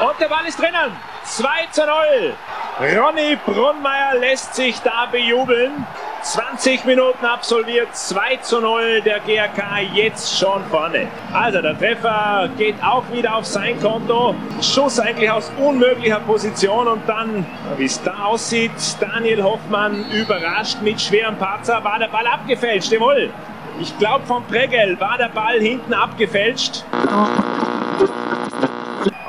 Und 0.00 0.18
der 0.18 0.28
Ball 0.28 0.46
ist 0.46 0.58
drinnen. 0.58 0.96
2 1.24 1.48
zu 1.70 1.82
0. 1.82 2.34
Ronny 2.80 3.36
Brunmeier 3.44 4.18
lässt 4.18 4.54
sich 4.54 4.80
da 4.80 5.04
bejubeln. 5.12 5.84
20 6.22 6.86
Minuten 6.86 7.26
absolviert, 7.26 7.94
2 7.94 8.36
zu 8.36 8.58
0, 8.58 9.02
der 9.02 9.20
GRK 9.20 9.80
jetzt 9.92 10.38
schon 10.38 10.64
vorne. 10.70 11.06
Also 11.30 11.60
der 11.60 11.78
Treffer 11.78 12.48
geht 12.56 12.76
auch 12.82 13.04
wieder 13.12 13.36
auf 13.36 13.44
sein 13.44 13.78
Konto. 13.82 14.34
Schuss 14.62 14.98
eigentlich 14.98 15.30
aus 15.30 15.52
unmöglicher 15.58 16.20
Position 16.20 16.88
und 16.88 17.06
dann, 17.06 17.44
wie 17.76 17.84
es 17.84 18.02
da 18.02 18.14
aussieht, 18.24 18.72
Daniel 18.98 19.42
Hoffmann 19.42 20.06
überrascht 20.10 20.80
mit 20.80 21.02
schwerem 21.02 21.36
Patzer. 21.36 21.84
War 21.84 21.98
der 21.98 22.08
Ball 22.08 22.26
abgefälscht, 22.26 22.92
jawohl. 22.92 23.30
Ich 23.78 23.96
glaube, 23.98 24.24
vom 24.24 24.42
Pregel 24.44 24.98
war 24.98 25.18
der 25.18 25.28
Ball 25.28 25.60
hinten 25.60 25.92
abgefälscht. 25.92 26.82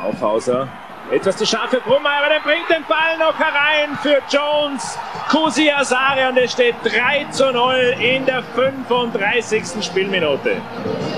Aufhauser. 0.05 0.69
Etwas 1.11 1.35
zu 1.35 1.45
scharf 1.45 1.71
für 1.71 1.81
Brummer, 1.81 2.09
aber 2.09 2.29
der 2.29 2.39
bringt 2.39 2.69
den 2.69 2.85
Ball 2.87 3.17
noch 3.19 3.37
herein 3.37 3.97
für 4.01 4.21
Jones. 4.29 4.97
Kusi 5.29 5.69
Asare 5.69 6.29
und 6.29 6.37
es 6.37 6.53
steht 6.53 6.75
3 6.85 7.25
zu 7.31 7.51
0 7.51 7.95
in 7.99 8.25
der 8.25 8.41
35. 8.55 9.83
Spielminute. 9.83 10.61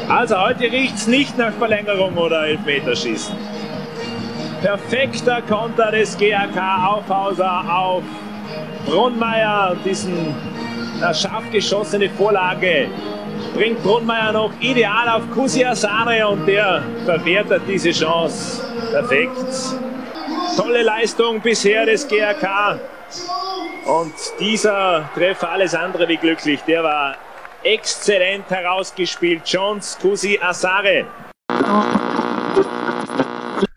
Also 0.10 0.42
heute 0.42 0.64
riecht 0.64 0.96
es 0.96 1.06
nicht 1.06 1.38
nach 1.38 1.54
Verlängerung 1.54 2.18
oder 2.18 2.48
Elfmeterschießen. 2.48 3.36
Perfekter 4.64 5.44
Konter 5.44 5.92
des 5.92 6.18
GAK 6.18 6.58
Aufhauser 6.88 7.64
auf 7.70 8.04
Brunmeier. 8.88 9.76
Diesen 9.86 10.36
na, 11.00 11.14
scharf 11.14 11.44
geschossene 11.52 12.10
Vorlage 12.10 12.88
bringt 13.54 13.84
Brunmeier 13.84 14.32
noch 14.32 14.52
ideal 14.60 15.08
auf 15.10 15.30
Kusi 15.32 15.64
Asare 15.64 16.28
und 16.28 16.48
der 16.48 16.82
verwertet 17.06 17.62
diese 17.68 17.92
Chance. 17.92 18.64
Perfekt. 18.92 19.84
Tolle 20.58 20.84
Leistung 20.84 21.42
bisher 21.42 21.86
des 21.86 22.08
GRK. 22.08 22.80
Und 23.86 24.14
dieser 24.40 25.10
Treffer 25.14 25.50
alles 25.50 25.76
andere 25.76 26.08
wie 26.08 26.18
glücklich. 26.18 26.62
Der 26.62 26.84
war 26.84 27.18
exzellent 27.64 28.50
herausgespielt. 28.50 29.42
Jones 29.46 29.98
Kusi 30.00 30.40
Asare. 30.42 31.06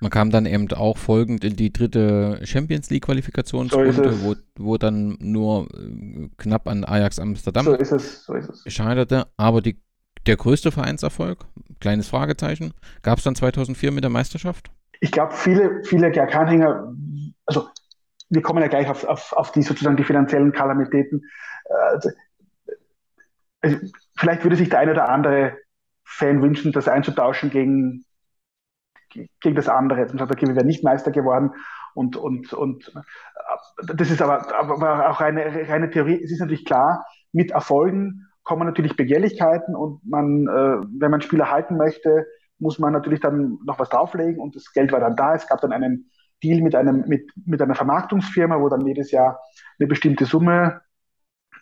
Man 0.01 0.11
kam 0.11 0.31
dann 0.31 0.47
eben 0.47 0.71
auch 0.73 0.99
folgend 0.99 1.43
in 1.43 1.57
die 1.57 1.73
dritte 1.73 2.41
Champions 2.45 2.91
League 2.91 3.05
Qualifikationsrunde, 3.05 4.13
so 4.13 4.23
wo, 4.23 4.35
wo 4.57 4.77
dann 4.77 5.17
nur 5.21 5.67
äh, 5.75 6.29
knapp 6.37 6.69
an 6.69 6.85
Ajax 6.85 7.19
Amsterdam 7.19 7.65
so 7.65 7.73
ist 7.75 7.93
es, 7.93 8.25
so 8.25 8.35
ist 8.35 8.49
es. 8.49 8.73
scheiterte. 8.73 9.27
Aber 9.37 9.63
die, 9.63 9.81
der 10.27 10.37
größte 10.37 10.71
Vereinserfolg, 10.71 11.47
kleines 11.81 12.09
Fragezeichen, 12.09 12.73
gab 13.03 13.19
es 13.19 13.25
dann 13.25 13.35
2004 13.35 13.91
mit 13.91 14.05
der 14.05 14.11
Meisterschaft? 14.11 14.71
Ich 15.01 15.13
glaube, 15.13 15.35
viele, 15.35 15.85
viele 15.85 16.11
GRK-Anhänger, 16.11 16.95
also 17.47 17.69
wir 18.29 18.43
kommen 18.43 18.63
ja 18.63 18.69
gleich 18.69 18.89
auf, 18.89 19.05
auf, 19.05 19.33
auf 19.33 19.53
die 19.53 19.63
sozusagen 19.63 19.97
die 19.97 20.05
finanziellen 20.05 20.53
Kalamitäten. 20.53 21.23
Also, 21.93 22.11
also, 23.61 23.79
vielleicht 24.17 24.43
würde 24.45 24.57
sich 24.57 24.69
der 24.69 24.81
eine 24.81 24.93
oder 24.93 25.09
andere 25.09 25.57
Fan 26.05 26.43
wünschen, 26.43 26.73
das 26.73 26.89
einzutauschen 26.89 27.51
gegen 27.51 28.07
gegen 29.41 29.57
das 29.57 29.69
andere. 29.69 30.01
Jetzt 30.01 30.17
sagt, 30.17 30.31
okay, 30.31 30.47
wir 30.47 30.57
wären 30.57 30.67
nicht 30.67 30.85
Meister 30.85 31.11
geworden. 31.11 31.53
Und, 31.95 32.17
und, 32.17 32.53
und 32.53 32.93
äh, 32.95 33.95
das 33.95 34.11
ist 34.11 34.21
aber, 34.21 34.55
aber 34.55 35.11
auch 35.11 35.21
eine 35.21 35.69
reine 35.69 35.91
Theorie. 35.91 36.23
Es 36.23 36.31
ist 36.31 36.41
natürlich 36.41 36.65
klar, 36.65 37.07
mit 37.33 37.51
Erfolgen 37.51 38.27
kommen 38.43 38.67
natürlich 38.67 38.97
Begehrlichkeiten 38.97 39.75
und 39.75 40.01
man, 40.05 40.47
äh, 40.47 40.87
wenn 41.01 41.11
man 41.11 41.21
Spieler 41.21 41.51
halten 41.51 41.77
möchte, 41.77 42.27
muss 42.59 42.79
man 42.79 42.93
natürlich 42.93 43.21
dann 43.21 43.59
noch 43.65 43.79
was 43.79 43.89
drauflegen 43.89 44.41
und 44.41 44.57
das 44.57 44.73
Geld 44.73 44.93
war 44.93 45.01
dann 45.01 45.17
da. 45.17 45.35
Es 45.35 45.47
gab 45.47 45.61
dann 45.61 45.73
einen, 45.73 46.11
Deal 46.43 46.61
mit, 46.63 46.75
einem, 46.75 47.05
mit, 47.07 47.31
mit 47.45 47.63
einer 47.63 47.75
Vermarktungsfirma, 47.75 48.61
wo 48.61 48.69
dann 48.69 48.87
jedes 48.87 49.11
Jahr 49.11 49.41
eine 49.79 49.89
bestimmte 49.89 50.27
Summe 50.27 50.81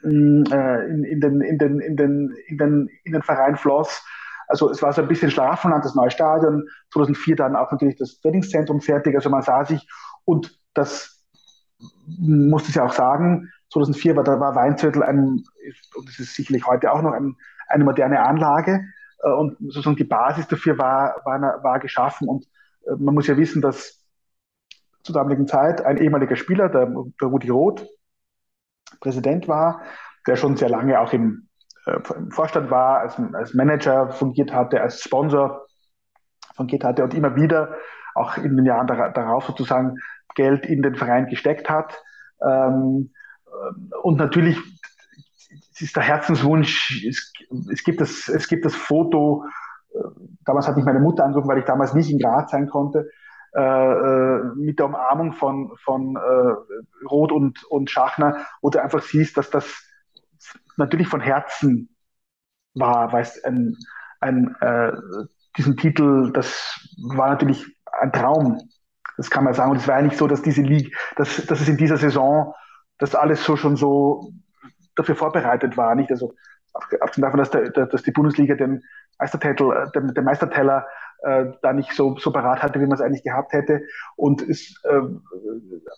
mm, 0.03 0.45
äh, 0.51 0.87
in, 0.87 1.21
den, 1.21 1.41
in, 1.41 1.59
den, 1.59 1.81
in, 1.81 1.97
den, 1.97 2.35
in, 2.47 2.59
den, 2.59 2.89
in 3.05 3.13
den 3.13 3.23
Verein 3.23 3.57
floss. 3.57 4.05
Also 4.49 4.71
es 4.71 4.83
war 4.83 4.93
so 4.93 5.03
ein 5.03 5.09
bisschen 5.09 5.31
Schlafenland, 5.31 5.85
das 5.85 5.95
neue 5.95 6.11
Stadion, 6.11 6.69
2004 6.93 7.37
dann 7.37 7.57
auch 7.57 7.71
natürlich 7.73 7.97
das 7.97 8.21
Trainingszentrum 8.21 8.81
fertig, 8.81 9.15
also 9.15 9.31
man 9.31 9.43
sah 9.43 9.65
sich 9.65 9.89
und 10.25 10.59
das 10.75 11.25
musste 12.07 12.71
ich 12.71 12.75
ja 12.75 12.85
auch 12.85 12.93
sagen, 12.93 13.51
2004 13.73 14.17
war, 14.17 14.25
da 14.25 14.39
war 14.41 14.55
Weinzettel 14.55 15.03
ein, 15.03 15.19
und 15.19 16.09
das 16.09 16.19
ist 16.19 16.35
sicherlich 16.35 16.67
heute 16.67 16.93
auch 16.93 17.01
noch 17.01 17.13
ein, 17.13 17.37
eine 17.69 17.85
moderne 17.85 18.21
Anlage 18.21 18.85
und 19.31 19.57
sozusagen 19.61 19.97
die 19.97 20.05
Basis 20.05 20.49
dafür 20.49 20.79
war, 20.79 21.21
war, 21.25 21.63
war 21.63 21.79
geschaffen 21.81 22.29
und 22.29 22.47
äh, 22.87 22.93
man 22.99 23.15
muss 23.15 23.27
ja 23.27 23.37
wissen, 23.37 23.63
dass 23.63 24.01
zur 25.03 25.15
damaligen 25.15 25.47
Zeit 25.47 25.85
ein 25.85 25.99
ehemaliger 25.99 26.37
Spieler, 26.37 26.69
der, 26.69 26.87
der 26.87 27.29
Rudi 27.29 27.51
Roth, 27.51 27.87
Präsident 29.01 29.49
war, 29.49 29.83
der 30.27 30.37
schon 30.37 30.57
sehr 30.57 30.69
lange 30.69 31.01
auch 31.01 31.13
im, 31.13 31.49
äh, 31.87 31.99
im 32.17 32.31
Vorstand 32.31 32.71
war, 32.71 33.01
als, 33.01 33.19
als, 33.35 33.55
Manager 33.55 34.13
fungiert 34.13 34.53
hatte, 34.53 34.81
als 34.81 35.01
Sponsor 35.01 35.67
fungiert 36.55 36.85
hatte 36.85 37.03
und 37.03 37.15
immer 37.15 37.35
wieder 37.37 37.75
auch 38.15 38.37
in 38.37 38.57
den 38.57 38.65
Jahren 38.65 38.87
darauf 38.87 39.45
sozusagen 39.45 39.97
Geld 40.35 40.67
in 40.67 40.83
den 40.83 40.95
Verein 40.95 41.27
gesteckt 41.27 41.69
hat. 41.69 42.01
Ähm, 42.41 43.13
und 44.03 44.17
natürlich 44.19 44.59
ist 45.79 45.97
der 45.97 46.03
Herzenswunsch, 46.03 47.05
es, 47.09 47.33
es, 47.71 47.85
gibt 47.85 48.01
das, 48.01 48.29
es 48.29 48.49
gibt 48.49 48.65
das 48.65 48.75
Foto, 48.75 49.45
äh, 49.95 49.99
damals 50.45 50.69
hat 50.69 50.77
mich 50.77 50.85
meine 50.85 51.01
Mutter 51.01 51.25
angerufen, 51.25 51.49
weil 51.49 51.59
ich 51.59 51.65
damals 51.65 51.95
nicht 51.95 52.11
in 52.11 52.19
Graz 52.19 52.51
sein 52.51 52.69
konnte, 52.69 53.09
äh, 53.55 53.61
äh, 53.61 54.41
mit 54.57 54.81
der 54.81 54.87
Umarmung 54.87 55.33
von, 55.33 55.71
von 55.85 56.17
äh, 56.17 57.07
Roth 57.09 57.31
und, 57.31 57.63
und 57.65 57.89
Schachner, 57.89 58.47
wo 58.61 58.71
du 58.71 58.83
einfach 58.83 59.03
siehst, 59.03 59.37
dass 59.37 59.51
das 59.51 59.89
natürlich 60.77 61.07
von 61.07 61.21
Herzen 61.21 61.95
war, 62.75 63.13
weißt 63.13 63.45
ein, 63.45 63.77
ein, 64.21 64.57
äh, 64.61 64.93
diesen 65.57 65.77
Titel, 65.77 66.33
das 66.33 66.81
war 67.15 67.31
natürlich 67.31 67.65
ein 68.01 68.13
Traum, 68.13 68.59
das 69.17 69.31
kann 69.31 69.45
man 69.45 69.55
sagen. 69.55 69.71
Und 69.71 69.77
es 69.77 69.87
war 69.87 69.99
ja 69.99 70.03
nicht 70.03 70.19
so, 70.19 70.27
dass 70.27 70.43
diese 70.43 70.63
Liga, 70.63 70.91
dass, 71.17 71.47
dass 71.47 71.61
es 71.61 71.69
in 71.69 71.77
dieser 71.77 71.97
Saison, 71.97 72.55
dass 72.99 73.15
alles 73.15 73.45
so 73.45 73.57
schon 73.57 73.77
so 73.77 74.33
dafür 74.97 75.17
vorbereitet 75.17 75.77
war, 75.77 75.95
nicht? 75.95 76.11
Also 76.11 76.35
abgesehen 76.73 77.23
davon, 77.23 77.39
dass, 77.39 77.51
der, 77.51 77.71
dass 77.71 78.03
die 78.03 78.11
Bundesliga 78.11 78.55
den 78.55 78.83
Meistertitel, 79.19 79.73
äh, 79.73 79.91
den, 79.93 80.15
den 80.15 80.25
Meisterteller 80.25 80.87
äh, 81.23 81.47
da 81.63 81.73
nicht 81.73 81.93
so, 81.93 82.17
so 82.19 82.33
parat 82.33 82.63
hatte, 82.63 82.81
wie 82.81 82.87
man 82.87 82.95
es 82.95 83.01
eigentlich 83.01 83.23
gehabt 83.23 83.53
hätte. 83.53 83.83
Und 84.17 84.43
es, 84.43 84.81
äh, 84.85 85.01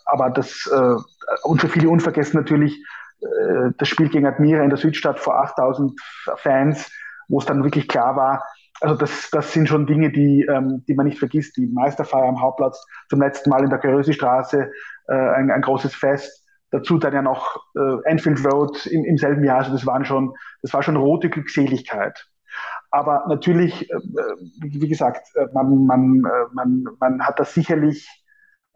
aber 0.04 0.30
das, 0.30 0.70
äh, 0.72 0.96
und 1.44 1.60
für 1.60 1.68
viele 1.68 1.88
unvergessen 1.88 2.38
natürlich, 2.38 2.76
äh, 3.20 3.70
das 3.78 3.88
Spiel 3.88 4.08
gegen 4.08 4.26
Admira 4.26 4.62
in 4.62 4.70
der 4.70 4.78
Südstadt 4.78 5.18
vor 5.18 5.40
8000 5.40 5.98
Fans, 6.36 6.90
wo 7.28 7.38
es 7.38 7.46
dann 7.46 7.64
wirklich 7.64 7.88
klar 7.88 8.16
war, 8.16 8.42
also 8.80 8.94
das, 8.94 9.30
das 9.30 9.52
sind 9.52 9.68
schon 9.68 9.86
Dinge, 9.86 10.10
die, 10.10 10.42
ähm, 10.42 10.84
die 10.86 10.94
man 10.94 11.06
nicht 11.06 11.18
vergisst. 11.18 11.56
Die 11.56 11.66
Meisterfeier 11.66 12.28
am 12.28 12.40
Hauptplatz, 12.40 12.84
zum 13.08 13.20
letzten 13.20 13.50
Mal 13.50 13.64
in 13.64 13.70
der 13.70 13.78
Körösi-Straße, 13.78 14.70
äh, 15.08 15.14
ein, 15.14 15.50
ein 15.50 15.62
großes 15.62 15.94
Fest. 15.94 16.45
Dazu 16.76 16.98
dann 16.98 17.14
ja 17.14 17.22
noch 17.22 17.64
äh, 17.74 18.02
Enfield 18.04 18.44
Road 18.44 18.84
im, 18.86 19.04
im 19.04 19.16
selben 19.16 19.44
Jahr. 19.44 19.58
Also 19.58 19.72
das 19.72 19.86
waren 19.86 20.04
schon, 20.04 20.34
das 20.62 20.74
war 20.74 20.82
schon 20.82 20.96
rote 20.96 21.30
Glückseligkeit. 21.30 22.28
Aber 22.90 23.24
natürlich, 23.28 23.90
äh, 23.90 23.98
wie 24.60 24.88
gesagt, 24.88 25.28
äh, 25.36 25.46
man, 25.52 25.86
man, 25.86 26.22
äh, 26.24 26.46
man, 26.52 26.84
man 27.00 27.22
hat 27.22 27.40
das 27.40 27.54
sicherlich 27.54 28.08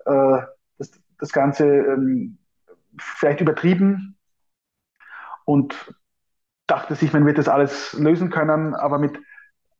äh, 0.07 0.39
das, 0.79 0.93
das 1.19 1.33
Ganze 1.33 1.67
ähm, 1.67 2.39
vielleicht 2.99 3.41
übertrieben 3.41 4.17
und 5.45 5.95
dachte 6.67 6.95
sich, 6.95 7.13
man 7.13 7.27
wird 7.27 7.39
das 7.39 7.49
alles 7.49 7.93
lösen 7.95 8.31
können, 8.31 8.75
aber 8.75 8.99
mit 8.99 9.19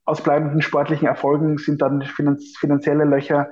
ausbleibenden 0.05 0.61
sportlichen 0.61 1.07
Erfolgen 1.07 1.57
sind 1.57 1.81
dann 1.81 2.03
finanzielle 2.03 3.05
Löcher 3.05 3.49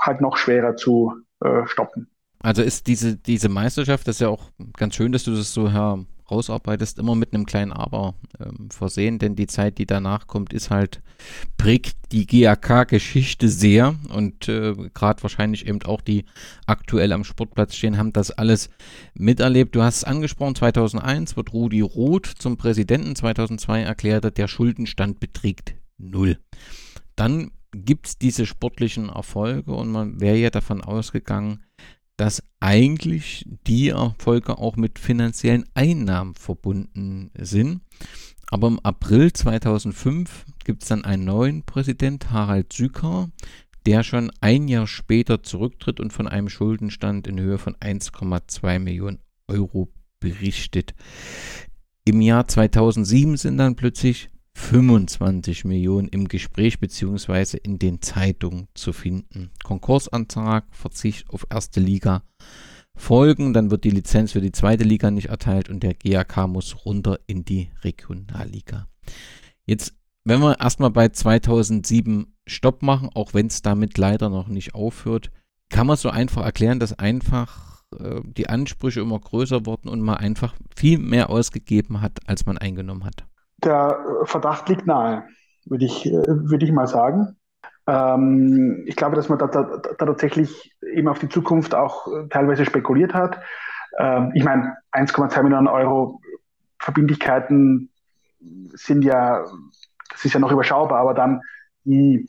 halt 0.00 0.20
noch 0.20 0.36
schwerer 0.36 0.76
zu 0.76 1.14
äh, 1.40 1.66
stoppen. 1.66 2.10
Also 2.42 2.62
ist 2.62 2.88
diese, 2.88 3.16
diese 3.16 3.48
Meisterschaft, 3.48 4.08
das 4.08 4.16
ist 4.16 4.20
ja 4.20 4.28
auch 4.28 4.50
ganz 4.76 4.96
schön, 4.96 5.12
dass 5.12 5.24
du 5.24 5.34
das 5.34 5.54
so 5.54 5.70
herausarbeitest, 5.70 6.98
immer 6.98 7.14
mit 7.14 7.32
einem 7.32 7.46
kleinen 7.46 7.72
Aber 7.72 8.14
ähm, 8.40 8.68
versehen, 8.70 9.20
denn 9.20 9.36
die 9.36 9.46
Zeit, 9.46 9.78
die 9.78 9.86
danach 9.86 10.26
kommt, 10.26 10.52
ist 10.52 10.70
halt, 10.70 11.02
prägt 11.56 11.96
die 12.10 12.26
GAK-Geschichte 12.26 13.48
sehr 13.48 13.94
und 14.12 14.48
äh, 14.48 14.74
gerade 14.92 15.22
wahrscheinlich 15.22 15.68
eben 15.68 15.80
auch 15.82 16.00
die 16.00 16.24
aktuell 16.66 17.12
am 17.12 17.22
Sportplatz 17.22 17.76
stehen, 17.76 17.96
haben 17.96 18.12
das 18.12 18.32
alles 18.32 18.70
miterlebt. 19.14 19.76
Du 19.76 19.82
hast 19.82 19.98
es 19.98 20.04
angesprochen, 20.04 20.56
2001 20.56 21.36
wird 21.36 21.52
Rudi 21.52 21.80
Roth 21.80 22.26
zum 22.26 22.56
Präsidenten, 22.56 23.14
2002 23.14 23.82
erklärte, 23.82 24.32
der 24.32 24.48
Schuldenstand 24.48 25.20
beträgt 25.20 25.74
null. 25.96 26.38
Dann 27.14 27.52
gibt 27.72 28.06
es 28.06 28.18
diese 28.18 28.46
sportlichen 28.46 29.08
Erfolge 29.08 29.72
und 29.72 29.90
man 29.90 30.20
wäre 30.20 30.36
ja 30.36 30.50
davon 30.50 30.82
ausgegangen, 30.82 31.62
dass 32.16 32.42
eigentlich 32.60 33.46
die 33.66 33.88
Erfolge 33.88 34.58
auch 34.58 34.76
mit 34.76 34.98
finanziellen 34.98 35.64
Einnahmen 35.74 36.34
verbunden 36.34 37.30
sind. 37.38 37.80
Aber 38.50 38.68
im 38.68 38.80
April 38.80 39.32
2005 39.32 40.44
gibt 40.64 40.82
es 40.82 40.88
dann 40.88 41.04
einen 41.04 41.24
neuen 41.24 41.62
Präsident, 41.62 42.30
Harald 42.30 42.72
Süker, 42.72 43.30
der 43.86 44.02
schon 44.02 44.30
ein 44.40 44.68
Jahr 44.68 44.86
später 44.86 45.42
zurücktritt 45.42 46.00
und 46.00 46.12
von 46.12 46.28
einem 46.28 46.48
Schuldenstand 46.48 47.26
in 47.26 47.40
Höhe 47.40 47.58
von 47.58 47.74
1,2 47.76 48.78
Millionen 48.78 49.18
Euro 49.48 49.88
berichtet. 50.20 50.94
Im 52.04 52.20
Jahr 52.20 52.46
2007 52.46 53.36
sind 53.36 53.58
dann 53.58 53.76
plötzlich 53.76 54.28
25 54.54 55.64
Millionen 55.64 56.08
im 56.08 56.28
Gespräch 56.28 56.78
bzw. 56.78 57.58
in 57.62 57.78
den 57.78 58.02
Zeitungen 58.02 58.68
zu 58.74 58.92
finden. 58.92 59.50
Konkursantrag, 59.62 60.66
Verzicht 60.70 61.28
auf 61.30 61.46
erste 61.50 61.80
Liga 61.80 62.22
folgen, 62.94 63.52
dann 63.52 63.70
wird 63.70 63.84
die 63.84 63.90
Lizenz 63.90 64.32
für 64.32 64.40
die 64.40 64.52
zweite 64.52 64.84
Liga 64.84 65.10
nicht 65.10 65.28
erteilt 65.28 65.68
und 65.68 65.82
der 65.82 65.94
GAK 65.94 66.48
muss 66.48 66.84
runter 66.84 67.18
in 67.26 67.44
die 67.44 67.70
Regionalliga. 67.82 68.88
Jetzt, 69.64 69.94
wenn 70.24 70.40
wir 70.40 70.60
erstmal 70.60 70.90
bei 70.90 71.08
2007 71.08 72.34
Stopp 72.46 72.82
machen, 72.82 73.10
auch 73.14 73.34
wenn 73.34 73.46
es 73.46 73.62
damit 73.62 73.96
leider 73.98 74.28
noch 74.28 74.48
nicht 74.48 74.74
aufhört, 74.74 75.30
kann 75.70 75.86
man 75.86 75.96
so 75.96 76.10
einfach 76.10 76.44
erklären, 76.44 76.80
dass 76.80 76.98
einfach 76.98 77.82
äh, 77.98 78.20
die 78.24 78.48
Ansprüche 78.48 79.00
immer 79.00 79.18
größer 79.18 79.64
wurden 79.64 79.88
und 79.88 80.00
man 80.02 80.16
einfach 80.16 80.54
viel 80.76 80.98
mehr 80.98 81.30
ausgegeben 81.30 82.00
hat, 82.00 82.28
als 82.28 82.44
man 82.46 82.58
eingenommen 82.58 83.04
hat. 83.04 83.24
Der 83.64 84.24
Verdacht 84.24 84.68
liegt 84.68 84.86
nahe, 84.86 85.24
würde 85.64 85.84
ich, 85.84 86.04
würde 86.06 86.64
ich 86.64 86.72
mal 86.72 86.86
sagen. 86.86 87.36
Ähm, 87.86 88.84
ich 88.86 88.96
glaube, 88.96 89.16
dass 89.16 89.28
man 89.28 89.38
da, 89.38 89.46
da, 89.46 89.62
da, 89.62 90.06
tatsächlich 90.06 90.72
eben 90.92 91.08
auf 91.08 91.18
die 91.18 91.28
Zukunft 91.28 91.74
auch 91.74 92.06
äh, 92.06 92.28
teilweise 92.28 92.64
spekuliert 92.64 93.12
hat. 93.12 93.40
Ähm, 93.98 94.30
ich 94.34 94.44
meine, 94.44 94.76
1,2 94.92 95.42
Millionen 95.42 95.66
Euro 95.66 96.20
Verbindlichkeiten 96.78 97.90
sind 98.72 99.04
ja, 99.04 99.44
das 100.10 100.24
ist 100.24 100.32
ja 100.32 100.40
noch 100.40 100.52
überschaubar, 100.52 101.00
aber 101.00 101.14
dann 101.14 101.40
die, 101.84 102.28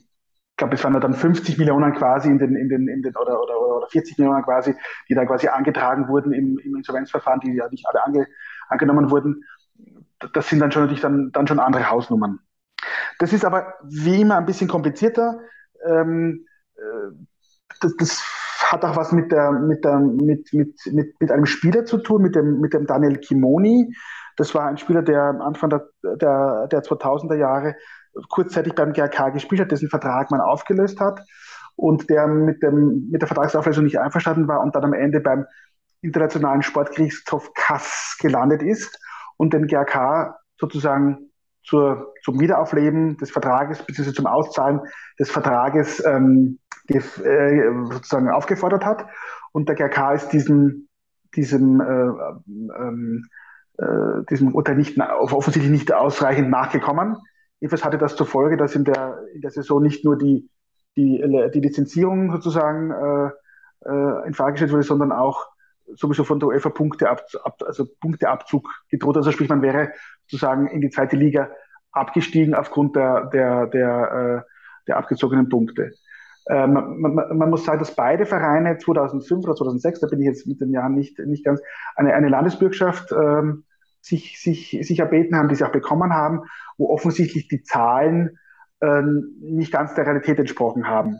ich 0.50 0.56
glaube, 0.56 0.74
es 0.74 0.84
waren 0.84 0.94
ja 0.94 1.00
dann 1.00 1.14
50 1.14 1.58
Millionen 1.58 1.92
quasi 1.94 2.28
in 2.28 2.38
den, 2.38 2.56
in 2.56 2.68
den, 2.68 2.88
in 2.88 3.02
den 3.02 3.16
oder, 3.16 3.40
oder, 3.40 3.60
oder 3.60 3.86
40 3.88 4.18
Millionen 4.18 4.42
quasi, 4.44 4.74
die 5.08 5.14
da 5.14 5.24
quasi 5.24 5.48
angetragen 5.48 6.08
wurden 6.08 6.32
im, 6.32 6.58
im 6.58 6.76
Insolvenzverfahren, 6.76 7.40
die 7.40 7.54
ja 7.54 7.68
nicht 7.68 7.86
alle 7.88 8.04
ange, 8.04 8.26
angenommen 8.68 9.10
wurden 9.10 9.44
das 10.32 10.48
sind 10.48 10.60
dann 10.60 10.72
schon 10.72 10.82
natürlich 10.82 11.02
dann, 11.02 11.30
dann 11.32 11.46
schon 11.46 11.58
andere 11.58 11.90
Hausnummern. 11.90 12.40
Das 13.18 13.32
ist 13.32 13.44
aber 13.44 13.74
wie 13.84 14.20
immer 14.20 14.36
ein 14.36 14.46
bisschen 14.46 14.68
komplizierter. 14.68 15.40
Ähm, 15.86 16.46
äh, 16.76 16.80
das, 17.80 17.96
das, 17.96 18.22
hat 18.70 18.84
auch 18.84 18.96
was 18.96 19.12
mit, 19.12 19.30
der, 19.30 19.52
mit, 19.52 19.84
der, 19.84 19.98
mit, 19.98 20.52
mit, 20.52 20.74
mit, 20.86 21.20
mit 21.20 21.30
einem 21.30 21.44
Spieler 21.44 21.84
zu 21.84 21.98
tun, 21.98 22.22
mit 22.22 22.34
dem, 22.34 22.60
mit 22.60 22.72
dem 22.72 22.86
Daniel 22.86 23.18
Kimoni. 23.18 23.94
Das 24.36 24.54
war 24.54 24.66
ein 24.66 24.78
Spieler, 24.78 25.02
der 25.02 25.22
Anfang 25.40 25.70
der, 25.70 25.86
der, 26.02 26.66
der 26.68 26.82
2000er 26.82 27.36
Jahre 27.36 27.76
kurzzeitig 28.30 28.74
beim 28.74 28.92
GRK 28.92 29.30
gespielt 29.30 29.60
hat, 29.60 29.70
dessen 29.70 29.90
Vertrag 29.90 30.30
man 30.30 30.40
aufgelöst 30.40 30.98
hat 30.98 31.20
und 31.76 32.08
der 32.08 32.26
mit, 32.26 32.62
dem, 32.62 33.08
mit 33.10 33.20
der 33.20 33.28
Vertragsauflösung 33.28 33.84
nicht 33.84 33.98
einverstanden 33.98 34.48
war 34.48 34.60
und 34.60 34.74
dann 34.74 34.84
am 34.84 34.94
Ende 34.94 35.20
beim 35.20 35.46
Internationalen 36.00 36.62
Sportgerichtshof 36.62 37.52
Kass 37.54 38.16
gelandet 38.20 38.62
ist 38.62 38.98
und 39.36 39.52
den 39.52 39.66
GRK 39.66 40.38
sozusagen 40.56 41.30
zur, 41.62 42.12
zum 42.22 42.40
Wiederaufleben 42.40 43.16
des 43.16 43.30
Vertrages 43.30 43.82
bzw. 43.84 44.12
zum 44.12 44.26
Auszahlen 44.26 44.80
des 45.18 45.30
Vertrages 45.30 46.04
ähm, 46.04 46.58
äh, 46.88 47.00
sozusagen 47.90 48.30
aufgefordert 48.30 48.84
hat. 48.84 49.06
Und 49.52 49.68
der 49.68 49.76
GRK 49.76 50.14
ist 50.14 50.28
diesem, 50.28 50.88
diesem, 51.34 51.80
äh, 51.80 51.84
ähm, 52.78 53.24
äh, 53.78 54.24
diesem 54.28 54.54
Urteil 54.54 54.76
nicht, 54.76 54.98
offensichtlich 55.00 55.70
nicht 55.70 55.92
ausreichend 55.92 56.50
nachgekommen. 56.50 57.16
Jedenfalls 57.60 57.84
hatte 57.84 57.98
das 57.98 58.16
zur 58.16 58.26
Folge, 58.26 58.56
dass 58.56 58.74
in 58.74 58.84
der, 58.84 59.20
in 59.32 59.40
der 59.40 59.50
Saison 59.50 59.82
nicht 59.82 60.04
nur 60.04 60.18
die, 60.18 60.50
die, 60.96 61.24
die 61.54 61.60
Lizenzierung 61.60 62.30
sozusagen 62.30 62.90
äh, 62.90 63.30
äh, 63.86 64.26
in 64.26 64.34
Frage 64.34 64.52
gestellt 64.52 64.72
wurde, 64.72 64.82
sondern 64.82 65.12
auch 65.12 65.46
sowieso 65.94 66.24
von 66.24 66.40
der 66.40 66.48
UEFA 66.48 66.70
Punkte 66.70 67.10
ab, 67.10 67.24
ab, 67.42 67.62
also 67.66 67.86
Punkteabzug 68.00 68.68
gedroht. 68.88 69.16
Also 69.16 69.32
sprich, 69.32 69.48
man 69.48 69.62
wäre 69.62 69.92
sozusagen 70.26 70.66
in 70.68 70.80
die 70.80 70.90
zweite 70.90 71.16
Liga 71.16 71.50
abgestiegen 71.92 72.54
aufgrund 72.54 72.96
der, 72.96 73.26
der, 73.26 73.66
der, 73.66 74.44
äh, 74.44 74.50
der 74.88 74.96
abgezogenen 74.96 75.48
Punkte. 75.48 75.92
Äh, 76.46 76.66
man, 76.66 77.00
man, 77.00 77.38
man, 77.38 77.50
muss 77.50 77.64
sagen, 77.64 77.78
dass 77.78 77.94
beide 77.94 78.26
Vereine 78.26 78.78
2005 78.78 79.44
oder 79.44 79.54
2006, 79.54 80.00
da 80.00 80.06
bin 80.08 80.20
ich 80.20 80.26
jetzt 80.26 80.46
mit 80.46 80.60
den 80.60 80.72
Jahren 80.72 80.94
nicht, 80.94 81.18
nicht 81.18 81.44
ganz, 81.44 81.60
eine, 81.96 82.14
eine 82.14 82.28
Landesbürgschaft 82.28 83.12
ähm, 83.12 83.64
sich, 84.00 84.40
sich, 84.40 84.78
sich 84.82 84.98
erbeten 84.98 85.36
haben, 85.36 85.48
die 85.48 85.54
sie 85.54 85.64
auch 85.64 85.72
bekommen 85.72 86.12
haben, 86.12 86.42
wo 86.76 86.90
offensichtlich 86.90 87.48
die 87.48 87.62
Zahlen 87.62 88.38
äh, 88.80 89.02
nicht 89.40 89.72
ganz 89.72 89.94
der 89.94 90.06
Realität 90.06 90.38
entsprochen 90.38 90.86
haben. 90.86 91.18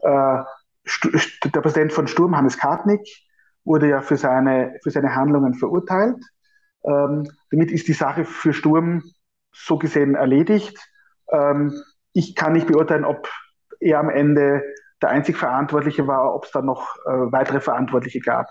Äh, 0.00 0.42
der 1.44 1.60
Präsident 1.60 1.92
von 1.92 2.06
Sturm, 2.06 2.36
Hannes 2.36 2.58
Kartnick, 2.58 3.06
wurde 3.64 3.88
ja 3.88 4.00
für 4.02 4.16
seine, 4.16 4.78
für 4.82 4.90
seine 4.90 5.14
Handlungen 5.14 5.54
verurteilt. 5.54 6.16
Ähm, 6.84 7.28
damit 7.50 7.70
ist 7.70 7.88
die 7.88 7.92
Sache 7.92 8.24
für 8.24 8.52
Sturm 8.52 9.02
so 9.52 9.78
gesehen 9.78 10.14
erledigt. 10.14 10.78
Ähm, 11.30 11.72
ich 12.12 12.34
kann 12.34 12.52
nicht 12.52 12.66
beurteilen, 12.66 13.04
ob 13.04 13.28
er 13.80 13.98
am 13.98 14.10
Ende 14.10 14.62
der 15.02 15.10
einzig 15.10 15.36
Verantwortliche 15.36 16.06
war, 16.06 16.34
ob 16.34 16.44
es 16.44 16.50
da 16.50 16.62
noch 16.62 16.96
äh, 17.06 17.32
weitere 17.32 17.60
Verantwortliche 17.60 18.20
gab. 18.20 18.46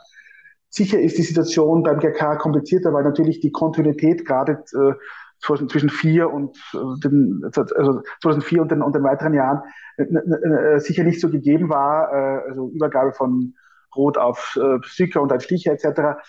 Sicher 0.70 1.00
ist 1.00 1.18
die 1.18 1.24
Situation 1.24 1.84
beim 1.84 2.00
GK 2.00 2.38
komplizierter, 2.38 2.94
weil 2.94 3.04
natürlich 3.04 3.40
die 3.40 3.52
Kontinuität 3.52 4.26
gerade 4.26 4.64
äh, 4.74 4.94
zwischen 5.42 5.90
vier 5.90 6.32
und 6.32 6.58
äh, 6.74 7.00
dem, 7.04 7.42
also 7.44 8.02
2004 8.22 8.62
und 8.62 8.72
den, 8.72 8.82
und 8.82 8.94
den 8.94 9.04
weiteren 9.04 9.34
Jahren 9.34 9.62
äh, 9.98 10.04
äh, 10.04 10.80
sicher 10.80 11.04
nicht 11.04 11.22
so 11.22 11.30
gegeben 11.30 11.70
war, 11.70 12.12
äh, 12.12 12.50
also 12.50 12.70
Übergabe 12.70 13.14
von 13.14 13.56
Rot 13.96 14.18
auf 14.18 14.58
äh, 14.62 14.78
Sücker 14.88 15.22
und 15.22 15.32
ein 15.32 15.42
Sticher 15.42 15.72
etc. 15.72 16.20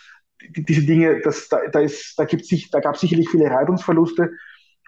Die, 0.57 0.65
diese 0.65 0.87
Dinge, 0.87 1.21
das, 1.21 1.49
da, 1.49 1.59
da, 1.71 1.81
da, 1.81 2.27
sich, 2.27 2.71
da 2.71 2.81
gab 2.81 2.95
es 2.95 3.01
sicherlich 3.01 3.29
viele 3.29 3.51
Reibungsverluste. 3.51 4.31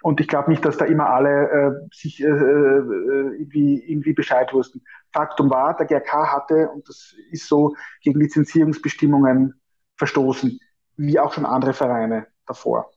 Und 0.03 0.19
ich 0.19 0.27
glaube 0.27 0.51
nicht, 0.51 0.65
dass 0.65 0.77
da 0.77 0.83
immer 0.83 1.09
alle 1.09 1.49
äh, 1.49 1.95
sich 1.95 2.21
äh, 2.21 2.27
äh, 2.27 3.37
irgendwie, 3.37 3.81
irgendwie 3.87 4.11
Bescheid 4.11 4.51
wussten. 4.51 4.83
Faktum 5.13 5.49
war, 5.49 5.77
der 5.77 5.85
GRK 5.85 6.33
hatte, 6.33 6.69
und 6.69 6.89
das 6.89 7.15
ist 7.31 7.47
so, 7.47 7.73
gegen 8.01 8.19
Lizenzierungsbestimmungen 8.19 9.53
verstoßen, 9.95 10.59
wie 10.97 11.19
auch 11.19 11.31
schon 11.33 11.45
andere 11.45 11.73
Vereine 11.73 12.27
davor. 12.45 12.91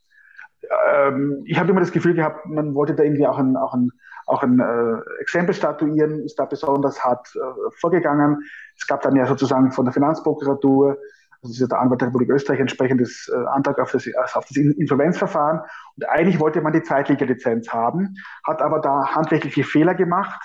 Ähm, 0.95 1.45
ich 1.47 1.59
habe 1.59 1.71
immer 1.71 1.81
das 1.81 1.93
Gefühl 1.93 2.15
gehabt, 2.15 2.47
man 2.47 2.75
wollte 2.75 2.97
da 2.97 3.05
irgendwie 3.05 3.29
auch 3.29 3.39
ein, 3.39 3.57
auch 3.57 3.75
ein, 3.75 3.93
auch 4.27 4.43
ein 4.43 4.61
äh, 4.61 5.21
Exempel 5.21 5.55
statuieren, 5.55 6.21
ist 6.21 6.39
da 6.39 6.45
besonders 6.45 7.03
hart 7.03 7.29
äh, 7.35 7.71
vorgegangen. 7.81 8.43
Es 8.77 8.87
gab 8.87 9.03
dann 9.03 9.17
ja 9.17 9.27
sozusagen 9.27 9.73
von 9.73 9.87
der 9.87 9.95
Finanzprokuratur 9.95 10.99
also 11.43 11.53
das 11.53 11.61
ist 11.61 11.71
der 11.71 11.81
Anwalt 11.81 12.01
der 12.01 12.09
Republik 12.09 12.31
Österreich 12.31 12.61
entsprechendes 12.61 13.31
äh, 13.33 13.47
Antrag 13.49 13.79
auf 13.79 13.93
das, 13.93 14.07
auf 14.35 14.45
das 14.47 14.57
Insolvenzverfahren. 14.57 15.61
Und 15.97 16.09
eigentlich 16.09 16.41
wollte 16.41 16.61
man 16.61 16.73
die 16.73 16.83
Zweitliga-Lizenz 16.83 17.69
haben, 17.69 18.17
hat 18.45 18.63
aber 18.63 18.81
da 18.81 19.15
handwerkliche 19.15 19.65
Fehler 19.65 19.95
gemacht. 19.95 20.41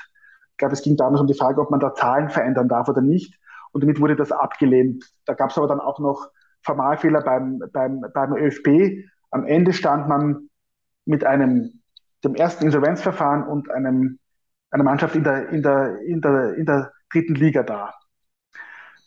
Ich 0.51 0.57
glaube, 0.57 0.73
es 0.73 0.81
ging 0.81 0.97
damals 0.97 1.21
um 1.21 1.27
die 1.27 1.33
Frage, 1.33 1.61
ob 1.61 1.71
man 1.71 1.79
da 1.79 1.93
Zahlen 1.93 2.29
verändern 2.29 2.67
darf 2.67 2.87
oder 2.87 3.01
nicht. 3.01 3.39
Und 3.71 3.83
damit 3.83 3.99
wurde 3.99 4.15
das 4.15 4.31
abgelehnt. 4.31 5.05
Da 5.25 5.33
gab 5.33 5.49
es 5.49 5.57
aber 5.57 5.67
dann 5.67 5.79
auch 5.79 5.99
noch 5.99 6.29
Formalfehler 6.61 7.21
beim, 7.21 7.63
beim, 7.71 8.05
beim 8.13 8.33
ÖFB. 8.35 9.07
Am 9.31 9.45
Ende 9.45 9.73
stand 9.73 10.07
man 10.07 10.49
mit 11.05 11.23
einem, 11.23 11.80
dem 12.23 12.35
ersten 12.35 12.65
Insolvenzverfahren 12.65 13.43
und 13.43 13.69
einem, 13.71 14.19
einer 14.69 14.83
Mannschaft 14.83 15.15
in 15.15 15.23
der, 15.23 15.49
in 15.49 15.61
der, 15.61 15.99
in 16.01 16.21
der, 16.21 16.53
in 16.55 16.65
der 16.65 16.93
dritten 17.11 17.35
Liga 17.35 17.63
da. 17.63 17.93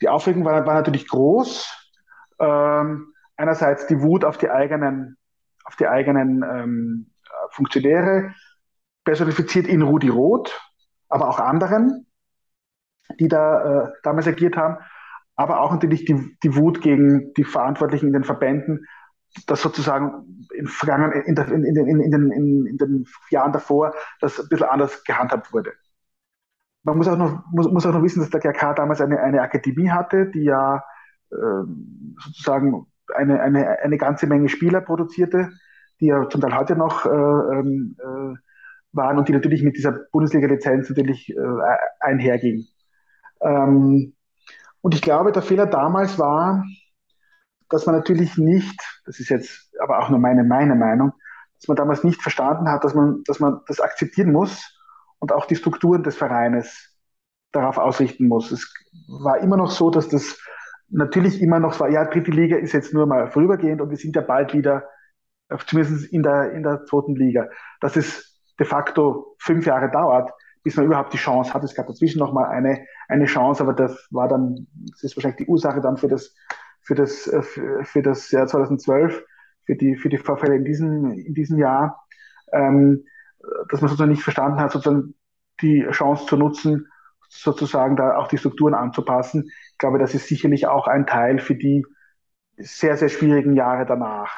Die 0.01 0.09
Aufregung 0.09 0.45
war, 0.45 0.67
war 0.67 0.75
natürlich 0.75 1.09
groß. 1.09 1.93
Ähm, 2.39 3.13
einerseits 3.37 3.87
die 3.87 4.01
Wut 4.01 4.25
auf 4.25 4.39
die 4.39 4.51
eigenen, 4.51 5.17
auf 5.65 5.77
die 5.77 5.87
eigenen 5.87 6.43
ähm, 6.43 7.11
Funktionäre, 7.51 8.35
personifiziert 9.05 9.67
in 9.67 9.83
Rudi 9.83 10.09
Roth, 10.09 10.61
aber 11.09 11.29
auch 11.29 11.39
anderen, 11.39 12.07
die 13.21 13.29
da 13.29 13.85
äh, 13.85 13.93
damals 14.03 14.27
agiert 14.27 14.57
haben, 14.57 14.79
aber 15.37 15.61
auch 15.61 15.73
natürlich 15.73 16.05
die, 16.05 16.37
die 16.43 16.57
Wut 16.57 16.81
gegen 16.81 17.33
die 17.35 17.45
Verantwortlichen 17.45 18.07
in 18.07 18.13
den 18.13 18.25
Verbänden, 18.25 18.87
dass 19.47 19.63
sozusagen 19.63 20.47
in, 20.55 20.69
in, 20.77 21.37
in, 21.37 22.01
in, 22.01 22.67
in 22.67 22.77
den 22.79 23.07
Jahren 23.31 23.53
davor 23.53 23.95
das 24.21 24.41
ein 24.41 24.49
bisschen 24.49 24.69
anders 24.69 25.05
gehandhabt 25.05 25.53
wurde 25.53 25.73
man 26.85 26.99
muss 26.99 27.09
auch 27.09 27.17
noch, 27.17 27.43
muss, 27.51 27.71
muss 27.71 27.87
auch 27.87 27.93
noch 27.93 28.03
wissen, 28.03 28.21
dass 28.21 28.31
der 28.31 28.41
GRK 28.41 28.75
damals 28.75 29.01
eine, 29.01 29.19
eine 29.21 29.41
Akademie 29.41 29.91
hatte, 29.91 30.27
die 30.27 30.45
ja 30.45 30.85
äh, 31.33 31.65
sozusagen 32.19 32.87
eine, 33.15 33.41
eine, 33.41 33.81
eine 33.81 33.99
ganze 33.99 34.27
Menge 34.27 34.49
Spieler 34.49 34.81
produzierte, 34.83 35.51
die 36.01 36.07
ja 36.07 36.29
zum 36.29 36.41
Teil 36.41 36.57
heute 36.57 36.77
noch 36.77 37.07
äh, 37.07 37.09
ähm, 37.09 37.97
äh, 37.99 38.37
waren 38.93 39.19
und 39.19 39.29
die 39.29 39.33
natürlich 39.33 39.63
mit 39.63 39.77
dieser 39.77 39.93
Bundesliga-Lizenz 40.13 40.89
natürlich 40.91 41.35
äh, 41.35 41.77
einherging. 42.01 42.67
Ähm, 43.41 44.15
und 44.83 44.95
ich 44.95 45.03
glaube, 45.03 45.33
der 45.33 45.43
Fehler 45.43 45.67
damals 45.67 46.19
war, 46.19 46.65
dass 47.69 47.87
man 47.87 47.95
natürlich 47.97 48.37
nicht, 48.37 48.81
das 49.07 49.21
ist 49.21 49.29
jetzt 49.29 49.71
aber 49.81 49.99
auch 49.99 50.11
nur 50.11 50.19
meine, 50.19 50.45
meine 50.45 50.75
Meinung, 50.75 51.13
dass 51.59 51.69
man 51.69 51.77
damals 51.77 52.05
nicht 52.05 52.23
verstanden 52.23 52.69
hat, 52.69 52.85
dass 52.85 52.95
man, 52.95 53.23
dass 53.25 53.41
man 53.41 53.61
das 53.67 53.81
akzeptieren 53.81 54.33
muss, 54.33 54.75
und 55.25 55.33
auch 55.33 55.47
die 55.47 55.57
Strukturen 55.57 56.03
des 56.03 56.17
Vereines 56.17 56.95
darauf 57.51 57.79
ausrichten 57.79 58.29
muss. 58.29 58.53
Es 58.53 58.71
war 59.09 59.39
immer 59.39 59.57
noch 59.57 59.71
so, 59.71 59.89
dass 59.89 60.11
das 60.11 60.39
natürlich 60.91 61.41
immer 61.41 61.61
noch 61.61 61.81
war, 61.81 61.89
ja, 61.89 62.05
dritte 62.05 62.31
Liga 62.31 62.59
ist 62.59 62.73
jetzt 62.73 62.93
nur 62.93 63.07
mal 63.07 63.31
vorübergehend 63.31 63.81
und 63.81 63.89
wir 63.89 63.97
sind 63.97 64.15
ja 64.17 64.21
bald 64.21 64.53
wieder, 64.53 64.85
äh, 65.49 65.57
zumindest 65.67 66.13
in 66.13 66.23
der, 66.23 66.53
in 66.53 66.63
der 66.63 66.85
zweiten 66.85 67.17
Liga. 67.17 67.49
Dass 67.81 67.97
es 67.97 68.39
de 68.61 68.67
facto 68.67 69.35
fünf 69.39 69.65
Jahre 69.65 69.91
dauert, 69.91 70.31
bis 70.63 70.77
man 70.77 70.85
überhaupt 70.85 71.15
die 71.15 71.19
Chance 71.19 71.55
hat. 71.55 71.65
Es 71.65 71.75
gab 71.75 71.87
dazwischen 71.87 72.19
noch 72.19 72.35
mal 72.35 72.45
eine, 72.45 72.85
eine 73.09 73.25
Chance, 73.25 73.63
aber 73.63 73.73
das 73.73 74.07
war 74.11 74.29
dann, 74.29 74.67
das 74.91 75.05
ist 75.05 75.17
wahrscheinlich 75.17 75.47
die 75.47 75.51
Ursache 75.51 75.81
dann 75.81 75.97
für 75.97 76.09
das, 76.09 76.35
für 76.85 76.95
das, 76.95 77.27
äh, 77.27 77.43
für, 77.43 78.03
das 78.03 78.31
Jahr 78.31 78.47
2012, 78.47 79.25
für 79.65 79.77
die, 79.77 79.97
für 79.97 80.09
die 80.09 80.19
Vorfälle 80.19 80.57
in 80.57 80.65
diesem, 80.65 81.11
in 81.13 81.35
diesem 81.35 81.59
Jahr. 81.59 82.07
Ähm, 82.53 83.05
dass 83.69 83.81
man 83.81 83.89
sozusagen 83.89 84.11
nicht 84.11 84.23
verstanden 84.23 84.61
hat, 84.61 84.73
sozusagen 84.73 85.15
die 85.61 85.87
Chance 85.91 86.27
zu 86.27 86.37
nutzen, 86.37 86.89
sozusagen 87.29 87.97
da 87.97 88.17
auch 88.17 88.29
die 88.29 88.39
Strukturen 88.39 88.75
anzupassen. 88.75 89.51
Ich 89.73 89.79
glaube, 89.79 89.99
das 89.99 90.15
ist 90.15 90.29
sicherlich 90.29 90.67
auch 90.67 90.87
ein 90.87 91.07
Teil 91.07 91.39
für 91.39 91.55
die 91.55 91.85
sehr, 92.57 92.97
sehr 92.97 93.09
schwierigen 93.09 93.55
Jahre 93.55 93.87
danach. 93.87 94.35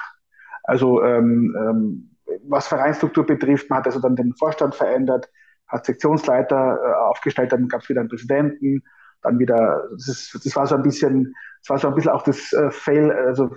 Also 0.63 1.03
ähm, 1.03 1.55
ähm, 1.59 2.11
was 2.49 2.69
Vereinsstruktur 2.69 3.27
betrifft, 3.27 3.71
man 3.71 3.81
hat 3.81 3.87
also 3.87 4.01
dann 4.01 4.17
den 4.17 4.35
Vorstand 4.35 4.75
verändert, 4.75 5.29
hat 5.67 5.85
Sektionsleiter 5.85 6.79
äh, 6.83 6.93
aufgestellt, 7.05 7.53
dann 7.53 7.69
gab 7.69 7.83
es 7.83 7.89
wieder 7.89 8.01
einen 8.01 8.09
Präsidenten, 8.09 8.83
dann 9.23 9.39
wieder, 9.39 9.89
das, 9.93 10.09
ist, 10.09 10.41
das 10.45 10.57
war 10.57 10.67
so 10.67 10.75
ein 10.77 10.83
bisschen, 10.83 11.35
das 11.63 11.71
war 11.71 11.79
so 11.79 11.89
ein 11.89 11.95
bisschen 11.95 12.13
auch 12.13 12.23
das 12.23 12.53
äh, 12.53 12.71
Fail, 12.71 13.11
also 13.11 13.51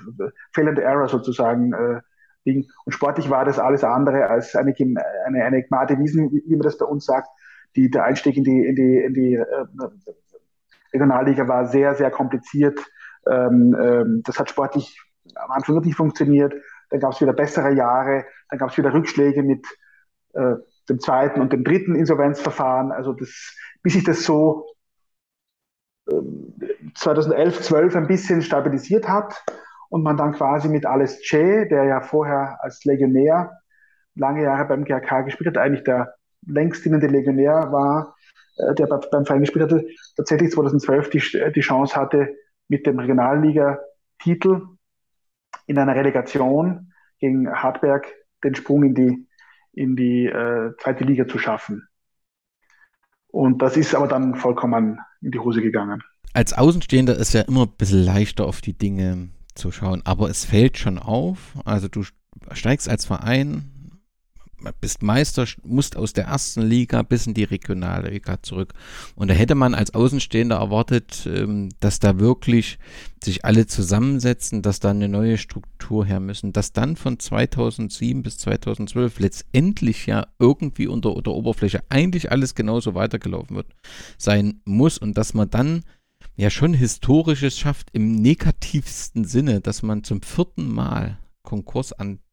Fail 0.53 0.67
and 0.67 0.79
Error 0.79 1.07
sozusagen, 1.07 1.73
äh, 1.73 2.01
Ding. 2.45 2.67
Und 2.85 2.91
sportlich 2.93 3.29
war 3.29 3.45
das 3.45 3.59
alles 3.59 3.83
andere 3.83 4.27
als 4.27 4.55
eine, 4.55 4.73
eine, 5.25 5.43
eine 5.43 5.63
Gmade 5.63 5.97
Wiesen, 5.99 6.31
wie 6.31 6.55
man 6.55 6.61
das 6.61 6.77
bei 6.77 6.85
uns 6.85 7.05
sagt. 7.05 7.27
Die, 7.75 7.89
der 7.89 8.05
Einstieg 8.05 8.35
in 8.37 8.43
die, 8.43 8.65
in 8.65 8.75
die, 8.75 8.97
in 8.97 9.13
die 9.13 9.33
äh, 9.35 9.65
Regionalliga 10.93 11.47
war 11.47 11.67
sehr, 11.67 11.95
sehr 11.95 12.09
kompliziert. 12.09 12.79
Ähm, 13.29 13.75
ähm, 13.79 14.21
das 14.25 14.39
hat 14.39 14.49
sportlich 14.49 14.99
am 15.35 15.51
Anfang 15.51 15.75
wirklich 15.75 15.95
funktioniert. 15.95 16.53
Dann 16.89 16.99
gab 16.99 17.13
es 17.13 17.21
wieder 17.21 17.33
bessere 17.33 17.71
Jahre. 17.73 18.25
Dann 18.49 18.57
gab 18.57 18.71
es 18.71 18.77
wieder 18.77 18.93
Rückschläge 18.93 19.43
mit 19.43 19.65
äh, 20.33 20.55
dem 20.89 20.99
zweiten 20.99 21.41
und 21.41 21.53
dem 21.53 21.63
dritten 21.63 21.95
Insolvenzverfahren. 21.95 22.91
Also 22.91 23.13
das, 23.13 23.55
bis 23.83 23.93
sich 23.93 24.03
das 24.03 24.23
so 24.23 24.65
2011, 26.95 27.61
12 27.61 27.95
ein 27.95 28.07
bisschen 28.07 28.41
stabilisiert 28.41 29.07
hat, 29.07 29.43
und 29.89 30.03
man 30.03 30.17
dann 30.17 30.33
quasi 30.33 30.69
mit 30.69 30.85
Alice 30.85 31.19
Che, 31.21 31.67
der 31.67 31.83
ja 31.83 32.01
vorher 32.01 32.57
als 32.61 32.85
Legionär 32.85 33.59
lange 34.15 34.43
Jahre 34.43 34.65
beim 34.65 34.85
GRK 34.85 35.21
gespielt 35.21 35.49
hat, 35.49 35.57
eigentlich 35.57 35.83
der 35.83 36.15
längst 36.45 36.85
dienende 36.85 37.07
Legionär 37.07 37.71
war, 37.71 38.15
äh, 38.57 38.75
der 38.75 38.87
beim 38.87 39.25
Verein 39.25 39.41
gespielt 39.41 39.65
hatte, 39.65 39.85
tatsächlich 40.15 40.51
2012 40.51 41.09
die, 41.09 41.51
die 41.53 41.61
Chance 41.61 41.95
hatte, 41.95 42.35
mit 42.67 42.85
dem 42.85 42.99
Regionalliga-Titel 42.99 44.61
in 45.65 45.77
einer 45.77 45.95
Relegation 45.95 46.93
gegen 47.19 47.51
Hartberg 47.51 48.07
den 48.43 48.55
Sprung 48.55 48.83
in 48.83 48.95
die, 48.95 49.27
in 49.73 49.95
die 49.95 50.27
äh, 50.27 50.73
zweite 50.77 51.03
Liga 51.03 51.27
zu 51.27 51.39
schaffen. 51.39 51.88
Und 53.31 53.61
das 53.61 53.77
ist 53.77 53.93
aber 53.95 54.07
dann 54.07 54.35
vollkommen 54.35 54.99
in 55.21 55.31
die 55.31 55.39
Hose 55.39 55.61
gegangen. 55.61 56.03
Als 56.33 56.53
Außenstehender 56.53 57.15
ist 57.15 57.33
ja 57.33 57.41
immer 57.41 57.63
ein 57.63 57.73
bisschen 57.77 58.03
leichter 58.03 58.45
auf 58.45 58.61
die 58.61 58.77
Dinge 58.77 59.29
zu 59.55 59.71
schauen. 59.71 60.01
Aber 60.05 60.29
es 60.29 60.45
fällt 60.45 60.77
schon 60.77 60.97
auf, 60.97 61.53
also 61.65 61.87
du 61.87 62.03
steigst 62.51 62.89
als 62.89 63.05
Verein 63.05 63.71
bist 64.81 65.03
Meister, 65.03 65.45
musst 65.63 65.95
aus 65.95 66.13
der 66.13 66.25
ersten 66.25 66.61
Liga 66.61 67.01
bis 67.01 67.27
in 67.27 67.33
die 67.33 67.43
Regionalliga 67.43 68.41
zurück. 68.41 68.73
Und 69.15 69.29
da 69.29 69.33
hätte 69.33 69.55
man 69.55 69.73
als 69.73 69.93
Außenstehender 69.93 70.57
erwartet, 70.57 71.27
ähm, 71.31 71.69
dass 71.79 71.99
da 71.99 72.19
wirklich 72.19 72.79
sich 73.23 73.45
alle 73.45 73.67
zusammensetzen, 73.67 74.61
dass 74.61 74.79
da 74.79 74.91
eine 74.91 75.09
neue 75.09 75.37
Struktur 75.37 76.05
her 76.05 76.19
müssen, 76.19 76.53
dass 76.53 76.71
dann 76.71 76.95
von 76.95 77.19
2007 77.19 78.23
bis 78.23 78.37
2012 78.37 79.19
letztendlich 79.19 80.05
ja 80.05 80.27
irgendwie 80.39 80.87
unter, 80.87 81.15
unter 81.15 81.31
Oberfläche 81.31 81.83
eigentlich 81.89 82.31
alles 82.31 82.55
genauso 82.55 82.95
weitergelaufen 82.95 83.55
wird, 83.55 83.67
sein 84.17 84.61
muss 84.65 84.97
und 84.97 85.17
dass 85.17 85.33
man 85.33 85.49
dann 85.49 85.83
ja 86.35 86.49
schon 86.49 86.73
Historisches 86.73 87.57
schafft 87.57 87.89
im 87.91 88.13
negativsten 88.13 89.25
Sinne, 89.25 89.59
dass 89.59 89.83
man 89.83 90.03
zum 90.03 90.21
vierten 90.21 90.67
Mal 90.67 91.19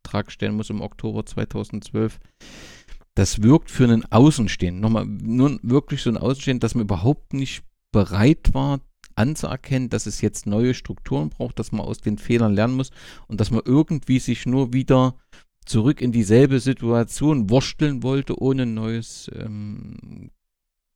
Konkursantrag 0.06 0.30
stellen 0.30 0.56
muss 0.56 0.70
im 0.70 0.80
Oktober 0.80 1.26
2012. 1.26 2.18
Das 3.14 3.42
wirkt 3.42 3.70
für 3.70 3.84
einen 3.84 4.04
Außenstehenden, 4.10 4.80
nochmal, 4.80 5.06
nur 5.06 5.58
wirklich 5.62 6.02
so 6.02 6.10
ein 6.10 6.18
Außenstehenden, 6.18 6.60
dass 6.60 6.74
man 6.74 6.84
überhaupt 6.84 7.32
nicht 7.32 7.64
bereit 7.92 8.52
war, 8.52 8.80
anzuerkennen, 9.14 9.88
dass 9.88 10.06
es 10.06 10.20
jetzt 10.20 10.46
neue 10.46 10.74
Strukturen 10.74 11.30
braucht, 11.30 11.58
dass 11.58 11.72
man 11.72 11.80
aus 11.86 11.98
den 11.98 12.18
Fehlern 12.18 12.54
lernen 12.54 12.74
muss 12.74 12.90
und 13.26 13.40
dass 13.40 13.50
man 13.50 13.62
irgendwie 13.64 14.18
sich 14.18 14.44
nur 14.44 14.74
wieder 14.74 15.16
zurück 15.64 16.02
in 16.02 16.12
dieselbe 16.12 16.60
Situation 16.60 17.48
wursteln 17.48 18.02
wollte, 18.02 18.38
ohne 18.38 18.62
ein 18.62 18.74
neues 18.74 19.30
ähm, 19.34 20.30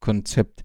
Konzept. 0.01 0.63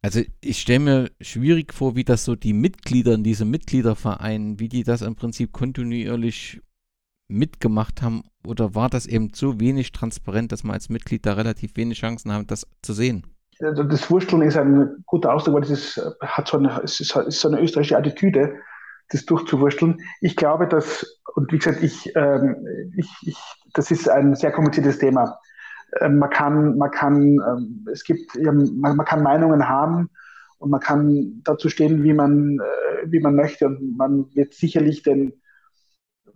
Also 0.00 0.22
ich 0.40 0.60
stelle 0.60 0.78
mir 0.78 1.10
schwierig 1.20 1.74
vor, 1.74 1.96
wie 1.96 2.04
das 2.04 2.24
so 2.24 2.36
die 2.36 2.52
Mitglieder 2.52 3.14
in 3.14 3.24
diesem 3.24 3.50
Mitgliederverein, 3.50 4.60
wie 4.60 4.68
die 4.68 4.84
das 4.84 5.02
im 5.02 5.16
Prinzip 5.16 5.52
kontinuierlich 5.52 6.60
mitgemacht 7.32 8.02
haben 8.02 8.22
oder 8.46 8.74
war 8.74 8.88
das 8.88 9.06
eben 9.06 9.30
so 9.34 9.60
wenig 9.60 9.92
transparent, 9.92 10.52
dass 10.52 10.64
man 10.64 10.74
als 10.74 10.88
Mitglied 10.88 11.26
da 11.26 11.34
relativ 11.34 11.76
wenig 11.76 12.00
Chancen 12.00 12.32
hat, 12.32 12.50
das 12.50 12.66
zu 12.82 12.92
sehen? 12.92 13.26
Das 13.58 14.10
Wursteln 14.10 14.42
ist 14.42 14.56
ein 14.56 15.04
guter 15.06 15.32
Ausdruck, 15.32 15.54
weil 15.54 15.60
das 15.60 15.70
ist, 15.70 16.16
hat 16.20 16.48
so 16.48 16.58
eine, 16.58 16.80
ist, 16.80 17.00
ist 17.00 17.40
so 17.40 17.48
eine 17.48 17.60
österreichische 17.60 17.96
Attitüde, 17.96 18.56
das 19.10 19.24
durchzuwursteln. 19.24 19.98
Ich 20.20 20.36
glaube, 20.36 20.66
dass, 20.66 21.20
und 21.34 21.52
wie 21.52 21.58
gesagt, 21.58 21.82
ich, 21.82 22.10
ähm, 22.16 22.56
ich, 22.96 23.08
ich, 23.22 23.38
das 23.74 23.90
ist 23.90 24.08
ein 24.08 24.34
sehr 24.34 24.50
kompliziertes 24.50 24.98
Thema. 24.98 25.38
Ähm, 26.00 26.18
man 26.18 26.30
kann, 26.30 26.76
man 26.76 26.90
kann, 26.90 27.16
ähm, 27.16 27.86
es 27.92 28.02
gibt, 28.02 28.36
man, 28.42 28.96
man 28.96 29.06
kann 29.06 29.22
Meinungen 29.22 29.68
haben 29.68 30.10
und 30.58 30.70
man 30.70 30.80
kann 30.80 31.42
dazu 31.44 31.68
stehen, 31.68 32.02
wie 32.02 32.14
man, 32.14 32.58
äh, 32.58 33.06
wie 33.06 33.20
man 33.20 33.36
möchte 33.36 33.66
und 33.66 33.96
man 33.96 34.26
wird 34.34 34.54
sicherlich 34.54 35.02
den 35.02 35.34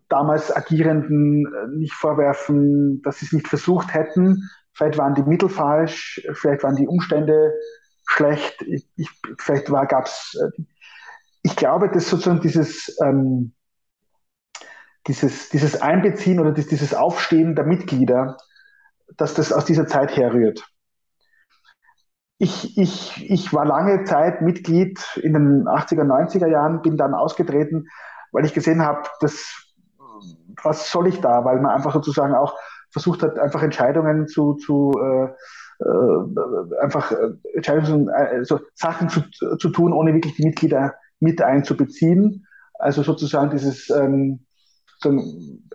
damals 0.09 0.55
Agierenden 0.55 1.47
äh, 1.47 1.77
nicht 1.77 1.95
vorwerfen, 1.95 3.03
dass 3.03 3.19
sie 3.19 3.27
es 3.27 3.33
nicht 3.33 3.49
versucht 3.49 3.95
hätten. 3.95 4.49
Vielleicht 4.73 4.99
waren 4.99 5.15
die 5.15 5.23
Mittel 5.23 5.49
falsch, 5.49 6.27
vielleicht 6.33 6.63
waren 6.63 6.77
die 6.77 6.87
Umstände 6.87 7.55
schlecht, 8.09 8.63
ich, 8.63 8.89
ich, 8.97 9.09
vielleicht 9.39 9.71
war, 9.71 9.87
gab's, 9.87 10.37
äh, 10.41 10.63
ich 11.43 11.57
glaube, 11.57 11.91
dass 11.91 12.09
sozusagen 12.09 12.41
dieses, 12.41 12.97
ähm, 13.03 13.53
dieses, 15.07 15.49
dieses 15.49 15.81
Einbeziehen 15.81 16.41
oder 16.41 16.53
dieses 16.53 16.95
Aufstehen 16.95 17.55
der 17.55 17.65
Mitglieder 17.65 18.37
dass 19.17 19.35
das 19.35 19.53
aus 19.53 19.65
dieser 19.65 19.87
Zeit 19.87 20.17
herrührt. 20.17 20.67
Ich, 22.39 22.77
ich, 22.77 23.31
ich 23.31 23.53
war 23.55 23.65
lange 23.65 24.05
Zeit 24.05 24.43
Mitglied 24.43 25.01
in 25.23 25.33
den 25.33 25.65
80er, 25.67 26.03
90er 26.03 26.49
Jahren, 26.49 26.83
bin 26.83 26.97
dann 26.97 27.15
ausgetreten, 27.15 27.89
weil 28.33 28.45
ich 28.45 28.53
gesehen 28.53 28.83
habe, 28.83 29.09
dass, 29.21 29.66
was 30.63 30.91
soll 30.91 31.09
ich 31.09 31.21
da, 31.21 31.45
weil 31.45 31.61
man 31.61 31.73
einfach 31.73 31.93
sozusagen 31.93 32.35
auch 32.35 32.55
versucht 32.91 33.23
hat, 33.23 33.39
einfach 33.39 33.63
Entscheidungen 33.63 34.27
zu, 34.27 34.55
zu 34.55 34.93
äh, 35.03 35.29
äh, 35.79 36.81
einfach 36.81 37.13
äh, 37.13 37.33
Entscheidungen, 37.55 38.09
äh, 38.09 38.45
so 38.45 38.61
Sachen 38.75 39.11
zu, 39.11 39.21
zu 39.59 39.69
tun, 39.69 39.93
ohne 39.93 40.15
wirklich 40.15 40.35
die 40.35 40.47
Mitglieder 40.47 40.95
mit 41.21 41.43
einzubeziehen. 41.43 42.47
Also 42.75 43.03
sozusagen 43.03 43.51
dieses 43.51 43.91
ähm, 43.91 44.47
so 44.99 45.11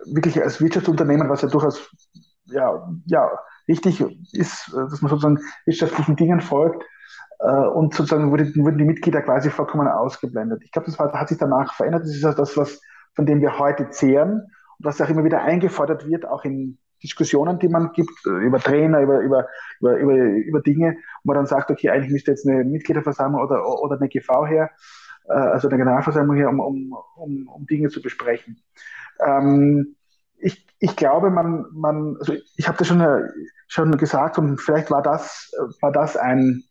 wirklich 0.06 0.42
als 0.42 0.60
Wirtschaftsunternehmen, 0.60 1.28
was 1.28 1.42
ja 1.42 1.48
durchaus 1.48 1.88
ja, 2.46 2.88
ja, 3.06 3.30
richtig 3.68 4.04
ist, 4.32 4.72
dass 4.74 5.00
man 5.00 5.10
sozusagen 5.10 5.38
wirtschaftlichen 5.66 6.16
Dingen 6.16 6.40
folgt. 6.40 6.84
Und 7.74 7.94
sozusagen 7.94 8.30
wurden, 8.30 8.78
die 8.78 8.84
Mitglieder 8.84 9.20
quasi 9.22 9.50
vollkommen 9.50 9.88
ausgeblendet. 9.88 10.62
Ich 10.64 10.70
glaube, 10.70 10.86
das 10.86 10.98
hat 10.98 11.28
sich 11.28 11.38
danach 11.38 11.74
verändert. 11.74 12.02
Das 12.02 12.14
ist 12.14 12.24
auch 12.24 12.34
das, 12.34 12.56
was, 12.56 12.80
von 13.14 13.26
dem 13.26 13.40
wir 13.40 13.58
heute 13.58 13.90
zehren 13.90 14.42
und 14.78 14.84
was 14.84 15.00
auch 15.00 15.08
immer 15.08 15.24
wieder 15.24 15.42
eingefordert 15.42 16.06
wird, 16.06 16.26
auch 16.26 16.44
in 16.44 16.78
Diskussionen, 17.02 17.58
die 17.58 17.68
man 17.68 17.92
gibt, 17.92 18.26
äh, 18.26 18.30
über 18.30 18.60
Trainer, 18.60 19.00
über, 19.00 19.20
über, 19.20 19.48
über, 19.80 19.96
über, 19.96 20.14
über 20.14 20.60
Dinge, 20.60 20.96
wo 21.22 21.32
man 21.32 21.36
dann 21.36 21.46
sagt, 21.46 21.70
okay, 21.70 21.90
eigentlich 21.90 22.12
müsste 22.12 22.30
jetzt 22.30 22.46
eine 22.46 22.64
Mitgliederversammlung 22.64 23.42
oder, 23.42 23.66
oder 23.80 23.96
eine 23.96 24.08
GV 24.08 24.46
her, 24.46 24.70
äh, 25.28 25.32
also 25.32 25.68
eine 25.68 25.78
Generalversammlung 25.78 26.36
her, 26.36 26.48
um, 26.48 26.60
um, 26.60 26.96
um, 27.16 27.48
um 27.48 27.66
Dinge 27.66 27.88
zu 27.88 28.00
besprechen. 28.00 28.62
Ähm, 29.20 29.96
ich, 30.38 30.66
ich 30.78 30.96
glaube, 30.96 31.30
man, 31.30 31.66
man, 31.72 32.16
also 32.18 32.34
ich 32.56 32.68
habe 32.68 32.78
das 32.78 32.88
schon, 32.88 33.00
äh, 33.00 33.28
schon 33.68 33.96
gesagt 33.96 34.38
und 34.38 34.60
vielleicht 34.60 34.90
war 34.90 35.02
das, 35.02 35.52
war 35.80 35.92
das 35.92 36.16
ein, 36.16 36.64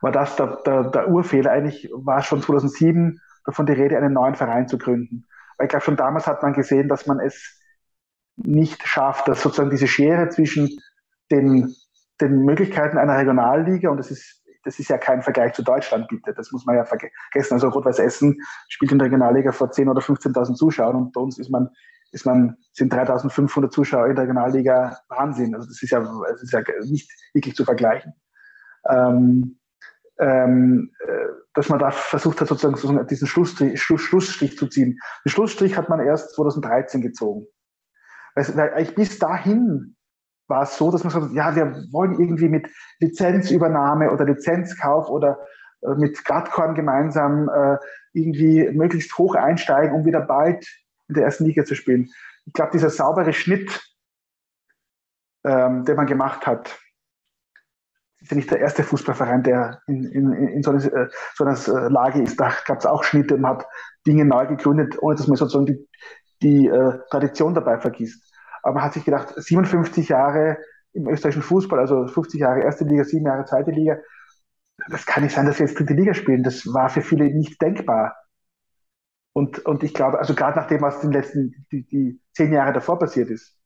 war 0.00 0.12
das 0.12 0.36
der, 0.36 0.58
der, 0.66 0.90
der 0.90 1.08
Urfehler. 1.08 1.52
Eigentlich 1.52 1.90
war 1.92 2.22
schon 2.22 2.42
2007 2.42 3.20
davon 3.44 3.66
die 3.66 3.72
Rede, 3.72 3.96
einen 3.96 4.14
neuen 4.14 4.34
Verein 4.34 4.68
zu 4.68 4.78
gründen. 4.78 5.26
Weil 5.56 5.66
ich 5.66 5.70
glaube, 5.70 5.84
schon 5.84 5.96
damals 5.96 6.26
hat 6.26 6.42
man 6.42 6.52
gesehen, 6.52 6.88
dass 6.88 7.06
man 7.06 7.20
es 7.20 7.60
nicht 8.36 8.86
schafft, 8.86 9.28
dass 9.28 9.42
sozusagen 9.42 9.70
diese 9.70 9.86
Schere 9.86 10.28
zwischen 10.30 10.70
den, 11.30 11.74
den 12.20 12.44
Möglichkeiten 12.44 12.98
einer 12.98 13.18
Regionalliga, 13.18 13.90
und 13.90 13.98
das 13.98 14.10
ist 14.10 14.38
das 14.64 14.78
ist 14.78 14.88
ja 14.88 14.96
kein 14.96 15.22
Vergleich 15.22 15.54
zu 15.54 15.64
Deutschland, 15.64 16.06
bitte. 16.06 16.32
Das 16.34 16.52
muss 16.52 16.64
man 16.64 16.76
ja 16.76 16.84
vergessen. 16.84 17.54
Also 17.54 17.68
Rot-Weiß 17.68 17.98
Essen 17.98 18.38
spielt 18.68 18.92
in 18.92 18.98
der 18.98 19.06
Regionalliga 19.06 19.50
vor 19.50 19.72
10.000 19.72 19.90
oder 19.90 20.00
15.000 20.00 20.54
Zuschauern 20.54 20.94
und 20.94 21.12
bei 21.12 21.20
uns 21.20 21.36
ist 21.36 21.50
man 21.50 21.68
ist 22.12 22.26
man, 22.26 22.56
sind 22.72 22.92
3500 22.92 23.72
Zuschauer 23.72 24.06
in 24.06 24.14
der 24.14 24.24
Regionalliga 24.24 24.98
Wahnsinn. 25.08 25.54
Also 25.54 25.66
das 25.66 25.82
ist 25.82 25.90
ja, 25.90 26.00
das 26.00 26.42
ist 26.42 26.52
ja 26.52 26.60
nicht 26.84 27.10
wirklich 27.32 27.56
zu 27.56 27.64
vergleichen. 27.64 28.12
Ähm, 28.88 29.58
ähm, 30.18 30.90
äh, 31.06 31.26
dass 31.54 31.68
man 31.68 31.78
da 31.78 31.90
versucht 31.90 32.40
hat, 32.40 32.48
sozusagen, 32.48 33.06
diesen 33.06 33.26
Schlussstrich, 33.26 33.80
Schluss, 33.80 34.00
Schlussstrich 34.00 34.56
zu 34.56 34.66
ziehen. 34.68 34.98
Den 35.24 35.30
Schlussstrich 35.30 35.76
hat 35.76 35.88
man 35.88 36.00
erst 36.00 36.34
2013 36.34 37.02
gezogen. 37.02 37.46
Weil, 38.34 38.56
weil 38.56 38.72
eigentlich 38.72 38.94
bis 38.94 39.18
dahin 39.18 39.96
war 40.48 40.62
es 40.62 40.76
so, 40.76 40.90
dass 40.90 41.04
man 41.04 41.12
sagt, 41.12 41.32
ja, 41.32 41.54
wir 41.54 41.84
wollen 41.92 42.18
irgendwie 42.18 42.48
mit 42.48 42.68
Lizenzübernahme 43.00 44.10
oder 44.10 44.24
Lizenzkauf 44.24 45.08
oder 45.08 45.38
äh, 45.82 45.94
mit 45.94 46.24
Gradkorn 46.24 46.74
gemeinsam 46.74 47.48
äh, 47.48 47.76
irgendwie 48.12 48.68
möglichst 48.70 49.16
hoch 49.18 49.34
einsteigen, 49.34 49.94
um 49.94 50.04
wieder 50.04 50.20
bald 50.20 50.66
in 51.08 51.14
der 51.14 51.24
ersten 51.24 51.44
Liga 51.44 51.64
zu 51.64 51.74
spielen. 51.74 52.10
Ich 52.46 52.52
glaube, 52.52 52.72
dieser 52.72 52.90
saubere 52.90 53.32
Schnitt, 53.32 53.80
ähm, 55.44 55.84
den 55.84 55.96
man 55.96 56.06
gemacht 56.06 56.46
hat, 56.46 56.78
ist 58.22 58.30
ja 58.30 58.36
nicht 58.36 58.50
der 58.50 58.60
erste 58.60 58.84
Fußballverein, 58.84 59.42
der 59.42 59.82
in, 59.86 60.04
in, 60.04 60.32
in 60.32 60.62
so, 60.62 60.70
einer, 60.70 60.84
äh, 60.84 61.08
so 61.34 61.44
einer 61.44 61.56
äh, 61.56 61.88
Lage 61.88 62.22
ist. 62.22 62.38
Da 62.38 62.52
gab 62.66 62.78
es 62.78 62.86
auch 62.86 63.04
Schnitte 63.04 63.34
und 63.34 63.46
hat 63.46 63.66
Dinge 64.06 64.24
neu 64.24 64.46
gegründet, 64.46 64.96
ohne 65.00 65.16
dass 65.16 65.26
man 65.26 65.36
sozusagen 65.36 65.66
die, 65.66 65.88
die 66.42 66.66
äh, 66.68 66.98
Tradition 67.10 67.54
dabei 67.54 67.78
vergisst. 67.78 68.32
Aber 68.62 68.74
man 68.74 68.84
hat 68.84 68.94
sich 68.94 69.04
gedacht, 69.04 69.34
57 69.36 70.08
Jahre 70.08 70.58
im 70.92 71.08
österreichischen 71.08 71.42
Fußball, 71.42 71.78
also 71.78 72.06
50 72.06 72.40
Jahre 72.40 72.60
erste 72.60 72.84
Liga, 72.84 73.04
sieben 73.04 73.26
Jahre 73.26 73.44
zweite 73.44 73.70
Liga, 73.70 73.98
das 74.88 75.06
kann 75.06 75.22
nicht 75.22 75.34
sein, 75.34 75.46
dass 75.46 75.58
wir 75.58 75.66
jetzt 75.66 75.78
dritte 75.78 75.94
Liga 75.94 76.14
spielen. 76.14 76.42
Das 76.42 76.66
war 76.66 76.88
für 76.88 77.02
viele 77.02 77.24
nicht 77.24 77.60
denkbar. 77.60 78.16
Und, 79.34 79.64
und 79.64 79.82
ich 79.82 79.94
glaube, 79.94 80.18
also 80.18 80.34
gerade 80.34 80.58
nach 80.58 80.66
dem, 80.66 80.82
was 80.82 81.02
in 81.02 81.10
den 81.10 81.20
letzten 81.20 81.66
die, 81.72 81.86
die 81.86 82.20
zehn 82.34 82.52
Jahre 82.52 82.72
davor 82.72 82.98
passiert 82.98 83.30
ist. 83.30 83.56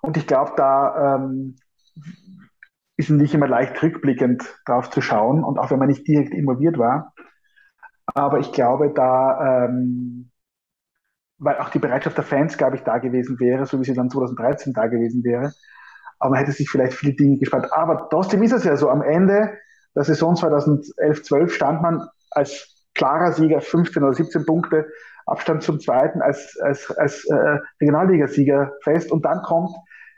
Und 0.00 0.16
ich 0.16 0.26
glaube, 0.26 0.52
da 0.56 1.16
ähm, 1.16 1.56
ist 3.02 3.10
nicht 3.10 3.34
immer 3.34 3.48
leicht 3.48 3.82
rückblickend 3.82 4.42
drauf 4.66 4.90
zu 4.90 5.00
schauen 5.00 5.44
und 5.44 5.58
auch 5.58 5.70
wenn 5.70 5.78
man 5.78 5.88
nicht 5.88 6.06
direkt 6.06 6.34
involviert 6.34 6.78
war. 6.78 7.12
Aber 8.06 8.38
ich 8.38 8.52
glaube, 8.52 8.92
da, 8.94 9.66
ähm, 9.66 10.30
weil 11.38 11.58
auch 11.58 11.70
die 11.70 11.78
Bereitschaft 11.78 12.16
der 12.16 12.24
Fans, 12.24 12.56
glaube 12.56 12.76
ich, 12.76 12.82
da 12.82 12.98
gewesen 12.98 13.38
wäre, 13.40 13.66
so 13.66 13.80
wie 13.80 13.84
sie 13.84 13.94
dann 13.94 14.10
2013 14.10 14.72
da 14.72 14.86
gewesen 14.86 15.24
wäre. 15.24 15.52
Aber 16.18 16.30
man 16.30 16.38
hätte 16.38 16.52
sich 16.52 16.68
vielleicht 16.68 16.94
viele 16.94 17.14
Dinge 17.14 17.38
gespannt. 17.38 17.72
Aber 17.72 18.08
trotzdem 18.10 18.42
ist 18.42 18.52
es 18.52 18.64
ja 18.64 18.76
so, 18.76 18.88
am 18.90 19.02
Ende 19.02 19.52
der 19.94 20.04
Saison 20.04 20.34
2011-12 20.34 21.48
stand 21.50 21.82
man 21.82 22.08
als 22.30 22.86
klarer 22.94 23.32
Sieger, 23.32 23.60
15 23.60 24.02
oder 24.02 24.14
17 24.14 24.46
Punkte 24.46 24.86
Abstand 25.26 25.62
zum 25.62 25.80
zweiten 25.80 26.20
als, 26.20 26.58
als, 26.60 26.90
als 26.96 27.24
äh, 27.26 27.58
Regionalligasieger 27.80 28.72
fest. 28.82 29.12
Und 29.12 29.24
dann 29.24 29.42
kommt, 29.42 29.70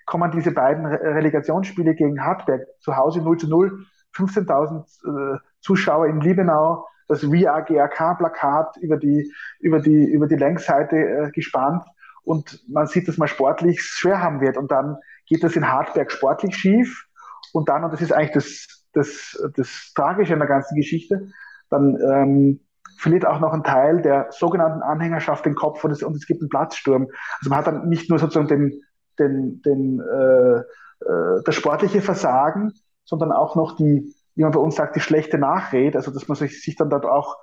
kommen 0.06 0.30
diese 0.30 0.52
beiden 0.52 0.86
Re 0.86 1.14
Relegationsspiele 1.14 1.94
gegen 1.94 2.24
Hartberg 2.24 2.66
zu 2.80 2.96
Hause 2.96 3.20
0 3.22 3.38
zu 3.38 3.48
0, 3.48 3.86
15.000 4.16 5.34
äh, 5.34 5.38
Zuschauer 5.60 6.06
in 6.06 6.20
Liebenau, 6.20 6.86
das 7.08 7.24
VA 7.24 7.60
GAK-Plakat 7.60 8.76
über 8.78 8.96
die, 8.96 9.32
über, 9.60 9.80
die, 9.80 10.04
über 10.04 10.26
die 10.26 10.36
Längsseite 10.36 10.96
äh, 10.96 11.30
gespannt. 11.30 11.84
und 12.22 12.62
man 12.68 12.86
sieht, 12.86 13.08
dass 13.08 13.18
man 13.18 13.28
sportlich 13.28 13.82
schwer 13.82 14.22
haben 14.22 14.40
wird 14.40 14.56
und 14.56 14.70
dann 14.70 14.96
geht 15.26 15.42
das 15.42 15.56
in 15.56 15.70
Hartberg 15.70 16.10
sportlich 16.10 16.56
schief 16.56 17.06
und 17.52 17.68
dann, 17.68 17.84
und 17.84 17.92
das 17.92 18.00
ist 18.00 18.12
eigentlich 18.12 18.32
das, 18.32 18.84
das, 18.92 19.52
das 19.56 19.92
Tragische 19.94 20.32
in 20.32 20.38
der 20.38 20.48
ganzen 20.48 20.76
Geschichte, 20.76 21.28
dann 21.70 21.98
ähm, 22.00 22.60
verliert 22.98 23.26
auch 23.26 23.40
noch 23.40 23.52
ein 23.52 23.64
Teil 23.64 24.02
der 24.02 24.28
sogenannten 24.30 24.82
Anhängerschaft 24.82 25.44
den 25.44 25.54
Kopf 25.54 25.84
und 25.84 25.90
es, 25.90 26.02
und 26.02 26.16
es 26.16 26.26
gibt 26.26 26.40
einen 26.40 26.48
Platzsturm. 26.48 27.08
Also 27.38 27.50
man 27.50 27.58
hat 27.58 27.66
dann 27.66 27.88
nicht 27.88 28.08
nur 28.08 28.18
sozusagen 28.18 28.48
den, 28.48 28.82
den, 29.18 29.62
den, 29.62 30.00
äh, 30.00 30.58
äh, 30.58 31.42
das 31.44 31.54
sportliche 31.54 32.00
Versagen, 32.00 32.72
sondern 33.04 33.32
auch 33.32 33.56
noch 33.56 33.76
die, 33.76 34.14
wie 34.34 34.42
man 34.42 34.52
bei 34.52 34.60
uns 34.60 34.76
sagt, 34.76 34.96
die 34.96 35.00
schlechte 35.00 35.38
Nachrede, 35.38 35.98
also 35.98 36.10
dass 36.12 36.28
man 36.28 36.36
sich, 36.36 36.62
sich 36.62 36.76
dann 36.76 36.90
dort 36.90 37.04
auch 37.04 37.36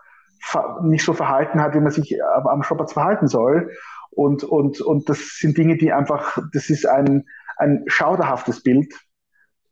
nicht 0.82 1.06
so 1.06 1.14
verhalten 1.14 1.62
hat, 1.62 1.76
wie 1.76 1.80
man 1.80 1.92
sich 1.92 2.18
am, 2.36 2.48
am 2.48 2.64
verhalten 2.64 3.28
soll. 3.28 3.72
Und, 4.10 4.44
und, 4.44 4.82
und 4.82 5.08
das 5.08 5.38
sind 5.40 5.58
Dinge, 5.58 5.78
die 5.78 5.94
einfach, 5.94 6.38
das 6.52 6.70
ist 6.70 6.86
ein, 6.86 7.26
ein 7.58 7.84
schauderhaftes 7.88 8.64
Bild. 8.64 8.94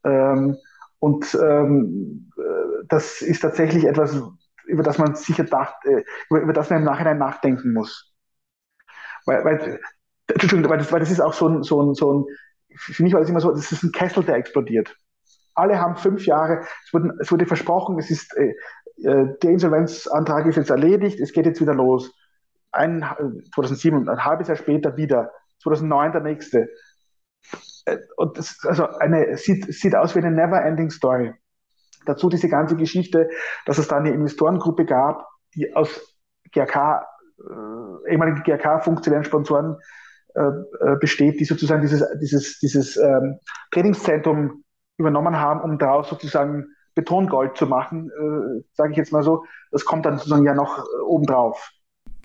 Ähm, 0.04 0.56
und 0.98 1.36
ähm, 1.40 2.30
äh, 2.38 2.84
das 2.88 3.20
ist 3.20 3.40
tatsächlich 3.40 3.84
etwas, 3.84 4.22
über 4.66 4.82
das 4.82 4.98
man 4.98 5.14
sicher 5.14 5.44
dacht, 5.44 5.84
äh, 5.84 6.04
über, 6.30 6.40
über 6.40 6.52
das 6.52 6.70
man 6.70 6.80
im 6.80 6.84
Nachhinein 6.84 7.18
nachdenken 7.18 7.72
muss. 7.72 8.14
Weil, 9.26 9.44
weil, 9.44 9.80
Entschuldigung, 10.32 10.70
weil 10.70 10.78
das, 10.78 10.92
weil 10.92 11.00
das 11.00 11.10
ist 11.10 11.20
auch 11.20 11.32
so 11.32 11.48
ein, 11.48 11.62
so 11.62 11.82
ein, 11.82 11.94
so 11.94 12.12
ein, 12.12 12.24
für 12.76 13.02
mich 13.02 13.12
war 13.12 13.20
das 13.20 13.28
immer 13.28 13.40
so, 13.40 13.50
das 13.50 13.72
ist 13.72 13.82
ein 13.82 13.92
Kessel, 13.92 14.24
der 14.24 14.36
explodiert. 14.36 14.96
Alle 15.54 15.80
haben 15.80 15.96
fünf 15.96 16.26
Jahre, 16.26 16.60
es 16.84 16.92
wurde, 16.92 17.14
es 17.20 17.30
wurde 17.30 17.46
versprochen, 17.46 17.98
es 17.98 18.10
ist, 18.10 18.36
äh, 18.36 18.54
äh 19.02 19.36
der 19.42 19.50
Insolvenzantrag 19.50 20.46
ist 20.46 20.56
jetzt 20.56 20.70
erledigt, 20.70 21.20
es 21.20 21.32
geht 21.32 21.46
jetzt 21.46 21.60
wieder 21.60 21.74
los. 21.74 22.12
Ein, 22.72 23.04
2007, 23.54 24.08
ein 24.08 24.24
halbes 24.24 24.48
Jahr 24.48 24.56
später 24.56 24.96
wieder, 24.96 25.32
2009 25.62 26.12
der 26.12 26.20
nächste. 26.20 26.68
Äh, 27.86 27.98
und 28.16 28.38
das, 28.38 28.58
also 28.64 28.86
eine, 28.86 29.36
sieht, 29.36 29.72
sieht 29.72 29.96
aus 29.96 30.14
wie 30.14 30.20
eine 30.20 30.30
never-ending 30.30 30.90
Story. 30.90 31.34
Dazu 32.06 32.28
diese 32.28 32.48
ganze 32.48 32.76
Geschichte, 32.76 33.28
dass 33.66 33.78
es 33.78 33.88
da 33.88 33.96
eine 33.96 34.10
Investorengruppe 34.10 34.86
gab, 34.86 35.26
die 35.54 35.74
aus 35.74 36.16
GRK, 36.52 37.06
äh, 37.38 38.12
ehemaligen 38.12 38.42
GRK-funktionären 38.42 39.24
Sponsoren 39.24 39.76
äh, 40.34 40.40
äh, 40.40 40.96
besteht, 41.00 41.40
die 41.40 41.44
sozusagen 41.44 41.82
dieses, 41.82 42.04
dieses, 42.20 42.58
dieses 42.58 42.96
ähm, 42.96 43.38
Trainingszentrum 43.70 44.64
übernommen 44.96 45.38
haben, 45.38 45.60
um 45.60 45.78
daraus 45.78 46.08
sozusagen 46.08 46.66
Betongold 46.94 47.56
zu 47.56 47.66
machen, 47.66 48.10
äh, 48.10 48.62
sage 48.74 48.92
ich 48.92 48.96
jetzt 48.98 49.12
mal 49.12 49.22
so. 49.22 49.44
Das 49.70 49.84
kommt 49.84 50.06
dann 50.06 50.18
sozusagen 50.18 50.44
ja 50.44 50.54
noch 50.54 50.78
äh, 50.78 51.02
obendrauf. 51.06 51.70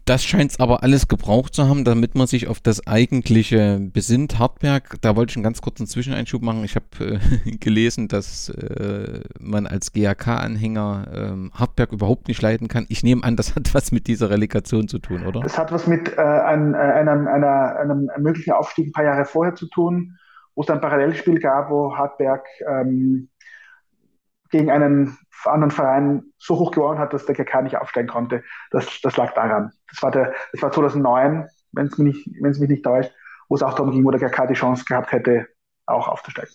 Das 0.06 0.24
scheint 0.24 0.52
es 0.52 0.60
aber 0.60 0.84
alles 0.84 1.08
gebraucht 1.08 1.56
zu 1.56 1.68
haben, 1.68 1.84
damit 1.84 2.14
man 2.14 2.28
sich 2.28 2.48
auf 2.48 2.60
das 2.60 2.86
eigentliche 2.86 3.80
besinnt. 3.92 4.38
Hartberg, 4.38 4.98
da 5.02 5.16
wollte 5.16 5.32
ich 5.32 5.38
einen 5.38 5.44
ganz 5.44 5.64
kurzen 5.64 5.88
Zwischeneinschub 5.88 6.44
machen. 6.44 6.64
Ich 6.64 6.76
habe 6.76 7.20
äh, 7.46 7.52
gelesen, 7.60 8.08
dass 8.08 8.50
äh, 8.50 9.22
man 9.40 9.66
als 9.66 9.94
GAK-Anhänger 9.94 11.08
äh, 11.12 11.58
Hartberg 11.58 11.92
überhaupt 11.92 12.28
nicht 12.28 12.40
leiden 12.40 12.68
kann. 12.68 12.86
Ich 12.90 13.02
nehme 13.02 13.24
an, 13.24 13.36
das 13.36 13.56
hat 13.56 13.74
was 13.74 13.92
mit 13.92 14.06
dieser 14.06 14.30
Relegation 14.30 14.88
zu 14.88 15.00
tun, 15.00 15.26
oder? 15.26 15.40
Das 15.40 15.58
hat 15.58 15.72
was 15.72 15.88
mit 15.88 16.16
äh, 16.16 16.22
ein, 16.22 16.76
äh, 16.76 16.78
einem, 16.78 17.28
einer, 17.28 17.76
einem 17.76 18.08
möglichen 18.20 18.52
Aufstieg 18.52 18.90
ein 18.90 18.92
paar 18.92 19.06
Jahre 19.06 19.26
vorher 19.26 19.56
zu 19.56 19.68
tun, 19.68 20.20
wo 20.54 20.62
es 20.62 20.70
ein 20.70 20.82
Parallelspiel 20.82 21.40
gab, 21.40 21.72
wo 21.72 21.98
Hartberg 21.98 22.46
ähm, 22.70 23.30
gegen 24.58 24.72
einen 24.72 25.18
anderen 25.44 25.72
Verein 25.72 26.24
so 26.38 26.58
hoch 26.58 26.72
gewonnen 26.72 27.00
hat, 27.00 27.14
dass 27.14 27.26
der 27.26 27.36
GK 27.36 27.64
nicht 27.64 27.78
aufsteigen 27.78 28.08
konnte. 28.08 28.44
Das, 28.72 28.88
das 29.02 29.18
lag 29.18 29.34
daran. 29.34 29.72
Das 29.90 30.02
war, 30.02 30.12
der, 30.12 30.34
das 30.54 30.62
war 30.62 30.72
2009, 30.72 31.48
wenn 31.74 31.88
es 31.88 31.98
mich, 31.98 32.26
nicht, 32.26 32.84
täuscht, 32.84 33.12
wo 33.50 33.56
es 33.56 33.64
auch 33.64 33.74
darum 33.74 33.92
ging, 33.92 34.06
wo 34.06 34.12
der 34.12 34.30
GK 34.30 34.48
die 34.48 34.54
Chance 34.54 34.86
gehabt 34.86 35.12
hätte, 35.12 35.48
auch 35.86 36.08
aufzusteigen. 36.08 36.54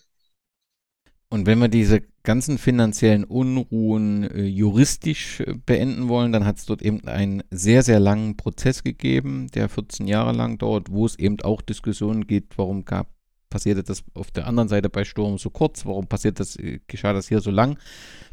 Und 1.32 1.46
wenn 1.46 1.60
wir 1.60 1.68
diese 1.68 2.00
ganzen 2.24 2.58
finanziellen 2.58 3.22
Unruhen 3.22 4.24
äh, 4.24 4.42
juristisch 4.42 5.40
äh, 5.40 5.54
beenden 5.64 6.08
wollen, 6.08 6.32
dann 6.32 6.44
hat 6.44 6.56
es 6.56 6.66
dort 6.66 6.82
eben 6.82 7.06
einen 7.06 7.44
sehr, 7.50 7.82
sehr 7.82 8.00
langen 8.00 8.36
Prozess 8.36 8.82
gegeben, 8.82 9.46
der 9.54 9.68
14 9.68 10.08
Jahre 10.08 10.32
lang 10.32 10.58
dauert, 10.58 10.90
wo 10.90 11.06
es 11.06 11.16
eben 11.18 11.40
auch 11.42 11.62
Diskussionen 11.62 12.26
geht, 12.26 12.58
warum 12.58 12.84
gab 12.84 13.06
passierte 13.50 13.82
das 13.82 14.02
auf 14.14 14.30
der 14.30 14.46
anderen 14.46 14.68
Seite 14.68 14.88
bei 14.88 15.04
Sturm 15.04 15.36
so 15.36 15.50
kurz? 15.50 15.84
Warum 15.84 16.06
passiert 16.06 16.40
das, 16.40 16.56
äh, 16.56 16.80
geschah 16.86 17.12
das 17.12 17.28
hier 17.28 17.40
so 17.40 17.50
lang? 17.50 17.78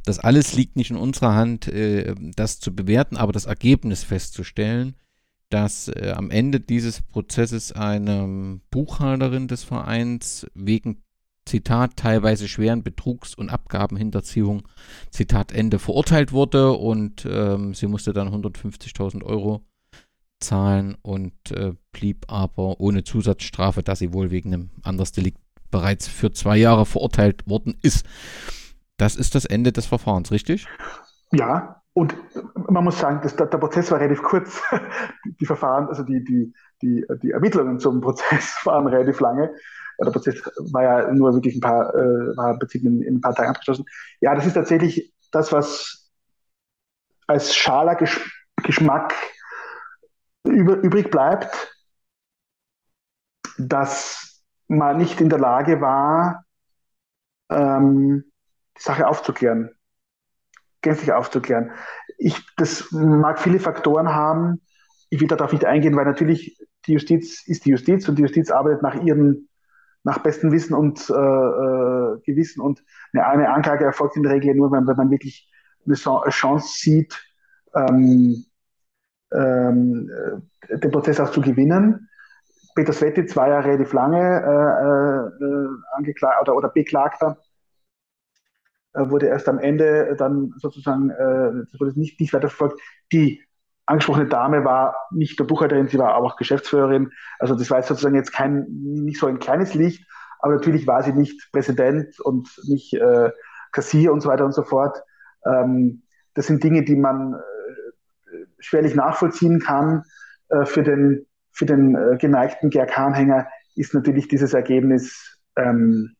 Das 0.05 0.19
alles 0.19 0.53
liegt 0.53 0.75
nicht 0.75 0.91
in 0.91 0.97
unserer 0.97 1.35
Hand, 1.35 1.67
äh, 1.67 2.15
das 2.35 2.59
zu 2.59 2.73
bewerten, 2.73 3.17
aber 3.17 3.33
das 3.33 3.45
Ergebnis 3.45 4.03
festzustellen, 4.03 4.95
dass 5.49 5.87
äh, 5.89 6.13
am 6.15 6.29
Ende 6.29 6.59
dieses 6.59 7.01
Prozesses 7.01 7.71
eine 7.71 8.61
Buchhalterin 8.69 9.47
des 9.47 9.63
Vereins 9.63 10.47
wegen 10.53 11.03
Zitat, 11.45 11.95
teilweise 11.95 12.47
schweren 12.47 12.83
Betrugs- 12.83 13.33
und 13.33 13.49
Abgabenhinterziehung, 13.49 14.67
Zitat 15.09 15.51
Ende, 15.51 15.79
verurteilt 15.79 16.31
wurde 16.31 16.73
und 16.73 17.25
ähm, 17.29 17.73
sie 17.73 17.87
musste 17.87 18.13
dann 18.13 18.27
150.000 18.29 19.23
Euro 19.23 19.65
zahlen 20.39 20.95
und 21.01 21.51
äh, 21.51 21.73
blieb 21.91 22.25
aber 22.27 22.79
ohne 22.79 23.03
Zusatzstrafe, 23.03 23.83
da 23.83 23.95
sie 23.95 24.13
wohl 24.13 24.31
wegen 24.31 24.53
einem 24.53 24.69
anderes 24.83 25.11
Delikt 25.11 25.39
bereits 25.71 26.07
für 26.07 26.31
zwei 26.31 26.57
Jahre 26.57 26.85
verurteilt 26.85 27.47
worden 27.47 27.77
ist. 27.81 28.05
Das 28.97 29.15
ist 29.15 29.35
das 29.35 29.45
Ende 29.45 29.71
des 29.71 29.85
Verfahrens, 29.85 30.31
richtig? 30.31 30.67
Ja, 31.31 31.81
und 31.93 32.15
man 32.69 32.83
muss 32.83 32.99
sagen, 32.99 33.21
dass 33.21 33.35
der, 33.35 33.47
der 33.47 33.57
Prozess 33.57 33.91
war 33.91 33.99
relativ 33.99 34.21
kurz. 34.21 34.61
Die 35.39 35.45
Verfahren, 35.45 35.87
also 35.87 36.03
die, 36.03 36.23
die, 36.23 36.53
die, 36.81 37.03
die 37.23 37.31
Ermittlungen 37.31 37.79
zum 37.79 38.01
Prozess 38.01 38.55
waren 38.65 38.87
relativ 38.87 39.19
lange. 39.19 39.51
Der 39.99 40.11
Prozess 40.11 40.39
war 40.71 40.83
ja 40.83 41.11
nur 41.11 41.33
wirklich 41.33 41.55
ein 41.55 41.59
paar, 41.59 41.93
äh, 41.95 42.37
war 42.37 42.59
in, 42.73 43.01
in 43.01 43.15
ein 43.15 43.21
paar 43.21 43.33
Tagen 43.33 43.49
abgeschlossen. 43.49 43.85
Ja, 44.21 44.35
das 44.35 44.45
ist 44.45 44.53
tatsächlich 44.53 45.11
das, 45.31 45.51
was 45.51 46.11
als 47.25 47.55
schaler 47.55 47.97
Geschmack 48.63 49.15
übrig 50.47 51.11
bleibt, 51.11 51.75
dass 53.57 54.43
man 54.67 54.97
nicht 54.97 55.21
in 55.21 55.29
der 55.29 55.39
Lage 55.39 55.81
war, 55.81 56.45
ähm, 57.49 58.25
die 58.77 58.81
Sache 58.81 59.07
aufzuklären, 59.07 59.71
gänzlich 60.81 61.11
aufzuklären. 61.11 61.71
Ich, 62.17 62.45
das 62.57 62.91
mag 62.91 63.39
viele 63.39 63.59
Faktoren 63.59 64.09
haben. 64.09 64.61
Ich 65.09 65.21
will 65.21 65.27
darauf 65.27 65.53
nicht 65.53 65.65
eingehen, 65.65 65.95
weil 65.95 66.05
natürlich 66.05 66.59
die 66.85 66.93
Justiz 66.93 67.47
ist 67.47 67.65
die 67.65 67.71
Justiz 67.71 68.07
und 68.07 68.17
die 68.17 68.23
Justiz 68.23 68.51
arbeitet 68.51 68.81
nach 68.81 68.95
ihrem, 68.95 69.47
nach 70.03 70.19
bestem 70.19 70.51
Wissen 70.51 70.73
und 70.73 71.09
äh, 71.09 71.13
äh, 71.13 72.19
Gewissen 72.25 72.61
und 72.61 72.83
eine, 73.13 73.27
eine, 73.27 73.49
Anklage 73.49 73.85
erfolgt 73.85 74.15
in 74.15 74.23
der 74.23 74.33
Regel 74.33 74.55
nur, 74.55 74.71
wenn, 74.71 74.87
wenn 74.87 74.95
man 74.95 75.11
wirklich 75.11 75.51
eine 75.85 75.95
Chance 75.95 76.67
sieht, 76.79 77.17
ähm, 77.73 78.45
ähm, 79.33 80.09
äh, 80.69 80.77
den 80.77 80.91
Prozess 80.91 81.19
auch 81.19 81.31
zu 81.31 81.41
gewinnen. 81.41 82.09
Peter 82.75 82.93
Sveti, 82.93 83.25
zwei 83.25 83.49
Jahre 83.49 83.69
relativ 83.69 83.91
lange 83.93 84.19
äh, 84.19 85.43
äh, 85.43 85.67
angeklagt 85.93 86.41
oder, 86.41 86.55
oder 86.55 86.69
Beklagter, 86.69 87.37
äh, 88.93 89.09
wurde 89.09 89.27
erst 89.27 89.49
am 89.49 89.59
Ende 89.59 90.15
dann 90.17 90.53
sozusagen, 90.57 91.09
äh, 91.09 91.65
das 91.71 91.79
wurde 91.79 91.99
nicht, 91.99 92.19
nicht 92.19 92.33
weiter 92.33 92.49
verfolgt. 92.49 92.79
Die 93.11 93.43
angesprochene 93.87 94.27
Dame 94.27 94.63
war 94.63 94.95
nicht 95.11 95.39
nur 95.39 95.47
Buchhalterin, 95.47 95.87
sie 95.87 95.97
war 95.97 96.13
aber 96.13 96.27
auch 96.27 96.35
Geschäftsführerin. 96.35 97.11
Also 97.39 97.55
das 97.55 97.71
war 97.71 97.77
jetzt 97.77 97.87
sozusagen 97.87 98.15
jetzt 98.15 98.33
kein, 98.33 98.67
nicht 98.69 99.19
so 99.19 99.27
ein 99.27 99.39
kleines 99.39 99.73
Licht, 99.73 100.05
aber 100.39 100.53
natürlich 100.55 100.85
war 100.85 101.01
sie 101.03 101.13
nicht 101.13 101.51
Präsident 101.51 102.19
und 102.19 102.49
nicht 102.67 102.93
äh, 102.93 103.31
Kassier 103.71 104.13
und 104.13 104.21
so 104.21 104.29
weiter 104.29 104.45
und 104.45 104.53
so 104.53 104.63
fort. 104.63 105.01
Ähm, 105.45 106.03
das 106.33 106.47
sind 106.47 106.63
Dinge, 106.63 106.83
die 106.83 106.95
man 106.95 107.35
schwerlich 108.59 108.95
nachvollziehen 108.95 109.59
kann 109.59 110.03
äh, 110.49 110.65
für 110.65 110.83
den, 110.83 111.25
für 111.51 111.65
den 111.65 111.95
äh, 111.95 112.17
geneigten 112.17 112.69
GRK-Anhänger, 112.69 113.47
ist 113.75 113.93
natürlich 113.93 114.27
dieses 114.27 114.53
Ergebnis 114.53 115.39
ähm, 115.55 116.15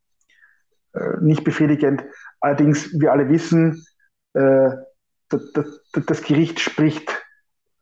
äh, 0.93 1.17
nicht 1.21 1.43
befriedigend. 1.43 2.03
Allerdings, 2.39 2.91
wir 2.99 3.11
alle 3.11 3.29
wissen, 3.29 3.85
äh, 4.33 4.69
das, 5.29 5.81
das, 6.05 6.21
Gericht 6.21 6.59
spricht 6.59 7.25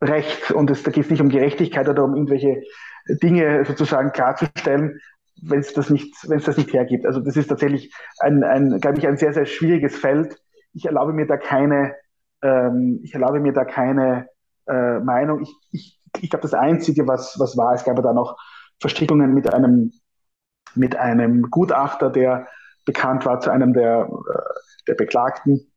Recht 0.02 0.50
und 0.50 0.70
es, 0.70 0.82
da 0.82 0.90
geht 0.90 1.04
es 1.04 1.10
nicht 1.10 1.20
um 1.20 1.28
Gerechtigkeit 1.28 1.88
oder 1.88 2.04
um 2.04 2.14
irgendwelche 2.14 2.62
Dinge 3.22 3.64
sozusagen 3.64 4.12
klarzustellen, 4.12 4.98
wenn 5.42 5.60
es 5.60 5.72
das 5.72 5.90
nicht, 5.90 6.14
wenn 6.28 6.38
es 6.38 6.44
das 6.44 6.56
nicht 6.56 6.72
hergibt. 6.72 7.06
Also 7.06 7.20
das 7.20 7.36
ist 7.36 7.46
tatsächlich 7.46 7.94
ein, 8.18 8.42
ein, 8.42 8.80
glaube 8.80 8.98
ich, 8.98 9.06
ein 9.06 9.16
sehr, 9.16 9.32
sehr 9.32 9.46
schwieriges 9.46 9.96
Feld. 9.96 10.36
Ich 10.72 10.86
erlaube 10.86 11.12
mir 11.12 11.26
da 11.26 11.36
keine, 11.36 11.94
ähm, 12.42 13.00
ich 13.02 13.14
erlaube 13.14 13.40
mir 13.40 13.52
da 13.52 13.64
keine 13.64 14.28
äh, 14.66 15.00
Meinung. 15.00 15.42
Ich, 15.42 15.54
ich, 15.70 16.00
ich 16.20 16.30
glaube, 16.30 16.42
das 16.42 16.54
Einzige, 16.54 17.06
was, 17.06 17.38
was 17.38 17.56
war, 17.56 17.74
es 17.74 17.84
gab 17.84 17.96
ja 17.96 18.02
da 18.02 18.12
noch 18.12 18.36
Verstrickungen 18.80 19.34
mit 19.34 19.52
einem, 19.52 19.92
mit 20.74 20.96
einem 20.96 21.50
Gutachter, 21.50 22.10
der 22.10 22.46
bekannt 22.84 23.24
war 23.26 23.40
zu 23.40 23.50
einem 23.50 23.72
der, 23.72 24.08
äh, 24.08 24.38
der 24.88 24.94
Beklagten. 24.94 25.72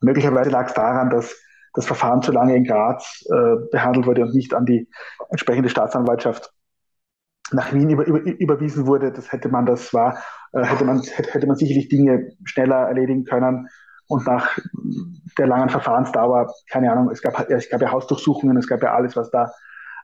Möglicherweise 0.00 0.50
lag 0.50 0.68
es 0.68 0.74
daran, 0.74 1.10
dass 1.10 1.34
das 1.74 1.86
Verfahren 1.86 2.22
zu 2.22 2.30
lange 2.32 2.56
in 2.56 2.64
Graz 2.64 3.24
äh, 3.30 3.56
behandelt 3.70 4.06
wurde 4.06 4.22
und 4.22 4.34
nicht 4.34 4.54
an 4.54 4.64
die 4.64 4.88
entsprechende 5.30 5.68
Staatsanwaltschaft 5.68 6.52
nach 7.52 7.72
Wien 7.72 7.90
über, 7.90 8.06
über, 8.06 8.20
überwiesen 8.20 8.86
wurde, 8.86 9.12
das 9.12 9.32
hätte 9.32 9.48
man, 9.48 9.66
das 9.66 9.92
war, 9.92 10.22
äh, 10.52 10.64
hätte 10.64 10.84
man, 10.84 11.02
hätte, 11.02 11.32
hätte 11.32 11.46
man 11.46 11.56
sicherlich 11.56 11.88
Dinge 11.88 12.32
schneller 12.44 12.88
erledigen 12.88 13.24
können. 13.24 13.68
Und 14.14 14.24
nach 14.28 14.56
der 15.38 15.48
langen 15.48 15.70
Verfahrensdauer, 15.70 16.54
keine 16.70 16.92
Ahnung, 16.92 17.10
es 17.10 17.20
gab, 17.20 17.50
es 17.50 17.68
gab 17.68 17.82
ja 17.82 17.90
Hausdurchsuchungen, 17.90 18.56
es 18.56 18.68
gab 18.68 18.80
ja 18.80 18.94
alles, 18.94 19.16
was 19.16 19.28
da, 19.32 19.50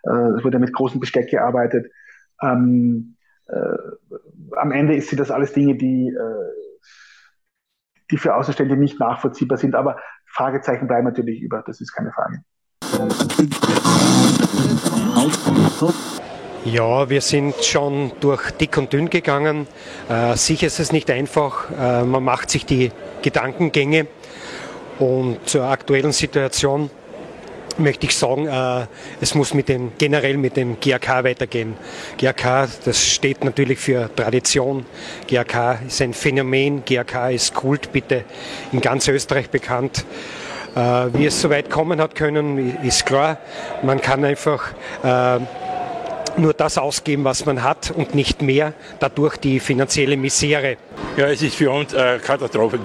äh, 0.02 0.36
es 0.36 0.42
wurde 0.42 0.58
mit 0.58 0.72
großem 0.72 0.98
Besteck 0.98 1.30
gearbeitet. 1.30 1.86
Ähm, 2.42 3.14
äh, 3.46 4.56
am 4.56 4.72
Ende 4.72 4.96
ist, 4.96 5.10
sind 5.10 5.20
das 5.20 5.30
alles 5.30 5.52
Dinge, 5.52 5.76
die, 5.76 6.08
äh, 6.08 6.80
die 8.10 8.16
für 8.16 8.34
Außenstände 8.34 8.76
nicht 8.76 8.98
nachvollziehbar 8.98 9.58
sind, 9.58 9.76
aber 9.76 9.96
Fragezeichen 10.26 10.88
bleiben 10.88 11.04
natürlich 11.04 11.40
über, 11.40 11.62
das 11.64 11.80
ist 11.80 11.92
keine 11.92 12.10
Frage. 12.10 12.42
Ja, 16.64 17.08
wir 17.08 17.20
sind 17.20 17.54
schon 17.64 18.10
durch 18.18 18.50
dick 18.50 18.76
und 18.76 18.92
dünn 18.92 19.08
gegangen. 19.08 19.68
Äh, 20.08 20.34
sicher 20.34 20.66
ist 20.66 20.80
es 20.80 20.90
nicht 20.90 21.08
einfach. 21.12 21.70
Äh, 21.70 22.02
man 22.02 22.24
macht 22.24 22.50
sich 22.50 22.66
die 22.66 22.90
Gedankengänge. 23.22 24.06
Und 24.98 25.48
zur 25.48 25.64
aktuellen 25.64 26.12
Situation 26.12 26.90
möchte 27.78 28.06
ich 28.06 28.16
sagen, 28.16 28.46
äh, 28.46 28.86
es 29.20 29.34
muss 29.34 29.54
mit 29.54 29.68
dem, 29.68 29.92
generell 29.98 30.36
mit 30.36 30.56
dem 30.56 30.78
GAK 30.80 31.24
weitergehen. 31.24 31.76
GAK, 32.18 32.68
das 32.84 33.06
steht 33.06 33.44
natürlich 33.44 33.78
für 33.78 34.14
Tradition. 34.14 34.84
GAK 35.28 35.80
ist 35.86 36.02
ein 36.02 36.12
Phänomen. 36.12 36.84
GAK 36.84 37.32
ist 37.32 37.54
Kult, 37.54 37.92
bitte 37.92 38.24
in 38.72 38.80
ganz 38.80 39.08
Österreich 39.08 39.50
bekannt. 39.50 40.04
Äh, 40.74 40.80
wie 41.14 41.26
es 41.26 41.40
so 41.40 41.50
weit 41.50 41.70
kommen 41.70 42.00
hat 42.00 42.14
können, 42.14 42.78
ist 42.84 43.06
klar. 43.06 43.38
Man 43.82 44.00
kann 44.00 44.24
einfach 44.24 44.72
äh, 45.02 45.40
nur 46.38 46.54
das 46.54 46.78
ausgeben, 46.78 47.24
was 47.24 47.46
man 47.46 47.62
hat 47.62 47.90
und 47.90 48.14
nicht 48.14 48.42
mehr, 48.42 48.72
dadurch 48.98 49.36
die 49.36 49.60
finanzielle 49.60 50.16
Misere. 50.16 50.76
Ja, 51.16 51.28
es 51.28 51.42
ist 51.42 51.56
für 51.56 51.70
uns 51.70 51.94
eine 51.94 52.18
Katastrophe, 52.18 52.78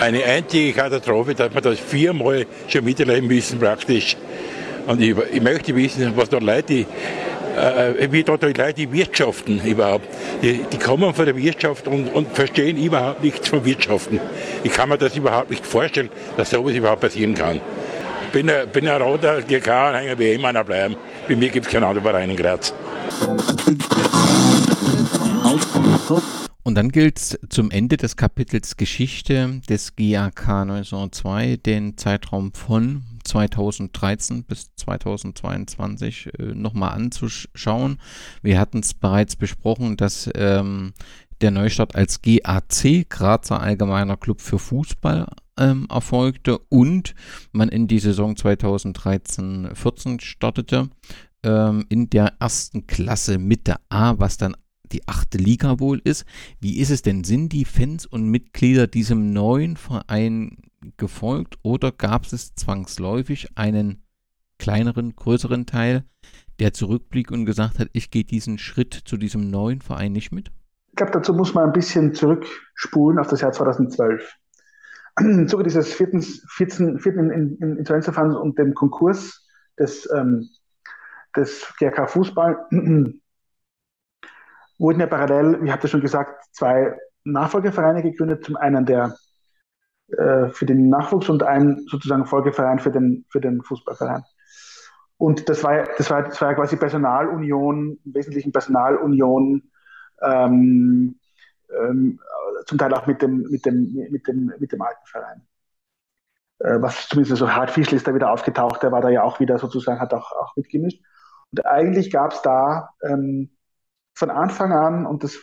eine 0.00 0.24
einzige 0.24 0.72
Katastrophe, 0.72 1.34
dass 1.34 1.54
wir 1.54 1.60
das 1.60 1.78
viermal 1.78 2.46
schon 2.68 2.84
miterleben 2.84 3.28
müssen 3.28 3.58
praktisch. 3.58 4.16
Und 4.86 5.00
ich, 5.00 5.14
ich 5.32 5.40
möchte 5.40 5.74
wissen, 5.76 6.12
was 6.16 6.28
da 6.28 6.38
Leute, 6.38 6.62
die, 6.62 6.86
äh, 7.56 8.10
wie 8.10 8.24
da 8.24 8.36
die 8.36 8.52
Leute 8.52 8.92
wirtschaften 8.92 9.60
überhaupt. 9.64 10.08
Die, 10.42 10.64
die 10.72 10.78
kommen 10.78 11.14
von 11.14 11.24
der 11.24 11.36
Wirtschaft 11.36 11.86
und, 11.86 12.08
und, 12.08 12.34
verstehen 12.34 12.76
überhaupt 12.82 13.22
nichts 13.22 13.48
von 13.48 13.64
Wirtschaften. 13.64 14.20
Ich 14.64 14.72
kann 14.72 14.88
mir 14.88 14.98
das 14.98 15.16
überhaupt 15.16 15.50
nicht 15.50 15.64
vorstellen, 15.64 16.10
dass 16.36 16.50
sowas 16.50 16.74
überhaupt 16.74 17.02
passieren 17.02 17.34
kann. 17.34 17.60
Bin, 18.32 18.50
bin 18.72 18.88
ein 18.88 19.02
roter 19.02 19.42
GK-Anhänger, 19.42 20.18
wie 20.18 20.32
immer 20.32 20.48
einer 20.48 20.64
bleiben. 20.64 20.96
Bei 21.28 21.36
mir 21.36 21.50
gibt 21.50 21.66
es 21.66 21.72
keinen 21.72 21.84
anderen 21.84 22.02
Verein 22.02 22.30
in 22.30 22.36
Graz. 22.36 22.72
Und 26.62 26.76
dann 26.76 26.90
gilt 26.90 27.18
es 27.18 27.38
zum 27.50 27.70
Ende 27.70 27.96
des 27.96 28.16
Kapitels 28.16 28.76
Geschichte 28.76 29.60
des 29.68 29.96
GAK 29.96 30.48
1902 30.48 31.56
den 31.56 31.98
Zeitraum 31.98 32.54
von 32.54 33.02
2013 33.24 34.44
bis 34.44 34.74
2022 34.76 36.30
äh, 36.38 36.42
nochmal 36.54 36.94
anzuschauen. 36.94 37.98
Wir 38.42 38.58
hatten 38.58 38.78
es 38.78 38.94
bereits 38.94 39.36
besprochen, 39.36 39.96
dass 39.96 40.30
ähm, 40.34 40.94
der 41.42 41.50
Neustart 41.50 41.96
als 41.96 42.22
GAC, 42.22 43.08
Grazer 43.10 43.60
Allgemeiner 43.60 44.16
Club 44.16 44.40
für 44.40 44.58
Fußball, 44.58 45.26
ähm, 45.58 45.86
erfolgte 45.90 46.58
und 46.68 47.14
man 47.52 47.68
in 47.68 47.88
die 47.88 47.98
Saison 47.98 48.34
2013-14 48.34 50.20
startete 50.20 50.88
ähm, 51.42 51.84
in 51.88 52.10
der 52.10 52.34
ersten 52.40 52.86
Klasse 52.86 53.38
Mitte 53.38 53.76
A, 53.88 54.18
was 54.18 54.36
dann 54.36 54.56
die 54.92 55.06
achte 55.08 55.38
Liga 55.38 55.80
wohl 55.80 56.00
ist. 56.04 56.24
Wie 56.60 56.78
ist 56.78 56.90
es 56.90 57.02
denn? 57.02 57.24
Sind 57.24 57.52
die 57.52 57.64
Fans 57.64 58.06
und 58.06 58.28
Mitglieder 58.28 58.86
diesem 58.86 59.32
neuen 59.32 59.76
Verein 59.76 60.58
gefolgt 60.96 61.58
oder 61.62 61.92
gab 61.92 62.30
es 62.30 62.54
zwangsläufig 62.54 63.48
einen 63.56 64.02
kleineren, 64.58 65.16
größeren 65.16 65.66
Teil, 65.66 66.04
der 66.58 66.72
zurückblick 66.72 67.30
und 67.30 67.46
gesagt 67.46 67.78
hat, 67.78 67.88
ich 67.92 68.10
gehe 68.10 68.24
diesen 68.24 68.58
Schritt 68.58 68.94
zu 68.94 69.16
diesem 69.16 69.50
neuen 69.50 69.80
Verein 69.80 70.12
nicht 70.12 70.32
mit? 70.32 70.50
Ich 70.90 70.96
glaube, 70.96 71.12
dazu 71.12 71.32
muss 71.32 71.54
man 71.54 71.64
ein 71.64 71.72
bisschen 71.72 72.14
zurückspulen 72.14 73.18
auf 73.18 73.28
das 73.28 73.40
Jahr 73.40 73.52
2012 73.52 74.36
im 75.20 75.48
Zuge 75.48 75.64
dieses 75.64 75.92
vierten, 75.92 76.22
vierten, 76.22 76.98
vierten 76.98 77.30
Insolvenzverfahrens 77.30 78.36
und 78.36 78.58
dem 78.58 78.74
Konkurs 78.74 79.46
des, 79.78 80.10
ähm, 80.12 80.48
des 81.36 81.72
GRK 81.78 82.06
Fußball 82.06 82.66
wurden 84.78 85.00
ja 85.00 85.06
parallel, 85.06 85.62
wie 85.62 85.70
habt 85.70 85.84
ihr 85.84 85.88
schon 85.88 86.00
gesagt, 86.00 86.44
zwei 86.52 86.96
Nachfolgevereine 87.24 88.02
gegründet. 88.02 88.44
Zum 88.44 88.56
einen 88.56 88.84
der 88.84 89.14
äh, 90.08 90.48
für 90.48 90.66
den 90.66 90.88
Nachwuchs 90.88 91.28
und 91.28 91.42
ein 91.42 91.86
sozusagen 91.88 92.26
Folgeverein 92.26 92.78
für 92.78 92.90
den, 92.90 93.24
für 93.30 93.40
den 93.40 93.62
Fußballverein. 93.62 94.22
Und 95.16 95.48
das 95.48 95.62
war, 95.62 95.84
das 95.96 96.10
war, 96.10 96.24
das 96.24 96.40
war 96.40 96.54
quasi 96.54 96.76
Personalunion, 96.76 97.98
im 98.04 98.14
Wesentlichen 98.14 98.52
Personalunion 98.52 99.62
ähm, 100.20 101.18
ähm, 101.80 102.20
zum 102.66 102.78
Teil 102.78 102.94
auch 102.94 103.06
mit 103.06 103.22
dem, 103.22 103.42
mit 103.50 103.64
dem, 103.66 103.92
mit 104.10 104.26
dem, 104.26 104.52
mit 104.58 104.72
dem 104.72 104.82
alten 104.82 105.06
Verein. 105.06 105.42
Äh, 106.58 106.80
was 106.80 107.08
zumindest 107.08 107.38
so 107.38 107.50
Hart 107.50 107.70
Fischl 107.70 107.96
ist 107.96 108.06
da 108.06 108.14
wieder 108.14 108.32
aufgetaucht, 108.32 108.82
der 108.82 108.92
war 108.92 109.00
da 109.00 109.08
ja 109.08 109.22
auch 109.22 109.40
wieder 109.40 109.58
sozusagen, 109.58 110.00
hat 110.00 110.14
auch, 110.14 110.32
auch 110.32 110.56
mitgemischt. 110.56 111.02
Und 111.50 111.66
eigentlich 111.66 112.10
gab 112.10 112.32
es 112.32 112.42
da 112.42 112.90
ähm, 113.02 113.50
von 114.14 114.30
Anfang 114.30 114.72
an, 114.72 115.06
und 115.06 115.24
das, 115.24 115.42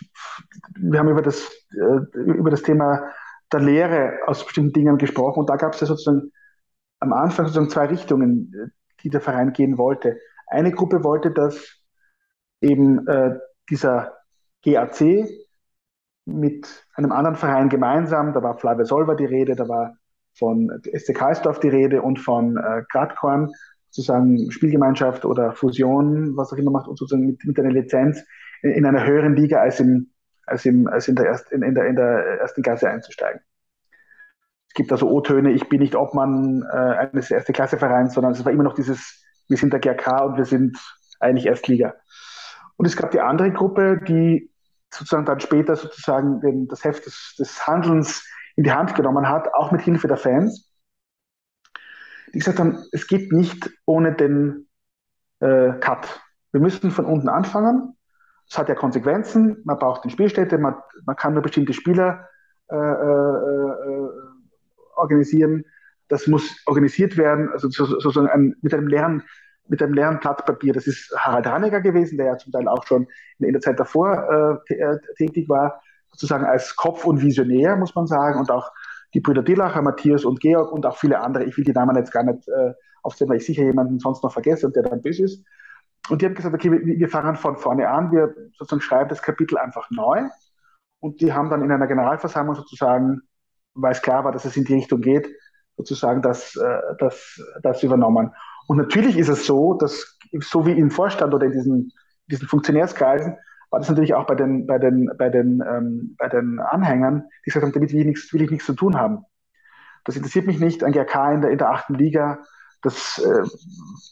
wir 0.75 0.99
haben 0.99 1.09
über 1.09 1.21
das, 1.21 1.51
äh, 1.71 2.17
über 2.19 2.49
das 2.49 2.63
Thema 2.63 3.09
der 3.51 3.59
Lehre 3.61 4.19
aus 4.27 4.45
bestimmten 4.45 4.73
Dingen 4.73 4.97
gesprochen, 4.97 5.39
und 5.39 5.49
da 5.49 5.55
gab 5.55 5.73
es 5.73 5.81
ja 5.81 5.87
sozusagen 5.87 6.31
am 6.99 7.13
Anfang 7.13 7.45
sozusagen 7.45 7.69
zwei 7.69 7.85
Richtungen, 7.87 8.53
äh, 8.53 8.69
die 9.03 9.09
der 9.09 9.21
Verein 9.21 9.53
gehen 9.53 9.77
wollte. 9.77 10.17
Eine 10.47 10.71
Gruppe 10.71 11.03
wollte, 11.03 11.31
dass 11.31 11.79
eben 12.61 13.07
äh, 13.07 13.37
dieser 13.69 14.17
GAC, 14.63 15.27
mit 16.29 16.85
einem 16.95 17.11
anderen 17.11 17.35
Verein 17.35 17.69
gemeinsam. 17.69 18.33
Da 18.33 18.41
war 18.43 18.57
Flavia 18.57 18.85
Solver 18.85 19.15
die 19.15 19.25
Rede, 19.25 19.55
da 19.55 19.67
war 19.67 19.95
von 20.37 20.71
SC 20.83 21.13
Karlsdorf 21.13 21.59
die 21.59 21.69
Rede 21.69 22.01
und 22.01 22.19
von 22.19 22.57
äh, 22.57 22.83
Gradkorn, 22.91 23.51
sozusagen 23.89 24.51
Spielgemeinschaft 24.51 25.25
oder 25.25 25.53
Fusion, 25.53 26.37
was 26.37 26.53
auch 26.53 26.57
immer 26.57 26.71
macht, 26.71 26.87
und 26.87 26.97
sozusagen 26.97 27.25
mit, 27.25 27.43
mit 27.43 27.59
einer 27.59 27.71
Lizenz 27.71 28.23
in, 28.61 28.71
in, 28.71 28.85
einer 28.85 29.05
höheren 29.05 29.35
Liga 29.35 29.59
als, 29.59 29.79
im, 29.79 30.11
als, 30.45 30.65
im, 30.65 30.87
als 30.87 31.07
in, 31.07 31.15
der 31.15 31.25
erst, 31.25 31.51
in, 31.51 31.63
in, 31.63 31.75
der, 31.75 31.87
in 31.87 31.95
der 31.95 32.39
ersten 32.39 32.61
Klasse 32.61 32.89
einzusteigen. 32.89 33.41
Es 34.67 34.75
gibt 34.75 34.91
also 34.91 35.09
O-Töne, 35.09 35.51
ich 35.51 35.67
bin 35.67 35.79
nicht 35.79 35.95
Obmann 35.95 36.63
äh, 36.71 36.75
eines 36.75 37.31
erste 37.31 37.53
Klasse 37.53 37.77
Vereins, 37.77 38.13
sondern 38.13 38.33
es 38.33 38.45
war 38.45 38.51
immer 38.51 38.63
noch 38.63 38.75
dieses, 38.75 39.23
wir 39.47 39.57
sind 39.57 39.73
der 39.73 39.79
GRK 39.79 40.25
und 40.25 40.37
wir 40.37 40.45
sind 40.45 40.77
eigentlich 41.19 41.47
Erstliga. 41.47 41.95
Und 42.77 42.85
es 42.85 42.95
gab 42.95 43.11
die 43.11 43.19
andere 43.19 43.51
Gruppe, 43.51 43.99
die 44.07 44.51
sozusagen 44.93 45.25
dann 45.25 45.39
später 45.39 45.75
sozusagen 45.75 46.41
den, 46.41 46.67
das 46.67 46.83
Heft 46.83 47.05
des, 47.05 47.35
des 47.37 47.67
Handelns 47.67 48.25
in 48.55 48.63
die 48.63 48.71
Hand 48.71 48.95
genommen 48.95 49.27
hat, 49.27 49.53
auch 49.53 49.71
mit 49.71 49.81
Hilfe 49.81 50.07
der 50.07 50.17
Fans, 50.17 50.69
die 52.33 52.39
gesagt 52.39 52.59
haben, 52.59 52.83
es 52.91 53.07
geht 53.07 53.31
nicht 53.31 53.69
ohne 53.85 54.13
den 54.13 54.67
äh, 55.39 55.71
Cut. 55.79 56.21
Wir 56.51 56.61
müssen 56.61 56.91
von 56.91 57.05
unten 57.05 57.29
anfangen. 57.29 57.95
Es 58.47 58.57
hat 58.57 58.69
ja 58.69 58.75
Konsequenzen. 58.75 59.61
Man 59.63 59.77
braucht 59.77 60.03
eine 60.03 60.11
Spielstätte, 60.11 60.57
man, 60.57 60.75
man 61.05 61.15
kann 61.15 61.33
nur 61.33 61.43
bestimmte 61.43 61.73
Spieler 61.73 62.27
äh, 62.69 62.75
äh, 62.75 62.79
äh 62.79 64.09
organisieren. 64.95 65.63
Das 66.09 66.27
muss 66.27 66.57
organisiert 66.65 67.15
werden, 67.15 67.49
also 67.51 67.69
sozusagen 67.69 68.27
ein, 68.27 68.55
mit 68.61 68.73
einem 68.73 68.87
leeren 68.87 69.23
mit 69.69 69.81
einem 69.81 69.93
leeren 69.93 70.19
Blatt 70.19 70.45
Papier. 70.45 70.73
Das 70.73 70.87
ist 70.87 71.13
Harald 71.17 71.45
Hanneger 71.45 71.79
gewesen, 71.81 72.17
der 72.17 72.27
ja 72.27 72.37
zum 72.37 72.51
Teil 72.51 72.67
auch 72.67 72.85
schon 72.85 73.07
in 73.37 73.53
der 73.53 73.61
Zeit 73.61 73.79
davor 73.79 74.61
äh, 74.67 74.73
äh, 74.73 74.97
tätig 75.17 75.47
war, 75.47 75.81
sozusagen 76.11 76.45
als 76.45 76.75
Kopf 76.75 77.05
und 77.05 77.21
Visionär, 77.21 77.75
muss 77.77 77.95
man 77.95 78.07
sagen, 78.07 78.39
und 78.39 78.51
auch 78.51 78.71
die 79.13 79.21
Brüder 79.21 79.43
Dillacher, 79.43 79.81
Matthias 79.81 80.25
und 80.25 80.39
Georg 80.39 80.71
und 80.71 80.85
auch 80.85 80.97
viele 80.97 81.19
andere. 81.19 81.45
Ich 81.45 81.57
will 81.57 81.63
die 81.63 81.71
Namen 81.71 81.95
jetzt 81.95 82.11
gar 82.11 82.23
nicht 82.23 82.47
äh, 82.47 82.73
aufzählen, 83.03 83.29
weil 83.29 83.37
ich 83.37 83.45
sicher 83.45 83.63
jemanden 83.63 83.99
sonst 83.99 84.23
noch 84.23 84.33
vergesse 84.33 84.67
und 84.67 84.75
der 84.75 84.83
dann 84.83 85.01
böse 85.01 85.23
ist. 85.23 85.43
Und 86.09 86.21
die 86.21 86.25
haben 86.25 86.33
gesagt, 86.33 86.55
okay, 86.55 86.71
wir, 86.71 86.81
wir 86.81 87.09
fangen 87.09 87.35
von 87.35 87.57
vorne 87.57 87.87
an, 87.87 88.11
wir 88.11 88.33
sozusagen 88.57 88.81
schreiben 88.81 89.09
das 89.09 89.21
Kapitel 89.21 89.57
einfach 89.57 89.89
neu. 89.91 90.23
Und 90.99 91.21
die 91.21 91.33
haben 91.33 91.49
dann 91.49 91.63
in 91.63 91.71
einer 91.71 91.87
Generalversammlung 91.87 92.55
sozusagen, 92.55 93.21
weil 93.73 93.91
es 93.91 94.01
klar 94.01 94.23
war, 94.23 94.31
dass 94.31 94.45
es 94.45 94.57
in 94.57 94.65
die 94.65 94.73
Richtung 94.73 95.01
geht, 95.01 95.29
sozusagen 95.77 96.21
das, 96.21 96.55
äh, 96.55 96.81
das, 96.97 97.39
das 97.61 97.83
übernommen. 97.83 98.33
Und 98.69 98.77
natürlich 98.77 99.17
ist 99.17 99.29
es 99.29 99.47
so, 99.47 99.73
dass 99.73 100.15
so 100.41 100.67
wie 100.67 100.73
im 100.73 100.91
Vorstand 100.91 101.33
oder 101.33 101.47
in 101.47 101.53
diesen, 101.53 101.91
diesen 102.27 102.47
Funktionärskreisen, 102.47 103.35
war 103.71 103.79
das 103.79 103.89
natürlich 103.89 104.13
auch 104.13 104.27
bei 104.27 104.35
den, 104.35 104.67
bei 104.67 104.77
den, 104.77 105.09
bei 105.17 105.29
den, 105.29 105.63
ähm, 105.67 106.15
bei 106.19 106.29
den 106.29 106.59
Anhängern, 106.59 107.23
die 107.43 107.49
gesagt 107.49 107.65
haben, 107.65 107.73
damit 107.73 107.91
will 107.91 108.01
ich, 108.01 108.05
nichts, 108.05 108.31
will 108.31 108.43
ich 108.43 108.51
nichts 108.51 108.67
zu 108.67 108.73
tun 108.73 108.95
haben. 108.95 109.25
Das 110.05 110.15
interessiert 110.15 110.45
mich 110.45 110.59
nicht, 110.59 110.83
ein 110.83 110.91
GRK 110.91 111.33
in 111.33 111.41
der, 111.41 111.49
in 111.49 111.57
der 111.57 111.71
achten 111.71 111.95
Liga, 111.95 112.43
das, 112.83 113.17
äh, 113.17 113.41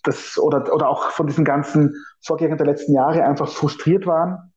das 0.04 0.40
oder, 0.40 0.74
oder 0.74 0.90
auch 0.90 1.12
von 1.12 1.28
diesen 1.28 1.46
ganzen 1.46 1.94
Vorgängen 2.26 2.58
der 2.58 2.66
letzten 2.66 2.96
Jahre 2.96 3.24
einfach 3.26 3.50
frustriert 3.50 4.08
waren. 4.08 4.54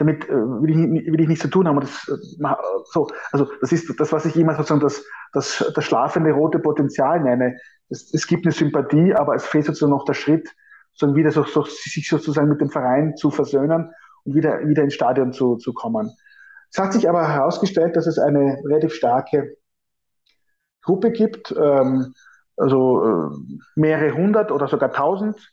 Damit 0.00 0.24
äh, 0.30 0.32
will, 0.32 0.70
ich, 0.70 1.12
will 1.12 1.20
ich 1.20 1.28
nichts 1.28 1.42
zu 1.42 1.50
tun 1.50 1.68
haben. 1.68 1.78
Das, 1.78 2.08
äh, 2.08 2.54
so, 2.86 3.08
also 3.32 3.46
das 3.60 3.70
ist 3.70 4.00
das, 4.00 4.12
was 4.12 4.24
ich 4.24 4.34
immer 4.34 4.54
sozusagen 4.54 4.80
das, 4.80 5.04
das, 5.34 5.70
das 5.74 5.84
schlafende 5.84 6.32
rote 6.32 6.58
Potenzial 6.58 7.20
nenne. 7.20 7.58
Es, 7.90 8.12
es 8.14 8.26
gibt 8.26 8.46
eine 8.46 8.52
Sympathie, 8.52 9.14
aber 9.14 9.34
es 9.34 9.44
fehlt 9.44 9.66
sozusagen 9.66 9.92
noch 9.92 10.06
der 10.06 10.14
Schritt, 10.14 10.48
sondern 10.94 11.16
wieder 11.16 11.30
so, 11.30 11.44
so, 11.44 11.64
sich 11.64 12.08
sozusagen 12.08 12.48
mit 12.48 12.62
dem 12.62 12.70
Verein 12.70 13.14
zu 13.14 13.30
versöhnen 13.30 13.92
und 14.24 14.34
wieder, 14.34 14.66
wieder 14.66 14.82
ins 14.82 14.94
Stadion 14.94 15.34
zu, 15.34 15.56
zu 15.56 15.74
kommen. 15.74 16.10
Es 16.72 16.78
hat 16.78 16.94
sich 16.94 17.06
aber 17.06 17.28
herausgestellt, 17.28 17.94
dass 17.96 18.06
es 18.06 18.18
eine 18.18 18.58
relativ 18.64 18.94
starke 18.94 19.58
Gruppe 20.82 21.10
gibt, 21.10 21.54
ähm, 21.60 22.14
also 22.56 23.04
äh, 23.04 23.58
mehrere 23.74 24.14
hundert 24.14 24.50
oder 24.50 24.66
sogar 24.66 24.92
tausend 24.92 25.52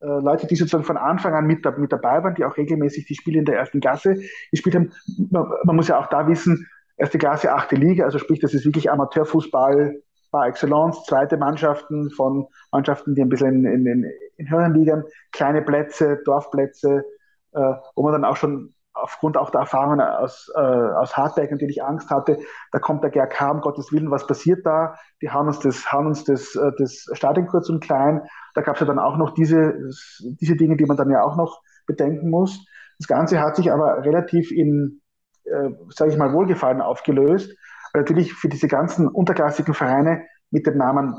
Leute, 0.00 0.46
die 0.46 0.54
sozusagen 0.54 0.84
von 0.84 0.96
Anfang 0.96 1.34
an 1.34 1.46
mit, 1.46 1.64
mit 1.78 1.92
dabei 1.92 2.22
waren, 2.22 2.34
die 2.34 2.44
auch 2.44 2.56
regelmäßig 2.56 3.06
die 3.06 3.14
Spiele 3.14 3.40
in 3.40 3.44
der 3.44 3.56
ersten 3.56 3.80
Klasse 3.80 4.16
gespielt 4.50 4.76
haben. 4.76 4.92
Man, 5.30 5.46
man 5.64 5.76
muss 5.76 5.88
ja 5.88 5.98
auch 5.98 6.08
da 6.08 6.28
wissen, 6.28 6.68
erste 6.96 7.18
Klasse, 7.18 7.52
achte 7.52 7.76
Liga, 7.76 8.04
also 8.04 8.18
sprich, 8.18 8.40
das 8.40 8.54
ist 8.54 8.64
wirklich 8.64 8.90
Amateurfußball 8.90 10.00
par 10.30 10.46
excellence, 10.46 11.04
zweite 11.04 11.36
Mannschaften 11.36 12.10
von 12.10 12.46
Mannschaften, 12.70 13.14
die 13.14 13.22
ein 13.22 13.28
bisschen 13.28 13.64
in, 13.64 13.86
in, 13.86 14.10
in 14.36 14.50
höheren 14.50 14.74
Ligen, 14.74 15.04
kleine 15.32 15.62
Plätze, 15.62 16.20
Dorfplätze, 16.24 17.04
äh, 17.52 17.72
wo 17.94 18.02
man 18.02 18.12
dann 18.12 18.24
auch 18.24 18.36
schon 18.36 18.74
aufgrund 19.02 19.36
auch 19.36 19.50
der 19.50 19.60
Erfahrungen 19.60 20.00
aus, 20.00 20.50
äh, 20.54 20.60
aus 20.60 21.16
Hartberg 21.16 21.50
natürlich 21.50 21.82
Angst 21.82 22.10
hatte, 22.10 22.38
da 22.72 22.78
kommt 22.78 23.02
der 23.02 23.10
GRK, 23.10 23.50
um 23.50 23.60
Gottes 23.60 23.92
Willen, 23.92 24.10
was 24.10 24.26
passiert 24.26 24.64
da? 24.66 24.94
Die 25.22 25.30
hauen 25.30 25.46
uns 25.46 25.60
das, 25.60 25.90
hauen 25.92 26.06
uns 26.06 26.24
das, 26.24 26.54
äh, 26.56 26.72
das 26.78 27.06
Stadion 27.12 27.46
kurz 27.46 27.68
und 27.68 27.82
klein. 27.82 28.22
Da 28.54 28.62
gab 28.62 28.74
es 28.74 28.80
ja 28.80 28.86
dann 28.86 28.98
auch 28.98 29.16
noch 29.16 29.34
diese, 29.34 29.74
diese 30.20 30.56
Dinge, 30.56 30.76
die 30.76 30.86
man 30.86 30.96
dann 30.96 31.10
ja 31.10 31.22
auch 31.22 31.36
noch 31.36 31.60
bedenken 31.86 32.30
muss. 32.30 32.64
Das 32.98 33.06
Ganze 33.06 33.40
hat 33.40 33.56
sich 33.56 33.72
aber 33.72 34.04
relativ 34.04 34.50
in, 34.50 35.00
äh, 35.44 35.70
sage 35.90 36.10
ich 36.10 36.16
mal, 36.16 36.32
Wohlgefallen 36.32 36.80
aufgelöst, 36.80 37.56
weil 37.92 38.02
natürlich 38.02 38.34
für 38.34 38.48
diese 38.48 38.68
ganzen 38.68 39.08
unterklassigen 39.08 39.74
Vereine 39.74 40.24
mit 40.50 40.66
dem 40.66 40.76
Namen 40.76 41.14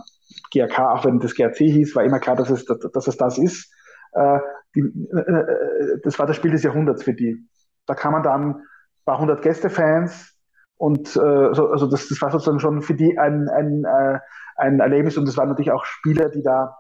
GRK, 0.51 0.93
auch 0.93 1.06
wenn 1.06 1.19
das 1.19 1.35
GRC 1.35 1.57
hieß, 1.57 1.95
war 1.95 2.03
immer 2.03 2.19
klar, 2.19 2.35
dass 2.35 2.49
es, 2.49 2.65
dass 2.65 3.07
es 3.07 3.18
das 3.18 3.38
ist. 3.38 3.73
Äh, 4.14 4.39
die, 4.76 4.81
äh, 4.81 5.19
äh, 5.19 5.99
das 6.03 6.19
war 6.19 6.26
das 6.26 6.35
Spiel 6.35 6.51
des 6.51 6.64
Jahrhunderts 6.64 7.03
für 7.03 7.14
die. 7.14 7.47
Da 7.90 7.95
kann 7.95 8.11
man 8.11 8.22
dann 8.22 8.49
ein 8.52 8.64
paar 9.06 9.20
hundert 9.20 9.41
Gästefans 9.41 10.36
und 10.78 11.07
äh, 11.16 11.53
so, 11.53 11.72
also 11.72 11.88
das, 11.88 12.07
das 12.07 12.22
war 12.22 12.30
sozusagen 12.30 12.60
schon 12.60 12.84
für 12.84 12.94
die 12.94 13.18
ein, 13.18 13.49
ein, 13.49 13.84
äh, 13.84 14.20
ein 14.57 14.80
Erlebnis 14.80 15.18
und 15.18 15.28
es 15.28 15.36
waren 15.38 15.49
natürlich 15.49 15.72
auch 15.72 15.86
Spieler, 15.86 16.30
die 16.30 16.44
da 16.44 16.78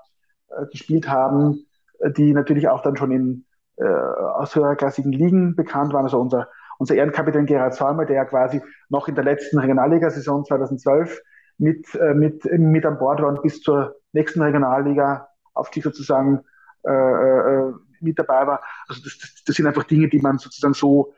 äh, 0.49 0.67
gespielt 0.71 1.09
haben, 1.09 1.65
äh, 1.97 2.11
die 2.11 2.33
natürlich 2.33 2.69
auch 2.69 2.83
dann 2.83 2.95
schon 2.95 3.11
in 3.11 3.45
äh, 3.77 3.83
aus 3.85 4.55
höherklassigen 4.55 5.11
Ligen 5.11 5.55
bekannt 5.55 5.93
waren. 5.93 6.03
Also 6.03 6.19
unser, 6.19 6.47
unser 6.77 6.93
Ehrenkapitän 6.93 7.47
Gerhard 7.47 7.73
Salmer, 7.73 8.05
der 8.05 8.17
ja 8.17 8.25
quasi 8.25 8.61
noch 8.89 9.07
in 9.07 9.15
der 9.15 9.23
letzten 9.23 9.57
Regionalliga-Saison 9.57 10.45
2012 10.45 11.19
mit, 11.57 11.95
äh, 11.95 12.13
mit, 12.13 12.45
mit 12.45 12.85
an 12.85 12.99
Bord 12.99 13.19
war 13.21 13.29
und 13.29 13.41
bis 13.41 13.61
zur 13.61 13.95
nächsten 14.13 14.43
Regionalliga-Aufstieg 14.43 15.83
sozusagen 15.83 16.41
äh, 16.87 16.91
äh, 16.91 17.73
mit 18.01 18.19
dabei 18.19 18.47
war. 18.47 18.63
Also 18.87 19.01
das, 19.03 19.17
das, 19.17 19.43
das 19.45 19.55
sind 19.55 19.67
einfach 19.67 19.83
Dinge, 19.83 20.09
die 20.09 20.19
man 20.19 20.37
sozusagen 20.37 20.73
so 20.73 21.13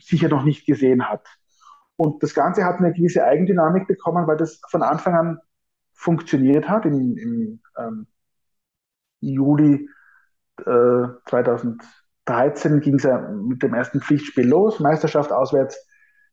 sicher 0.00 0.28
noch 0.28 0.44
nicht 0.44 0.66
gesehen 0.66 1.08
hat. 1.08 1.26
Und 1.96 2.22
das 2.22 2.34
Ganze 2.34 2.64
hat 2.64 2.76
eine 2.76 2.92
gewisse 2.92 3.24
Eigendynamik 3.24 3.86
bekommen, 3.86 4.26
weil 4.26 4.36
das 4.36 4.60
von 4.70 4.82
Anfang 4.82 5.14
an 5.14 5.38
funktioniert 5.92 6.68
hat. 6.68 6.86
Im, 6.86 7.16
im 7.16 7.60
ähm, 7.76 8.06
Juli 9.20 9.88
äh, 10.66 11.08
2013 11.26 12.80
ging 12.80 12.94
es 12.94 13.02
ja 13.02 13.18
mit 13.18 13.62
dem 13.62 13.74
ersten 13.74 14.00
Pflichtspiel 14.00 14.48
los, 14.48 14.80
Meisterschaft 14.80 15.32
auswärts 15.32 15.86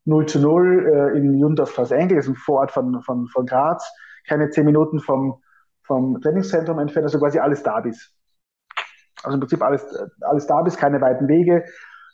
0 0.05 0.25
zu 0.25 0.39
0 0.39 1.11
äh, 1.13 1.17
in 1.17 1.37
Jundorf 1.37 1.73
Schloss 1.73 1.91
Engel, 1.91 2.15
das 2.15 2.25
ist 2.25 2.31
ein 2.31 2.35
Vorort 2.35 2.71
von, 2.71 3.01
von, 3.01 3.27
von 3.27 3.45
Graz, 3.45 3.85
keine 4.27 4.49
zehn 4.49 4.65
Minuten 4.65 4.99
vom, 4.99 5.41
vom 5.83 6.21
Trainingszentrum 6.21 6.79
entfernt, 6.79 7.05
also 7.05 7.19
quasi 7.19 7.39
alles 7.39 7.61
da 7.61 7.81
bis. 7.81 8.13
Also 9.23 9.35
im 9.35 9.39
Prinzip 9.39 9.61
alles, 9.61 9.85
alles 10.21 10.47
da 10.47 10.61
bis, 10.61 10.77
keine 10.77 11.01
weiten 11.01 11.27
Wege. 11.27 11.63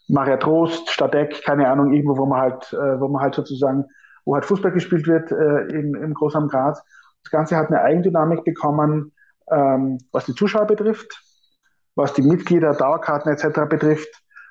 Maria 0.07 0.37
Trost, 0.37 0.89
Stadeck, 0.89 1.43
keine 1.43 1.69
Ahnung, 1.69 1.93
irgendwo, 1.93 2.17
wo 2.17 2.25
man 2.25 2.41
halt, 2.41 2.73
äh, 2.73 2.99
wo 2.99 3.07
man 3.07 3.21
halt 3.21 3.35
sozusagen, 3.35 3.85
wo 4.25 4.35
halt 4.35 4.45
Fußball 4.45 4.71
gespielt 4.71 5.07
wird 5.07 5.31
äh, 5.31 5.75
im, 5.75 5.95
im 5.95 6.13
Großraum 6.13 6.49
Graz. 6.49 6.83
Das 7.23 7.31
Ganze 7.31 7.55
hat 7.55 7.67
eine 7.67 7.81
Eigendynamik 7.81 8.43
bekommen, 8.43 9.13
ähm, 9.49 9.97
was 10.11 10.25
die 10.25 10.35
Zuschauer 10.35 10.65
betrifft, 10.65 11.21
was 11.95 12.13
die 12.13 12.21
Mitglieder, 12.21 12.73
Dauerkarten 12.73 13.31
etc. 13.31 13.61
betrifft, 13.69 14.09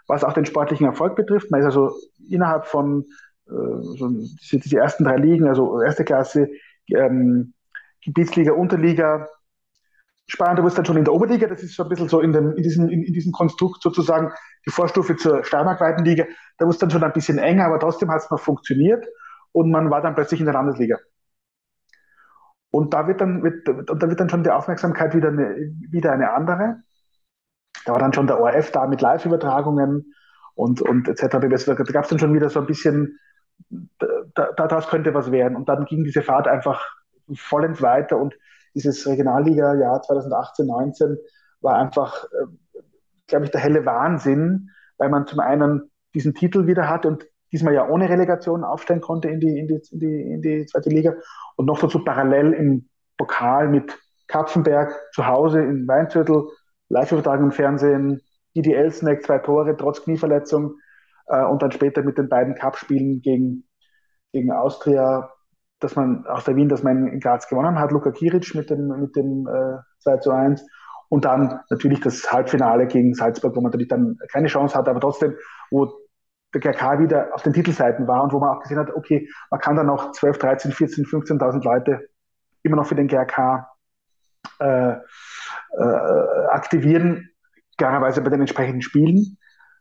was 0.09 0.25
auch 0.25 0.33
den 0.33 0.47
sportlichen 0.47 0.87
Erfolg 0.87 1.17
betrifft. 1.17 1.51
Man 1.51 1.61
ist 1.61 1.67
also 1.67 1.93
innerhalb 2.29 2.67
von 2.67 3.05
äh, 3.47 3.53
so 3.53 4.09
diese, 4.53 4.79
ersten 4.79 5.05
drei 5.05 5.17
Ligen, 5.17 5.49
also 5.49 5.83
erste 5.83 6.05
Klasse, 6.05 6.49
ähm, 6.89 7.55
Gebietsliga, 8.05 8.53
Unterliga, 8.53 9.29
Spanien, 10.33 10.57
da 10.57 10.63
wurde 10.63 10.77
dann 10.77 10.87
schon 10.87 10.97
in 10.97 11.05
der 11.05 11.13
Oberliga, 11.13 11.47
das 11.47 11.63
ist 11.63 11.77
so 11.77 11.83
ein 11.83 11.91
bisschen 11.91 12.09
so 12.09 12.21
in, 12.21 12.33
dem, 12.33 12.57
in, 12.57 12.63
diesem, 12.63 12.89
in, 12.89 13.03
in 13.03 13.13
diesem 13.13 13.33
Konstrukt 13.33 13.83
sozusagen 13.83 14.33
die 14.65 14.71
Vorstufe 14.71 15.15
zur 15.17 15.45
Steiermark-weiten 15.45 16.07
Liga, 16.07 16.25
da 16.57 16.65
wurde 16.65 16.73
es 16.73 16.79
dann 16.79 16.91
schon 16.91 17.05
ein 17.05 17.13
bisschen 17.13 17.37
enger, 17.37 17.67
aber 17.67 17.79
trotzdem 17.79 18.11
hat 18.11 18.23
es 18.23 18.31
noch 18.31 18.41
funktioniert 18.41 19.07
und 19.53 19.71
man 19.71 19.91
war 19.91 20.01
dann 20.01 20.15
plötzlich 20.15 20.41
in 20.41 20.47
der 20.47 20.55
Landesliga. 20.55 20.99
Und 22.71 22.95
da 22.95 23.07
wird 23.07 23.21
dann, 23.21 23.43
wird, 23.43 23.69
und 23.69 24.03
da 24.03 24.09
wird 24.09 24.21
dann 24.21 24.31
schon 24.31 24.43
die 24.43 24.51
Aufmerksamkeit 24.51 25.15
wieder 25.15 25.29
eine, 25.29 25.55
wieder 25.91 26.13
eine 26.13 26.33
andere. 26.33 26.83
Da 27.85 27.93
war 27.93 27.99
dann 27.99 28.15
schon 28.15 28.27
der 28.27 28.41
ORF 28.41 28.71
da 28.71 28.87
mit 28.87 29.03
Live-Übertragungen 29.03 30.15
und, 30.55 30.81
und 30.81 31.09
etc. 31.09 31.27
Da 31.29 31.75
gab 31.75 32.05
es 32.05 32.09
dann 32.09 32.19
schon 32.19 32.33
wieder 32.33 32.49
so 32.49 32.61
ein 32.61 32.67
bisschen, 32.67 33.19
da, 33.69 34.53
daraus 34.57 34.89
könnte 34.89 35.13
was 35.13 35.31
werden. 35.31 35.57
Und 35.57 35.69
dann 35.69 35.85
ging 35.85 36.05
diese 36.05 36.23
Fahrt 36.23 36.49
einfach 36.49 36.83
vollends 37.35 37.83
weiter 37.83 38.17
und 38.17 38.35
dieses 38.75 39.07
Regionalliga-Jahr 39.07 40.03
2018, 40.03 40.67
19 40.67 41.19
war 41.61 41.77
einfach, 41.77 42.25
äh, 42.25 42.81
glaube 43.27 43.47
ich, 43.47 43.51
der 43.51 43.61
helle 43.61 43.87
Wahnsinn, 43.87 44.71
weil 44.99 45.09
man 45.09 45.27
zum 45.27 45.41
einen 45.41 45.91
diesen 46.15 46.35
Titel 46.35 46.67
wieder 46.67 46.89
hatte 46.89 47.09
und 47.09 47.27
diesmal 47.53 47.75
ja 47.75 47.89
ohne 47.89 48.09
Relegation 48.09 48.65
aufsteigen 48.65 49.01
konnte 49.01 49.29
in 49.29 49.41
die, 49.41 49.59
in 49.59 49.69
die, 49.69 49.81
in 49.91 50.01
die, 50.01 50.23
in 50.33 50.43
die 50.43 50.67
zweite 50.67 50.89
Liga 50.89 51.15
und 51.57 51.67
noch 51.67 51.81
dazu 51.81 52.03
parallel 52.03 52.53
im 52.53 52.89
Pokal 53.19 53.69
mit 53.69 53.99
Kapfenberg 54.27 54.95
zu 55.13 55.27
Hause 55.27 55.61
in 55.61 55.87
Weinviertel, 55.87 56.49
Live-Übertragung 56.89 57.47
im 57.47 57.53
Fernsehen, 57.53 58.23
Didi 58.55 58.73
Elsneck, 58.73 59.25
zwei 59.25 59.39
Tore 59.39 59.77
trotz 59.77 60.03
Knieverletzung 60.03 60.77
äh, 61.27 61.45
und 61.45 61.63
dann 61.63 61.73
später 61.73 62.03
mit 62.03 62.19
den 62.19 62.29
beiden 62.29 62.55
Cup-Spielen 62.55 63.21
gegen, 63.21 63.65
gegen 64.33 64.53
Austria 64.53 65.31
dass 65.83 65.97
man 65.97 66.27
aus 66.27 66.45
der 66.45 66.57
Wien, 66.57 66.69
dass 66.69 66.83
man 66.83 67.09
in 67.09 67.21
Graz 67.21 67.49
gewonnen 67.49 67.79
hat, 67.79 67.93
Luka 67.93 68.11
Kiric 68.11 68.55
mit 68.55 68.71
dem, 68.71 68.89
mit 68.89 69.17
dem 69.17 69.47
äh, 69.47 69.79
2 70.01 70.17
zu 70.19 70.31
1. 70.31 70.65
Und 71.09 71.25
dann 71.25 71.61
natürlich 71.69 72.01
das 72.01 72.33
Halbfinale 72.33 72.87
gegen 72.87 73.15
Salzburg, 73.15 73.55
wo 73.55 73.61
man 73.61 73.71
natürlich 73.71 73.89
dann 73.89 74.17
keine 74.31 74.49
Chance 74.49 74.77
hatte, 74.77 74.91
aber 74.91 75.01
trotzdem, 75.01 75.35
wo 75.71 75.93
der 76.55 76.61
GRK 76.61 77.01
wieder 77.01 77.35
auf 77.35 77.43
den 77.43 77.53
Titelseiten 77.53 78.07
war 78.07 78.23
und 78.23 78.33
wo 78.33 78.39
man 78.39 78.51
auch 78.51 78.61
gesehen 78.61 78.79
hat, 78.79 78.91
okay, 78.95 79.29
man 79.51 79.61
kann 79.61 79.77
dann 79.77 79.87
noch 79.87 80.13
12, 80.13 80.39
13, 80.39 80.73
14, 80.73 81.05
15.000 81.05 81.65
Leute 81.65 82.09
immer 82.63 82.77
noch 82.77 82.87
für 82.87 82.95
den 82.95 83.09
GRK 83.09 83.69
äh, 84.61 84.93
äh, 84.93 84.97
aktivieren, 86.51 87.31
klarerweise 87.77 88.23
bei 88.23 88.31
den 88.31 88.41
entsprechenden 88.41 88.83
Spielen. 88.83 89.39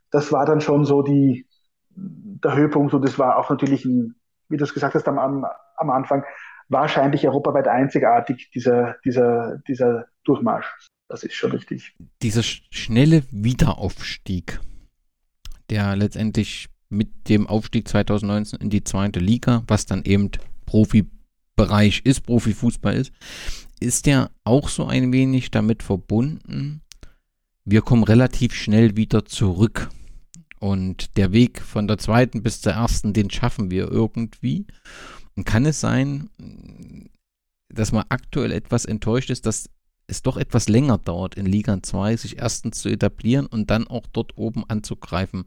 Das 0.10 0.32
war 0.32 0.46
dann 0.46 0.62
schon 0.62 0.86
so 0.86 1.02
die, 1.02 1.48
der 1.96 2.56
Höhepunkt 2.56 2.94
und 2.94 3.04
das 3.04 3.20
war 3.20 3.38
auch 3.38 3.50
natürlich 3.50 3.86
ein, 3.86 4.16
wie 4.50 4.58
du 4.58 4.64
es 4.64 4.74
gesagt 4.74 4.96
hast, 4.96 5.08
am, 5.08 5.20
am 5.20 5.46
Anfang, 5.90 6.24
wahrscheinlich 6.70 7.28
europaweit 7.28 7.68
einzigartig, 7.68 8.50
dieser, 8.54 8.96
dieser, 9.04 9.58
dieser 9.68 10.08
Durchmarsch. 10.24 10.66
Das 11.08 11.24
ist 11.24 11.34
schon 11.34 11.52
richtig. 11.52 11.94
Dieser 12.22 12.44
schnelle 12.44 13.24
Wiederaufstieg, 13.32 14.60
der 15.70 15.96
letztendlich 15.96 16.70
mit 16.90 17.30
dem 17.30 17.48
Aufstieg 17.48 17.88
2019 17.88 18.60
in 18.60 18.70
die 18.70 18.84
zweite 18.84 19.20
Liga, 19.20 19.64
was 19.68 19.86
dann 19.86 20.04
eben 20.04 20.32
Profibereich 20.66 22.02
ist, 22.06 22.22
Profifußball 22.22 22.96
ist, 22.96 23.12
ist 23.80 24.06
der 24.06 24.32
auch 24.44 24.70
so 24.70 24.86
ein 24.86 25.12
wenig 25.12 25.52
damit 25.52 25.84
verbunden, 25.84 26.82
wir 27.66 27.82
kommen 27.82 28.04
relativ 28.04 28.54
schnell 28.54 28.96
wieder 28.98 29.26
zurück. 29.26 29.90
Und 30.60 31.18
der 31.18 31.32
Weg 31.32 31.62
von 31.62 31.88
der 31.88 31.98
zweiten 31.98 32.44
bis 32.44 32.62
zur 32.62 32.74
ersten, 32.74 33.14
den 33.14 33.30
schaffen 33.30 33.72
wir 33.72 33.90
irgendwie. 33.90 34.66
Und 35.36 35.46
kann 35.46 35.66
es 35.66 35.80
sein, 35.80 36.30
dass 37.70 37.92
man 37.92 38.06
aktuell 38.10 38.52
etwas 38.52 38.86
enttäuscht 38.86 39.30
ist, 39.30 39.46
dass 39.46 39.70
es 40.08 40.22
doch 40.22 40.38
etwas 40.38 40.68
länger 40.68 40.98
dauert, 40.98 41.36
in 41.36 41.46
Liga 41.46 41.82
2 41.82 42.18
sich 42.18 42.40
erstens 42.40 42.82
zu 42.82 42.90
etablieren 42.90 43.46
und 43.46 43.72
dann 43.72 43.88
auch 43.88 44.06
dort 44.12 44.38
oben 44.38 44.66
anzugreifen? 44.68 45.46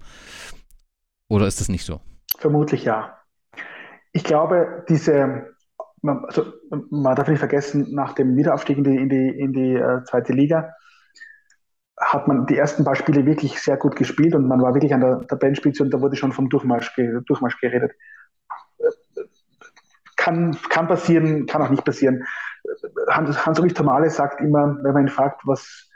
Oder 1.28 1.46
ist 1.46 1.60
das 1.60 1.68
nicht 1.68 1.84
so? 1.84 2.00
Vermutlich 2.38 2.84
ja. 2.84 3.18
Ich 4.12 4.24
glaube, 4.24 4.84
diese, 4.88 5.54
man, 6.00 6.24
also, 6.24 6.52
man 6.90 7.14
darf 7.16 7.28
nicht 7.28 7.38
vergessen, 7.38 7.94
nach 7.94 8.14
dem 8.14 8.36
Wiederaufstieg 8.36 8.78
in 8.78 8.84
die, 8.84 8.96
in 8.96 9.08
die, 9.08 9.28
in 9.28 9.52
die 9.52 9.74
äh, 9.74 10.02
zweite 10.04 10.32
Liga 10.32 10.72
hat 12.00 12.26
man 12.26 12.46
die 12.46 12.56
ersten 12.56 12.84
paar 12.84 12.96
Spiele 12.96 13.24
wirklich 13.24 13.60
sehr 13.60 13.76
gut 13.76 13.96
gespielt 13.96 14.34
und 14.34 14.48
man 14.48 14.60
war 14.60 14.74
wirklich 14.74 14.92
an 14.92 15.00
der 15.00 15.26
Tabellenspitze 15.26 15.82
und 15.82 15.90
da 15.92 16.00
wurde 16.00 16.16
schon 16.16 16.32
vom 16.32 16.48
Durchmarsch, 16.48 16.92
Durchmarsch 17.26 17.60
geredet. 17.60 17.92
Kann, 20.24 20.56
kann 20.70 20.88
passieren, 20.88 21.44
kann 21.44 21.60
auch 21.60 21.68
nicht 21.68 21.84
passieren. 21.84 22.24
Hans, 23.10 23.44
Hans-Ulrich 23.44 23.74
Tomale 23.74 24.08
sagt 24.08 24.40
immer, 24.40 24.78
wenn 24.82 24.94
man 24.94 25.02
ihn 25.04 25.10
fragt, 25.10 25.42
was, 25.44 25.90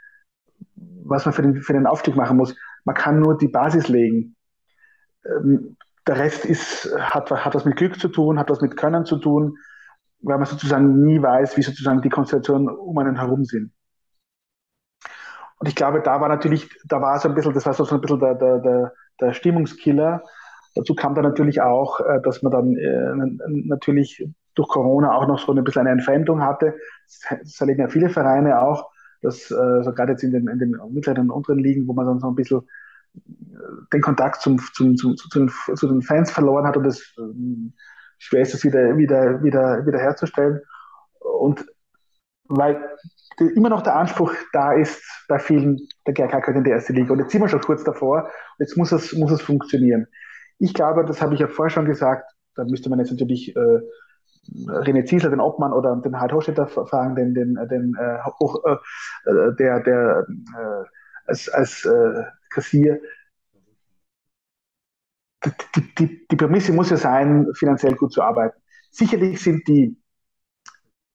was 0.74 1.24
man 1.24 1.32
für 1.32 1.40
den, 1.40 1.62
für 1.62 1.72
den 1.72 1.86
Aufstieg 1.86 2.14
machen 2.14 2.36
muss, 2.36 2.54
man 2.84 2.94
kann 2.94 3.20
nur 3.20 3.38
die 3.38 3.48
Basis 3.48 3.88
legen. 3.88 4.36
Ähm, 5.24 5.78
der 6.06 6.18
Rest 6.18 6.44
ist, 6.44 6.94
hat, 6.98 7.30
hat 7.30 7.54
was 7.54 7.64
mit 7.64 7.76
Glück 7.76 7.98
zu 7.98 8.08
tun, 8.08 8.38
hat 8.38 8.50
was 8.50 8.60
mit 8.60 8.76
Können 8.76 9.06
zu 9.06 9.16
tun, 9.16 9.56
weil 10.20 10.36
man 10.36 10.46
sozusagen 10.46 11.00
nie 11.06 11.22
weiß, 11.22 11.56
wie 11.56 11.62
sozusagen 11.62 12.02
die 12.02 12.10
Konstellationen 12.10 12.68
um 12.68 12.98
einen 12.98 13.16
herum 13.16 13.44
sind. 13.44 13.72
Und 15.58 15.68
ich 15.68 15.74
glaube, 15.74 16.02
da 16.02 16.20
war 16.20 16.28
natürlich, 16.28 16.68
da 16.84 17.00
war 17.00 17.18
so 17.18 17.30
ein 17.30 17.34
bisschen, 17.34 17.54
das 17.54 17.64
war 17.64 17.72
so 17.72 17.84
ein 17.94 18.00
bisschen 18.02 18.20
der, 18.20 18.34
der, 18.34 18.58
der, 18.58 18.92
der 19.20 19.32
Stimmungskiller. 19.32 20.22
Dazu 20.74 20.94
kam 20.94 21.14
dann 21.14 21.24
natürlich 21.24 21.60
auch, 21.60 22.00
äh, 22.00 22.20
dass 22.22 22.42
man 22.42 22.52
dann 22.52 22.76
äh, 22.76 23.12
natürlich 23.64 24.26
durch 24.54 24.68
Corona 24.68 25.14
auch 25.14 25.26
noch 25.26 25.38
so 25.38 25.52
ein 25.52 25.64
bisschen 25.64 25.80
eine 25.80 25.90
Entfremdung 25.90 26.42
hatte. 26.42 26.74
Das 27.30 27.60
erleben 27.60 27.80
ja 27.80 27.88
viele 27.88 28.08
Vereine 28.10 28.60
auch, 28.60 28.90
dass 29.22 29.50
äh, 29.50 29.82
so 29.82 29.92
gerade 29.92 30.12
jetzt 30.12 30.22
in 30.22 30.32
den, 30.32 30.48
in 30.48 30.58
den 30.58 30.76
mittleren 30.90 31.30
und 31.30 31.36
unteren 31.36 31.58
Ligen, 31.58 31.86
wo 31.86 31.92
man 31.92 32.06
dann 32.06 32.20
so 32.20 32.28
ein 32.28 32.34
bisschen 32.34 32.62
den 33.92 34.00
Kontakt 34.00 34.42
zum, 34.42 34.60
zum, 34.74 34.96
zum, 34.96 35.16
zu, 35.16 35.28
den, 35.30 35.50
zu 35.74 35.88
den 35.88 36.02
Fans 36.02 36.30
verloren 36.30 36.66
hat 36.66 36.76
und 36.76 36.86
es 36.86 37.14
ähm, 37.18 37.72
schwer 38.18 38.42
ist, 38.42 38.54
das 38.54 38.64
wieder, 38.64 38.96
wieder, 38.96 39.42
wieder, 39.42 39.86
wieder 39.86 39.98
herzustellen. 39.98 40.60
Und 41.20 41.64
weil 42.48 42.80
immer 43.54 43.68
noch 43.68 43.82
der 43.82 43.96
Anspruch 43.96 44.34
da 44.52 44.72
ist, 44.72 45.02
bei 45.28 45.38
vielen, 45.38 45.78
der 46.06 46.14
GRK 46.14 46.40
gehört 46.40 46.56
in 46.56 46.64
die 46.64 46.70
erste 46.70 46.92
Liga. 46.92 47.12
Und 47.12 47.20
jetzt 47.20 47.30
sind 47.30 47.40
wir 47.40 47.48
schon 47.48 47.60
kurz 47.60 47.84
davor. 47.84 48.30
Jetzt 48.58 48.76
muss 48.76 48.92
es, 48.92 49.12
muss 49.12 49.30
es 49.30 49.42
funktionieren. 49.42 50.06
Ich 50.58 50.74
glaube, 50.74 51.04
das 51.04 51.22
habe 51.22 51.34
ich 51.34 51.40
ja 51.40 51.48
vorher 51.48 51.70
schon 51.70 51.86
gesagt, 51.86 52.32
da 52.54 52.64
müsste 52.64 52.90
man 52.90 52.98
jetzt 52.98 53.10
natürlich 53.10 53.54
äh, 53.54 53.80
René 54.66 55.04
Ziesler, 55.04 55.30
den 55.30 55.40
Obmann 55.40 55.72
oder 55.72 55.96
den 55.96 56.16
Harald 56.16 56.32
Hochstädter 56.32 56.66
fragen, 56.66 57.14
den, 57.14 57.34
den, 57.34 57.54
den 57.68 57.94
äh, 57.98 58.18
hoch, 58.40 58.64
äh, 58.64 58.76
der, 59.58 59.80
der 59.80 60.26
äh, 60.28 60.84
als, 61.26 61.48
als 61.48 61.84
äh, 61.84 62.24
Kassier. 62.50 63.00
Die, 65.44 65.94
die, 65.98 66.26
die 66.26 66.36
Prämisse 66.36 66.72
muss 66.72 66.90
ja 66.90 66.96
sein, 66.96 67.46
finanziell 67.54 67.94
gut 67.94 68.12
zu 68.12 68.22
arbeiten. 68.22 68.60
Sicherlich 68.90 69.40
sind 69.40 69.68
die 69.68 69.96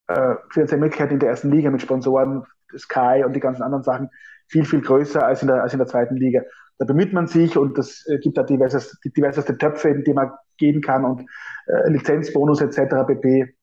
äh, 0.07 0.35
finanzielle 0.51 0.81
Möglichkeiten 0.81 1.13
in 1.13 1.19
der 1.19 1.29
ersten 1.29 1.51
Liga 1.51 1.69
mit 1.69 1.81
Sponsoren, 1.81 2.45
Sky 2.77 3.23
und 3.25 3.33
die 3.33 3.39
ganzen 3.39 3.63
anderen 3.63 3.83
Sachen 3.83 4.09
viel, 4.47 4.65
viel 4.65 4.81
größer 4.81 5.25
als 5.25 5.41
in 5.41 5.47
der, 5.47 5.63
als 5.63 5.73
in 5.73 5.79
der 5.79 5.87
zweiten 5.87 6.15
Liga. 6.15 6.41
Da 6.77 6.85
bemüht 6.85 7.13
man 7.13 7.27
sich 7.27 7.57
und 7.57 7.77
das 7.77 8.05
äh, 8.07 8.17
gibt 8.19 8.37
da 8.37 8.43
diverses, 8.43 8.99
diverseste 9.03 9.57
Töpfe, 9.57 9.89
in 9.89 10.03
die 10.03 10.13
man 10.13 10.31
gehen 10.57 10.81
kann 10.81 11.05
und 11.05 11.21
äh, 11.67 11.89
Lizenzbonus 11.89 12.61
etc. 12.61 13.05
pp. 13.07 13.55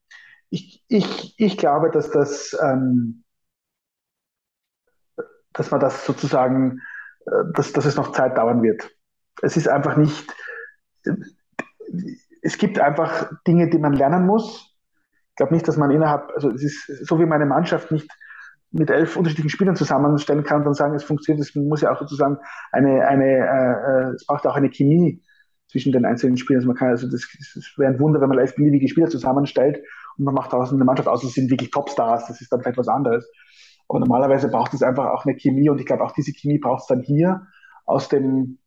Ich, 0.50 0.84
ich, 0.88 1.34
ich 1.38 1.56
glaube, 1.56 1.90
dass 1.90 2.10
das, 2.10 2.56
ähm, 2.62 3.24
dass 5.52 5.70
man 5.70 5.80
das 5.80 6.06
sozusagen, 6.06 6.80
äh, 7.26 7.52
dass, 7.54 7.72
dass 7.72 7.84
es 7.84 7.96
noch 7.96 8.12
Zeit 8.12 8.38
dauern 8.38 8.62
wird. 8.62 8.90
Es 9.42 9.56
ist 9.56 9.68
einfach 9.68 9.96
nicht, 9.96 10.34
es 12.42 12.58
gibt 12.58 12.78
einfach 12.78 13.32
Dinge, 13.46 13.70
die 13.70 13.78
man 13.78 13.92
lernen 13.92 14.26
muss 14.26 14.70
glaube 15.40 15.54
nicht, 15.54 15.66
dass 15.66 15.78
man 15.78 15.90
innerhalb, 15.90 16.30
also 16.34 16.50
es 16.50 16.62
ist 16.62 17.06
so 17.06 17.18
wie 17.18 17.24
meine 17.24 17.46
Mannschaft 17.46 17.90
nicht 17.90 18.10
mit 18.72 18.90
elf 18.90 19.16
unterschiedlichen 19.16 19.50
Spielern 19.50 19.76
zusammenstellen 19.76 20.44
kann 20.44 20.58
und 20.58 20.64
dann 20.64 20.74
sagen, 20.74 20.94
es 20.94 21.04
funktioniert, 21.04 21.44
es 21.44 21.54
muss 21.54 21.80
ja 21.80 21.92
auch 21.92 21.98
sozusagen 21.98 22.38
eine, 22.72 23.06
eine 23.06 23.26
äh, 23.26 24.10
äh, 24.10 24.14
es 24.14 24.26
braucht 24.26 24.46
auch 24.46 24.54
eine 24.54 24.70
Chemie 24.70 25.22
zwischen 25.68 25.92
den 25.92 26.04
einzelnen 26.04 26.36
Spielern. 26.36 26.60
Also 26.60 26.68
man 26.68 26.76
kann, 26.76 26.88
also 26.88 27.08
das, 27.10 27.26
das 27.54 27.74
wäre 27.76 27.92
ein 27.92 28.00
Wunder, 28.00 28.20
wenn 28.20 28.28
man 28.28 28.38
elf 28.38 28.54
beliebige 28.54 28.88
Spieler 28.88 29.08
zusammenstellt 29.08 29.82
und 30.18 30.24
man 30.24 30.34
macht 30.34 30.52
daraus 30.52 30.72
eine 30.72 30.84
Mannschaft 30.84 31.08
aus, 31.08 31.22
das 31.22 31.32
sind 31.32 31.50
wirklich 31.50 31.70
Topstars, 31.70 32.28
das 32.28 32.40
ist 32.40 32.52
dann 32.52 32.60
vielleicht 32.60 32.78
was 32.78 32.88
anderes. 32.88 33.28
Aber 33.88 33.98
normalerweise 33.98 34.48
braucht 34.48 34.72
es 34.72 34.82
einfach 34.82 35.06
auch 35.06 35.24
eine 35.24 35.34
Chemie 35.34 35.68
und 35.68 35.80
ich 35.80 35.86
glaube, 35.86 36.04
auch 36.04 36.12
diese 36.12 36.32
Chemie 36.32 36.58
braucht 36.58 36.82
es 36.82 36.86
dann 36.86 37.00
hier 37.00 37.46
aus 37.86 38.08
dem, 38.08 38.58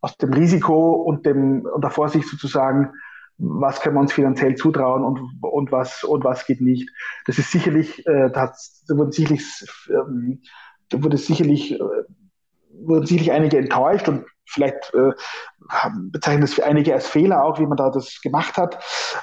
aus 0.00 0.16
dem 0.16 0.32
Risiko 0.32 0.92
und 0.92 1.26
dem, 1.26 1.66
und 1.66 1.84
der 1.84 1.90
Vorsicht 1.90 2.26
sozusagen, 2.26 2.92
was 3.44 3.80
können 3.80 3.96
wir 3.96 4.00
uns 4.00 4.12
finanziell 4.12 4.54
zutrauen 4.54 5.04
und, 5.04 5.20
und, 5.42 5.72
was, 5.72 6.04
und 6.04 6.22
was 6.22 6.46
geht 6.46 6.60
nicht. 6.60 6.88
Das 7.26 7.38
ist 7.38 7.50
sicherlich, 7.50 8.06
äh, 8.06 8.30
da, 8.30 8.52
wurden 8.88 9.10
sicherlich, 9.10 9.66
ähm, 9.90 10.42
da 10.90 11.02
wurde 11.02 11.16
sicherlich, 11.16 11.72
äh, 11.72 11.78
wurden 12.84 13.04
sicherlich 13.04 13.32
einige 13.32 13.58
enttäuscht 13.58 14.08
und 14.08 14.26
vielleicht 14.46 14.94
äh, 14.94 15.10
bezeichnen 16.12 16.42
das 16.42 16.60
einige 16.60 16.94
als 16.94 17.08
Fehler 17.08 17.44
auch, 17.44 17.58
wie 17.58 17.66
man 17.66 17.76
da 17.76 17.90
das 17.90 18.20
gemacht 18.22 18.56
hat. 18.56 18.78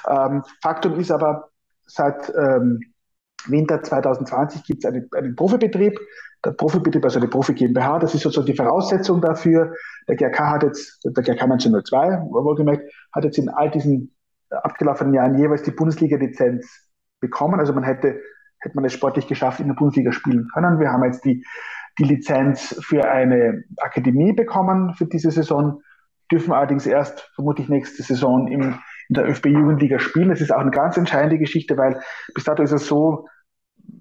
Ähm, 0.06 0.42
Faktum 0.60 1.00
ist 1.00 1.10
aber, 1.10 1.48
seit 1.86 2.30
ähm, 2.36 2.80
Winter 3.46 3.82
2020 3.82 4.64
gibt 4.64 4.84
es 4.84 4.90
einen, 4.90 5.08
einen 5.16 5.34
Profibetrieb, 5.34 5.98
der 6.44 6.52
Profibetrieb, 6.52 7.04
also 7.04 7.20
die 7.20 7.26
Profi 7.26 7.54
GmbH, 7.54 7.98
das 7.98 8.14
ist 8.14 8.22
sozusagen 8.22 8.46
die 8.46 8.56
Voraussetzung 8.56 9.20
dafür. 9.20 9.74
Der 10.08 10.16
GRK 10.16 10.50
hat 10.50 10.62
jetzt, 10.62 10.98
der 11.04 11.22
GRK 11.22 11.42
1902, 11.42 12.30
wohlgemerkt, 12.30 12.90
hat 13.12 13.24
jetzt 13.24 13.38
in 13.38 13.48
all 13.48 13.70
diesen 13.70 14.14
abgelaufenen 14.50 15.14
Jahren 15.14 15.38
jeweils 15.38 15.62
die 15.62 15.70
Bundesliga-Lizenz 15.70 16.90
bekommen. 17.20 17.60
Also 17.60 17.72
man 17.72 17.84
hätte, 17.84 18.20
hätte 18.60 18.74
man 18.74 18.84
es 18.84 18.92
sportlich 18.92 19.26
geschafft, 19.26 19.60
in 19.60 19.68
der 19.68 19.74
Bundesliga 19.74 20.12
spielen 20.12 20.48
können. 20.54 20.80
Wir 20.80 20.90
haben 20.90 21.04
jetzt 21.04 21.24
die, 21.24 21.44
die 21.98 22.04
Lizenz 22.04 22.74
für 22.82 23.08
eine 23.08 23.64
Akademie 23.76 24.32
bekommen 24.32 24.94
für 24.94 25.06
diese 25.06 25.30
Saison, 25.30 25.82
dürfen 26.32 26.52
allerdings 26.52 26.86
erst 26.86 27.30
vermutlich 27.34 27.68
nächste 27.68 28.02
Saison 28.02 28.48
im, 28.48 28.78
in 29.08 29.14
der 29.14 29.28
ÖFB-Jugendliga 29.28 29.98
spielen. 29.98 30.30
Das 30.30 30.40
ist 30.40 30.52
auch 30.52 30.60
eine 30.60 30.70
ganz 30.70 30.96
entscheidende 30.96 31.38
Geschichte, 31.38 31.76
weil 31.76 32.00
bis 32.34 32.44
dato 32.44 32.62
ist 32.62 32.72
es 32.72 32.86
so, 32.86 33.28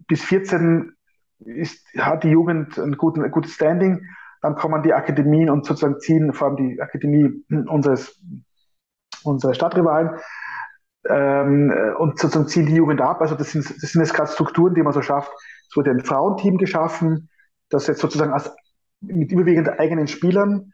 bis 0.07 0.23
14 0.23 0.93
ist, 1.39 1.85
hat 1.97 2.23
die 2.23 2.29
Jugend 2.29 2.77
ein, 2.77 2.97
guten, 2.97 3.23
ein 3.23 3.31
gutes 3.31 3.53
Standing. 3.53 4.05
Dann 4.41 4.55
kommen 4.55 4.83
die 4.83 4.93
Akademien 4.93 5.49
und 5.49 5.65
sozusagen 5.65 5.99
ziehen 5.99 6.33
vor 6.33 6.47
allem 6.47 6.57
die 6.57 6.81
Akademie 6.81 7.43
unseres, 7.49 8.19
unserer 9.23 9.53
Stadtrivalen 9.53 10.19
ähm, 11.07 11.73
und 11.97 12.19
sozusagen 12.19 12.47
ziehen 12.47 12.65
die 12.65 12.75
Jugend 12.75 13.01
ab. 13.01 13.21
Also 13.21 13.35
das 13.35 13.51
sind, 13.51 13.69
das 13.69 13.91
sind 13.91 14.01
jetzt 14.01 14.13
gerade 14.13 14.31
Strukturen, 14.31 14.73
die 14.73 14.83
man 14.83 14.93
so 14.93 15.01
schafft. 15.01 15.31
Es 15.69 15.75
wurde 15.75 15.91
ein 15.91 16.03
Frauenteam 16.03 16.57
geschaffen, 16.57 17.29
das 17.69 17.87
jetzt 17.87 17.99
sozusagen 17.99 18.31
als, 18.31 18.55
mit 19.01 19.31
überwiegend 19.31 19.79
eigenen 19.79 20.07
Spielern 20.07 20.73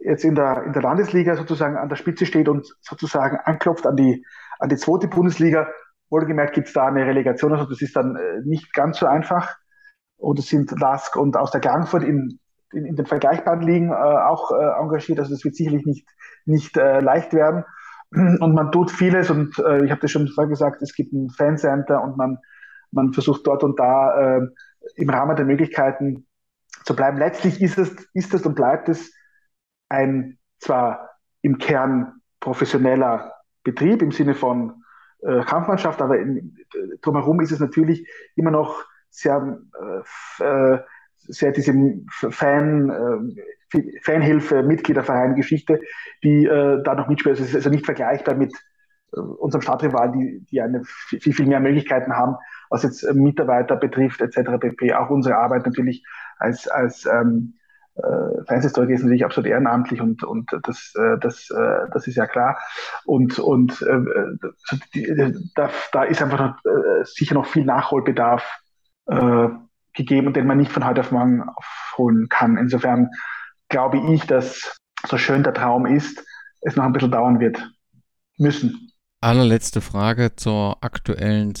jetzt 0.00 0.24
in 0.24 0.34
der, 0.34 0.64
in 0.64 0.72
der 0.72 0.82
Landesliga 0.82 1.36
sozusagen 1.36 1.76
an 1.76 1.88
der 1.88 1.96
Spitze 1.96 2.26
steht 2.26 2.48
und 2.48 2.66
sozusagen 2.80 3.38
anklopft 3.44 3.86
an 3.86 3.96
die, 3.96 4.24
an 4.58 4.68
die 4.68 4.76
zweite 4.76 5.08
Bundesliga. 5.08 5.68
Wohlgemerkt 6.10 6.54
gibt 6.54 6.68
es 6.68 6.74
da 6.74 6.86
eine 6.86 7.06
Relegation, 7.06 7.52
also 7.52 7.64
das 7.64 7.80
ist 7.80 7.96
dann 7.96 8.16
äh, 8.16 8.40
nicht 8.44 8.72
ganz 8.74 8.98
so 8.98 9.06
einfach 9.06 9.56
oder 10.18 10.42
sind 10.42 10.70
Lask 10.80 11.16
und 11.16 11.36
aus 11.36 11.50
der 11.50 11.60
Klagenfurt 11.60 12.02
in, 12.02 12.38
in, 12.72 12.86
in 12.86 12.96
den 12.96 13.06
vergleichbaren 13.06 13.62
Ligen 13.62 13.90
äh, 13.90 13.94
auch 13.94 14.50
äh, 14.52 14.80
engagiert. 14.80 15.18
Also 15.18 15.32
das 15.32 15.44
wird 15.44 15.56
sicherlich 15.56 15.84
nicht, 15.84 16.08
nicht 16.44 16.76
äh, 16.76 17.00
leicht 17.00 17.32
werden. 17.32 17.64
Und 18.10 18.54
man 18.54 18.70
tut 18.70 18.90
vieles 18.90 19.30
und 19.30 19.58
äh, 19.58 19.84
ich 19.84 19.90
habe 19.90 20.00
das 20.00 20.10
schon 20.10 20.28
vorher 20.28 20.48
gesagt, 20.48 20.82
es 20.82 20.94
gibt 20.94 21.12
ein 21.12 21.30
Fancenter 21.30 22.02
und 22.02 22.16
man, 22.16 22.38
man 22.92 23.12
versucht 23.12 23.46
dort 23.46 23.64
und 23.64 23.78
da 23.78 24.36
äh, 24.36 24.46
im 24.94 25.10
Rahmen 25.10 25.34
der 25.34 25.44
Möglichkeiten 25.44 26.26
zu 26.84 26.94
bleiben. 26.94 27.18
Letztlich 27.18 27.60
ist 27.60 27.76
es, 27.76 27.90
ist 28.12 28.32
es 28.34 28.46
und 28.46 28.54
bleibt 28.54 28.88
es 28.88 29.12
ein 29.88 30.38
zwar 30.58 31.10
im 31.42 31.58
Kern 31.58 32.20
professioneller 32.40 33.32
Betrieb 33.64 34.02
im 34.02 34.12
Sinne 34.12 34.34
von 34.34 34.84
äh, 35.22 35.42
Kampfmannschaft, 35.42 36.00
aber 36.00 36.18
in, 36.18 36.56
drumherum 37.00 37.40
ist 37.40 37.52
es 37.52 37.60
natürlich 37.60 38.08
immer 38.36 38.50
noch 38.50 38.84
sehr, 39.14 39.58
äh, 40.40 40.44
äh, 40.44 40.78
sehr 41.26 41.52
diese 41.52 41.72
Fan, 42.10 42.90
äh, 42.90 44.00
Fanhilfe, 44.02 44.62
Mitgliederverein 44.62 45.34
Geschichte, 45.34 45.80
die 46.22 46.44
äh, 46.44 46.82
da 46.82 46.94
noch 46.94 47.08
mitspielt. 47.08 47.38
Es 47.38 47.48
ist 47.48 47.54
also 47.54 47.70
nicht 47.70 47.84
vergleichbar 47.84 48.34
mit 48.34 48.52
äh, 49.12 49.20
unserem 49.20 49.62
Stadtrival, 49.62 50.12
die, 50.12 50.44
die 50.50 50.60
eine 50.60 50.82
viel, 50.84 51.32
viel 51.32 51.46
mehr 51.46 51.60
Möglichkeiten 51.60 52.12
haben, 52.12 52.36
was 52.70 52.82
jetzt 52.82 53.04
Mitarbeiter 53.14 53.76
betrifft, 53.76 54.20
etc. 54.20 54.58
pp. 54.60 54.92
Auch 54.94 55.10
unsere 55.10 55.36
Arbeit 55.36 55.64
natürlich 55.64 56.04
als, 56.38 56.68
als 56.68 57.06
ähm, 57.06 57.54
äh, 57.96 58.44
Fernsehhistoriker 58.46 58.94
ist 58.94 59.02
natürlich 59.02 59.24
absolut 59.24 59.48
ehrenamtlich 59.48 60.00
und, 60.00 60.24
und 60.24 60.50
das, 60.64 60.92
äh, 60.96 61.18
das, 61.20 61.48
äh, 61.50 61.88
das 61.92 62.08
ist 62.08 62.16
ja 62.16 62.26
klar. 62.26 62.58
Und, 63.04 63.38
und 63.38 63.80
äh, 63.82 65.06
da, 65.54 65.70
da 65.92 66.02
ist 66.02 66.20
einfach 66.20 66.40
noch, 66.40 66.64
äh, 66.64 67.04
sicher 67.04 67.34
noch 67.34 67.46
viel 67.46 67.64
Nachholbedarf 67.64 68.44
äh, 69.06 69.48
gegeben, 69.92 70.32
den 70.32 70.46
man 70.46 70.58
nicht 70.58 70.72
von 70.72 70.84
heute 70.84 71.00
auf 71.00 71.12
morgen 71.12 71.42
aufholen 71.42 72.28
kann. 72.28 72.56
Insofern 72.56 73.10
glaube 73.68 73.98
ich, 74.12 74.26
dass 74.26 74.76
so 75.06 75.18
schön 75.18 75.42
der 75.42 75.54
Traum 75.54 75.86
ist, 75.86 76.24
es 76.62 76.76
noch 76.76 76.84
ein 76.84 76.92
bisschen 76.92 77.10
dauern 77.10 77.40
wird 77.40 77.62
müssen. 78.38 78.90
allerletzte 79.20 79.80
Frage 79.80 80.34
zur 80.36 80.82
aktuellen 80.82 81.54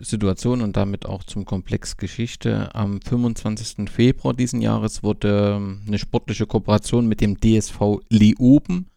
Situation 0.00 0.62
und 0.62 0.76
damit 0.76 1.06
auch 1.06 1.24
zum 1.24 1.44
Komplex 1.44 1.96
Geschichte. 1.96 2.74
Am 2.74 3.00
25. 3.02 3.90
Februar 3.90 4.32
diesen 4.32 4.60
Jahres 4.60 5.02
wurde 5.02 5.56
ähm, 5.56 5.82
eine 5.86 5.98
sportliche 5.98 6.46
Kooperation 6.46 7.06
mit 7.08 7.20
dem 7.20 7.38
DSV 7.38 7.98
Leoben 8.08 8.90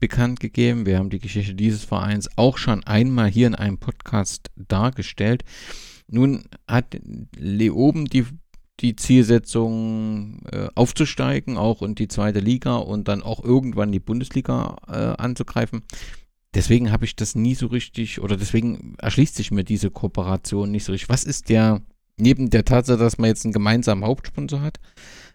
bekannt 0.00 0.40
gegeben. 0.40 0.84
Wir 0.84 0.98
haben 0.98 1.10
die 1.10 1.20
Geschichte 1.20 1.54
dieses 1.54 1.84
Vereins 1.84 2.28
auch 2.36 2.58
schon 2.58 2.84
einmal 2.84 3.28
hier 3.28 3.46
in 3.46 3.54
einem 3.54 3.78
Podcast 3.78 4.50
dargestellt. 4.56 5.44
Nun 6.12 6.44
hat 6.68 6.96
Leoben 7.36 8.04
die, 8.04 8.24
die 8.80 8.94
Zielsetzung 8.94 10.42
äh, 10.52 10.68
aufzusteigen, 10.74 11.56
auch 11.56 11.82
in 11.82 11.94
die 11.94 12.08
zweite 12.08 12.38
Liga 12.38 12.76
und 12.76 13.08
dann 13.08 13.22
auch 13.22 13.42
irgendwann 13.42 13.92
die 13.92 14.00
Bundesliga 14.00 14.76
äh, 14.86 15.20
anzugreifen 15.20 15.82
deswegen 16.54 16.92
habe 16.92 17.04
ich 17.04 17.16
das 17.16 17.34
nie 17.34 17.54
so 17.54 17.66
richtig, 17.66 18.20
oder 18.20 18.36
deswegen 18.36 18.94
erschließt 18.98 19.34
sich 19.34 19.50
mir 19.50 19.64
diese 19.64 19.90
Kooperation 19.90 20.70
nicht 20.70 20.84
so 20.84 20.92
richtig. 20.92 21.08
Was 21.08 21.24
ist 21.24 21.48
der, 21.48 21.82
neben 22.16 22.50
der 22.50 22.64
Tatsache, 22.64 22.98
dass 22.98 23.18
man 23.18 23.28
jetzt 23.28 23.44
einen 23.44 23.52
gemeinsamen 23.52 24.04
Hauptsponsor 24.04 24.60
hat, 24.60 24.78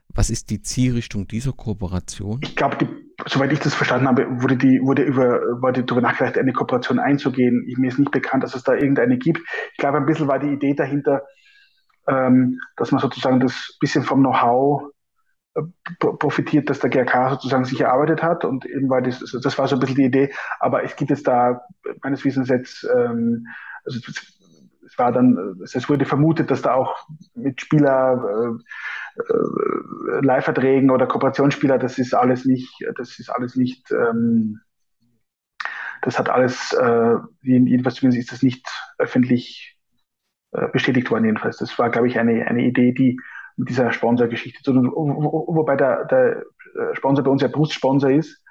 was 0.09 0.29
ist 0.29 0.49
die 0.49 0.61
Zielrichtung 0.61 1.27
dieser 1.27 1.53
Kooperation? 1.53 2.39
Ich 2.43 2.55
glaube, 2.55 2.77
soweit 3.25 3.51
ich 3.51 3.59
das 3.59 3.75
verstanden 3.75 4.07
habe, 4.07 4.41
wurde 4.41 4.57
die, 4.57 4.79
wurde 4.81 5.03
über, 5.03 5.39
wurde 5.61 5.83
darüber 5.83 6.07
nachgedacht, 6.07 6.37
eine 6.37 6.53
Kooperation 6.53 6.99
einzugehen. 6.99 7.65
Ich, 7.67 7.77
mir 7.77 7.87
ist 7.87 7.99
nicht 7.99 8.11
bekannt, 8.11 8.43
dass 8.43 8.55
es 8.55 8.63
da 8.63 8.73
irgendeine 8.73 9.17
gibt. 9.17 9.41
Ich 9.71 9.77
glaube, 9.77 9.97
ein 9.97 10.05
bisschen 10.05 10.27
war 10.27 10.39
die 10.39 10.53
Idee 10.53 10.73
dahinter, 10.73 11.23
ähm, 12.07 12.59
dass 12.75 12.91
man 12.91 13.01
sozusagen 13.01 13.39
das 13.39 13.77
bisschen 13.79 14.03
vom 14.03 14.21
Know-how 14.21 14.91
profitiert, 15.99 16.69
dass 16.69 16.79
der 16.79 16.89
GRK 16.89 17.31
sozusagen 17.31 17.65
sich 17.65 17.81
erarbeitet 17.81 18.21
hat 18.21 18.45
und 18.45 18.65
eben 18.65 18.89
war 18.89 19.01
das, 19.01 19.19
das 19.41 19.57
war 19.57 19.67
so 19.67 19.75
ein 19.75 19.79
bisschen 19.79 19.95
die 19.95 20.05
Idee, 20.05 20.33
aber 20.59 20.83
es 20.83 20.95
gibt 20.95 21.09
jetzt 21.09 21.27
da 21.27 21.61
meines 22.03 22.23
Wissens 22.23 22.49
jetzt, 22.49 22.87
ähm, 22.95 23.47
also 23.83 23.99
es 24.85 24.97
war 24.97 25.11
dann, 25.11 25.59
es 25.63 25.89
wurde 25.89 26.05
vermutet, 26.05 26.51
dass 26.51 26.61
da 26.61 26.73
auch 26.73 27.07
mit 27.33 27.59
Spieler 27.59 28.57
äh, 29.17 30.25
Leihverträgen 30.25 30.89
oder 30.89 31.07
Kooperationsspieler, 31.07 31.77
das 31.77 31.97
ist 31.97 32.13
alles 32.13 32.45
nicht, 32.45 32.69
das 32.97 33.19
ist 33.19 33.29
alles 33.29 33.55
nicht, 33.55 33.91
ähm, 33.91 34.59
das 36.01 36.19
hat 36.19 36.29
alles, 36.29 36.73
äh, 36.73 37.15
jedenfalls 37.41 37.95
zumindest 37.95 38.23
ist 38.23 38.31
das 38.31 38.43
nicht 38.43 38.67
öffentlich 38.97 39.77
äh, 40.51 40.67
bestätigt 40.69 41.11
worden 41.11 41.25
jedenfalls. 41.25 41.57
Das 41.57 41.77
war, 41.79 41.89
glaube 41.89 42.07
ich, 42.07 42.19
eine, 42.19 42.47
eine 42.47 42.63
Idee, 42.63 42.93
die 42.93 43.19
mit 43.57 43.69
dieser 43.69 43.91
Sponsorgeschichte 43.91 44.61
zu 44.63 44.73
tun. 44.73 44.91
Wobei 44.91 45.75
der, 45.75 46.05
der 46.05 46.43
äh, 46.75 46.95
Sponsor 46.95 47.23
bei 47.23 47.31
uns 47.31 47.41
ja 47.41 47.47
Brustsponsor 47.47 48.11
ist, 48.11 48.43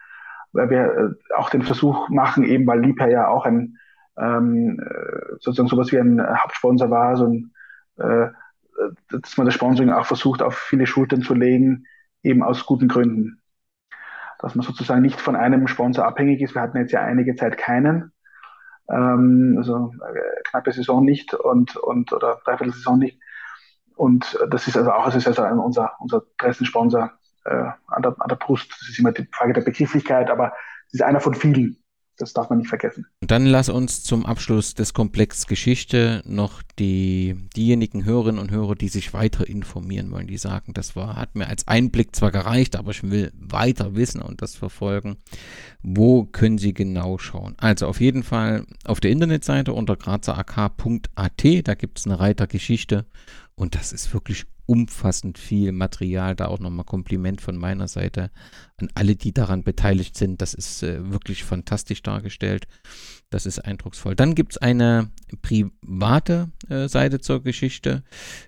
weil 0.53 0.69
wir 0.71 0.81
äh, 0.81 1.35
auch 1.37 1.49
den 1.51 1.63
Versuch 1.63 2.09
machen, 2.09 2.45
eben 2.45 2.67
weil 2.67 2.81
Liebherr 2.81 3.11
ja 3.11 3.29
auch 3.29 3.47
ein 3.47 3.79
ähm, 4.19 4.81
äh, 4.81 5.37
sozusagen 5.41 5.69
sowas 5.69 5.93
wie 5.93 5.99
ein 5.99 6.21
Hauptsponsor 6.21 6.91
war, 6.91 7.17
so 7.17 7.27
ein, 7.27 7.53
äh, 7.99 8.29
dass 9.11 9.37
man 9.37 9.47
das 9.47 9.55
Sponsoring 9.55 9.91
auch 9.91 10.07
versucht, 10.07 10.43
auf 10.43 10.57
viele 10.57 10.87
Schultern 10.87 11.23
zu 11.23 11.35
legen, 11.35 11.87
eben 12.23 12.43
aus 12.43 12.67
guten 12.67 12.89
Gründen. 12.89 13.41
Dass 14.39 14.55
man 14.55 14.67
sozusagen 14.67 15.03
nicht 15.03 15.21
von 15.21 15.37
einem 15.37 15.67
Sponsor 15.67 16.07
abhängig 16.07 16.43
ist. 16.43 16.55
Wir 16.55 16.63
hatten 16.63 16.77
jetzt 16.77 16.93
ja 16.93 17.01
einige 17.01 17.35
Zeit 17.37 17.57
keinen, 17.57 18.13
ähm, 18.89 19.55
also 19.59 19.93
äh, 20.03 20.43
knappe 20.45 20.73
Saison 20.73 21.05
nicht 21.05 21.35
und, 21.35 21.77
und 21.77 22.13
oder 22.13 22.41
dreiviertel 22.45 22.75
Saison 22.75 22.99
nicht. 22.99 23.21
Und 23.97 24.39
das 24.51 24.69
ist 24.69 24.77
also 24.77 24.93
auch, 24.93 25.13
ist 25.15 25.27
also 25.27 25.43
unser, 25.43 25.95
unser 26.01 26.23
Dresden-Sponsor 26.37 27.13
äh, 27.47 27.51
an, 27.87 28.03
der, 28.03 28.15
an 28.19 28.29
der 28.29 28.37
Brust. 28.37 28.71
Das 28.71 28.89
ist 28.89 28.99
immer 28.99 29.13
die 29.13 29.27
Frage 29.33 29.55
der 29.55 29.63
Begrifflichkeit, 29.63 30.31
aber 30.31 30.53
es 30.89 30.95
ist 30.95 31.03
einer 31.03 31.21
von 31.21 31.35
vielen. 31.35 31.83
Das 32.19 32.33
darf 32.33 32.49
man 32.49 32.59
nicht 32.59 32.69
vergessen. 32.69 33.07
Und 33.21 33.31
dann 33.31 33.45
lass 33.45 33.69
uns 33.69 34.03
zum 34.03 34.25
Abschluss 34.25 34.75
des 34.75 34.95
Komplex 34.95 35.47
Geschichte 35.47 36.23
noch 36.25 36.63
die, 36.79 37.37
diejenigen 37.57 38.05
Hörerinnen 38.05 38.41
und 38.41 38.51
Hörer, 38.51 38.75
die 38.75 38.89
sich 38.89 39.13
weiter 39.13 39.47
informieren 39.47 40.11
wollen, 40.11 40.27
die 40.27 40.39
sagen, 40.39 40.73
das 40.73 40.97
war, 40.97 41.17
hat 41.17 41.35
mir 41.35 41.49
als 41.49 41.69
Einblick 41.69 42.17
zwar 42.17 42.31
gereicht, 42.31 42.77
aber 42.77 42.91
ich 42.93 43.03
will 43.03 43.33
weiter 43.39 43.97
wissen 43.97 44.23
und 44.23 44.41
das 44.41 44.55
verfolgen. 44.55 45.19
Wo 45.83 46.25
können 46.25 46.59
Sie 46.59 46.73
genau 46.73 47.19
schauen? 47.19 47.55
Also 47.59 47.87
auf 47.87 48.01
jeden 48.01 48.23
Fall 48.23 48.67
auf 48.85 49.01
der 49.01 49.11
Internetseite 49.11 49.73
unter 49.73 49.97
grazerak.at, 49.97 51.45
da 51.65 51.75
gibt 51.75 51.99
es 51.99 52.07
eine 52.07 52.19
Reiter 52.19 52.47
Geschichte 52.47 53.07
und 53.59 53.75
das 53.75 53.93
ist 53.93 54.13
wirklich 54.13 54.45
umfassend 54.67 55.39
viel 55.39 55.73
Material. 55.73 56.37
Da 56.37 56.47
auch 56.49 56.59
nochmal 56.59 56.85
Kompliment 56.85 57.41
von 57.41 57.57
meiner 57.57 57.89
Seite 57.89 58.31
an 58.77 58.91
alle, 58.95 59.17
die 59.17 59.33
daran 59.33 59.63
beteiligt 59.63 60.17
sind. 60.17 60.43
Das 60.43 60.53
ist 60.53 60.83
äh, 60.83 61.11
wirklich 61.11 61.45
fantastisch 61.45 62.03
dargestellt. 62.03 62.67
Das 63.31 63.47
ist 63.47 63.61
eindrucksvoll. 63.61 64.15
Dann 64.15 64.35
gibt 64.35 64.53
es 64.53 64.59
eine 64.59 65.11
private 65.41 66.51
äh, 66.69 66.89
Seite 66.89 67.21
zur 67.21 67.43
Geschichte, 67.43 68.03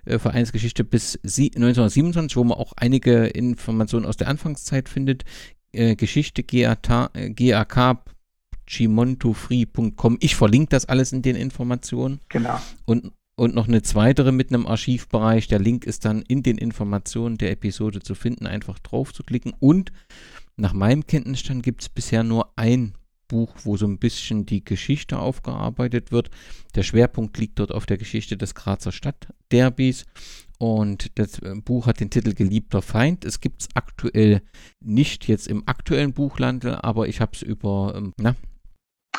äh, 0.05 0.19
Vereinsgeschichte 0.19 0.83
bis 0.83 1.15
1927, 1.23 2.37
wo 2.37 2.43
man 2.43 2.57
auch 2.57 2.73
einige 2.75 3.25
Informationen 3.25 4.05
aus 4.05 4.17
der 4.17 4.27
Anfangszeit 4.27 4.89
findet. 4.89 5.23
Äh, 5.71 5.95
Geschichte 5.95 6.43
GAK, 6.43 7.11
GAK 7.35 8.03
chimontofree.com. 8.67 10.17
Ich 10.19 10.35
verlinke 10.35 10.69
das 10.69 10.85
alles 10.85 11.11
in 11.11 11.23
den 11.23 11.35
Informationen. 11.35 12.19
Genau. 12.29 12.59
Und 12.85 13.11
und 13.39 13.55
noch 13.55 13.67
eine 13.69 13.81
zweitere 13.81 14.33
mit 14.33 14.53
einem 14.53 14.67
Archivbereich. 14.67 15.47
Der 15.47 15.59
Link 15.59 15.85
ist 15.85 16.03
dann 16.03 16.21
in 16.23 16.43
den 16.43 16.57
Informationen 16.57 17.37
der 17.37 17.51
Episode 17.51 18.01
zu 18.01 18.13
finden. 18.13 18.45
Einfach 18.45 18.79
drauf 18.79 19.13
zu 19.13 19.23
klicken. 19.23 19.53
Und 19.59 19.93
nach 20.57 20.73
meinem 20.73 21.07
Kenntnisstand 21.07 21.63
gibt 21.63 21.81
es 21.81 21.89
bisher 21.89 22.23
nur 22.23 22.51
ein 22.57 22.95
Buch, 23.29 23.55
wo 23.63 23.77
so 23.77 23.87
ein 23.87 23.97
bisschen 23.97 24.45
die 24.45 24.65
Geschichte 24.65 25.19
aufgearbeitet 25.19 26.11
wird. 26.11 26.31
Der 26.75 26.83
Schwerpunkt 26.83 27.37
liegt 27.37 27.59
dort 27.59 27.71
auf 27.71 27.85
der 27.85 27.97
Geschichte 27.97 28.35
des 28.35 28.55
Grazer 28.55 28.91
Stadtderbys. 28.91 30.05
Und 30.57 31.17
das 31.17 31.39
äh, 31.39 31.55
Buch 31.55 31.87
hat 31.87 32.01
den 32.01 32.09
Titel 32.09 32.33
Geliebter 32.33 32.81
Feind. 32.81 33.23
Es 33.23 33.39
gibt 33.39 33.61
es 33.61 33.69
aktuell 33.73 34.41
nicht 34.81 35.29
jetzt 35.29 35.47
im 35.47 35.65
aktuellen 35.65 36.11
Buchlandel, 36.11 36.75
aber 36.75 37.07
ich 37.07 37.21
habe 37.21 37.31
es 37.33 37.41
über, 37.41 37.93
ähm, 37.95 38.13
na, 38.17 38.35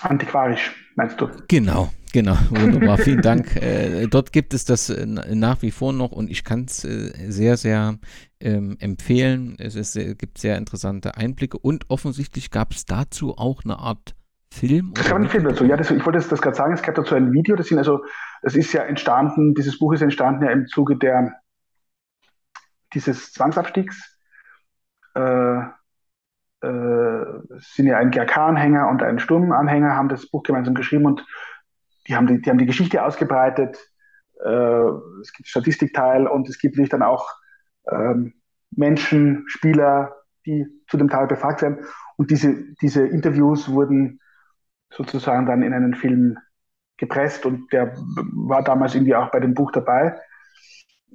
Antiquarisch, 0.02 0.72
meinst 0.96 1.20
du? 1.20 1.28
Genau, 1.48 1.92
genau. 2.12 2.36
Wunderbar. 2.50 2.98
Vielen 2.98 3.22
Dank. 3.22 3.56
Äh, 3.56 4.06
dort 4.06 4.32
gibt 4.32 4.54
es 4.54 4.64
das 4.64 4.90
äh, 4.90 5.06
nach 5.06 5.62
wie 5.62 5.70
vor 5.70 5.92
noch 5.92 6.12
und 6.12 6.30
ich 6.30 6.44
kann 6.44 6.64
es 6.64 6.84
äh, 6.84 7.30
sehr, 7.30 7.56
sehr 7.56 7.98
ähm, 8.40 8.76
empfehlen. 8.80 9.56
Es 9.58 9.74
ist, 9.74 9.96
äh, 9.96 10.14
gibt 10.14 10.38
sehr 10.38 10.56
interessante 10.56 11.16
Einblicke 11.16 11.58
und 11.58 11.88
offensichtlich 11.88 12.50
gab 12.50 12.72
es 12.72 12.86
dazu 12.86 13.36
auch 13.36 13.64
eine 13.64 13.78
Art 13.78 14.14
Film. 14.52 14.94
Es 14.96 15.06
gab 15.06 15.16
einen 15.16 15.28
Film 15.28 15.44
dazu, 15.44 15.64
ja, 15.64 15.76
das, 15.76 15.90
ich 15.90 16.04
wollte 16.04 16.18
das, 16.18 16.28
das 16.28 16.42
gerade 16.42 16.56
sagen, 16.56 16.74
es 16.74 16.82
gab 16.82 16.96
dazu 16.96 17.14
ein 17.14 17.32
Video, 17.32 17.54
das 17.54 17.68
sind 17.68 17.78
also, 17.78 18.04
es 18.42 18.56
ist 18.56 18.72
ja 18.72 18.82
entstanden, 18.82 19.54
dieses 19.54 19.78
Buch 19.78 19.92
ist 19.92 20.02
entstanden 20.02 20.44
ja 20.44 20.50
im 20.50 20.66
Zuge 20.66 20.96
der, 20.96 21.32
dieses 22.92 23.32
Zwangsabstiegs. 23.32 24.18
Äh, 25.14 25.60
äh, 26.62 27.24
sind 27.58 27.86
ja 27.86 27.98
ein 27.98 28.10
GRK-Anhänger 28.10 28.88
und 28.88 29.02
ein 29.02 29.18
Sturm-Anhänger, 29.18 29.94
haben 29.94 30.08
das 30.08 30.28
Buch 30.28 30.42
gemeinsam 30.42 30.74
geschrieben 30.74 31.06
und 31.06 31.24
die 32.06 32.16
haben 32.16 32.26
die, 32.26 32.40
die, 32.40 32.50
haben 32.50 32.58
die 32.58 32.66
Geschichte 32.66 33.04
ausgebreitet. 33.04 33.78
Äh, 34.44 34.88
es 35.20 35.32
gibt 35.32 35.48
Statistikteil 35.48 36.26
und 36.26 36.48
es 36.48 36.58
gibt 36.58 36.74
natürlich 36.74 36.90
dann 36.90 37.02
auch 37.02 37.28
ähm, 37.90 38.34
Menschen, 38.70 39.44
Spieler, 39.46 40.16
die 40.46 40.66
zu 40.88 40.96
dem 40.96 41.08
Teil 41.08 41.26
befragt 41.26 41.62
werden. 41.62 41.84
Und 42.16 42.30
diese, 42.30 42.74
diese 42.80 43.06
Interviews 43.06 43.70
wurden 43.70 44.20
sozusagen 44.90 45.46
dann 45.46 45.62
in 45.62 45.72
einen 45.72 45.94
Film 45.94 46.38
gepresst 46.96 47.46
und 47.46 47.72
der 47.72 47.94
war 48.34 48.62
damals 48.62 48.94
irgendwie 48.94 49.14
auch 49.14 49.30
bei 49.30 49.40
dem 49.40 49.54
Buch 49.54 49.72
dabei. 49.72 50.20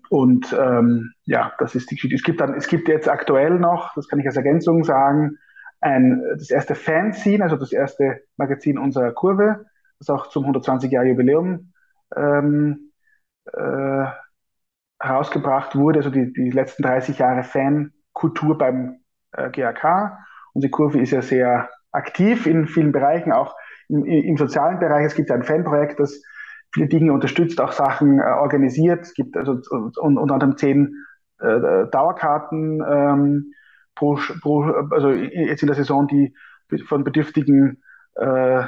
Und 0.10 0.56
ähm, 0.58 1.14
ja, 1.26 1.54
das 1.60 1.76
ist 1.76 1.90
die 1.90 1.96
Geschichte. 1.96 2.16
Es 2.16 2.24
gibt 2.24 2.42
dann, 2.42 2.54
es 2.54 2.68
gibt 2.68 2.88
jetzt 2.88 3.10
aktuell 3.10 3.60
noch, 3.60 3.94
das 3.96 4.08
kann 4.08 4.20
ich 4.20 4.26
als 4.26 4.38
Ergänzung 4.38 4.84
sagen, 4.84 5.38
ein, 5.82 6.24
das 6.38 6.50
erste 6.50 6.76
Fanzine, 6.76 7.44
also 7.44 7.56
das 7.56 7.72
erste 7.72 8.22
Magazin 8.38 8.78
unserer 8.78 9.12
Kurve, 9.12 9.66
das 10.00 10.10
auch 10.10 10.28
zum 10.28 10.46
120-Jahr-Jubiläum 10.46 11.72
ähm, 12.16 12.92
äh, 13.54 14.06
herausgebracht 15.00 15.76
wurde, 15.76 16.00
also 16.00 16.10
die, 16.10 16.32
die 16.34 16.50
letzten 16.50 16.84
30 16.84 17.20
Jahre 17.20 17.44
Fankultur 17.44 18.58
beim 18.58 19.00
äh, 19.34 19.50
GAK. 19.50 20.18
Unsere 20.54 20.72
Kurve 20.72 21.00
ist 21.00 21.12
ja 21.12 21.22
sehr 21.22 21.70
aktiv 21.92 22.46
in 22.46 22.68
vielen 22.68 22.92
Bereichen, 22.92 23.32
auch 23.32 23.56
im, 23.90 24.06
im 24.06 24.38
sozialen 24.38 24.80
Bereich. 24.80 25.06
Es 25.06 25.16
gibt 25.16 25.30
ja 25.30 25.36
ein 25.36 25.44
Fanprojekt, 25.44 26.00
das 26.00 26.22
viele 26.74 26.88
Dinge 26.88 27.14
unterstützt, 27.14 27.62
auch 27.62 27.72
Sachen 27.72 28.20
äh, 28.20 28.24
organisiert. 28.24 29.02
Es 29.02 29.14
gibt 29.14 29.38
also 29.38 29.60
un, 30.02 30.18
unter 30.18 30.34
anderem 30.34 30.58
zehn 30.58 30.96
äh, 31.40 31.88
Dauerkarten 31.92 32.84
ähm, 32.88 33.54
pro, 33.96 34.20
pro, 34.42 34.64
also 34.92 35.12
jetzt 35.12 35.62
in 35.62 35.68
der 35.68 35.76
Saison, 35.76 36.08
die 36.08 36.34
von 36.88 37.04
Bedürftigen 37.04 37.82
äh, 38.16 38.64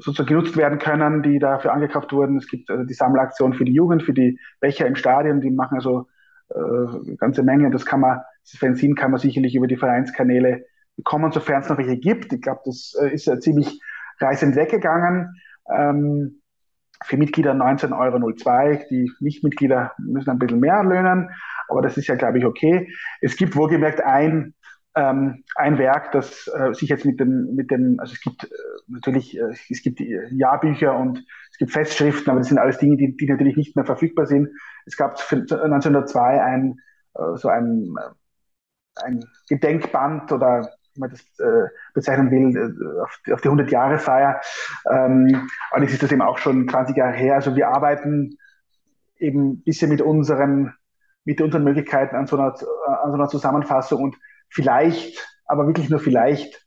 sozusagen 0.00 0.28
genutzt 0.28 0.56
werden 0.56 0.78
können, 0.78 1.22
die 1.22 1.38
dafür 1.38 1.72
angekauft 1.72 2.12
wurden. 2.12 2.36
Es 2.36 2.48
gibt 2.48 2.70
also 2.70 2.84
die 2.84 2.94
Sammelaktion 2.94 3.54
für 3.54 3.64
die 3.64 3.72
Jugend, 3.72 4.02
für 4.02 4.12
die 4.12 4.38
Becher 4.60 4.86
im 4.86 4.96
Stadion, 4.96 5.40
die 5.40 5.50
machen 5.50 5.76
also 5.76 6.06
äh, 6.50 6.58
eine 6.58 7.16
ganze 7.16 7.42
Menge. 7.42 7.66
Und 7.66 7.72
das 7.72 7.86
kann 7.86 8.00
man, 8.00 8.20
das 8.44 8.58
Fanzine 8.58 8.94
kann 8.94 9.10
man 9.10 9.20
sicherlich 9.20 9.54
über 9.54 9.66
die 9.66 9.76
Vereinskanäle 9.76 10.64
bekommen, 10.96 11.32
sofern 11.32 11.62
es 11.62 11.68
noch 11.68 11.78
welche 11.78 11.96
gibt. 11.96 12.32
Ich 12.32 12.42
glaube, 12.42 12.60
das 12.64 12.94
äh, 13.00 13.08
ist 13.14 13.26
ja 13.26 13.38
ziemlich 13.40 13.80
drei 14.18 14.34
sind 14.34 14.56
weggegangen. 14.56 15.34
Ähm, 15.70 16.42
für 17.04 17.16
Mitglieder 17.16 17.52
19,02 17.52 17.98
Euro. 17.98 18.82
Die 18.90 19.10
Nichtmitglieder 19.20 19.92
müssen 19.98 20.30
ein 20.30 20.38
bisschen 20.38 20.60
mehr 20.60 20.82
löhnen, 20.84 21.30
aber 21.68 21.82
das 21.82 21.96
ist 21.96 22.06
ja, 22.06 22.14
glaube 22.14 22.38
ich, 22.38 22.44
okay. 22.44 22.92
Es 23.20 23.36
gibt 23.36 23.56
wohlgemerkt 23.56 24.00
ein, 24.00 24.54
ähm, 24.94 25.44
ein 25.56 25.78
Werk, 25.78 26.12
das 26.12 26.48
äh, 26.48 26.74
sich 26.74 26.88
jetzt 26.88 27.04
mit 27.04 27.18
dem, 27.18 27.54
mit 27.54 27.70
dem, 27.70 27.98
also 27.98 28.12
es 28.12 28.20
gibt 28.20 28.44
äh, 28.44 28.48
natürlich, 28.88 29.38
äh, 29.38 29.54
es 29.70 29.82
gibt 29.82 30.00
Jahrbücher 30.00 30.96
und 30.96 31.24
es 31.50 31.58
gibt 31.58 31.72
Festschriften, 31.72 32.30
aber 32.30 32.40
das 32.40 32.48
sind 32.48 32.58
alles 32.58 32.78
Dinge, 32.78 32.96
die, 32.96 33.16
die 33.16 33.26
natürlich 33.26 33.56
nicht 33.56 33.74
mehr 33.74 33.86
verfügbar 33.86 34.26
sind. 34.26 34.48
Es 34.84 34.96
gab 34.96 35.18
1902 35.30 36.42
ein, 36.42 36.78
äh, 37.14 37.36
so 37.36 37.48
ein, 37.48 37.94
äh, 37.98 39.02
ein 39.02 39.24
Gedenkband 39.48 40.30
oder 40.32 40.68
wie 40.94 41.00
man 41.00 41.10
das 41.10 41.20
äh, 41.38 41.68
bezeichnen 41.94 42.30
will, 42.30 43.00
auf, 43.02 43.18
auf 43.32 43.40
die 43.40 43.48
100-Jahre-Feier. 43.48 44.42
Ähm, 44.90 45.48
und 45.74 45.82
jetzt 45.82 45.94
ist 45.94 46.02
das 46.02 46.12
eben 46.12 46.20
auch 46.20 46.36
schon 46.36 46.68
20 46.68 46.94
Jahre 46.94 47.14
her. 47.14 47.36
Also 47.36 47.56
wir 47.56 47.68
arbeiten 47.68 48.36
eben 49.16 49.52
ein 49.52 49.62
bisschen 49.62 49.88
mit 49.88 50.02
unseren, 50.02 50.74
mit 51.24 51.40
unseren 51.40 51.64
Möglichkeiten 51.64 52.14
an 52.14 52.26
so 52.26 52.36
einer, 52.36 52.48
an 52.48 53.10
so 53.10 53.14
einer 53.14 53.28
Zusammenfassung 53.28 54.02
und 54.02 54.16
vielleicht, 54.50 55.26
aber 55.46 55.66
wirklich 55.66 55.88
nur 55.90 56.00
vielleicht, 56.00 56.66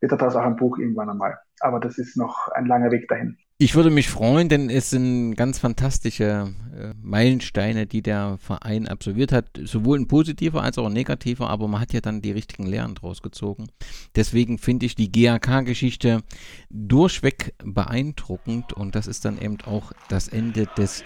wird 0.00 0.12
daraus 0.12 0.36
auch 0.36 0.42
ein 0.42 0.56
Buch 0.56 0.78
irgendwann 0.78 1.10
einmal. 1.10 1.38
Aber 1.60 1.80
das 1.80 1.98
ist 1.98 2.16
noch 2.16 2.48
ein 2.48 2.66
langer 2.66 2.90
Weg 2.90 3.08
dahin. 3.08 3.38
Ich 3.56 3.76
würde 3.76 3.90
mich 3.90 4.10
freuen, 4.10 4.48
denn 4.48 4.68
es 4.68 4.90
sind 4.90 5.36
ganz 5.36 5.60
fantastische 5.60 6.52
äh, 6.76 6.92
Meilensteine, 7.00 7.86
die 7.86 8.02
der 8.02 8.36
Verein 8.38 8.88
absolviert 8.88 9.30
hat, 9.30 9.46
sowohl 9.62 10.00
ein 10.00 10.08
positiver 10.08 10.62
als 10.62 10.76
auch 10.76 10.86
ein 10.86 10.92
negativer, 10.92 11.48
aber 11.48 11.68
man 11.68 11.80
hat 11.80 11.92
ja 11.92 12.00
dann 12.00 12.20
die 12.20 12.32
richtigen 12.32 12.66
Lehren 12.66 12.96
draus 12.96 13.22
gezogen. 13.22 13.68
Deswegen 14.16 14.58
finde 14.58 14.86
ich 14.86 14.96
die 14.96 15.12
GAK-Geschichte 15.12 16.22
durchweg 16.68 17.54
beeindruckend 17.64 18.72
und 18.72 18.96
das 18.96 19.06
ist 19.06 19.24
dann 19.24 19.38
eben 19.40 19.58
auch 19.64 19.92
das 20.08 20.26
Ende 20.26 20.66
des 20.76 21.04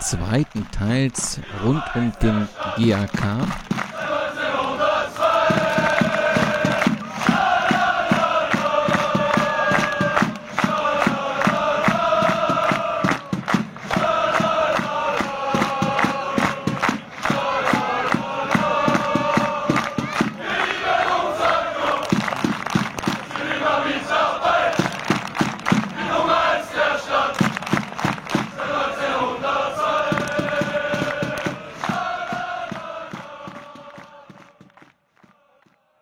zweiten 0.00 0.66
Teils 0.72 1.40
rund 1.64 1.82
um 1.94 2.12
den 2.20 2.48
GAK. 2.76 3.46